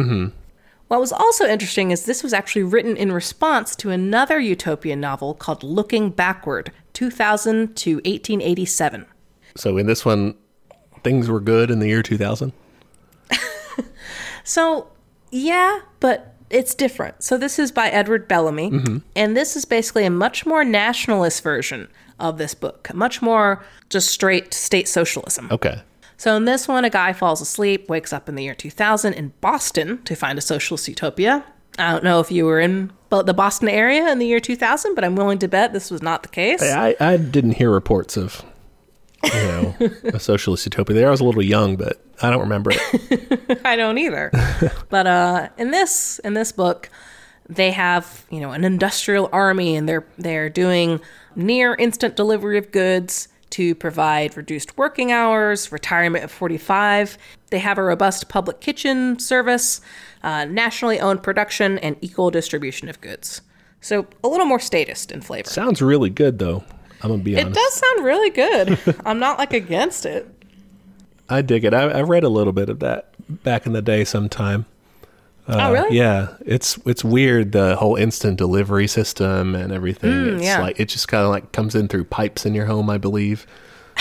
What 0.88 1.00
was 1.00 1.12
also 1.12 1.46
interesting 1.46 1.92
is 1.92 2.06
this 2.06 2.24
was 2.24 2.34
actually 2.34 2.64
written 2.64 2.96
in 2.96 3.12
response 3.12 3.76
to 3.78 3.90
another 3.90 4.40
utopian 4.40 5.00
novel 5.02 5.34
called 5.34 5.64
Looking 5.64 6.10
Backward, 6.10 6.72
2000 6.94 7.76
to 7.76 7.96
1887. 7.96 9.06
So 9.56 9.78
in 9.78 9.86
this 9.86 10.06
one, 10.06 10.36
things 11.04 11.28
were 11.28 11.42
good 11.42 11.70
in 11.70 11.80
the 11.80 11.88
year 11.88 12.02
2000. 12.02 12.54
So, 14.48 14.88
yeah, 15.30 15.82
but 16.00 16.34
it's 16.50 16.74
different. 16.74 17.22
So, 17.22 17.38
this 17.38 17.60
is 17.60 17.70
by 17.70 17.90
Edward 17.90 18.30
Bellamy, 18.30 18.72
mm-hmm. 18.72 18.98
and 19.14 19.36
this 19.36 19.58
is 19.58 19.66
basically 19.66 20.06
a 20.06 20.10
much 20.10 20.46
more 20.46 20.64
nationalist 20.64 21.44
version 21.44 21.90
of 22.18 22.38
this 22.38 22.54
book, 22.54 22.90
much 22.94 23.22
more 23.22 23.66
just 23.90 24.10
straight 24.10 24.54
state 24.54 24.88
socialism. 24.88 25.50
Okay. 25.52 25.82
So, 26.18 26.36
in 26.36 26.46
this 26.46 26.68
one, 26.68 26.84
a 26.84 26.90
guy 26.90 27.14
falls 27.14 27.42
asleep, 27.42 27.90
wakes 27.90 28.12
up 28.12 28.28
in 28.28 28.36
the 28.36 28.44
year 28.44 28.56
2000 28.56 29.14
in 29.14 29.34
Boston 29.40 30.04
to 30.04 30.16
find 30.16 30.38
a 30.38 30.42
socialist 30.42 30.88
utopia. 30.88 31.46
I 31.78 31.92
don't 31.92 32.04
know 32.04 32.20
if 32.20 32.32
you 32.32 32.46
were 32.46 32.60
in 32.60 32.92
the 33.10 33.34
Boston 33.34 33.70
area 33.70 34.12
in 34.12 34.18
the 34.18 34.26
year 34.26 34.40
2000, 34.40 34.96
but 34.96 35.04
I'm 35.04 35.16
willing 35.16 35.38
to 35.40 35.48
bet 35.48 35.74
this 35.74 35.92
was 35.92 36.02
not 36.02 36.24
the 36.24 36.30
case. 36.30 36.62
I, 36.62 36.96
I 37.00 37.18
didn't 37.18 37.52
hear 37.52 37.70
reports 37.70 38.18
of, 38.18 38.44
you 39.24 39.32
know, 39.32 39.76
a 40.06 40.20
socialist 40.20 40.66
utopia 40.66 40.96
there. 40.96 41.08
I 41.08 41.12
was 41.12 41.22
a 41.22 41.24
little 41.24 41.44
young, 41.44 41.76
but 41.76 42.04
I 42.22 42.32
don't 42.32 42.42
remember 42.42 42.72
it. 42.74 43.62
I 43.66 43.76
don't 43.76 44.00
either. 44.00 44.32
but 44.90 45.06
uh, 45.06 45.50
in 45.58 45.70
this 45.70 46.20
in 46.20 46.34
this 46.34 46.52
book, 46.52 46.90
they 47.48 47.72
have 47.72 48.26
you 48.32 48.40
know 48.40 48.52
an 48.52 48.64
industrial 48.64 49.30
army, 49.32 49.76
and 49.76 49.88
they're 49.88 50.06
they're 50.18 50.50
doing 50.50 51.00
near 51.36 51.76
instant 51.76 52.16
delivery 52.16 52.58
of 52.58 52.72
goods 52.72 53.28
to 53.52 53.76
provide 53.76 54.36
reduced 54.38 54.78
working 54.78 55.12
hours, 55.12 55.72
retirement 55.72 56.24
at 56.24 56.32
45. 56.32 57.18
They 57.50 57.60
have 57.60 57.78
a 57.78 57.84
robust 57.84 58.28
public 58.30 58.60
kitchen 58.60 59.20
service, 59.20 59.82
uh, 60.24 60.46
nationally 60.46 61.00
owned 61.00 61.24
production, 61.24 61.78
and 61.80 61.96
equal 62.02 62.30
distribution 62.32 62.90
of 62.90 63.00
goods. 63.02 63.42
So 63.82 64.08
a 64.24 64.28
little 64.28 64.46
more 64.46 64.60
statist 64.60 65.12
in 65.12 65.22
flavor. 65.22 65.50
Sounds 65.50 65.82
really 65.82 66.10
good, 66.10 66.40
though. 66.40 66.64
I'm 67.02 67.12
gonna 67.12 67.24
be 67.24 67.36
It 67.36 67.46
honest. 67.46 67.56
does 67.60 67.74
sound 67.74 68.06
really 68.06 68.30
good. 68.32 68.80
I'm 69.06 69.20
not 69.20 69.38
like 69.38 69.54
against 69.54 70.06
it. 70.06 70.28
I 71.30 71.42
dig 71.42 71.64
it. 71.64 71.74
I, 71.74 71.84
I 71.90 72.02
read 72.02 72.24
a 72.24 72.30
little 72.30 72.54
bit 72.54 72.70
of 72.70 72.80
that 72.80 73.10
back 73.44 73.66
in 73.66 73.74
the 73.74 73.82
day, 73.82 74.04
sometime. 74.04 74.66
Oh, 75.48 75.72
really? 75.72 75.88
Uh, 75.90 75.92
Yeah, 75.92 76.28
it's 76.46 76.78
it's 76.86 77.04
weird 77.04 77.52
the 77.52 77.76
whole 77.76 77.96
instant 77.96 78.38
delivery 78.38 78.88
system 78.88 79.56
and 79.56 79.72
everything. 79.72 80.36
it's 80.36 80.44
yeah. 80.44 80.62
like 80.62 80.80
it 80.80 80.90
just 80.90 81.08
kind 81.08 81.24
of 81.24 81.30
like 81.30 81.52
comes 81.52 81.76
in 81.76 81.88
through 81.88 82.06
pipes 82.06 82.46
in 82.46 82.54
your 82.54 82.66
home, 82.66 82.90
I 82.90 82.98
believe, 82.98 83.46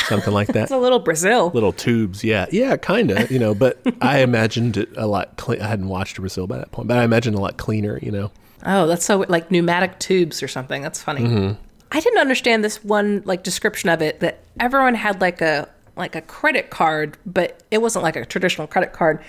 something 0.08 0.32
like 0.32 0.48
that. 0.54 0.64
It's 0.64 0.70
a 0.72 0.78
little 0.78 0.98
Brazil. 0.98 1.50
Little 1.54 1.72
tubes, 1.72 2.24
yeah, 2.24 2.46
yeah, 2.50 2.76
kind 2.76 3.10
of, 3.10 3.30
you 3.30 3.38
know. 3.38 3.54
But 3.54 3.80
I 4.00 4.18
imagined 4.22 4.76
it 4.76 4.88
a 4.96 5.06
lot. 5.06 5.36
Cle- 5.36 5.62
I 5.62 5.66
hadn't 5.66 5.88
watched 5.88 6.16
Brazil 6.16 6.46
by 6.46 6.58
that 6.58 6.72
point, 6.72 6.88
but 6.88 6.98
I 6.98 7.04
imagined 7.04 7.36
a 7.36 7.40
lot 7.40 7.56
cleaner, 7.56 7.98
you 8.02 8.10
know. 8.10 8.30
Oh, 8.64 8.86
that's 8.86 9.04
so 9.04 9.24
like 9.28 9.50
pneumatic 9.50 9.98
tubes 9.98 10.42
or 10.42 10.48
something. 10.48 10.82
That's 10.82 11.02
funny. 11.02 11.56
I 11.92 12.00
didn't 12.00 12.18
understand 12.18 12.64
this 12.64 12.82
one 12.82 13.22
like 13.24 13.44
description 13.44 13.88
of 13.90 14.02
it 14.02 14.20
that 14.20 14.40
everyone 14.58 14.94
had 14.94 15.20
like 15.20 15.40
a 15.40 15.68
like 15.96 16.16
a 16.16 16.20
credit 16.20 16.68
card, 16.70 17.16
but 17.24 17.62
it 17.70 17.80
wasn't 17.80 18.02
like 18.02 18.16
a 18.16 18.24
traditional 18.24 18.66
credit 18.66 18.92
card. 18.92 19.22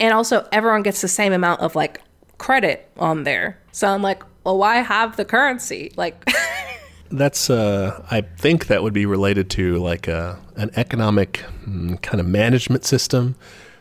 And 0.00 0.12
also 0.14 0.48
everyone 0.50 0.82
gets 0.82 1.00
the 1.02 1.08
same 1.08 1.32
amount 1.32 1.60
of 1.60 1.76
like 1.76 2.00
credit 2.38 2.90
on 2.98 3.24
there. 3.24 3.60
So 3.70 3.86
I'm 3.86 4.02
like, 4.02 4.22
well, 4.44 4.58
why 4.58 4.76
have 4.76 5.16
the 5.16 5.24
currency? 5.24 5.92
Like 5.96 6.28
that's 7.10 7.50
uh, 7.50 8.04
I 8.10 8.22
think 8.22 8.66
that 8.66 8.82
would 8.82 8.94
be 8.94 9.06
related 9.06 9.50
to 9.50 9.76
like 9.78 10.08
a 10.08 10.38
an 10.56 10.70
economic 10.76 11.44
mm, 11.66 12.00
kind 12.02 12.20
of 12.20 12.26
management 12.26 12.84
system. 12.84 13.36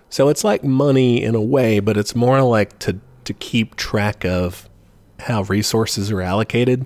So 0.10 0.28
it's 0.30 0.44
like 0.44 0.64
money 0.64 1.24
in 1.24 1.36
a 1.36 1.42
way, 1.42 1.80
but 1.80 1.98
it's 1.98 2.16
more 2.16 2.42
like 2.42 2.78
to 2.80 3.00
to 3.26 3.34
keep 3.34 3.76
track 3.76 4.26
of 4.26 4.68
how 5.20 5.44
resources 5.44 6.12
are 6.12 6.22
allocated. 6.22 6.86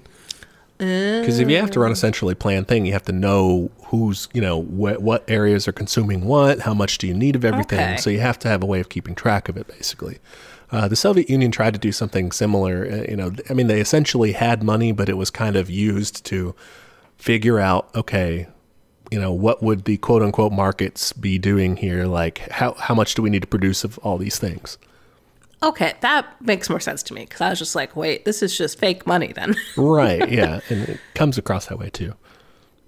Because 0.78 1.40
if 1.40 1.50
you 1.50 1.58
have 1.58 1.72
to 1.72 1.80
run 1.80 1.92
a 1.92 1.96
centrally 1.96 2.36
planned 2.36 2.68
thing, 2.68 2.86
you 2.86 2.94
have 2.94 3.04
to 3.04 3.14
know 3.14 3.72
who's, 3.94 4.28
you 4.34 4.42
know, 4.42 4.58
what 4.58 5.04
what 5.04 5.24
areas 5.30 5.68
are 5.68 5.72
consuming 5.72 6.26
what, 6.26 6.62
how 6.62 6.74
much 6.74 6.98
do 6.98 7.06
you 7.06 7.14
need 7.14 7.36
of 7.36 7.46
everything. 7.46 7.80
Okay. 7.80 7.98
So 7.98 8.10
you 8.10 8.22
have 8.22 8.40
to 8.40 8.48
have 8.48 8.64
a 8.64 8.66
way 8.66 8.80
of 8.80 8.90
keeping 8.90 9.14
track 9.14 9.48
of 9.50 9.56
it, 9.56 9.68
basically. 9.68 10.18
Uh, 10.72 10.88
the 10.88 10.96
Soviet 10.96 11.30
Union 11.30 11.52
tried 11.52 11.76
to 11.76 11.80
do 11.80 11.92
something 11.92 12.32
similar. 12.32 12.88
Uh, 12.92 13.06
you 13.08 13.16
know, 13.16 13.32
I 13.52 13.54
mean, 13.54 13.68
they 13.68 13.80
essentially 13.80 14.32
had 14.32 14.64
money, 14.64 14.94
but 14.94 15.10
it 15.10 15.14
was 15.14 15.30
kind 15.30 15.56
of 15.56 15.70
used 15.70 16.26
to 16.26 16.56
figure 17.18 17.60
out, 17.60 17.88
okay, 17.94 18.48
you 19.12 19.22
know, 19.22 19.32
what 19.32 19.62
would 19.62 19.86
the 19.86 19.98
quote 19.98 20.24
unquote 20.24 20.54
markets 20.54 21.14
be 21.14 21.38
doing 21.38 21.78
here? 21.78 22.06
Like, 22.06 22.40
how 22.50 22.74
how 22.74 22.96
much 22.96 23.14
do 23.14 23.22
we 23.22 23.30
need 23.30 23.44
to 23.44 23.48
produce 23.48 23.84
of 23.84 24.00
all 24.00 24.18
these 24.18 24.40
things? 24.40 24.80
Okay, 25.62 25.94
that 26.02 26.42
makes 26.42 26.68
more 26.68 26.80
sense 26.80 27.04
to 27.04 27.14
me 27.14 27.26
because 27.26 27.42
I 27.42 27.52
was 27.52 27.60
just 27.60 27.76
like, 27.76 27.96
wait, 27.96 28.26
this 28.26 28.42
is 28.42 28.58
just 28.58 28.80
fake 28.80 29.06
money 29.06 29.34
then. 29.34 29.54
right. 29.78 30.28
Yeah, 30.32 30.62
and 30.72 30.90
it 30.90 31.00
comes 31.14 31.38
across 31.38 31.68
that 31.68 31.78
way 31.78 31.92
too. 31.92 32.16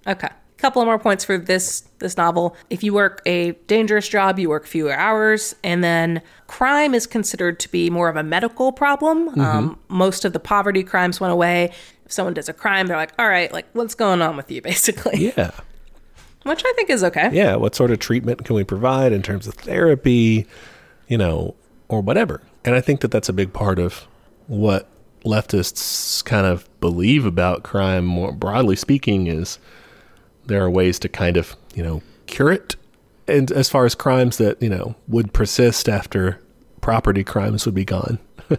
okay. 0.04 0.30
Couple 0.58 0.80
of 0.80 0.86
more 0.86 0.98
points 0.98 1.22
for 1.24 1.36
this 1.36 1.82
this 1.98 2.16
novel. 2.16 2.56
If 2.70 2.82
you 2.82 2.94
work 2.94 3.20
a 3.26 3.52
dangerous 3.66 4.08
job, 4.08 4.38
you 4.38 4.48
work 4.48 4.66
fewer 4.66 4.92
hours, 4.92 5.54
and 5.62 5.84
then 5.84 6.22
crime 6.46 6.94
is 6.94 7.06
considered 7.06 7.60
to 7.60 7.70
be 7.70 7.90
more 7.90 8.08
of 8.08 8.16
a 8.16 8.22
medical 8.22 8.72
problem. 8.72 9.38
Um, 9.38 9.78
most 9.88 10.24
of 10.24 10.32
the 10.32 10.40
poverty 10.40 10.82
crimes 10.82 11.20
went 11.20 11.32
away. 11.32 11.72
If 12.06 12.12
someone 12.12 12.32
does 12.34 12.48
a 12.48 12.54
crime, 12.54 12.86
they're 12.86 12.96
like, 12.96 13.12
"All 13.18 13.28
right, 13.28 13.52
like 13.52 13.66
what's 13.74 13.94
going 13.94 14.22
on 14.22 14.34
with 14.36 14.50
you?" 14.50 14.62
Basically, 14.70 15.32
Yeah. 15.36 15.50
which 16.44 16.62
I 16.64 16.72
think 16.74 16.88
is 16.88 17.04
okay. 17.04 17.28
yeah, 17.32 17.56
what 17.56 17.74
sort 17.74 17.90
of 17.90 17.98
treatment 17.98 18.44
can 18.46 18.56
we 18.56 18.64
provide 18.64 19.12
in 19.12 19.20
terms 19.22 19.46
of 19.46 19.54
therapy, 19.54 20.46
you 21.06 21.18
know, 21.18 21.54
or 21.88 22.00
whatever. 22.00 22.40
And 22.64 22.74
I 22.74 22.80
think 22.80 23.00
that 23.02 23.10
that's 23.10 23.28
a 23.28 23.32
big 23.34 23.52
part 23.52 23.78
of 23.78 24.06
what 24.46 24.88
leftists 25.24 26.24
kind 26.24 26.46
of 26.46 26.66
believe 26.80 27.26
about 27.26 27.62
crime, 27.62 28.06
more 28.06 28.32
broadly 28.32 28.76
speaking, 28.76 29.26
is 29.26 29.58
there 30.46 30.64
are 30.64 30.70
ways 30.70 30.98
to 31.00 31.08
kind 31.08 31.36
of, 31.36 31.56
you 31.74 31.82
know, 31.82 32.02
cure 32.26 32.52
it. 32.52 32.76
And 33.28 33.50
as 33.50 33.68
far 33.68 33.84
as 33.84 33.94
crimes 33.94 34.38
that, 34.38 34.60
you 34.62 34.68
know, 34.68 34.94
would 35.08 35.32
persist 35.32 35.88
after 35.88 36.40
property 36.80 37.24
crimes 37.24 37.66
would 37.66 37.74
be 37.74 37.84
gone. 37.84 38.18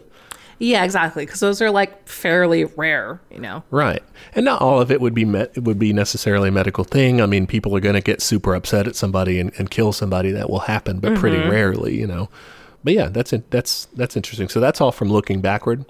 Yeah, 0.60 0.84
exactly. 0.84 1.26
Because 1.26 1.40
those 1.40 1.62
are 1.62 1.70
like 1.70 2.08
fairly 2.08 2.66
rare, 2.66 3.22
you 3.30 3.40
know. 3.40 3.64
Right. 3.70 4.02
And 4.34 4.46
not 4.46 4.62
all 4.62 4.82
of 4.82 4.92
it 4.92 5.02
would 5.02 5.14
be 5.14 5.26
met, 5.26 5.52
it 5.56 5.64
would 5.64 5.78
be 5.78 5.94
necessarily 5.94 6.50
a 6.50 6.52
medical 6.52 6.84
thing. 6.84 7.22
I 7.22 7.26
mean, 7.26 7.46
people 7.46 7.76
are 7.76 7.80
going 7.80 7.96
to 7.96 8.02
get 8.02 8.22
super 8.22 8.56
upset 8.56 8.88
at 8.88 8.96
somebody 8.96 9.40
and, 9.40 9.52
and 9.60 9.70
kill 9.70 9.94
somebody. 9.94 10.32
That 10.32 10.50
will 10.50 10.62
happen, 10.62 11.00
but 11.00 11.16
pretty 11.16 11.38
mm-hmm. 11.38 11.52
rarely, 11.52 12.00
you 12.00 12.08
know. 12.08 12.30
But 12.84 12.94
yeah, 12.94 13.10
that's 13.10 13.34
in, 13.34 13.44
that's 13.50 13.86
that's 13.94 14.16
interesting. 14.16 14.50
So 14.50 14.60
that's 14.60 14.82
all 14.82 14.92
from 14.92 15.10
looking 15.10 15.42
backward. 15.42 15.86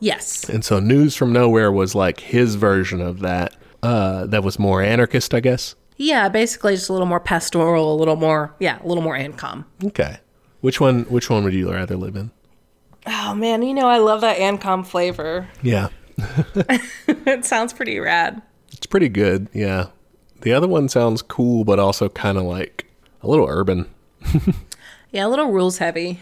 Yes. 0.00 0.48
And 0.48 0.64
so 0.64 0.80
News 0.80 1.14
from 1.14 1.32
Nowhere 1.32 1.70
was 1.70 1.94
like 1.94 2.20
his 2.20 2.56
version 2.56 3.00
of 3.00 3.20
that. 3.20 3.54
Uh, 3.84 4.26
that 4.26 4.42
was 4.42 4.58
more 4.58 4.82
anarchist, 4.82 5.34
I 5.34 5.40
guess. 5.40 5.74
Yeah, 5.96 6.28
basically 6.28 6.74
just 6.74 6.88
a 6.88 6.92
little 6.92 7.06
more 7.06 7.20
pastoral, 7.20 7.94
a 7.94 7.96
little 7.96 8.16
more, 8.16 8.54
yeah, 8.58 8.82
a 8.82 8.86
little 8.86 9.02
more 9.02 9.16
Ancom. 9.16 9.64
Okay. 9.84 10.18
Which 10.60 10.80
one? 10.80 11.04
Which 11.04 11.28
one 11.30 11.44
would 11.44 11.54
you 11.54 11.70
rather 11.70 11.96
live 11.96 12.16
in? 12.16 12.30
Oh 13.06 13.34
man, 13.34 13.62
you 13.62 13.74
know 13.74 13.86
I 13.86 13.98
love 13.98 14.22
that 14.22 14.38
Ancom 14.38 14.86
flavor. 14.86 15.46
Yeah, 15.62 15.88
it 17.06 17.44
sounds 17.44 17.72
pretty 17.74 18.00
rad. 18.00 18.40
it's 18.72 18.86
pretty 18.86 19.08
good. 19.10 19.48
Yeah. 19.52 19.88
The 20.40 20.52
other 20.52 20.66
one 20.68 20.88
sounds 20.88 21.22
cool, 21.22 21.64
but 21.64 21.78
also 21.78 22.08
kind 22.08 22.36
of 22.38 22.44
like 22.44 22.86
a 23.22 23.28
little 23.28 23.46
urban. 23.48 23.86
Yeah, 25.10 25.26
a 25.26 25.28
little 25.28 25.52
rules 25.52 25.78
heavy. 25.78 26.18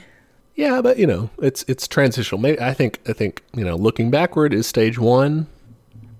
Yeah, 0.54 0.82
but 0.82 0.98
you 0.98 1.06
know, 1.06 1.30
it's 1.40 1.64
it's 1.66 1.88
transitional. 1.88 2.44
I 2.60 2.74
think 2.74 2.98
I 3.08 3.14
think 3.14 3.42
you 3.54 3.64
know, 3.64 3.74
looking 3.74 4.10
backward 4.10 4.52
is 4.52 4.66
stage 4.66 4.98
one. 4.98 5.46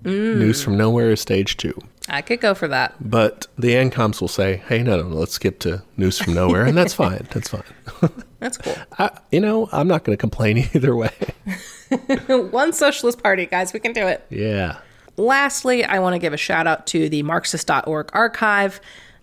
Mm. 0.03 0.37
News 0.37 0.61
from 0.63 0.77
nowhere 0.77 1.11
is 1.11 1.21
stage 1.21 1.57
two. 1.57 1.73
I 2.09 2.21
could 2.21 2.41
go 2.41 2.53
for 2.53 2.67
that. 2.67 2.95
But 2.99 3.47
the 3.57 3.73
ANCOMs 3.75 4.19
will 4.19 4.27
say, 4.27 4.57
"Hey, 4.67 4.83
no, 4.83 4.97
no, 4.97 5.07
no 5.07 5.15
let's 5.15 5.33
skip 5.33 5.59
to 5.59 5.83
news 5.95 6.19
from 6.19 6.33
nowhere," 6.33 6.65
and 6.65 6.77
that's 6.77 6.93
fine. 6.93 7.27
That's 7.31 7.49
fine. 7.49 7.63
That's 8.39 8.57
cool. 8.57 8.75
I, 8.99 9.09
you 9.31 9.39
know, 9.39 9.69
I'm 9.71 9.87
not 9.87 10.03
going 10.03 10.17
to 10.17 10.19
complain 10.19 10.57
either 10.73 10.93
way. 10.97 11.11
One 12.27 12.73
socialist 12.73 13.23
party, 13.23 13.45
guys, 13.45 13.71
we 13.71 13.79
can 13.79 13.93
do 13.93 14.05
it. 14.05 14.25
yeah. 14.29 14.79
Lastly, 15.15 15.85
I 15.85 15.99
want 15.99 16.15
to 16.15 16.19
give 16.19 16.33
a 16.33 16.37
shout 16.37 16.67
out 16.67 16.85
to 16.87 17.07
the 17.07 17.23
Marxist.org 17.23 18.09
archive. 18.13 18.81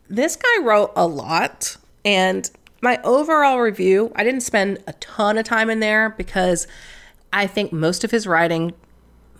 This 0.08 0.36
guy 0.36 0.62
wrote 0.62 0.92
a 0.96 1.06
lot, 1.06 1.76
and 2.04 2.48
my 2.80 2.98
overall 3.04 3.58
review, 3.60 4.10
I 4.16 4.24
didn't 4.24 4.40
spend 4.40 4.78
a 4.86 4.94
ton 4.94 5.36
of 5.36 5.44
time 5.44 5.68
in 5.68 5.80
there 5.80 6.10
because 6.10 6.66
I 7.32 7.46
think 7.46 7.72
most 7.72 8.04
of 8.04 8.10
his 8.10 8.26
writing 8.26 8.72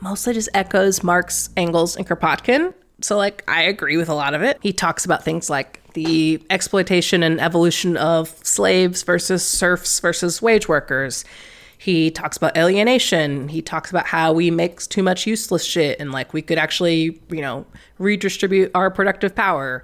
mostly 0.00 0.34
just 0.34 0.48
echoes 0.54 1.02
Marx, 1.02 1.50
Engels, 1.56 1.96
and 1.96 2.06
Kropotkin. 2.06 2.74
So, 3.02 3.16
like, 3.16 3.42
I 3.48 3.62
agree 3.62 3.96
with 3.96 4.08
a 4.08 4.14
lot 4.14 4.34
of 4.34 4.42
it. 4.42 4.58
He 4.60 4.72
talks 4.72 5.04
about 5.04 5.24
things 5.24 5.48
like 5.48 5.80
the 5.94 6.42
exploitation 6.50 7.22
and 7.22 7.40
evolution 7.40 7.96
of 7.96 8.28
slaves 8.44 9.02
versus 9.02 9.46
serfs 9.46 10.00
versus 10.00 10.42
wage 10.42 10.68
workers. 10.68 11.24
He 11.80 12.10
talks 12.10 12.36
about 12.36 12.58
alienation. 12.58 13.48
He 13.48 13.62
talks 13.62 13.88
about 13.88 14.06
how 14.06 14.34
we 14.34 14.50
make 14.50 14.80
too 14.80 15.02
much 15.02 15.26
useless 15.26 15.64
shit 15.64 15.98
and 15.98 16.12
like 16.12 16.34
we 16.34 16.42
could 16.42 16.58
actually, 16.58 17.18
you 17.30 17.40
know, 17.40 17.64
redistribute 17.98 18.70
our 18.74 18.90
productive 18.90 19.34
power. 19.34 19.82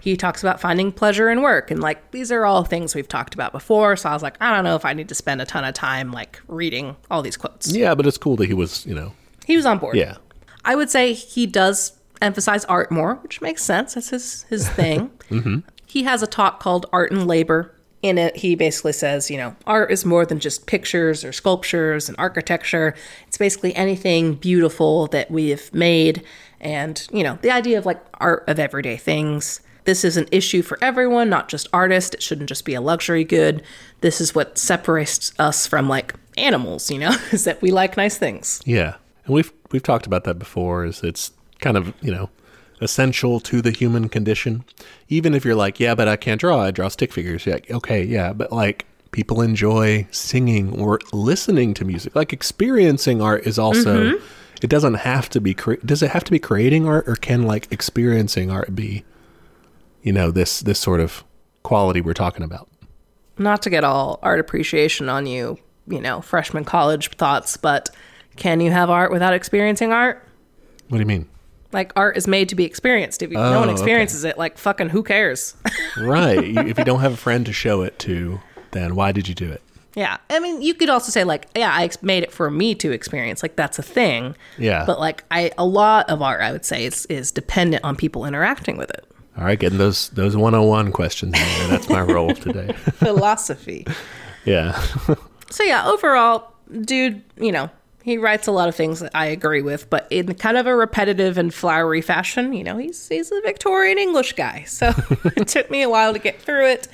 He 0.00 0.16
talks 0.16 0.40
about 0.42 0.60
finding 0.60 0.92
pleasure 0.92 1.28
in 1.30 1.42
work 1.42 1.72
and 1.72 1.80
like 1.80 2.12
these 2.12 2.30
are 2.30 2.46
all 2.46 2.62
things 2.62 2.94
we've 2.94 3.08
talked 3.08 3.34
about 3.34 3.50
before. 3.50 3.96
So 3.96 4.08
I 4.08 4.12
was 4.12 4.22
like, 4.22 4.36
I 4.40 4.54
don't 4.54 4.62
know 4.62 4.76
if 4.76 4.84
I 4.84 4.92
need 4.92 5.08
to 5.08 5.16
spend 5.16 5.42
a 5.42 5.44
ton 5.44 5.64
of 5.64 5.74
time 5.74 6.12
like 6.12 6.40
reading 6.46 6.94
all 7.10 7.22
these 7.22 7.36
quotes. 7.36 7.74
Yeah, 7.74 7.96
but 7.96 8.06
it's 8.06 8.18
cool 8.18 8.36
that 8.36 8.46
he 8.46 8.54
was, 8.54 8.86
you 8.86 8.94
know, 8.94 9.12
He 9.46 9.56
was 9.56 9.66
on 9.66 9.78
board. 9.78 9.96
yeah. 9.96 10.16
I 10.64 10.76
would 10.76 10.90
say 10.90 11.12
he 11.12 11.46
does 11.46 11.98
emphasize 12.20 12.64
art 12.66 12.92
more, 12.92 13.16
which 13.16 13.40
makes 13.40 13.64
sense. 13.64 13.94
That's 13.94 14.10
his 14.10 14.44
his 14.44 14.68
thing. 14.80 15.10
Mm-hmm. 15.30 15.58
He 15.86 16.04
has 16.04 16.22
a 16.22 16.26
talk 16.26 16.60
called 16.60 16.86
Art 16.92 17.10
and 17.10 17.26
Labor. 17.26 17.74
In 18.00 18.18
it, 18.18 18.36
he 18.36 18.56
basically 18.56 18.92
says, 18.92 19.30
you 19.30 19.36
know, 19.36 19.54
art 19.64 19.92
is 19.92 20.04
more 20.04 20.26
than 20.26 20.40
just 20.40 20.66
pictures 20.66 21.24
or 21.24 21.32
sculptures 21.32 22.08
and 22.08 22.16
architecture. 22.18 22.94
It's 23.28 23.38
basically 23.38 23.74
anything 23.76 24.34
beautiful 24.34 25.06
that 25.08 25.30
we 25.30 25.50
have 25.50 25.72
made, 25.72 26.24
and 26.60 27.06
you 27.12 27.22
know, 27.22 27.38
the 27.42 27.50
idea 27.52 27.78
of 27.78 27.86
like 27.86 28.00
art 28.14 28.44
of 28.48 28.58
everyday 28.58 28.96
things. 28.96 29.60
This 29.84 30.04
is 30.04 30.16
an 30.16 30.28
issue 30.30 30.62
for 30.62 30.78
everyone, 30.80 31.28
not 31.28 31.48
just 31.48 31.68
artists. 31.72 32.14
It 32.14 32.22
shouldn't 32.22 32.48
just 32.48 32.64
be 32.64 32.74
a 32.74 32.80
luxury 32.80 33.24
good. 33.24 33.62
This 34.00 34.20
is 34.20 34.32
what 34.32 34.56
separates 34.58 35.32
us 35.40 35.66
from 35.66 35.88
like 35.88 36.14
animals, 36.36 36.88
you 36.90 36.98
know, 36.98 37.10
is 37.32 37.44
that 37.44 37.60
we 37.62 37.72
like 37.72 37.96
nice 37.96 38.16
things. 38.16 38.62
Yeah. 38.64 38.94
And 39.24 39.34
we've 39.34 39.52
we've 39.70 39.82
talked 39.82 40.06
about 40.06 40.24
that 40.24 40.38
before 40.38 40.84
is 40.84 41.02
it's 41.02 41.32
kind 41.60 41.76
of, 41.76 41.94
you 42.00 42.12
know, 42.12 42.30
essential 42.80 43.40
to 43.40 43.62
the 43.62 43.70
human 43.70 44.08
condition. 44.08 44.64
Even 45.08 45.34
if 45.34 45.44
you're 45.44 45.54
like, 45.54 45.78
yeah, 45.78 45.94
but 45.94 46.08
I 46.08 46.16
can't 46.16 46.40
draw, 46.40 46.60
I 46.60 46.70
draw 46.70 46.88
stick 46.88 47.12
figures. 47.12 47.46
You're 47.46 47.56
like, 47.56 47.70
okay, 47.70 48.02
yeah, 48.02 48.32
but 48.32 48.52
like 48.52 48.86
people 49.12 49.42
enjoy 49.42 50.06
singing 50.10 50.78
or 50.80 50.98
listening 51.12 51.74
to 51.74 51.84
music. 51.84 52.16
Like 52.16 52.32
experiencing 52.32 53.20
art 53.20 53.46
is 53.46 53.58
also 53.58 54.14
mm-hmm. 54.14 54.24
it 54.62 54.70
doesn't 54.70 54.94
have 54.94 55.28
to 55.30 55.40
be 55.40 55.54
cre- 55.54 55.74
does 55.84 56.02
it 56.02 56.10
have 56.10 56.24
to 56.24 56.32
be 56.32 56.38
creating 56.38 56.86
art 56.86 57.08
or 57.08 57.16
can 57.16 57.42
like 57.42 57.70
experiencing 57.70 58.50
art 58.50 58.74
be 58.74 59.04
you 60.02 60.12
know, 60.12 60.32
this 60.32 60.60
this 60.60 60.80
sort 60.80 60.98
of 60.98 61.22
quality 61.62 62.00
we're 62.00 62.12
talking 62.12 62.42
about? 62.42 62.68
not 63.38 63.62
to 63.62 63.70
get 63.70 63.84
all 63.84 64.18
art 64.22 64.40
appreciation 64.40 65.08
on 65.08 65.26
you, 65.26 65.58
you 65.86 66.00
know, 66.00 66.20
freshman 66.20 66.64
college 66.64 67.10
thoughts, 67.10 67.56
but 67.56 67.90
can 68.36 68.60
you 68.60 68.70
have 68.70 68.90
art 68.90 69.10
without 69.12 69.34
experiencing 69.34 69.92
art? 69.92 70.26
What 70.88 70.98
do 70.98 71.02
you 71.02 71.06
mean? 71.06 71.28
Like 71.72 71.92
art 71.96 72.16
is 72.16 72.28
made 72.28 72.48
to 72.50 72.54
be 72.54 72.64
experienced. 72.64 73.22
If 73.22 73.30
you, 73.30 73.36
no 73.36 73.42
Oh, 73.54 73.60
one 73.60 73.68
okay. 73.68 73.72
experiences 73.72 74.24
it, 74.24 74.36
like 74.36 74.58
fucking 74.58 74.90
who 74.90 75.02
cares? 75.02 75.54
Right. 75.98 76.46
You- 76.46 76.60
if 76.60 76.78
you 76.78 76.84
don't 76.84 77.00
have 77.00 77.12
a 77.14 77.16
friend 77.16 77.44
to 77.46 77.52
show 77.52 77.82
it 77.82 77.98
to, 78.00 78.40
then 78.72 78.94
why 78.94 79.12
did 79.12 79.28
you 79.28 79.34
do 79.34 79.50
it? 79.50 79.62
yeah. 79.94 80.16
I 80.30 80.40
mean, 80.40 80.62
you 80.62 80.72
could 80.74 80.88
also 80.88 81.10
say 81.10 81.22
like, 81.24 81.48
yeah, 81.54 81.70
I 81.70 81.90
made 82.00 82.22
it 82.22 82.32
for 82.32 82.50
me 82.50 82.74
to 82.76 82.92
experience. 82.92 83.42
Like 83.42 83.56
that's 83.56 83.78
a 83.78 83.82
thing. 83.82 84.34
Yeah. 84.58 84.84
But 84.86 84.98
like 85.00 85.24
I 85.30 85.50
a 85.58 85.66
lot 85.66 86.08
of 86.08 86.22
art 86.22 86.40
I 86.40 86.50
would 86.52 86.64
say 86.64 86.84
is 86.86 87.04
is 87.06 87.30
dependent 87.30 87.84
on 87.84 87.96
people 87.96 88.24
interacting 88.24 88.76
with 88.78 88.90
it. 88.90 89.04
All 89.38 89.44
right, 89.44 89.58
getting 89.58 89.78
those 89.78 90.08
those 90.10 90.34
101 90.36 90.92
questions 90.92 91.34
in 91.34 91.40
there. 91.40 91.68
That's 91.68 91.88
my 91.88 92.00
role 92.02 92.34
today. 92.34 92.72
Philosophy. 92.94 93.86
Yeah. 94.44 94.72
So 95.50 95.62
yeah, 95.62 95.86
overall, 95.86 96.52
dude, 96.80 97.22
you 97.36 97.52
know, 97.52 97.70
he 98.02 98.18
writes 98.18 98.46
a 98.46 98.52
lot 98.52 98.68
of 98.68 98.74
things 98.74 99.00
that 99.00 99.12
I 99.14 99.26
agree 99.26 99.62
with, 99.62 99.88
but 99.88 100.06
in 100.10 100.34
kind 100.34 100.56
of 100.56 100.66
a 100.66 100.74
repetitive 100.74 101.38
and 101.38 101.52
flowery 101.52 102.00
fashion. 102.00 102.52
You 102.52 102.64
know, 102.64 102.76
he's 102.76 103.08
he's 103.08 103.30
a 103.30 103.40
Victorian 103.42 103.98
English 103.98 104.34
guy, 104.34 104.64
so 104.64 104.88
it 105.36 105.48
took 105.48 105.70
me 105.70 105.82
a 105.82 105.88
while 105.88 106.12
to 106.12 106.18
get 106.18 106.40
through 106.40 106.68
it. 106.68 106.88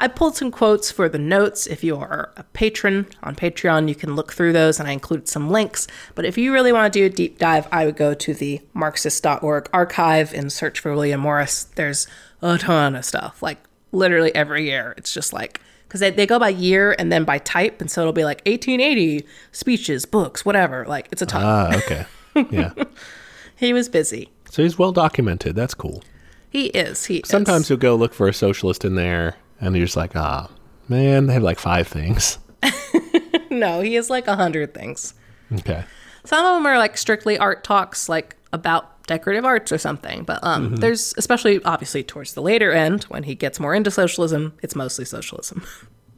I 0.00 0.08
pulled 0.08 0.36
some 0.36 0.50
quotes 0.50 0.90
for 0.90 1.08
the 1.08 1.18
notes. 1.18 1.66
If 1.66 1.84
you 1.84 1.96
are 1.96 2.32
a 2.36 2.42
patron 2.42 3.06
on 3.22 3.36
Patreon, 3.36 3.88
you 3.88 3.94
can 3.94 4.16
look 4.16 4.32
through 4.32 4.52
those 4.52 4.80
and 4.80 4.88
I 4.88 4.92
included 4.92 5.28
some 5.28 5.50
links. 5.50 5.86
But 6.14 6.24
if 6.24 6.36
you 6.36 6.52
really 6.52 6.72
want 6.72 6.92
to 6.92 6.98
do 6.98 7.06
a 7.06 7.08
deep 7.08 7.38
dive, 7.38 7.68
I 7.70 7.86
would 7.86 7.96
go 7.96 8.12
to 8.12 8.34
the 8.34 8.60
Marxist.org 8.72 9.68
archive 9.72 10.34
and 10.34 10.52
search 10.52 10.80
for 10.80 10.92
William 10.92 11.20
Morris. 11.20 11.64
There's 11.64 12.08
a 12.42 12.58
ton 12.58 12.96
of 12.96 13.04
stuff, 13.04 13.42
like 13.42 13.58
literally 13.92 14.34
every 14.34 14.64
year. 14.64 14.94
It's 14.96 15.14
just 15.14 15.32
like, 15.32 15.60
because 15.94 16.00
they, 16.00 16.10
they 16.10 16.26
go 16.26 16.40
by 16.40 16.48
year 16.48 16.96
and 16.98 17.12
then 17.12 17.22
by 17.22 17.38
type. 17.38 17.80
And 17.80 17.88
so 17.88 18.00
it'll 18.00 18.12
be 18.12 18.24
like 18.24 18.38
1880 18.46 19.24
speeches, 19.52 20.04
books, 20.04 20.44
whatever. 20.44 20.84
Like 20.86 21.06
it's 21.12 21.22
a 21.22 21.26
ton. 21.26 21.42
Ah, 21.44 21.76
okay. 21.76 22.04
Yeah. 22.50 22.72
he 23.56 23.72
was 23.72 23.88
busy. 23.88 24.28
So 24.50 24.64
he's 24.64 24.76
well 24.76 24.90
documented. 24.90 25.54
That's 25.54 25.72
cool. 25.72 26.02
He 26.50 26.66
is. 26.66 27.04
He 27.04 27.22
Sometimes 27.24 27.66
is. 27.66 27.70
you'll 27.70 27.78
go 27.78 27.94
look 27.94 28.12
for 28.12 28.26
a 28.26 28.34
socialist 28.34 28.84
in 28.84 28.96
there, 28.96 29.36
and 29.60 29.76
you're 29.76 29.86
just 29.86 29.96
like, 29.96 30.16
ah, 30.16 30.50
man, 30.88 31.26
they 31.26 31.34
have 31.34 31.44
like 31.44 31.60
five 31.60 31.86
things. 31.86 32.38
no, 33.50 33.80
he 33.80 33.94
has 33.94 34.10
like 34.10 34.26
a 34.26 34.34
hundred 34.34 34.74
things. 34.74 35.14
Okay. 35.52 35.84
Some 36.24 36.44
of 36.44 36.56
them 36.56 36.66
are 36.66 36.76
like 36.76 36.98
strictly 36.98 37.38
art 37.38 37.62
talks, 37.62 38.08
like 38.08 38.34
about 38.52 38.93
decorative 39.06 39.44
arts 39.44 39.70
or 39.72 39.78
something. 39.78 40.24
But 40.24 40.42
um, 40.42 40.76
there's 40.76 41.14
especially 41.16 41.62
obviously 41.64 42.02
towards 42.02 42.34
the 42.34 42.42
later 42.42 42.72
end 42.72 43.04
when 43.04 43.24
he 43.24 43.34
gets 43.34 43.60
more 43.60 43.74
into 43.74 43.90
socialism, 43.90 44.54
it's 44.62 44.74
mostly 44.74 45.04
socialism. 45.04 45.62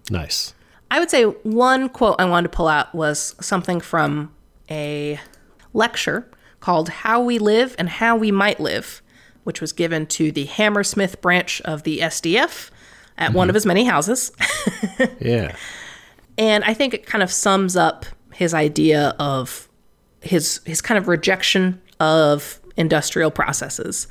Nice. 0.09 0.55
I 0.89 1.01
would 1.01 1.11
say 1.11 1.25
one 1.25 1.89
quote 1.89 2.15
I 2.21 2.27
wanted 2.27 2.53
to 2.53 2.57
pull 2.57 2.69
out 2.69 2.95
was 2.95 3.35
something 3.41 3.81
from 3.81 4.33
a 4.71 5.19
lecture 5.73 6.31
called 6.61 6.89
How 6.89 7.21
We 7.21 7.41
Live 7.41 7.75
and 7.77 7.89
How 7.89 8.15
We 8.17 8.31
Might 8.31 8.61
Live, 8.61 9.03
which 9.43 9.61
was 9.61 9.73
given 9.73 10.07
to 10.07 10.31
the 10.31 10.45
Hammersmith 10.45 11.21
branch 11.21 11.61
of 11.63 11.83
the 11.83 11.99
SDF 11.99 12.71
at 13.19 13.33
one 13.33 13.49
of 13.49 13.55
his 13.55 13.67
many 13.67 13.85
houses. 13.85 14.31
Yeah. 15.21 15.57
and 16.39 16.63
I 16.63 16.73
think 16.73 16.95
it 16.95 17.05
kind 17.05 17.25
of 17.25 17.33
sums 17.33 17.77
up 17.77 18.07
his 18.33 18.55
idea 18.55 19.17
of 19.19 19.69
his 20.21 20.61
his 20.65 20.81
kind 20.81 20.99
of 20.99 21.09
rejection 21.09 21.83
of 21.99 22.61
industrial 22.77 23.31
processes. 23.31 24.07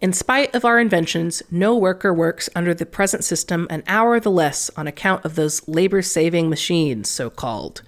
In 0.00 0.12
spite 0.12 0.54
of 0.54 0.64
our 0.64 0.80
inventions, 0.80 1.42
no 1.50 1.76
worker 1.76 2.12
works 2.14 2.48
under 2.54 2.72
the 2.72 2.86
present 2.86 3.22
system 3.22 3.66
an 3.68 3.82
hour 3.86 4.18
the 4.18 4.30
less 4.30 4.70
on 4.76 4.86
account 4.86 5.24
of 5.24 5.34
those 5.34 5.66
labor 5.68 6.00
saving 6.00 6.48
machines, 6.48 7.08
so 7.08 7.28
called. 7.28 7.82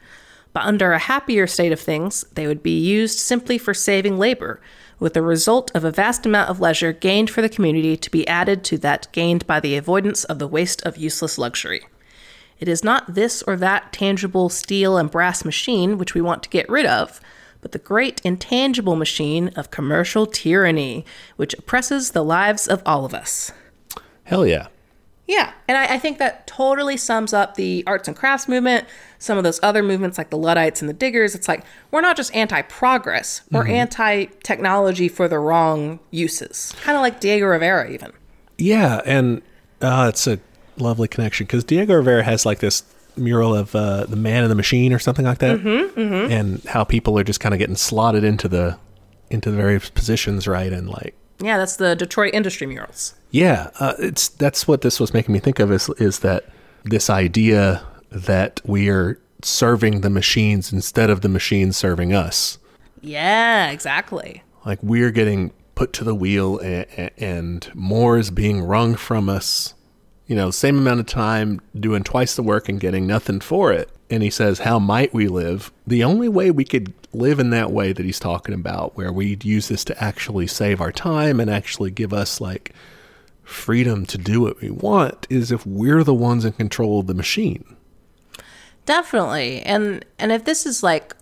But 0.53 0.65
under 0.65 0.93
a 0.93 0.99
happier 0.99 1.47
state 1.47 1.73
of 1.73 1.81
things, 1.81 2.25
they 2.35 2.47
would 2.47 2.63
be 2.63 2.79
used 2.79 3.19
simply 3.19 3.57
for 3.57 3.73
saving 3.73 4.19
labor, 4.19 4.61
with 4.99 5.15
the 5.15 5.23
result 5.23 5.71
of 5.75 5.85
a 5.85 5.91
vast 5.91 6.27
amount 6.27 6.51
of 6.51 6.61
leisure 6.61 6.93
gained 6.93 7.31
for 7.31 7.41
the 7.41 7.49
community 7.49 7.97
to 7.97 8.11
be 8.11 8.29
added 8.29 8.63
to 8.65 8.79
that 8.79 9.09
gained 9.13 9.47
by 9.47 9.59
the 9.59 9.77
avoidance 9.77 10.25
of 10.25 10.39
the 10.39 10.47
waste 10.47 10.83
of 10.83 10.99
useless 10.99 11.39
luxury. 11.39 11.87
It 12.61 12.69
is 12.69 12.85
not 12.85 13.15
this 13.15 13.43
or 13.43 13.57
that 13.57 13.93
tangible 13.93 14.49
steel 14.49 14.97
and 14.97 15.11
brass 15.11 15.45
machine 15.45 15.99
which 15.99 16.15
we 16.15 16.21
want 16.21 16.43
to 16.45 16.51
get 16.51 16.69
rid 16.69 16.87
of, 16.87 17.21
but 17.63 17.73
the 17.73 17.79
great 17.79 18.21
intangible 18.23 18.97
machine 18.97 19.49
of 19.57 19.71
commercial 19.71 20.27
tyranny, 20.27 21.07
which 21.37 21.55
oppresses 21.55 22.11
the 22.11 22.23
lives 22.23 22.69
of 22.69 22.83
all 22.85 23.07
of 23.07 23.15
us. 23.15 23.53
Hell 24.25 24.47
yeah. 24.47 24.67
Yeah, 25.27 25.53
and 25.69 25.79
I, 25.79 25.95
I 25.95 25.99
think 25.99 26.19
that 26.19 26.47
totally 26.49 26.97
sums 26.97 27.33
up 27.33 27.55
the 27.55 27.85
arts 27.87 28.09
and 28.09 28.17
crafts 28.17 28.49
movement, 28.49 28.87
some 29.19 29.39
of 29.39 29.45
those 29.45 29.61
other 29.63 29.83
movements 29.83 30.19
like 30.19 30.31
the 30.31 30.37
Luddites 30.37 30.83
and 30.83 30.89
the 30.89 30.95
Diggers. 30.95 31.35
It's 31.35 31.49
like 31.49 31.65
we're 31.93 32.01
not 32.01 32.17
just 32.17 32.35
anti 32.35 32.61
progress, 32.63 33.43
we're 33.51 33.67
anti 33.67 34.27
technology 34.43 35.09
for 35.09 35.29
the 35.29 35.39
wrong 35.39 36.01
uses. 36.11 36.75
Kind 36.83 36.97
of 36.97 37.03
like 37.03 37.21
Diego 37.21 37.47
Rivera, 37.47 37.91
even. 37.91 38.13
Yeah, 38.59 39.01
and 39.07 39.43
uh, 39.81 40.07
it's 40.09 40.27
a 40.27 40.41
lovely 40.77 41.09
connection 41.09 41.47
because 41.47 41.65
Diego 41.65 41.95
Rivera 41.95 42.25
has 42.25 42.45
like 42.45 42.59
this 42.59 42.83
mural 43.17 43.55
of 43.55 43.75
uh, 43.75 44.05
the 44.07 44.17
man 44.17 44.43
in 44.45 44.49
the 44.49 44.55
machine 44.55 44.93
or 44.93 44.99
something 44.99 45.25
like 45.25 45.39
that, 45.39 45.59
mm-hmm, 45.59 46.31
and 46.33 46.63
how 46.65 46.85
people 46.85 47.19
are 47.19 47.25
just 47.25 47.41
kind 47.41 47.55
of 47.55 47.59
getting 47.59 47.77
slotted 47.77 48.25
into 48.25 48.49
the 48.49 48.79
into 49.31 49.51
the 49.51 49.57
various 49.57 49.89
positions, 49.91 50.47
right? 50.47 50.73
And 50.73 50.89
like, 50.89 51.15
Yeah, 51.41 51.57
that's 51.59 51.77
the 51.77 51.95
Detroit 51.97 52.35
industry 52.35 52.67
murals. 52.67 53.15
yeah, 53.31 53.71
uh, 53.81 53.95
it's 53.99 54.29
that's 54.29 54.69
what 54.69 54.83
this 54.83 55.01
was 55.01 55.15
making 55.15 55.33
me 55.33 55.39
think 55.39 55.59
of 55.59 55.71
is 55.73 55.89
is 55.99 56.19
that 56.21 56.45
this 56.85 57.09
idea 57.11 57.83
that 58.11 58.61
we 58.65 58.89
are 58.89 59.19
serving 59.43 60.03
the 60.03 60.11
machines 60.11 60.73
instead 60.73 61.11
of 61.11 61.21
the 61.23 61.29
machines 61.29 61.77
serving 61.77 62.13
us. 62.13 62.59
Yeah, 63.01 63.71
exactly. 63.71 64.43
Like 64.65 64.79
we're 64.83 65.11
getting 65.11 65.53
put 65.75 65.93
to 65.95 66.05
the 66.05 66.15
wheel 66.15 66.59
and, 66.59 67.11
and 67.19 67.71
more 67.75 68.19
is 68.19 68.31
being 68.31 68.63
wrung 68.63 68.95
from 68.95 69.29
us. 69.29 69.75
You 70.33 70.39
know, 70.39 70.51
same 70.51 70.79
amount 70.79 70.99
of 70.99 71.05
time 71.05 71.61
doing 71.79 72.05
twice 72.05 72.37
the 72.37 72.43
work 72.43 72.67
and 72.71 72.81
getting 72.81 73.07
nothing 73.07 73.41
for 73.41 73.71
it. 73.71 73.91
And 74.09 74.23
he 74.23 74.31
says, 74.31 74.61
How 74.61 74.79
might 74.79 75.13
we 75.13 75.29
live? 75.29 75.71
The 75.87 76.03
only 76.03 76.27
way 76.27 76.51
we 76.51 76.65
could 76.65 76.95
live 77.13 77.39
in 77.39 77.51
that 77.51 77.71
way 77.71 77.93
that 77.93 78.07
he's 78.07 78.19
talking 78.19 78.55
about, 78.55 78.97
where 78.97 79.13
we'd 79.13 79.45
use 79.45 79.69
this 79.69 79.85
to 79.85 80.03
actually 80.03 80.47
save 80.47 80.81
our 80.81 80.91
time 80.91 81.39
and 81.39 81.51
actually 81.51 81.91
give 81.91 82.15
us 82.15 82.41
like 82.41 82.73
freedom 83.43 84.07
to 84.07 84.17
do 84.17 84.41
what 84.41 84.59
we 84.63 84.71
want, 84.71 85.27
is 85.29 85.53
if 85.53 85.67
we're 85.67 86.03
the 86.03 86.15
ones 86.15 86.47
in 86.47 86.55
control 86.55 87.01
of 87.01 87.09
the 87.09 87.15
machine. 87.15 87.77
Definitely. 88.87 89.61
And 89.61 90.03
and 90.19 90.33
if 90.33 90.47
this 90.47 90.65
is 90.65 90.83
like 90.83 91.15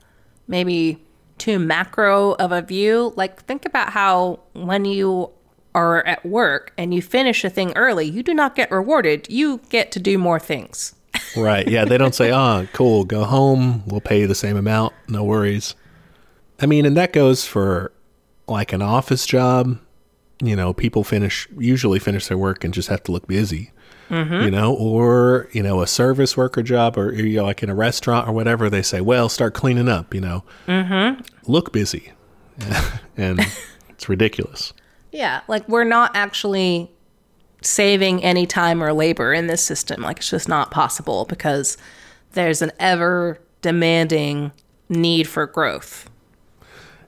maybe 0.47 1.03
too 1.37 1.59
macro 1.59 2.35
of 2.35 2.53
a 2.53 2.63
view, 2.63 3.13
like 3.17 3.43
think 3.43 3.67
about 3.67 3.91
how 3.91 4.39
when 4.53 4.85
you 4.85 5.33
are 5.75 6.05
at 6.07 6.25
work 6.25 6.73
and 6.77 6.93
you 6.93 7.03
finish 7.03 7.45
a 7.45 7.51
thing 7.51 7.73
early, 7.77 8.07
you 8.07 8.23
do 8.23 8.35
not 8.35 8.55
get 8.55 8.71
rewarded. 8.71 9.27
You 9.31 9.61
get 9.69 9.93
to 9.93 10.01
do 10.01 10.19
more 10.19 10.39
things. 10.39 10.95
Right. 11.37 11.69
Yeah. 11.69 11.85
They 11.85 11.97
don't 11.97 12.15
say, 12.15 12.33
oh, 12.33 12.67
cool, 12.73 13.05
go 13.05 13.23
home. 13.23 13.85
We'll 13.87 14.01
pay 14.01 14.21
you 14.21 14.27
the 14.27 14.35
same 14.35 14.57
amount. 14.57 14.95
No 15.07 15.23
worries. 15.23 15.77
I 16.61 16.67
mean, 16.67 16.87
and 16.87 16.97
that 16.97 17.13
goes 17.13 17.45
for 17.45 17.93
like 18.49 18.73
an 18.73 18.83
office 18.83 19.27
job. 19.27 19.79
You 20.43 20.57
know, 20.57 20.73
people 20.73 21.05
finish, 21.05 21.47
usually 21.57 22.01
finish 22.01 22.27
their 22.27 22.39
work 22.39 22.65
and 22.65 22.75
just 22.75 22.89
have 22.89 23.05
to 23.05 23.13
look 23.13 23.29
busy, 23.29 23.71
you 24.11 24.51
know, 24.51 24.75
or, 24.75 25.49
you 25.53 25.63
know, 25.63 25.83
a 25.83 25.87
service 25.87 26.37
worker 26.37 26.63
job 26.63 26.99
or, 26.99 27.13
you 27.13 27.37
know, 27.37 27.45
like 27.45 27.63
in 27.63 27.71
a 27.71 27.75
restaurant 27.75 28.29
or 28.29 28.33
whatever, 28.33 28.69
they 28.69 28.83
say, 28.83 29.01
well, 29.01 29.29
start 29.29 29.55
cleaning 29.55 29.89
up, 29.89 30.13
you 30.15 30.21
know, 30.21 30.43
mm-hmm. 30.67 31.21
look 31.47 31.73
busy. 31.73 32.13
and 33.17 33.41
it's 33.91 34.09
ridiculous. 34.09 34.73
Yeah, 35.13 35.41
like 35.49 35.69
we're 35.69 35.85
not 35.85 36.13
actually 36.15 36.91
saving 37.63 38.23
any 38.25 38.47
time 38.47 38.83
or 38.83 38.93
labor 38.93 39.33
in 39.35 39.47
this 39.47 39.65
system. 39.65 40.03
Like 40.03 40.19
it's 40.19 40.31
just 40.31 40.49
not 40.49 40.71
possible 40.71 41.25
because 41.27 41.77
there's 42.33 42.63
an 42.63 42.73
ever 42.79 43.41
demanding 43.63 44.53
need 44.89 45.29
for 45.29 45.47
growth. 45.47 46.09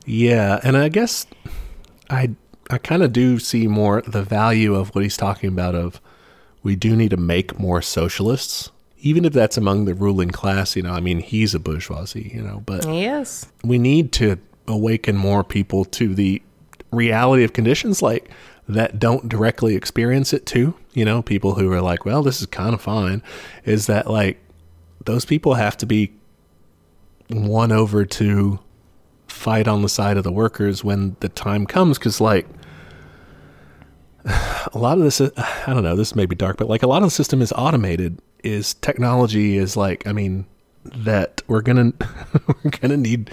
Yeah, 0.05 0.61
and 0.63 0.77
I 0.77 0.89
guess 0.89 1.27
I 2.11 2.31
I 2.71 2.79
kind 2.79 3.03
of 3.03 3.13
do 3.13 3.39
see 3.39 3.67
more 3.67 4.03
the 4.03 4.23
value 4.23 4.75
of 4.75 4.95
what 4.95 5.03
he's 5.05 5.17
talking 5.17 5.49
about 5.49 5.75
of 5.75 6.01
we 6.63 6.77
do 6.77 6.97
need 6.97 7.11
to 7.11 7.17
make 7.17 7.59
more 7.59 7.83
socialists 7.83 8.71
even 9.05 9.25
if 9.25 9.33
that's 9.33 9.57
among 9.57 9.85
the 9.85 9.95
ruling 9.95 10.31
class, 10.31 10.77
you 10.77 10.83
know, 10.83 10.93
I 10.93 11.01
mean, 11.01 11.19
he's 11.19 11.55
a 11.55 11.59
bourgeoisie, 11.59 12.31
you 12.33 12.41
know, 12.41 12.63
but 12.65 12.87
Yes. 12.87 13.47
we 13.65 13.77
need 13.77 14.13
to 14.13 14.39
awaken 14.69 15.17
more 15.17 15.43
people 15.43 15.85
to 15.87 16.15
the 16.15 16.41
reality 16.93 17.43
of 17.43 17.53
conditions 17.53 18.03
like 18.03 18.31
that 18.69 18.99
don't 18.99 19.29
directly 19.29 19.75
experience 19.75 20.33
it 20.33 20.47
too. 20.47 20.75
You 20.93 21.05
know, 21.05 21.23
people 21.23 21.55
who 21.55 21.73
are 21.73 21.81
like, 21.81 22.05
well, 22.05 22.23
this 22.23 22.41
is 22.41 22.47
kind 22.47 22.75
of 22.75 22.81
fine. 22.81 23.23
Is 23.65 23.87
that 23.87 24.09
like 24.09 24.39
those 25.05 25.25
people 25.25 25.55
have 25.55 25.77
to 25.79 25.87
be 25.87 26.13
won 27.31 27.73
over 27.73 28.05
to 28.05 28.61
fight 29.27 29.67
on 29.67 29.83
the 29.83 29.89
side 29.89 30.17
of 30.17 30.25
the 30.25 30.33
workers 30.33 30.85
when 30.85 31.17
the 31.21 31.29
time 31.29 31.67
comes? 31.67 31.99
Because, 31.99 32.21
like, 32.21 32.47
a 34.25 34.79
lot 34.79 34.99
of 34.99 35.05
this, 35.05 35.21
I 35.67 35.73
don't 35.73 35.83
know, 35.83 35.97
this 35.97 36.15
may 36.15 36.27
be 36.27 36.37
dark, 36.37 36.57
but 36.59 36.69
like 36.69 36.83
a 36.83 36.87
lot 36.87 37.03
of 37.03 37.09
the 37.09 37.15
system 37.15 37.43
is 37.43 37.53
automated. 37.53 38.21
Is 38.45 38.75
technology 38.75 39.57
is 39.57 39.77
like, 39.77 40.07
I 40.07 40.13
mean, 40.13 40.47
that 40.85 41.43
we're 41.47 41.63
gonna 41.63 41.93
we're 42.47 42.71
gonna 42.71 42.97
need 42.97 43.31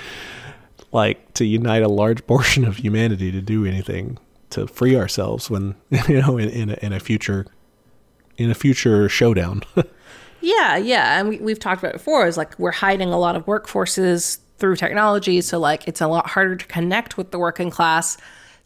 like 0.91 1.33
to 1.35 1.45
unite 1.45 1.83
a 1.83 1.87
large 1.89 2.25
portion 2.27 2.65
of 2.65 2.77
humanity 2.77 3.31
to 3.31 3.41
do 3.41 3.65
anything 3.65 4.17
to 4.49 4.67
free 4.67 4.95
ourselves 4.95 5.49
when 5.49 5.75
you 6.07 6.21
know 6.21 6.37
in, 6.37 6.49
in, 6.49 6.69
a, 6.71 6.77
in 6.81 6.93
a 6.93 6.99
future 6.99 7.45
in 8.37 8.49
a 8.49 8.55
future 8.55 9.07
showdown 9.09 9.61
Yeah, 10.41 10.77
yeah. 10.77 11.19
And 11.19 11.29
we, 11.29 11.37
we've 11.39 11.59
talked 11.59 11.81
about 11.81 11.95
it 11.95 11.97
before 11.97 12.27
is 12.27 12.37
like 12.37 12.57
we're 12.59 12.71
hiding 12.71 13.09
a 13.09 13.19
lot 13.19 13.35
of 13.35 13.45
workforces 13.45 14.39
through 14.57 14.75
technology. 14.75 15.41
So 15.41 15.59
like 15.59 15.87
it's 15.87 16.01
a 16.01 16.07
lot 16.07 16.27
harder 16.27 16.55
to 16.55 16.65
connect 16.65 17.17
with 17.17 17.31
the 17.31 17.39
working 17.39 17.69
class. 17.69 18.17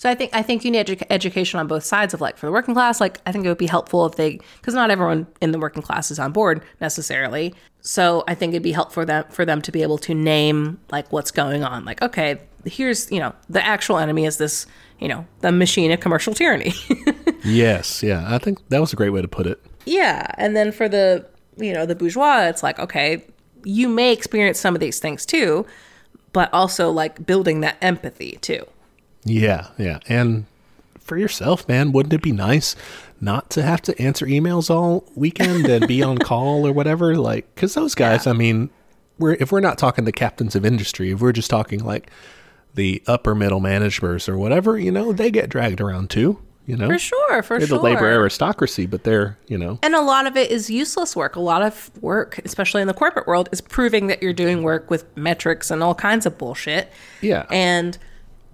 So 0.04 0.10
I 0.10 0.16
think 0.16 0.32
I 0.34 0.42
think 0.42 0.66
you 0.66 0.72
need 0.72 0.86
edu- 0.86 1.08
education 1.10 1.62
on 1.62 1.68
both 1.68 1.86
sides 1.86 2.14
of 2.14 2.20
like 2.20 2.36
for 2.36 2.46
the 2.46 2.52
working 2.52 2.74
class. 2.74 3.00
Like 3.00 3.22
I 3.26 3.32
think 3.32 3.46
it 3.46 3.48
would 3.48 3.58
be 3.58 3.68
helpful 3.68 4.06
if 4.06 4.16
they 4.16 4.38
because 4.58 4.74
not 4.74 4.92
everyone 4.92 5.28
in 5.40 5.54
the 5.54 5.60
working 5.60 5.82
class 5.82 6.12
is 6.12 6.20
on 6.20 6.34
board 6.34 6.62
necessarily. 6.82 7.56
So 7.80 8.26
I 8.28 8.36
think 8.36 8.52
it'd 8.52 8.64
be 8.64 8.74
helpful 8.74 8.96
for 8.96 9.06
them 9.06 9.24
for 9.30 9.46
them 9.46 9.62
to 9.62 9.72
be 9.72 9.82
able 9.82 9.98
to 10.00 10.14
name 10.14 10.78
like 10.92 11.10
what's 11.14 11.32
going 11.32 11.64
on. 11.64 11.86
Like 11.86 12.02
okay, 12.02 12.42
here's 12.66 13.10
you 13.14 13.20
know 13.22 13.34
the 13.48 13.66
actual 13.66 13.98
enemy 13.98 14.26
is 14.26 14.36
this 14.36 14.66
you 15.00 15.08
know 15.08 15.26
the 15.40 15.54
machine 15.54 15.90
of 15.90 16.02
commercial 16.02 16.34
tyranny. 16.34 16.74
yes 17.46 18.04
yeah 18.04 18.26
i 18.28 18.38
think 18.38 18.58
that 18.70 18.82
was 18.82 18.92
a 18.92 18.98
great 18.98 19.12
way 19.12 19.22
to 19.22 19.28
put 19.30 19.48
it 19.48 19.58
Yeah, 19.86 20.28
and 20.38 20.54
then 20.54 20.74
for 20.74 20.90
the 20.90 21.26
you 21.56 21.72
know 21.72 21.86
the 21.86 21.96
bourgeois, 21.96 22.42
it's 22.42 22.62
like 22.62 22.78
okay, 22.78 23.24
you 23.64 23.88
may 23.88 24.12
experience 24.12 24.60
some 24.60 24.76
of 24.76 24.82
these 24.82 25.00
things 25.00 25.26
too, 25.26 25.66
but 26.34 26.54
also 26.54 26.92
like 26.92 27.26
building 27.26 27.62
that 27.62 27.78
empathy 27.82 28.38
too. 28.42 28.66
Yeah, 29.26 29.68
yeah. 29.78 30.00
And 30.08 30.45
for 31.00 31.18
yourself, 31.18 31.68
man, 31.68 31.91
wouldn't 31.91 32.14
it 32.14 32.22
be 32.22 32.32
nice 32.32 32.76
not 33.22 33.50
to 33.52 33.62
have 33.64 33.82
to 33.84 34.02
answer 34.02 34.26
emails 34.26 34.70
all 34.70 35.06
weekend 35.16 35.66
and 35.66 35.88
be 35.88 36.02
on 36.04 36.18
call 36.20 36.68
or 36.68 36.72
whatever? 36.74 37.16
Like, 37.16 37.54
because 37.56 37.74
those 37.74 37.95
guys, 37.95 38.28
I 38.28 38.34
mean, 38.34 38.70
we're 39.20 39.34
if 39.40 39.52
we're 39.52 39.60
not 39.60 39.78
talking 39.78 40.06
the 40.06 40.12
captains 40.12 40.56
of 40.56 40.66
industry, 40.66 41.12
if 41.12 41.22
we're 41.22 41.32
just 41.32 41.50
talking 41.50 41.84
like 41.84 42.10
the 42.74 43.04
upper 43.08 43.36
middle 43.36 43.60
managers 43.60 44.28
or 44.28 44.38
whatever, 44.38 44.78
you 44.78 44.91
know, 44.91 45.14
they 45.14 45.30
get 45.30 45.50
dragged 45.50 45.80
around 45.80 46.10
too. 46.10 46.40
You 46.66 46.78
know, 46.78 46.88
For 46.88 46.98
sure, 46.98 47.44
for 47.44 47.60
they're 47.60 47.68
sure. 47.68 47.78
the 47.78 47.84
labor 47.84 48.06
aristocracy, 48.10 48.86
but 48.86 49.04
they're 49.04 49.38
you 49.48 49.58
know, 49.58 49.80
And 49.84 49.94
a 49.94 50.02
lot 50.02 50.26
of 50.26 50.38
it 50.38 50.50
is 50.50 50.70
useless 50.70 51.14
work. 51.14 51.36
A 51.36 51.41
lot 51.41 51.62
of 51.62 51.91
work, 52.02 52.40
especially 52.45 52.82
in 52.82 52.88
the 52.88 52.94
corporate 52.94 53.28
world, 53.28 53.50
is 53.52 53.60
proving 53.60 54.08
that 54.08 54.24
you're 54.24 54.32
doing 54.32 54.64
work 54.64 54.90
with 54.90 55.06
metrics 55.18 55.70
and 55.70 55.84
all 55.84 55.94
kinds 55.94 56.26
of 56.26 56.38
bullshit. 56.38 56.90
Yeah. 57.20 57.48
And 57.52 57.98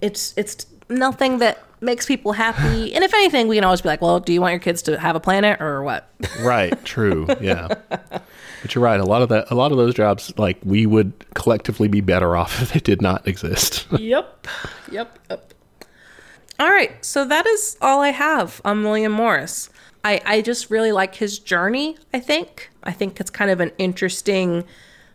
it's 0.00 0.34
it's 0.36 0.66
nothing 0.88 1.38
that 1.38 1.62
makes 1.80 2.06
people 2.06 2.32
happy. 2.32 2.92
And 2.94 3.04
if 3.04 3.14
anything, 3.14 3.48
we 3.48 3.56
can 3.56 3.64
always 3.64 3.80
be 3.80 3.88
like, 3.88 4.02
well, 4.02 4.20
do 4.20 4.32
you 4.32 4.40
want 4.40 4.52
your 4.52 4.60
kids 4.60 4.82
to 4.82 4.98
have 4.98 5.16
a 5.16 5.20
planet 5.20 5.60
or 5.60 5.82
what? 5.82 6.10
right? 6.40 6.82
True, 6.84 7.26
yeah. 7.40 7.68
But 8.62 8.74
you're 8.74 8.84
right. 8.84 9.00
A 9.00 9.04
lot 9.04 9.22
of 9.22 9.30
that, 9.30 9.50
a 9.50 9.54
lot 9.54 9.72
of 9.72 9.78
those 9.78 9.94
jobs, 9.94 10.32
like 10.36 10.58
we 10.64 10.84
would 10.84 11.12
collectively 11.34 11.88
be 11.88 12.02
better 12.02 12.36
off 12.36 12.60
if 12.62 12.72
they 12.72 12.80
did 12.80 13.00
not 13.00 13.26
exist. 13.26 13.86
yep. 13.92 14.46
Yep. 14.90 15.18
Yep. 15.30 15.54
All 16.58 16.68
right. 16.68 17.02
So 17.02 17.24
that 17.24 17.46
is 17.46 17.78
all 17.80 18.02
I 18.02 18.10
have 18.10 18.60
on 18.62 18.82
William 18.82 19.12
Morris. 19.12 19.70
I, 20.04 20.20
I 20.26 20.42
just 20.42 20.70
really 20.70 20.92
like 20.92 21.14
his 21.14 21.38
journey, 21.38 21.96
I 22.12 22.20
think. 22.20 22.70
I 22.82 22.92
think 22.92 23.18
it's 23.20 23.30
kind 23.30 23.50
of 23.50 23.60
an 23.60 23.72
interesting 23.78 24.64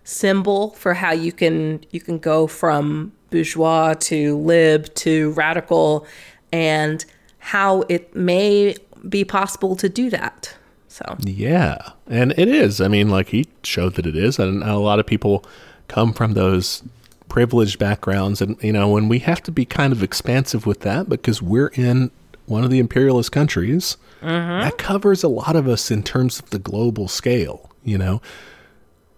symbol 0.03 0.71
for 0.71 0.93
how 0.93 1.11
you 1.11 1.31
can 1.31 1.83
you 1.91 1.99
can 1.99 2.19
go 2.19 2.45
from 2.45 3.11
bourgeois 3.29 3.93
to 3.95 4.37
lib 4.37 4.93
to 4.95 5.31
radical 5.31 6.05
and 6.51 7.05
how 7.39 7.81
it 7.89 8.15
may 8.15 8.75
be 9.07 9.23
possible 9.23 9.75
to 9.75 9.89
do 9.89 10.09
that. 10.09 10.55
So 10.87 11.17
Yeah, 11.19 11.91
and 12.07 12.33
it 12.37 12.47
is. 12.47 12.79
I 12.79 12.87
mean, 12.87 13.09
like 13.09 13.29
he 13.29 13.47
showed 13.63 13.95
that 13.95 14.05
it 14.05 14.15
is, 14.15 14.39
and 14.39 14.63
a 14.63 14.77
lot 14.77 14.99
of 14.99 15.05
people 15.05 15.45
come 15.87 16.13
from 16.13 16.33
those 16.33 16.83
privileged 17.27 17.77
backgrounds, 17.79 18.41
and 18.41 18.57
you 18.63 18.71
know, 18.71 18.87
when 18.89 19.09
we 19.09 19.19
have 19.19 19.43
to 19.43 19.51
be 19.51 19.65
kind 19.65 19.91
of 19.91 20.01
expansive 20.01 20.65
with 20.65 20.79
that 20.81 21.09
because 21.09 21.41
we're 21.41 21.67
in 21.75 22.11
one 22.45 22.63
of 22.63 22.69
the 22.69 22.79
imperialist 22.79 23.31
countries, 23.31 23.97
mm-hmm. 24.21 24.61
that 24.61 24.77
covers 24.77 25.23
a 25.23 25.27
lot 25.27 25.55
of 25.55 25.67
us 25.67 25.91
in 25.91 26.01
terms 26.01 26.39
of 26.39 26.49
the 26.51 26.59
global 26.59 27.07
scale. 27.07 27.69
You 27.83 27.97
know, 27.97 28.21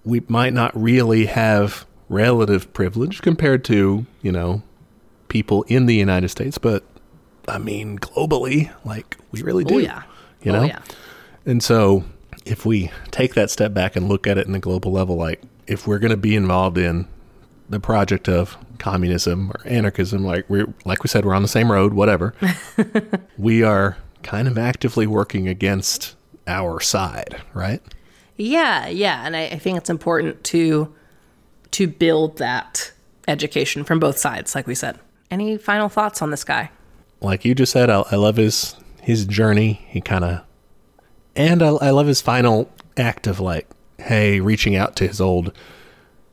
we 0.03 0.23
might 0.27 0.53
not 0.53 0.75
really 0.79 1.27
have 1.27 1.85
relative 2.09 2.71
privilege 2.73 3.21
compared 3.21 3.63
to 3.65 4.05
you 4.21 4.31
know 4.31 4.61
people 5.27 5.63
in 5.63 5.85
the 5.85 5.95
United 5.95 6.29
States, 6.29 6.57
but 6.57 6.84
I 7.47 7.57
mean, 7.57 7.99
globally, 7.99 8.73
like 8.85 9.17
we 9.31 9.41
really 9.41 9.63
oh, 9.65 9.69
do. 9.69 9.75
Oh 9.75 9.79
yeah. 9.79 10.03
You 10.41 10.51
oh 10.51 10.55
know? 10.55 10.63
yeah. 10.63 10.81
And 11.45 11.63
so, 11.63 12.03
if 12.45 12.65
we 12.65 12.91
take 13.11 13.34
that 13.35 13.49
step 13.49 13.73
back 13.73 13.95
and 13.95 14.09
look 14.09 14.27
at 14.27 14.38
it 14.38 14.45
in 14.45 14.53
the 14.53 14.59
global 14.59 14.91
level, 14.91 15.15
like 15.15 15.41
if 15.65 15.88
we're 15.88 15.99
going 15.99 16.11
to 16.11 16.17
be 16.17 16.35
involved 16.35 16.77
in 16.77 17.07
the 17.69 17.79
project 17.79 18.29
of 18.29 18.57
communism 18.79 19.51
or 19.51 19.61
anarchism, 19.65 20.23
like 20.25 20.49
we 20.49 20.65
like 20.85 21.03
we 21.03 21.07
said, 21.07 21.25
we're 21.25 21.34
on 21.34 21.41
the 21.41 21.47
same 21.47 21.71
road, 21.71 21.93
whatever. 21.93 22.34
we 23.38 23.63
are 23.63 23.97
kind 24.23 24.47
of 24.47 24.57
actively 24.57 25.07
working 25.07 25.47
against 25.47 26.15
our 26.47 26.79
side, 26.79 27.41
right? 27.53 27.81
Yeah, 28.35 28.88
yeah, 28.88 29.25
and 29.25 29.35
I, 29.35 29.45
I 29.45 29.57
think 29.57 29.77
it's 29.77 29.89
important 29.89 30.43
to 30.45 30.93
to 31.72 31.88
build 31.88 32.38
that 32.38 32.91
education 33.27 33.84
from 33.84 33.99
both 33.99 34.18
sides, 34.18 34.56
like 34.56 34.68
we 34.68 34.76
said. 34.76 34.99
Any 35.30 35.57
final 35.57 35.89
thoughts 35.89 36.22
on 36.22 36.31
this 36.31 36.44
guy? 36.44 36.72
Like 37.22 37.44
you 37.44 37.56
just 37.56 37.72
said, 37.72 37.89
I, 37.89 38.03
I 38.11 38.15
love 38.15 38.38
his 38.38 38.76
his 39.02 39.26
journey. 39.26 39.85
He 39.88 40.02
kind 40.02 40.23
of, 40.23 40.41
and 41.35 41.64
I, 41.64 41.69
I 41.69 41.89
love 41.91 42.07
his 42.07 42.22
final 42.22 42.69
act 42.98 43.27
of 43.27 43.39
like, 43.39 43.68
hey, 43.98 44.39
reaching 44.39 44.76
out 44.76 44.95
to 44.98 45.07
his 45.07 45.19
old 45.19 45.53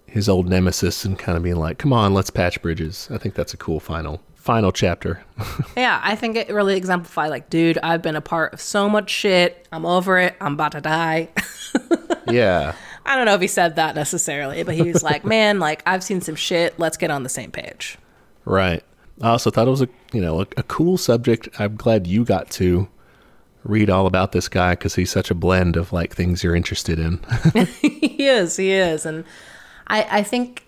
his 0.07 0.29
old 0.29 0.49
nemesis 0.49 1.05
and 1.05 1.19
kind 1.19 1.37
of 1.37 1.43
being 1.43 1.57
like, 1.57 1.79
come 1.79 1.93
on, 1.93 2.15
let's 2.15 2.31
patch 2.31 2.63
bridges. 2.63 3.09
I 3.11 3.19
think 3.19 3.35
that's 3.35 3.53
a 3.53 3.57
cool 3.57 3.81
final 3.81 4.21
final 4.45 4.73
chapter. 4.73 5.25
Yeah, 5.77 6.01
I 6.05 6.15
think 6.15 6.37
it 6.37 6.49
really 6.51 6.77
exemplified 6.77 7.31
like, 7.31 7.51
dude, 7.51 7.79
I've 7.83 8.01
been 8.01 8.15
a 8.15 8.21
part 8.21 8.53
of 8.55 8.61
so 8.61 8.89
much 8.89 9.11
shit. 9.11 9.67
I'm 9.73 9.85
over 9.85 10.19
it. 10.19 10.37
I'm 10.41 10.53
about 10.53 10.73
to 10.73 10.81
die. 10.81 11.31
yeah. 12.29 12.77
I 13.07 13.17
don't 13.17 13.27
know 13.27 13.35
if 13.35 13.41
he 13.41 13.47
said 13.47 13.77
that 13.77 13.95
necessarily, 13.95 14.63
but 14.63 14.75
he 14.75 14.83
was 14.91 15.03
like, 15.03 15.25
man, 15.25 15.59
like 15.59 15.83
I've 15.87 16.03
seen 16.03 16.21
some 16.21 16.37
shit. 16.37 16.79
Let's 16.79 16.97
get 16.97 17.11
on 17.11 17.23
the 17.23 17.29
same 17.29 17.51
page. 17.51 17.99
Right. 18.45 18.83
I 19.21 19.29
also 19.29 19.51
thought 19.51 19.67
it 19.67 19.71
was 19.71 19.83
a 19.83 19.89
you 20.13 20.21
know 20.21 20.41
a, 20.41 20.47
a 20.57 20.63
cool 20.65 20.99
subject. 20.99 21.49
I'm 21.59 21.77
glad 21.77 22.07
you 22.07 22.25
got 22.25 22.51
to 22.53 22.89
read 23.65 23.91
all 23.91 24.07
about 24.07 24.33
this 24.33 24.49
guy 24.49 24.73
because 24.73 24.95
he's 24.95 25.11
such 25.11 25.31
a 25.31 25.35
blend 25.35 25.77
of 25.77 25.93
like 25.93 26.15
things 26.15 26.45
you're 26.45 26.55
interested 26.55 26.99
in. 26.99 27.19
he 27.81 28.27
is, 28.27 28.57
he 28.57 28.73
is. 28.73 29.07
And 29.07 29.25
I, 29.89 30.07
I 30.19 30.23
think 30.23 30.65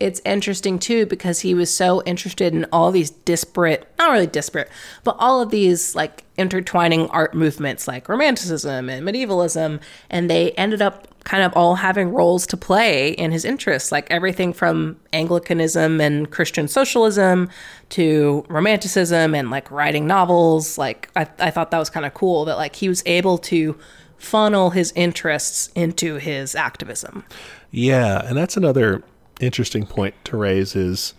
it's 0.00 0.20
interesting 0.24 0.78
too 0.78 1.06
because 1.06 1.40
he 1.40 1.54
was 1.54 1.72
so 1.72 2.02
interested 2.04 2.54
in 2.54 2.66
all 2.72 2.90
these 2.90 3.10
disparate, 3.10 3.86
not 3.98 4.10
really 4.10 4.26
disparate, 4.26 4.68
but 5.04 5.14
all 5.18 5.40
of 5.40 5.50
these 5.50 5.94
like 5.94 6.24
intertwining 6.36 7.06
art 7.08 7.34
movements 7.34 7.86
like 7.86 8.08
romanticism 8.08 8.88
and 8.88 9.04
medievalism. 9.04 9.78
And 10.08 10.28
they 10.28 10.52
ended 10.52 10.82
up 10.82 11.06
kind 11.24 11.42
of 11.42 11.52
all 11.54 11.74
having 11.76 12.12
roles 12.12 12.46
to 12.48 12.56
play 12.56 13.10
in 13.10 13.30
his 13.30 13.44
interests, 13.44 13.92
like 13.92 14.10
everything 14.10 14.52
from 14.52 14.96
Anglicanism 15.12 16.00
and 16.00 16.30
Christian 16.30 16.66
socialism 16.66 17.48
to 17.90 18.44
romanticism 18.48 19.34
and 19.34 19.50
like 19.50 19.70
writing 19.70 20.06
novels. 20.06 20.78
Like, 20.78 21.10
I, 21.16 21.26
I 21.38 21.50
thought 21.50 21.70
that 21.70 21.78
was 21.78 21.90
kind 21.90 22.06
of 22.06 22.14
cool 22.14 22.44
that 22.46 22.56
like 22.56 22.76
he 22.76 22.88
was 22.88 23.02
able 23.06 23.38
to 23.38 23.78
funnel 24.16 24.70
his 24.70 24.92
interests 24.94 25.70
into 25.74 26.16
his 26.16 26.54
activism. 26.54 27.24
Yeah, 27.70 28.22
and 28.26 28.36
that's 28.36 28.56
another 28.56 29.02
interesting 29.40 29.86
point 29.86 30.14
to 30.26 30.36
raise 30.36 30.76
is 30.76 31.14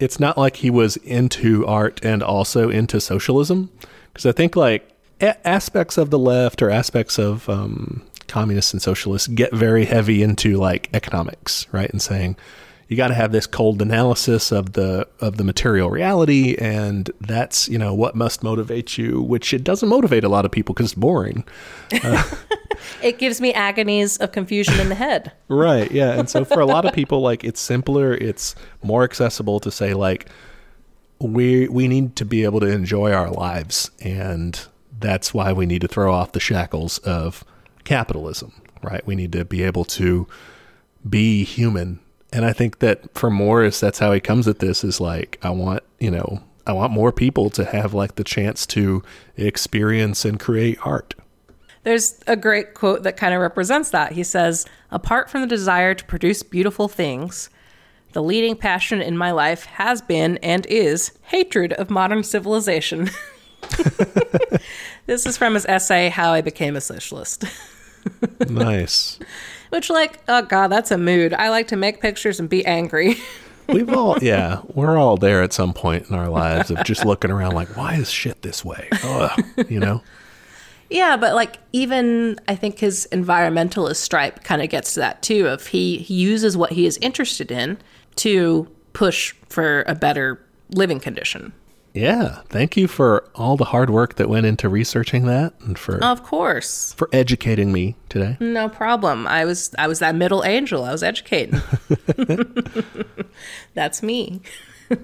it's 0.00 0.18
not 0.18 0.36
like 0.36 0.56
he 0.56 0.70
was 0.70 0.96
into 0.98 1.66
art 1.66 2.00
and 2.02 2.22
also 2.22 2.70
into 2.70 3.00
socialism 3.00 3.70
because 4.12 4.26
I 4.26 4.32
think 4.32 4.56
like 4.56 4.90
aspects 5.20 5.98
of 5.98 6.10
the 6.10 6.18
left 6.18 6.62
or 6.62 6.70
aspects 6.70 7.18
of 7.18 7.48
um, 7.48 8.02
communists 8.30 8.72
and 8.72 8.80
socialists 8.80 9.28
get 9.28 9.52
very 9.52 9.84
heavy 9.84 10.22
into 10.22 10.56
like 10.56 10.88
economics, 10.94 11.66
right? 11.72 11.90
And 11.90 12.00
saying 12.00 12.36
you 12.88 12.96
got 12.96 13.08
to 13.08 13.14
have 13.14 13.30
this 13.30 13.46
cold 13.46 13.80
analysis 13.82 14.50
of 14.50 14.72
the 14.72 15.06
of 15.20 15.36
the 15.36 15.44
material 15.44 15.90
reality, 15.90 16.56
and 16.56 17.10
that's 17.20 17.68
you 17.68 17.78
know 17.78 17.94
what 17.94 18.16
must 18.16 18.42
motivate 18.42 18.98
you, 18.98 19.22
which 19.22 19.54
it 19.54 19.62
doesn't 19.62 19.88
motivate 19.88 20.24
a 20.24 20.28
lot 20.28 20.44
of 20.44 20.50
people 20.50 20.74
because 20.74 20.92
it's 20.92 21.00
boring. 21.00 21.44
It 23.02 23.18
gives 23.18 23.40
me 23.40 23.52
agonies 23.52 24.16
of 24.18 24.32
confusion 24.32 24.78
in 24.80 24.88
the 24.88 24.94
head. 24.94 25.32
Right. 25.48 25.90
Yeah. 25.90 26.12
And 26.12 26.30
so 26.30 26.44
for 26.44 26.60
a 26.60 26.64
lot 26.64 26.86
of 26.86 26.94
people, 26.94 27.20
like 27.20 27.42
it's 27.42 27.60
simpler, 27.60 28.14
it's 28.14 28.54
more 28.84 29.02
accessible 29.02 29.58
to 29.60 29.70
say 29.70 29.94
like 29.94 30.28
we 31.18 31.68
we 31.68 31.88
need 31.88 32.14
to 32.16 32.24
be 32.24 32.44
able 32.44 32.60
to 32.60 32.66
enjoy 32.66 33.12
our 33.12 33.30
lives, 33.30 33.90
and 34.00 34.58
that's 34.98 35.34
why 35.34 35.52
we 35.52 35.66
need 35.66 35.80
to 35.80 35.88
throw 35.88 36.14
off 36.14 36.32
the 36.32 36.40
shackles 36.40 36.98
of 36.98 37.44
capitalism. 37.84 38.52
Right. 38.82 39.06
We 39.06 39.14
need 39.14 39.32
to 39.32 39.44
be 39.44 39.62
able 39.62 39.84
to 39.86 40.26
be 41.08 41.44
human. 41.44 42.00
And 42.32 42.44
I 42.44 42.52
think 42.52 42.78
that 42.78 43.12
for 43.14 43.30
Morris, 43.30 43.80
that's 43.80 43.98
how 43.98 44.12
he 44.12 44.20
comes 44.20 44.48
at 44.48 44.60
this 44.60 44.84
is 44.84 45.00
like, 45.00 45.38
I 45.42 45.50
want, 45.50 45.82
you 45.98 46.10
know, 46.10 46.42
I 46.66 46.72
want 46.72 46.92
more 46.92 47.12
people 47.12 47.50
to 47.50 47.64
have 47.64 47.92
like 47.92 48.14
the 48.14 48.24
chance 48.24 48.66
to 48.66 49.02
experience 49.36 50.24
and 50.24 50.38
create 50.38 50.78
art. 50.84 51.14
There's 51.82 52.20
a 52.26 52.36
great 52.36 52.74
quote 52.74 53.02
that 53.02 53.16
kind 53.16 53.34
of 53.34 53.40
represents 53.40 53.90
that. 53.90 54.12
He 54.12 54.22
says, 54.22 54.66
Apart 54.90 55.30
from 55.30 55.40
the 55.40 55.46
desire 55.46 55.94
to 55.94 56.04
produce 56.04 56.42
beautiful 56.42 56.88
things, 56.88 57.48
the 58.12 58.22
leading 58.22 58.56
passion 58.56 59.00
in 59.00 59.16
my 59.16 59.30
life 59.30 59.64
has 59.64 60.02
been 60.02 60.36
and 60.38 60.66
is 60.66 61.12
hatred 61.22 61.72
of 61.74 61.90
modern 61.90 62.22
civilization. 62.22 63.10
this 65.06 65.26
is 65.26 65.36
from 65.36 65.54
his 65.54 65.66
essay, 65.66 66.08
How 66.08 66.32
I 66.32 66.40
Became 66.40 66.76
a 66.76 66.80
Socialist. 66.80 67.44
nice. 68.48 69.18
Which, 69.70 69.90
like, 69.90 70.20
oh 70.28 70.42
god, 70.42 70.68
that's 70.68 70.90
a 70.90 70.98
mood. 70.98 71.34
I 71.34 71.50
like 71.50 71.68
to 71.68 71.76
make 71.76 72.00
pictures 72.00 72.40
and 72.40 72.48
be 72.48 72.64
angry. 72.66 73.16
We've 73.68 73.92
all, 73.92 74.18
yeah, 74.20 74.62
we're 74.74 74.98
all 74.98 75.16
there 75.16 75.42
at 75.42 75.52
some 75.52 75.72
point 75.72 76.08
in 76.08 76.16
our 76.16 76.28
lives 76.28 76.72
of 76.72 76.82
just 76.82 77.04
looking 77.04 77.30
around 77.30 77.52
like, 77.52 77.76
why 77.76 77.94
is 77.94 78.10
shit 78.10 78.42
this 78.42 78.64
way? 78.64 78.88
Ugh, 79.04 79.44
you 79.68 79.78
know? 79.78 80.02
Yeah, 80.90 81.16
but 81.16 81.36
like 81.36 81.56
even 81.72 82.40
I 82.48 82.56
think 82.56 82.80
his 82.80 83.06
environmentalist 83.12 83.96
stripe 83.96 84.42
kind 84.42 84.60
of 84.60 84.68
gets 84.70 84.94
to 84.94 85.00
that 85.00 85.22
too. 85.22 85.46
Of 85.46 85.68
he, 85.68 85.98
he 85.98 86.14
uses 86.14 86.56
what 86.56 86.72
he 86.72 86.84
is 86.84 86.98
interested 86.98 87.52
in 87.52 87.78
to 88.16 88.68
push 88.92 89.34
for 89.48 89.84
a 89.86 89.94
better 89.94 90.44
living 90.74 90.98
condition. 90.98 91.52
Yeah, 91.92 92.42
thank 92.48 92.76
you 92.76 92.86
for 92.86 93.28
all 93.34 93.56
the 93.56 93.64
hard 93.64 93.90
work 93.90 94.14
that 94.14 94.28
went 94.28 94.46
into 94.46 94.68
researching 94.68 95.26
that 95.26 95.54
and 95.60 95.76
for 95.76 96.02
Of 96.04 96.22
course. 96.22 96.92
for 96.94 97.08
educating 97.12 97.72
me 97.72 97.96
today. 98.08 98.36
No 98.38 98.68
problem. 98.68 99.26
I 99.26 99.44
was 99.44 99.74
I 99.76 99.88
was 99.88 99.98
that 99.98 100.14
middle 100.14 100.44
angel. 100.44 100.84
I 100.84 100.92
was 100.92 101.02
educating. 101.02 101.60
That's 103.74 104.02
me. 104.02 104.40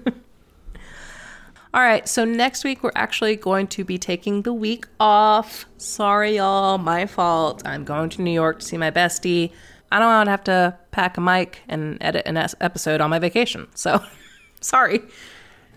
All 1.73 1.83
right, 1.83 2.07
so 2.07 2.23
next 2.25 2.63
week 2.63 2.81
we're 2.81 2.91
actually 2.95 3.35
going 3.35 3.67
to 3.67 3.83
be 3.83 3.97
taking 3.97 4.41
the 4.43 4.53
week 4.53 4.85
off. 4.99 5.65
Sorry, 5.77 6.37
y'all, 6.37 6.77
my 6.77 7.05
fault. 7.05 7.61
I'm 7.65 7.83
going 7.83 8.09
to 8.11 8.21
New 8.21 8.31
York 8.31 8.59
to 8.59 8.65
see 8.65 8.77
my 8.77 8.89
bestie. 8.89 9.51
I 9.91 9.99
don't 9.99 10.07
want 10.07 10.27
to 10.27 10.31
have 10.31 10.43
to 10.45 10.77
pack 10.91 11.17
a 11.17 11.21
mic 11.21 11.61
and 11.67 11.97
edit 12.01 12.23
an 12.25 12.37
es- 12.37 12.55
episode 12.61 12.99
on 13.01 13.09
my 13.09 13.19
vacation. 13.19 13.67
So, 13.75 14.01
sorry. 14.61 15.01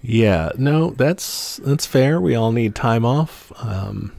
Yeah, 0.03 0.51
no, 0.57 0.91
that's 0.91 1.59
that's 1.59 1.87
fair. 1.87 2.21
We 2.21 2.35
all 2.35 2.53
need 2.53 2.75
time 2.75 3.05
off. 3.05 3.53
Um, 3.63 4.13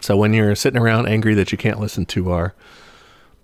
so 0.00 0.16
when 0.16 0.32
you're 0.34 0.54
sitting 0.54 0.80
around 0.80 1.06
angry 1.08 1.34
that 1.34 1.52
you 1.52 1.58
can't 1.58 1.78
listen 1.80 2.04
to 2.06 2.30
our 2.32 2.54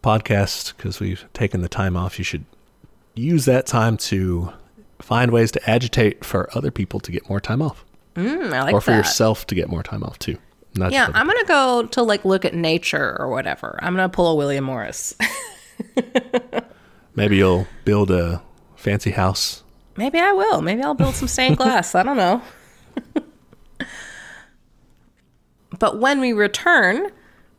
podcast 0.03 0.77
because 0.77 1.01
we've 1.01 1.25
taken 1.33 1.61
the 1.63 1.69
time 1.69 1.97
off, 1.97 2.19
you 2.19 2.25
should 2.25 2.45
use 3.15 3.45
that 3.45 3.67
time 3.67 3.97
to 3.97 4.53
find 5.01 5.31
ways 5.31 5.51
to 5.53 5.71
agitate 5.71 6.25
for 6.25 6.49
other 6.57 6.71
people 6.71 7.01
to 7.01 7.11
get 7.13 7.29
more 7.29 7.41
time 7.41 7.61
off, 7.63 7.85
Mm, 8.15 8.53
I 8.53 8.63
like 8.63 8.75
or 8.75 8.81
for 8.81 8.91
that. 8.93 8.97
yourself 8.99 9.47
to 9.49 9.55
get 9.55 9.69
more 9.69 9.83
time 9.83 10.03
off 10.05 10.19
too. 10.19 10.39
Not 10.77 10.93
Yeah, 10.93 11.09
I'm 11.13 11.27
gonna 11.27 11.45
go 11.45 11.87
to 11.87 12.03
like 12.03 12.25
look 12.25 12.45
at 12.45 12.55
nature 12.55 13.17
or 13.21 13.29
whatever. 13.29 13.79
I'm 13.83 13.95
gonna 13.95 14.09
pull 14.09 14.29
a 14.29 14.35
William 14.35 14.65
Morris. 14.65 15.15
Maybe 17.17 17.37
you'll 17.37 17.67
build 17.85 18.11
a 18.11 18.43
fancy 18.77 19.11
house. 19.13 19.63
Maybe 19.97 20.19
I 20.19 20.33
will. 20.33 20.61
Maybe 20.61 20.83
I'll 20.83 20.95
build 20.95 21.15
some 21.15 21.29
stained 21.29 21.57
glass. 21.57 21.95
I 21.95 22.03
don't 22.03 22.17
know. 22.17 22.43
but 25.79 25.99
when 26.01 26.21
we 26.21 26.33
return, 26.33 27.11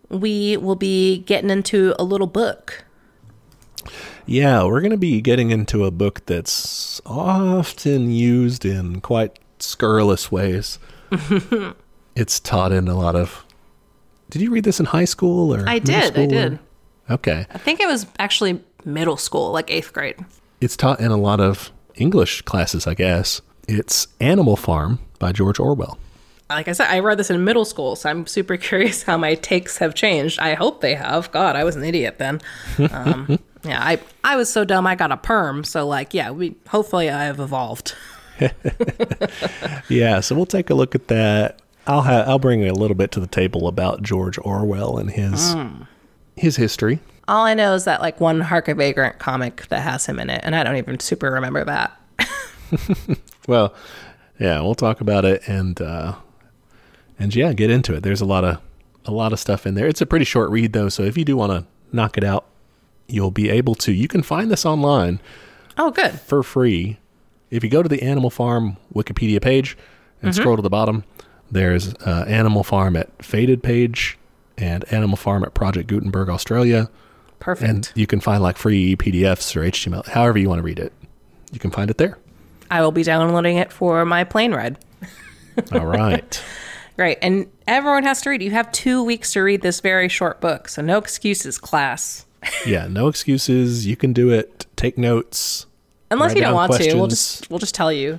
we 0.10 0.58
will 0.58 0.76
be 0.76 1.20
getting 1.20 1.50
into 1.50 1.96
a 1.98 2.04
little 2.04 2.28
book. 2.28 2.84
Yeah, 4.26 4.64
we're 4.64 4.82
going 4.82 4.92
to 4.92 4.98
be 4.98 5.22
getting 5.22 5.52
into 5.52 5.86
a 5.86 5.92
book 5.92 6.26
that's 6.26 7.00
often 7.06 8.12
used 8.12 8.66
in 8.66 9.02
quite 9.02 9.38
scurrilous 9.60 10.32
ways. 10.32 10.80
it's 12.16 12.40
taught 12.40 12.72
in 12.72 12.88
a 12.88 12.96
lot 12.96 13.16
of. 13.16 13.46
Did 14.30 14.42
you 14.42 14.50
read 14.52 14.64
this 14.64 14.80
in 14.80 14.88
high 14.88 15.06
school 15.06 15.54
or? 15.54 15.68
I 15.70 15.80
did. 15.80 15.96
I 15.96 16.08
school, 16.08 16.24
or- 16.24 16.28
did. 16.28 16.60
Okay. 17.10 17.46
I 17.52 17.58
think 17.60 17.80
it 17.80 17.88
was 17.88 18.08
actually 18.18 18.62
middle 18.84 19.18
school, 19.18 19.52
like 19.52 19.70
eighth 19.70 19.94
grade. 19.94 20.18
It's 20.60 20.76
taught 20.76 21.00
in 21.00 21.12
a 21.12 21.18
lot 21.18 21.40
of 21.40 21.72
English 21.98 22.42
classes, 22.44 22.88
I 22.88 22.94
guess. 22.94 23.42
It's 23.68 24.08
Animal 24.20 24.56
Farm 24.56 25.00
by 25.20 25.32
George 25.32 25.60
Orwell. 25.60 25.98
Like 26.50 26.68
I 26.68 26.74
said, 26.74 26.88
I 26.90 27.00
read 27.00 27.18
this 27.18 27.32
in 27.32 27.44
middle 27.44 27.66
school, 27.66 27.96
so 27.96 28.10
I'm 28.10 28.28
super 28.28 28.58
curious 28.70 29.04
how 29.04 29.18
my 29.18 29.36
takes 29.36 29.78
have 29.80 29.96
changed. 29.96 30.40
I 30.40 30.54
hope 30.54 30.82
they 30.82 30.94
have. 30.96 31.32
God, 31.32 31.56
I 31.56 31.64
was 31.64 31.76
an 31.76 31.84
idiot 31.84 32.20
then. 32.20 32.42
Um, 32.92 33.40
yeah, 33.64 33.82
I 33.84 34.00
I 34.24 34.36
was 34.36 34.52
so 34.52 34.64
dumb 34.64 34.86
I 34.86 34.94
got 34.96 35.12
a 35.12 35.18
perm. 35.18 35.64
So 35.64 35.88
like, 35.88 36.14
yeah, 36.14 36.30
we 36.32 36.56
hopefully 36.68 37.10
I 37.10 37.24
have 37.26 37.40
evolved. 37.40 37.96
Yeah, 39.90 40.20
so 40.20 40.36
we'll 40.36 40.46
take 40.46 40.70
a 40.70 40.74
look 40.76 40.96
at 40.96 41.08
that. 41.08 41.60
I'll 41.88 42.02
ha- 42.02 42.24
I'll 42.28 42.40
bring 42.40 42.64
a 42.68 42.74
little 42.74 42.96
bit 42.96 43.12
to 43.12 43.20
the 43.20 43.28
table 43.28 43.68
about 43.68 44.02
George 44.02 44.38
Orwell 44.40 44.98
and 44.98 45.12
his 45.12 45.54
Mm. 45.56 45.88
his 46.36 46.56
history. 46.56 47.00
All 47.28 47.44
I 47.46 47.54
know 47.56 47.74
is 47.74 47.86
that 47.86 48.02
like 48.02 48.20
one 48.22 48.42
Hark 48.42 48.68
a 48.68 48.76
Vagrant 48.76 49.18
comic 49.20 49.68
that 49.70 49.82
has 49.82 50.06
him 50.06 50.20
in 50.20 50.30
it, 50.30 50.42
and 50.44 50.56
I 50.56 50.64
don't 50.64 50.76
even 50.76 51.00
super 51.00 51.32
remember 51.32 51.64
that. 51.66 52.00
Well, 53.48 53.76
yeah, 54.40 54.60
we'll 54.62 54.74
talk 54.76 55.02
about 55.02 55.24
it 55.24 55.48
and 55.48 55.80
uh 55.80 56.16
and 57.20 57.34
yeah, 57.36 57.54
get 57.54 57.70
into 57.70 57.94
it. 57.94 58.02
There's 58.02 58.22
a 58.22 58.26
lot 58.26 58.44
of 58.44 58.60
a 59.06 59.12
lot 59.12 59.34
of 59.34 59.40
stuff 59.40 59.68
in 59.68 59.76
there. 59.76 59.88
It's 59.88 60.02
a 60.02 60.06
pretty 60.06 60.26
short 60.26 60.50
read 60.50 60.74
though, 60.74 60.90
so 60.90 61.04
if 61.04 61.16
you 61.18 61.24
do 61.24 61.38
want 61.38 61.52
to 61.52 61.66
knock 61.96 62.18
it 62.18 62.24
out, 62.24 62.46
you'll 63.08 63.30
be 63.32 63.50
able 63.50 63.76
to. 63.76 63.92
You 63.92 64.08
can 64.08 64.24
find 64.24 64.50
this 64.50 64.66
online 64.66 65.20
Oh, 65.78 65.92
good. 65.92 66.20
for 66.20 66.42
free. 66.42 66.98
If 67.52 67.64
you 67.64 67.70
go 67.70 67.84
to 67.84 67.90
the 67.90 68.02
Animal 68.02 68.32
Farm 68.32 68.78
Wikipedia 68.94 69.40
page 69.42 69.78
and 70.24 70.34
scroll 70.34 70.56
to 70.56 70.62
the 70.64 70.70
bottom, 70.70 71.04
there's 71.52 71.94
uh, 71.96 72.26
Animal 72.28 72.64
Farm 72.64 72.96
at 72.96 73.24
Faded 73.24 73.62
page 73.62 74.18
and 74.58 74.84
Animal 74.92 75.18
Farm 75.18 75.44
at 75.44 75.54
Project 75.54 75.88
Gutenberg 75.88 76.30
Australia, 76.30 76.90
Perfect. 77.46 77.70
and 77.70 77.92
you 77.94 78.08
can 78.08 78.20
find 78.20 78.42
like 78.42 78.58
free 78.58 78.96
PDFs 78.96 79.56
or 79.56 79.62
HTML, 79.62 80.04
however 80.08 80.40
you 80.40 80.50
want 80.50 80.60
to 80.60 80.64
read 80.64 80.80
it. 80.80 80.92
You 81.52 81.60
can 81.60 81.70
find 81.70 81.92
it 81.92 82.00
there. 82.00 82.18
I 82.72 82.82
will 82.82 82.92
be 82.92 83.04
downloading 83.04 83.58
it 83.58 83.72
for 83.72 84.04
my 84.04 84.24
plane 84.24 84.52
ride. 84.52 84.78
All 85.72 85.86
right. 85.86 86.44
Right. 86.98 87.18
And 87.22 87.48
everyone 87.68 88.04
has 88.04 88.22
to 88.22 88.30
read. 88.30 88.42
You 88.42 88.52
have 88.52 88.72
two 88.72 89.04
weeks 89.04 89.34
to 89.34 89.42
read 89.42 89.62
this 89.62 89.82
very 89.82 90.08
short 90.08 90.40
book. 90.40 90.70
So 90.70 90.82
no 90.82 90.98
excuses, 90.98 91.58
class. 91.58 92.26
yeah, 92.66 92.88
no 92.88 93.10
excuses. 93.10 93.86
You 93.86 93.98
can 93.98 94.14
do 94.14 94.30
it. 94.30 94.66
Take 94.78 94.98
notes. 94.98 95.66
Unless 96.10 96.36
you 96.36 96.42
don't 96.42 96.54
want 96.54 96.72
to. 96.72 96.96
We'll 96.96 97.08
just 97.08 97.50
we'll 97.50 97.60
just 97.60 97.76
tell 97.76 97.92
you. 97.92 98.18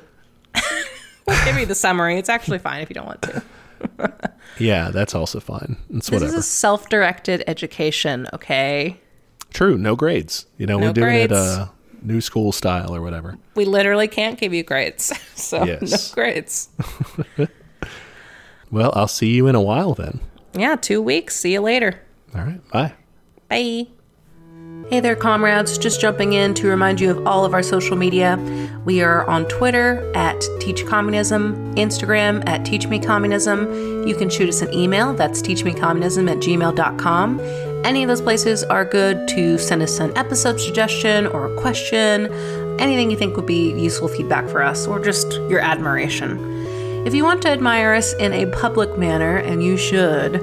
we'll 1.27 1.45
give 1.47 1.57
you 1.59 1.65
the 1.65 1.75
summary. 1.75 2.19
It's 2.19 2.29
actually 2.29 2.59
fine 2.59 2.83
if 2.83 2.91
you 2.91 2.95
don't 2.95 3.07
want 3.07 3.23
to. 3.23 3.43
Yeah, 4.59 4.91
that's 4.91 5.15
also 5.15 5.41
fine. 5.41 5.79
It's 5.95 6.09
This 6.09 6.21
whatever. 6.21 6.33
is 6.33 6.35
a 6.35 6.43
self-directed 6.43 7.45
education, 7.47 8.27
okay? 8.35 9.01
True. 9.57 9.79
No 9.79 9.97
grades. 9.97 10.45
You 10.59 10.67
know, 10.67 10.79
No 10.79 10.89
we're 10.89 10.93
doing 10.93 11.15
it 11.15 11.29
grades. 11.29 11.33
uh, 11.33 11.69
new 12.03 12.21
school 12.21 12.53
style 12.53 12.95
or 12.95 13.01
whatever. 13.01 13.39
We 13.55 13.65
literally 13.65 14.07
can't 14.07 14.39
give 14.39 14.53
you 14.53 14.63
grades. 14.63 15.13
So 15.37 15.65
Yes. 15.65 16.11
no 16.11 16.15
grades. 16.15 16.69
Well, 18.71 18.93
I'll 18.95 19.09
see 19.09 19.31
you 19.31 19.47
in 19.47 19.55
a 19.55 19.61
while 19.63 19.95
then. 19.95 20.21
Yeah, 20.55 20.77
2 20.77 21.01
weeks. 21.01 21.37
See 21.37 21.53
you 21.53 21.61
later. 21.61 22.01
All 22.35 22.43
right. 22.43 22.69
Bye. 22.71 22.95
Bye. 23.49 23.87
Hey 24.91 25.01
there, 25.01 25.17
comrades. 25.17 25.79
Just 25.79 26.01
jumping 26.01 26.33
in 26.35 26.55
to 26.55 26.69
remind 26.69 27.01
you 27.01 27.11
of 27.11 27.27
all 27.27 27.45
of 27.45 27.55
our 27.55 27.63
social 27.63 27.97
media. 27.97 28.37
We 28.85 29.03
are 29.03 29.27
on 29.29 29.47
Twitter 29.49 30.13
at 30.15 30.41
Teach 30.61 30.87
Communism, 30.87 31.75
Instagram 31.75 32.47
at 32.49 32.65
Teach 32.65 32.87
Me 32.87 33.01
Communism. 33.01 34.07
You 34.07 34.15
can 34.15 34.31
shoot 34.31 34.49
us 34.49 34.63
an 34.63 34.73
email. 34.73 35.13
That's 35.13 35.43
teachmecommunism 35.43 36.31
at 36.31 36.39
gmail.com. 36.39 37.39
Any 37.85 38.03
of 38.03 38.09
those 38.09 38.21
places 38.21 38.65
are 38.65 38.85
good 38.85 39.29
to 39.29 39.59
send 39.59 39.83
us 39.83 40.01
an 40.01 40.17
episode 40.17 40.61
suggestion 40.61 41.27
or 41.27 41.53
a 41.53 41.57
question, 41.57 42.33
anything 42.81 43.11
you 43.11 43.17
think 43.17 43.37
would 43.37 43.47
be 43.47 43.73
useful 43.73 44.09
feedback 44.09 44.49
for 44.49 44.63
us, 44.63 44.87
or 44.87 44.99
just 44.99 45.33
your 45.49 45.61
admiration. 45.61 46.39
If 47.07 47.15
you 47.15 47.23
want 47.23 47.43
to 47.43 47.49
admire 47.49 47.95
us 47.95 48.13
in 48.15 48.33
a 48.33 48.47
public 48.47 48.99
manner, 48.99 49.37
and 49.37 49.63
you 49.63 49.77
should, 49.77 50.43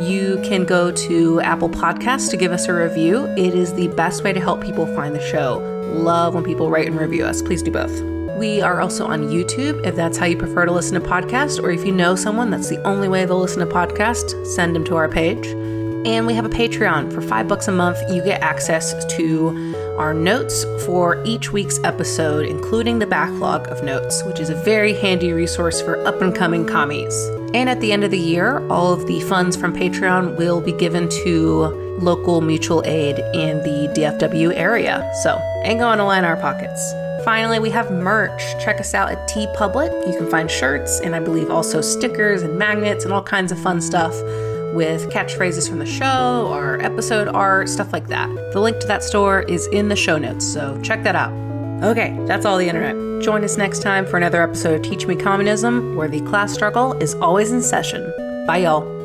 you 0.00 0.40
can 0.44 0.64
go 0.64 0.92
to 0.92 1.40
Apple 1.40 1.68
Podcasts 1.68 2.30
to 2.30 2.36
give 2.36 2.52
us 2.52 2.68
a 2.68 2.72
review. 2.72 3.26
It 3.36 3.54
is 3.54 3.74
the 3.74 3.88
best 3.88 4.22
way 4.22 4.32
to 4.32 4.40
help 4.40 4.62
people 4.62 4.86
find 4.94 5.14
the 5.14 5.20
show. 5.20 5.58
Love 5.92 6.34
when 6.34 6.44
people 6.44 6.70
write 6.70 6.86
and 6.86 6.96
review 6.96 7.24
us. 7.24 7.42
Please 7.42 7.62
do 7.62 7.70
both. 7.70 8.02
We 8.36 8.60
are 8.60 8.80
also 8.80 9.06
on 9.06 9.28
YouTube 9.28 9.84
if 9.86 9.96
that's 9.96 10.16
how 10.18 10.26
you 10.26 10.36
prefer 10.36 10.66
to 10.66 10.72
listen 10.72 11.00
to 11.00 11.08
podcasts, 11.08 11.62
or 11.62 11.70
if 11.70 11.84
you 11.84 11.92
know 11.92 12.14
someone 12.14 12.50
that's 12.50 12.68
the 12.68 12.82
only 12.86 13.08
way 13.08 13.24
they'll 13.24 13.38
listen 13.38 13.66
to 13.66 13.74
podcasts, 13.74 14.46
send 14.46 14.74
them 14.76 14.84
to 14.84 14.96
our 14.96 15.08
page. 15.08 15.46
And 16.04 16.26
we 16.26 16.34
have 16.34 16.44
a 16.44 16.50
Patreon. 16.50 17.14
For 17.14 17.22
five 17.22 17.48
bucks 17.48 17.66
a 17.66 17.72
month, 17.72 17.98
you 18.10 18.22
get 18.22 18.42
access 18.42 19.04
to 19.16 19.96
our 19.98 20.12
notes 20.12 20.64
for 20.84 21.22
each 21.24 21.50
week's 21.50 21.78
episode, 21.82 22.46
including 22.46 22.98
the 22.98 23.06
backlog 23.06 23.68
of 23.68 23.82
notes, 23.82 24.22
which 24.24 24.38
is 24.38 24.50
a 24.50 24.54
very 24.54 24.92
handy 24.92 25.32
resource 25.32 25.80
for 25.80 26.04
up 26.06 26.20
and 26.20 26.34
coming 26.34 26.66
commies. 26.66 27.14
And 27.54 27.70
at 27.70 27.80
the 27.80 27.90
end 27.90 28.04
of 28.04 28.10
the 28.10 28.18
year, 28.18 28.58
all 28.68 28.92
of 28.92 29.06
the 29.06 29.20
funds 29.20 29.56
from 29.56 29.74
Patreon 29.74 30.36
will 30.36 30.60
be 30.60 30.72
given 30.72 31.08
to 31.24 31.68
local 32.00 32.42
mutual 32.42 32.82
aid 32.84 33.18
in 33.32 33.58
the 33.62 33.90
DFW 33.96 34.54
area. 34.54 35.10
So, 35.22 35.40
ain't 35.64 35.80
going 35.80 35.98
to 35.98 36.04
line 36.04 36.24
our 36.24 36.36
pockets. 36.36 36.92
Finally, 37.24 37.60
we 37.60 37.70
have 37.70 37.90
merch. 37.90 38.42
Check 38.62 38.78
us 38.78 38.92
out 38.92 39.10
at 39.10 39.26
TeePublic. 39.30 40.06
You 40.06 40.18
can 40.18 40.28
find 40.30 40.50
shirts 40.50 41.00
and 41.00 41.14
I 41.14 41.20
believe 41.20 41.48
also 41.48 41.80
stickers 41.80 42.42
and 42.42 42.58
magnets 42.58 43.04
and 43.04 43.14
all 43.14 43.22
kinds 43.22 43.50
of 43.52 43.58
fun 43.58 43.80
stuff 43.80 44.14
with 44.74 45.08
catchphrases 45.10 45.68
from 45.68 45.78
the 45.78 45.86
show 45.86 46.48
or 46.52 46.80
episode 46.82 47.28
art, 47.28 47.68
stuff 47.68 47.92
like 47.92 48.08
that. 48.08 48.28
The 48.52 48.60
link 48.60 48.80
to 48.80 48.86
that 48.88 49.02
store 49.02 49.42
is 49.42 49.66
in 49.68 49.88
the 49.88 49.96
show 49.96 50.18
notes, 50.18 50.44
so 50.44 50.80
check 50.82 51.02
that 51.04 51.16
out. 51.16 51.32
Okay, 51.82 52.18
that's 52.26 52.44
all 52.44 52.58
the 52.58 52.68
internet. 52.68 53.22
Join 53.22 53.44
us 53.44 53.56
next 53.56 53.82
time 53.82 54.06
for 54.06 54.16
another 54.16 54.42
episode 54.42 54.74
of 54.74 54.82
Teach 54.82 55.06
Me 55.06 55.16
Communism, 55.16 55.96
where 55.96 56.08
the 56.08 56.20
class 56.22 56.52
struggle 56.52 56.92
is 56.94 57.14
always 57.16 57.52
in 57.52 57.62
session. 57.62 58.12
Bye, 58.46 58.58
y'all. 58.58 59.03